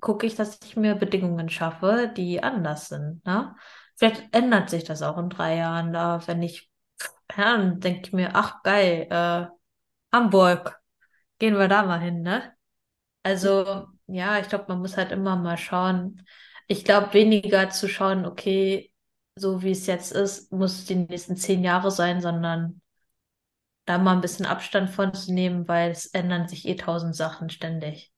gucke 0.00 0.26
ich, 0.26 0.34
dass 0.36 0.60
ich 0.64 0.76
mir 0.76 0.94
Bedingungen 0.94 1.48
schaffe, 1.48 2.12
die 2.16 2.42
anders 2.42 2.88
sind. 2.88 3.24
Ne? 3.26 3.54
Vielleicht 3.96 4.34
ändert 4.34 4.70
sich 4.70 4.84
das 4.84 5.02
auch 5.02 5.18
in 5.18 5.30
drei 5.30 5.56
Jahren, 5.56 5.92
da, 5.92 6.20
wenn 6.26 6.42
ich, 6.42 6.70
ja, 7.36 7.56
dann 7.56 7.80
denke 7.80 8.08
ich 8.08 8.12
mir, 8.12 8.30
ach 8.34 8.62
geil, 8.62 9.06
äh, 9.10 9.46
Hamburg, 10.12 10.80
gehen 11.38 11.58
wir 11.58 11.68
da 11.68 11.84
mal 11.84 12.00
hin, 12.00 12.22
ne? 12.22 12.54
Also, 13.22 13.86
ja, 14.06 14.38
ich 14.38 14.48
glaube, 14.48 14.66
man 14.68 14.80
muss 14.80 14.96
halt 14.96 15.12
immer 15.12 15.36
mal 15.36 15.58
schauen. 15.58 16.26
Ich 16.68 16.84
glaube, 16.84 17.14
weniger 17.14 17.70
zu 17.70 17.88
schauen, 17.88 18.26
okay, 18.26 18.92
so 19.36 19.62
wie 19.62 19.72
es 19.72 19.86
jetzt 19.86 20.12
ist, 20.12 20.52
muss 20.52 20.80
es 20.80 20.84
die 20.86 20.96
nächsten 20.96 21.36
zehn 21.36 21.64
Jahre 21.64 21.90
sein, 21.90 22.20
sondern 22.20 22.82
da 23.86 23.98
mal 23.98 24.14
ein 24.14 24.20
bisschen 24.20 24.46
Abstand 24.46 24.90
von 24.90 25.14
zu 25.14 25.32
nehmen, 25.32 25.68
weil 25.68 25.90
es 25.90 26.06
ändern 26.06 26.48
sich 26.48 26.66
eh 26.68 26.76
tausend 26.76 27.16
Sachen 27.16 27.50
ständig 27.50 28.13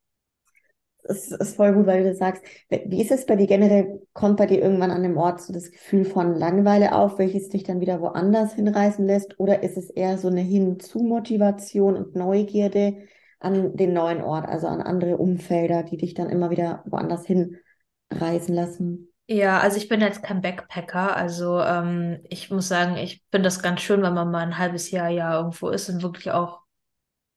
es 1.08 1.30
ist 1.30 1.56
voll 1.56 1.72
gut, 1.72 1.86
weil 1.86 2.02
du 2.02 2.10
das 2.10 2.18
sagst. 2.18 2.42
Wie 2.68 3.00
ist 3.00 3.10
es 3.10 3.26
bei 3.26 3.36
dir 3.36 3.46
generell? 3.46 4.02
Kommt 4.12 4.36
bei 4.36 4.46
dir 4.46 4.60
irgendwann 4.60 4.90
an 4.90 5.02
dem 5.02 5.16
Ort 5.16 5.40
so 5.40 5.52
das 5.52 5.70
Gefühl 5.70 6.04
von 6.04 6.34
Langeweile 6.34 6.94
auf, 6.94 7.18
welches 7.18 7.48
dich 7.48 7.64
dann 7.64 7.80
wieder 7.80 8.00
woanders 8.00 8.54
hinreißen 8.54 9.06
lässt? 9.06 9.38
Oder 9.38 9.62
ist 9.62 9.76
es 9.76 9.90
eher 9.90 10.18
so 10.18 10.28
eine 10.28 10.40
Hinzu-Motivation 10.40 11.96
und 11.96 12.16
Neugierde 12.16 12.96
an 13.40 13.76
den 13.76 13.92
neuen 13.92 14.22
Ort, 14.22 14.48
also 14.48 14.66
an 14.66 14.80
andere 14.80 15.16
Umfelder, 15.18 15.82
die 15.82 15.96
dich 15.96 16.14
dann 16.14 16.30
immer 16.30 16.50
wieder 16.50 16.82
woanders 16.86 17.26
hinreißen 17.26 18.54
lassen? 18.54 19.12
Ja, 19.28 19.58
also 19.58 19.76
ich 19.76 19.88
bin 19.88 20.00
jetzt 20.00 20.22
kein 20.22 20.40
Backpacker. 20.40 21.16
Also 21.16 21.60
ähm, 21.60 22.20
ich 22.28 22.50
muss 22.50 22.68
sagen, 22.68 22.96
ich 22.96 23.24
finde 23.30 23.46
das 23.46 23.62
ganz 23.62 23.80
schön, 23.80 24.02
wenn 24.02 24.14
man 24.14 24.30
mal 24.30 24.42
ein 24.42 24.58
halbes 24.58 24.90
Jahr 24.90 25.08
ja 25.08 25.36
irgendwo 25.36 25.68
ist 25.68 25.88
und 25.88 26.02
wirklich 26.02 26.30
auch 26.30 26.60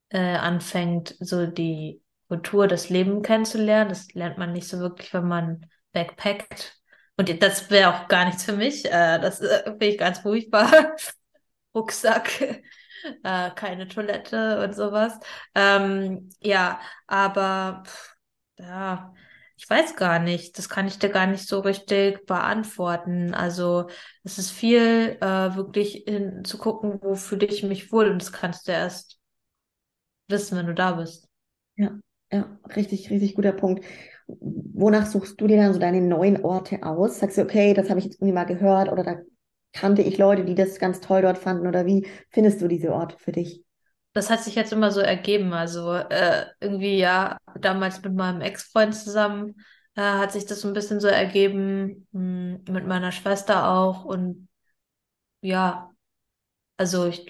äh, 0.10 0.36
anfängt, 0.36 1.16
so 1.20 1.48
die 1.48 2.02
Kultur, 2.30 2.68
das 2.68 2.89
Leben 2.89 3.23
kennenzulernen. 3.23 3.89
Das 3.89 4.14
lernt 4.14 4.38
man 4.38 4.53
nicht 4.53 4.69
so 4.69 4.80
wirklich, 4.80 5.14
wenn 5.14 5.27
man 5.27 5.65
backpackt. 5.93 6.77
Und 7.18 7.43
das 7.43 7.69
wäre 7.69 7.93
auch 7.93 8.07
gar 8.07 8.26
nichts 8.26 8.45
für 8.45 8.53
mich. 8.53 8.85
Äh, 8.85 9.19
das 9.19 9.41
äh, 9.41 9.64
finde 9.65 9.85
ich 9.88 9.97
ganz 9.97 10.19
furchtbar. 10.19 10.72
Rucksack, 11.76 12.41
äh, 13.23 13.51
keine 13.56 13.88
Toilette 13.88 14.64
und 14.64 14.76
sowas. 14.76 15.19
Ähm, 15.56 16.30
ja, 16.39 16.80
aber 17.07 17.84
ja, 18.60 19.14
ich 19.57 19.69
weiß 19.69 19.95
gar 19.97 20.19
nicht. 20.19 20.57
Das 20.57 20.69
kann 20.69 20.88
ich 20.88 20.99
dir 20.99 21.10
gar 21.10 21.27
nicht 21.27 21.47
so 21.47 21.60
richtig 21.60 22.26
beantworten. 22.26 23.34
Also 23.34 23.89
es 24.23 24.38
ist 24.38 24.51
viel 24.51 25.18
äh, 25.22 25.56
wirklich 25.56 26.03
hin, 26.07 26.43
zu 26.45 26.57
gucken, 26.57 26.99
wo 27.01 27.15
fühle 27.15 27.45
ich 27.47 27.64
mich 27.64 27.91
wohl. 27.91 28.10
Und 28.10 28.22
das 28.22 28.31
kannst 28.31 28.68
du 28.68 28.72
erst 28.72 29.19
wissen, 30.27 30.57
wenn 30.57 30.68
du 30.68 30.73
da 30.73 30.93
bist. 30.93 31.27
Ja. 31.76 31.99
Ja, 32.31 32.60
richtig, 32.76 33.10
richtig 33.10 33.35
guter 33.35 33.51
Punkt. 33.53 33.84
Wonach 34.27 35.07
suchst 35.07 35.41
du 35.41 35.47
dir 35.47 35.57
dann 35.57 35.73
so 35.73 35.80
deine 35.80 36.01
neuen 36.01 36.43
Orte 36.43 36.84
aus? 36.84 37.19
Sagst 37.19 37.38
du, 37.38 37.41
okay, 37.41 37.73
das 37.73 37.89
habe 37.89 37.99
ich 37.99 38.06
jetzt 38.06 38.15
irgendwie 38.22 38.34
mal 38.34 38.45
gehört 38.45 38.91
oder 38.91 39.03
da 39.03 39.15
kannte 39.73 40.01
ich 40.03 40.18
Leute, 40.18 40.45
die 40.45 40.56
das 40.56 40.80
ganz 40.80 40.99
toll 40.99 41.23
dort 41.23 41.38
fanden 41.38 41.68
oder 41.68 41.85
wie 41.85 42.07
findest 42.30 42.61
du 42.61 42.68
diese 42.68 42.93
Orte 42.93 43.18
für 43.18 43.31
dich? 43.31 43.64
Das 44.14 44.30
hat 44.30 44.43
sich 44.43 44.56
jetzt 44.56 44.73
immer 44.73 44.91
so 44.91 44.99
ergeben. 44.99 45.53
Also 45.53 45.93
äh, 45.93 46.45
irgendwie 46.60 46.97
ja, 46.97 47.38
damals 47.60 48.01
mit 48.03 48.14
meinem 48.14 48.41
Ex-Freund 48.41 48.95
zusammen 48.95 49.56
äh, 49.95 50.01
hat 50.01 50.31
sich 50.31 50.45
das 50.45 50.61
so 50.61 50.68
ein 50.68 50.73
bisschen 50.73 50.99
so 50.99 51.07
ergeben, 51.07 52.07
mh, 52.11 52.19
hm, 52.68 52.73
mit 52.73 52.85
meiner 52.85 53.11
Schwester 53.11 53.69
auch. 53.69 54.06
Und 54.06 54.47
ja, 55.41 55.91
also 56.77 57.07
ich 57.07 57.27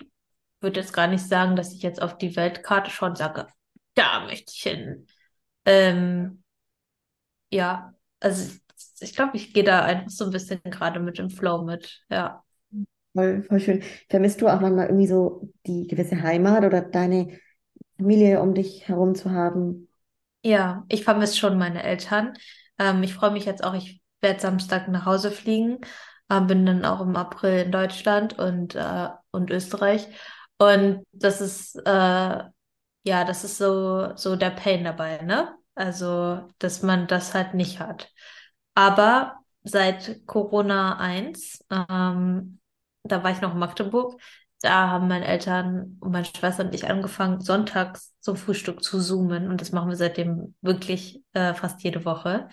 würde 0.62 0.80
jetzt 0.82 0.94
gar 0.94 1.08
nicht 1.08 1.26
sagen, 1.28 1.56
dass 1.56 1.74
ich 1.74 1.82
jetzt 1.84 2.02
auf 2.02 2.18
die 2.18 2.36
Weltkarte 2.36 2.92
schon 2.92 3.16
sage, 3.16 3.48
da 4.00 4.26
möchte 4.26 4.52
ich 4.56 4.62
hin. 4.62 5.06
Ähm, 5.66 6.44
ja, 7.52 7.94
also 8.20 8.56
ich 9.02 9.16
glaube, 9.16 9.36
ich 9.36 9.54
gehe 9.54 9.64
da 9.64 9.84
einfach 9.84 10.10
so 10.10 10.26
ein 10.26 10.32
bisschen 10.32 10.62
gerade 10.64 11.00
mit 11.00 11.18
dem 11.18 11.30
Flow 11.30 11.64
mit, 11.64 12.02
ja. 12.10 12.44
Voll, 13.14 13.44
voll 13.44 13.60
schön. 13.60 13.84
Vermisst 14.10 14.42
du 14.42 14.48
auch 14.48 14.62
manchmal 14.62 14.88
irgendwie 14.88 15.08
so 15.08 15.52
die 15.66 15.88
gewisse 15.88 16.22
Heimat 16.22 16.64
oder 16.64 16.82
deine 16.82 17.38
Familie 17.98 18.42
um 18.42 18.54
dich 18.54 18.88
herum 18.88 19.16
zu 19.16 19.32
haben? 19.32 19.90
Ja, 20.44 20.86
ich 20.88 21.04
vermisse 21.04 21.38
schon 21.38 21.58
meine 21.58 21.84
Eltern. 21.84 22.34
Ähm, 22.78 23.04
ich 23.04 23.14
freue 23.14 23.32
mich 23.32 23.46
jetzt 23.46 23.64
auch, 23.64 23.74
ich 23.74 24.02
werde 24.22 24.40
Samstag 24.40 24.88
nach 24.88 25.06
Hause 25.06 25.32
fliegen, 25.32 25.80
äh, 26.30 26.40
bin 26.42 26.66
dann 26.66 26.86
auch 26.86 27.02
im 27.02 27.16
April 27.16 27.64
in 27.66 27.72
Deutschland 27.72 28.38
und, 28.40 28.76
äh, 28.76 29.10
und 29.32 29.50
Österreich. 29.50 30.08
Und 30.58 31.04
das 31.12 31.42
ist, 31.42 31.76
äh, 31.86 32.44
ja, 33.10 33.26
das 33.26 33.44
ist 33.44 33.58
so, 33.58 34.16
so 34.16 34.36
der 34.36 34.52
Pain 34.52 34.84
dabei, 34.84 35.18
ne? 35.24 35.56
Also, 35.76 36.48
dass 36.60 36.84
man 36.84 37.08
das 37.08 37.34
halt 37.34 37.54
nicht 37.56 37.80
hat. 37.80 38.12
Aber 38.76 39.40
seit 39.64 40.26
Corona 40.28 40.98
1, 41.00 41.66
ähm, 41.72 42.60
da 43.04 43.24
war 43.24 43.32
ich 43.32 43.42
noch 43.42 43.54
in 43.54 43.60
Magdeburg, 43.60 44.22
da 44.62 44.90
haben 44.90 45.08
meine 45.08 45.26
Eltern 45.26 45.98
und 46.02 46.12
meine 46.12 46.26
Schwester 46.26 46.66
und 46.66 46.76
ich 46.76 46.88
angefangen, 46.90 47.42
sonntags 47.42 48.14
zum 48.20 48.36
Frühstück 48.36 48.84
zu 48.84 49.00
zoomen. 49.00 49.50
Und 49.50 49.62
das 49.62 49.72
machen 49.72 49.90
wir 49.90 49.96
seitdem 49.96 50.56
wirklich 50.62 51.24
äh, 51.34 51.54
fast 51.54 51.82
jede 51.84 52.06
Woche. 52.06 52.50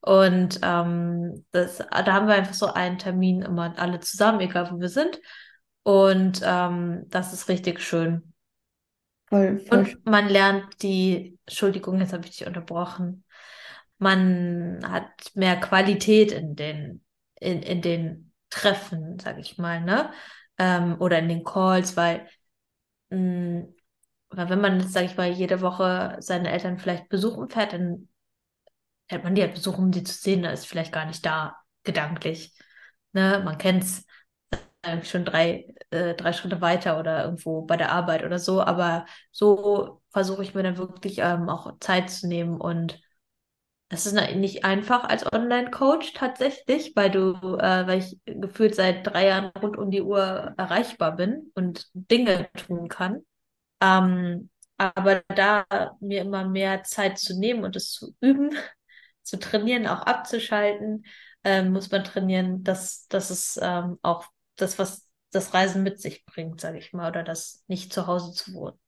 Und 0.00 0.58
ähm, 0.62 1.46
das, 1.52 1.78
da 1.78 2.12
haben 2.12 2.26
wir 2.26 2.34
einfach 2.34 2.54
so 2.54 2.66
einen 2.66 2.98
Termin 2.98 3.42
immer 3.42 3.72
alle 3.78 4.00
zusammen, 4.00 4.40
egal 4.40 4.70
wo 4.72 4.80
wir 4.80 4.88
sind. 4.90 5.18
Und 5.84 6.40
ähm, 6.44 7.04
das 7.08 7.32
ist 7.32 7.48
richtig 7.48 7.80
schön. 7.80 8.33
Voll, 9.34 9.58
voll 9.60 9.78
Und 9.78 10.06
man 10.06 10.28
lernt 10.28 10.82
die, 10.82 11.38
Entschuldigung, 11.46 12.00
jetzt 12.00 12.12
habe 12.12 12.24
ich 12.24 12.36
dich 12.36 12.46
unterbrochen. 12.46 13.24
Man 13.98 14.80
hat 14.86 15.10
mehr 15.34 15.56
Qualität 15.56 16.32
in 16.32 16.54
den, 16.54 17.04
in, 17.40 17.62
in 17.62 17.82
den 17.82 18.32
Treffen, 18.50 19.18
sag 19.18 19.38
ich 19.38 19.58
mal, 19.58 19.80
ne? 19.80 20.10
ähm, 20.58 20.96
oder 21.00 21.18
in 21.18 21.28
den 21.28 21.44
Calls, 21.44 21.96
weil, 21.96 22.28
mh, 23.10 23.18
mm, 23.18 23.74
weil 24.30 24.48
wenn 24.50 24.60
man 24.60 24.80
sage 24.88 25.06
ich 25.06 25.16
mal, 25.16 25.30
jede 25.30 25.60
Woche 25.60 26.16
seine 26.20 26.50
Eltern 26.50 26.78
vielleicht 26.78 27.08
besuchen 27.08 27.48
fährt, 27.48 27.72
dann 27.72 28.08
fährt 29.08 29.24
man 29.24 29.34
die 29.34 29.42
halt 29.42 29.54
besuchen, 29.54 29.86
um 29.86 29.90
die 29.92 30.02
zu 30.04 30.14
sehen, 30.14 30.42
da 30.42 30.50
ist 30.50 30.66
vielleicht 30.66 30.92
gar 30.92 31.06
nicht 31.06 31.24
da, 31.24 31.56
gedanklich. 31.84 32.52
Ne? 33.12 33.42
Man 33.44 33.58
kennt 33.58 33.84
es 33.84 34.06
eigentlich 34.84 35.10
schon 35.10 35.24
drei, 35.24 35.66
äh, 35.90 36.14
drei 36.14 36.32
Schritte 36.32 36.60
weiter 36.60 36.98
oder 36.98 37.24
irgendwo 37.24 37.62
bei 37.62 37.76
der 37.76 37.92
Arbeit 37.92 38.24
oder 38.24 38.38
so, 38.38 38.62
aber 38.62 39.06
so 39.30 40.02
versuche 40.10 40.42
ich 40.42 40.54
mir 40.54 40.62
dann 40.62 40.78
wirklich 40.78 41.18
ähm, 41.18 41.48
auch 41.48 41.78
Zeit 41.80 42.10
zu 42.10 42.28
nehmen 42.28 42.60
und 42.60 43.00
das 43.88 44.06
ist 44.06 44.14
nicht 44.34 44.64
einfach 44.64 45.04
als 45.04 45.30
Online-Coach 45.30 46.14
tatsächlich, 46.14 46.92
weil 46.96 47.10
du, 47.10 47.34
äh, 47.58 47.86
weil 47.86 47.98
ich 48.00 48.18
gefühlt 48.24 48.74
seit 48.74 49.06
drei 49.06 49.26
Jahren 49.28 49.46
rund 49.62 49.76
um 49.76 49.90
die 49.90 50.02
Uhr 50.02 50.54
erreichbar 50.56 51.14
bin 51.16 51.52
und 51.54 51.86
Dinge 51.92 52.48
tun 52.54 52.88
kann. 52.88 53.24
Ähm, 53.80 54.50
aber 54.78 55.22
da 55.28 55.64
mir 56.00 56.22
immer 56.22 56.48
mehr 56.48 56.82
Zeit 56.82 57.18
zu 57.18 57.38
nehmen 57.38 57.64
und 57.64 57.76
es 57.76 57.92
zu 57.92 58.16
üben, 58.20 58.50
zu 59.22 59.38
trainieren, 59.38 59.86
auch 59.86 60.02
abzuschalten, 60.02 61.04
ähm, 61.44 61.72
muss 61.72 61.90
man 61.90 62.04
trainieren, 62.04 62.64
dass 62.64 63.06
das 63.08 63.30
ist 63.30 63.58
ähm, 63.62 63.98
auch 64.02 64.26
das, 64.56 64.78
was 64.78 65.08
das 65.30 65.52
Reisen 65.54 65.82
mit 65.82 66.00
sich 66.00 66.24
bringt, 66.26 66.60
sage 66.60 66.78
ich 66.78 66.92
mal, 66.92 67.10
oder 67.10 67.22
das 67.22 67.64
nicht 67.66 67.92
zu 67.92 68.06
Hause 68.06 68.32
zu 68.32 68.54
wohnen. 68.54 68.78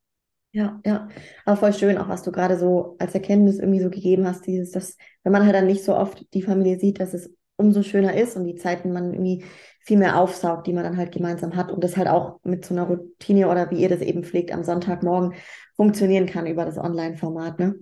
Ja, 0.52 0.80
ja. 0.86 1.08
Aber 1.44 1.56
voll 1.56 1.74
schön, 1.74 1.98
auch 1.98 2.08
was 2.08 2.22
du 2.22 2.32
gerade 2.32 2.56
so 2.58 2.96
als 2.98 3.14
Erkenntnis 3.14 3.58
irgendwie 3.58 3.80
so 3.80 3.90
gegeben 3.90 4.26
hast, 4.26 4.46
dieses, 4.46 4.70
dass, 4.70 4.96
wenn 5.22 5.32
man 5.32 5.44
halt 5.44 5.54
dann 5.54 5.66
nicht 5.66 5.84
so 5.84 5.94
oft 5.94 6.24
die 6.32 6.42
Familie 6.42 6.78
sieht, 6.78 6.98
dass 6.98 7.12
es 7.12 7.30
umso 7.56 7.82
schöner 7.82 8.14
ist 8.14 8.36
und 8.36 8.44
die 8.44 8.54
Zeiten 8.54 8.92
man 8.92 9.12
irgendwie 9.12 9.44
viel 9.80 9.98
mehr 9.98 10.18
aufsaugt, 10.18 10.66
die 10.66 10.72
man 10.72 10.84
dann 10.84 10.96
halt 10.96 11.12
gemeinsam 11.12 11.56
hat 11.56 11.70
und 11.70 11.84
das 11.84 11.96
halt 11.96 12.08
auch 12.08 12.40
mit 12.42 12.64
so 12.64 12.74
einer 12.74 12.84
Routine 12.84 13.48
oder 13.48 13.70
wie 13.70 13.80
ihr 13.80 13.88
das 13.88 14.00
eben 14.00 14.24
pflegt 14.24 14.52
am 14.52 14.64
Sonntagmorgen 14.64 15.34
funktionieren 15.74 16.26
kann 16.26 16.46
über 16.46 16.64
das 16.64 16.78
Online-Format, 16.78 17.58
ne? 17.58 17.74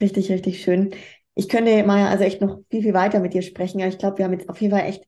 Richtig, 0.00 0.30
richtig 0.30 0.62
schön. 0.62 0.94
Ich 1.34 1.48
könnte, 1.48 1.82
Maja, 1.84 2.08
also 2.08 2.22
echt 2.24 2.40
noch 2.40 2.60
viel, 2.70 2.82
viel 2.82 2.94
weiter 2.94 3.18
mit 3.20 3.34
dir 3.34 3.42
sprechen, 3.42 3.80
aber 3.80 3.88
ich 3.88 3.98
glaube, 3.98 4.18
wir 4.18 4.24
haben 4.24 4.32
jetzt 4.32 4.48
auf 4.48 4.60
jeden 4.60 4.72
Fall 4.76 4.86
echt 4.86 5.04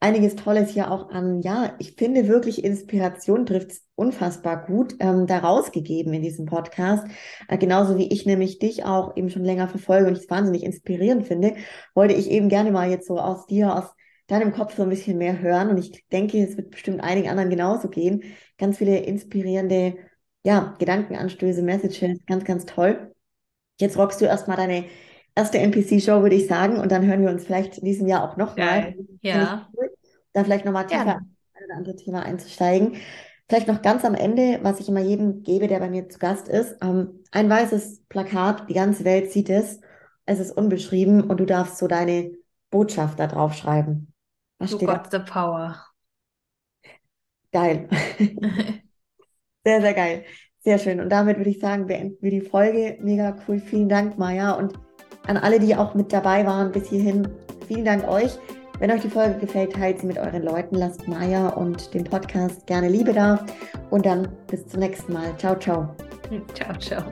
einiges 0.00 0.36
Tolles 0.36 0.70
hier 0.70 0.90
auch 0.90 1.10
an, 1.10 1.40
ja, 1.42 1.74
ich 1.78 1.92
finde 1.92 2.28
wirklich 2.28 2.64
Inspiration 2.64 3.46
trifft 3.46 3.72
unfassbar 3.94 4.66
gut 4.66 4.94
ähm, 5.00 5.26
da 5.26 5.38
rausgegeben 5.38 6.12
in 6.12 6.22
diesem 6.22 6.46
Podcast. 6.46 7.06
Äh, 7.48 7.58
genauso 7.58 7.96
wie 7.98 8.12
ich 8.12 8.26
nämlich 8.26 8.58
dich 8.58 8.84
auch 8.84 9.16
eben 9.16 9.30
schon 9.30 9.44
länger 9.44 9.68
verfolge 9.68 10.08
und 10.08 10.16
ich 10.16 10.24
es 10.24 10.30
wahnsinnig 10.30 10.62
inspirierend 10.64 11.26
finde, 11.26 11.56
wollte 11.94 12.14
ich 12.14 12.30
eben 12.30 12.48
gerne 12.48 12.70
mal 12.72 12.90
jetzt 12.90 13.06
so 13.06 13.18
aus 13.18 13.46
dir, 13.46 13.74
aus 13.74 13.94
deinem 14.26 14.52
Kopf 14.52 14.76
so 14.76 14.82
ein 14.82 14.90
bisschen 14.90 15.18
mehr 15.18 15.40
hören 15.40 15.70
und 15.70 15.78
ich 15.78 16.06
denke, 16.08 16.42
es 16.42 16.56
wird 16.56 16.70
bestimmt 16.70 17.02
einigen 17.02 17.28
anderen 17.28 17.50
genauso 17.50 17.88
gehen. 17.88 18.22
Ganz 18.58 18.78
viele 18.78 18.98
inspirierende, 18.98 19.96
ja, 20.44 20.76
Gedankenanstöße, 20.78 21.62
Messages, 21.62 22.18
ganz, 22.26 22.44
ganz 22.44 22.66
toll. 22.66 23.14
Jetzt 23.80 23.96
rockst 23.96 24.20
du 24.20 24.26
erstmal 24.26 24.56
deine 24.56 24.84
erste 25.38 25.58
NPC-Show, 25.58 26.22
würde 26.22 26.34
ich 26.34 26.48
sagen. 26.48 26.78
Und 26.78 26.90
dann 26.90 27.06
hören 27.06 27.22
wir 27.22 27.30
uns 27.30 27.44
vielleicht 27.44 27.78
in 27.78 27.84
diesem 27.84 28.08
Jahr 28.08 28.28
auch 28.28 28.36
nochmal. 28.36 28.96
Ja. 29.22 29.68
Cool, 29.76 29.90
da 30.32 30.42
vielleicht 30.42 30.64
nochmal 30.64 30.86
tiefer 30.86 31.06
ja. 31.06 31.12
in 31.12 31.18
ein 31.54 31.64
oder 31.64 31.76
andere 31.76 31.96
Thema 31.96 32.22
einzusteigen. 32.22 32.96
Vielleicht 33.48 33.68
noch 33.68 33.80
ganz 33.80 34.04
am 34.04 34.14
Ende, 34.14 34.58
was 34.62 34.80
ich 34.80 34.88
immer 34.88 35.00
jedem 35.00 35.42
gebe, 35.42 35.68
der 35.68 35.78
bei 35.78 35.88
mir 35.88 36.08
zu 36.08 36.18
Gast 36.18 36.48
ist. 36.48 36.76
Ähm, 36.82 37.22
ein 37.30 37.48
weißes 37.48 38.02
Plakat, 38.08 38.68
die 38.68 38.74
ganze 38.74 39.04
Welt 39.04 39.32
sieht 39.32 39.48
es. 39.48 39.80
Es 40.26 40.40
ist 40.40 40.50
unbeschrieben 40.50 41.22
und 41.22 41.38
du 41.38 41.46
darfst 41.46 41.78
so 41.78 41.86
deine 41.86 42.32
Botschaft 42.70 43.18
da 43.18 43.28
drauf 43.28 43.54
schreiben. 43.54 44.12
Was 44.58 44.72
you 44.72 44.78
got 44.78 45.12
da? 45.12 45.18
the 45.18 45.24
power. 45.24 45.76
Geil. 47.52 47.88
sehr, 49.64 49.80
sehr 49.80 49.94
geil. 49.94 50.24
Sehr 50.58 50.78
schön. 50.78 51.00
Und 51.00 51.08
damit 51.08 51.38
würde 51.38 51.48
ich 51.48 51.60
sagen, 51.60 51.86
beenden 51.86 52.18
wir 52.20 52.30
die 52.32 52.42
Folge. 52.42 52.98
Mega 53.00 53.36
cool. 53.46 53.60
Vielen 53.60 53.88
Dank, 53.88 54.18
Maja. 54.18 54.52
Und 54.52 54.78
an 55.28 55.36
alle, 55.36 55.60
die 55.60 55.76
auch 55.76 55.94
mit 55.94 56.12
dabei 56.12 56.44
waren 56.46 56.72
bis 56.72 56.88
hierhin, 56.88 57.28
vielen 57.66 57.84
Dank 57.84 58.08
euch. 58.08 58.38
Wenn 58.80 58.90
euch 58.90 59.02
die 59.02 59.10
Folge 59.10 59.38
gefällt, 59.38 59.72
teilt 59.72 60.00
sie 60.00 60.06
mit 60.06 60.18
euren 60.18 60.42
Leuten, 60.42 60.76
lasst 60.76 61.06
Maya 61.08 61.48
und 61.48 61.92
dem 61.94 62.04
Podcast 62.04 62.66
gerne 62.66 62.88
Liebe 62.88 63.12
da 63.12 63.44
und 63.90 64.06
dann 64.06 64.28
bis 64.46 64.66
zum 64.66 64.80
nächsten 64.80 65.12
Mal. 65.12 65.36
Ciao, 65.36 65.56
ciao. 65.56 65.94
Ciao, 66.54 66.76
ciao. 66.78 67.02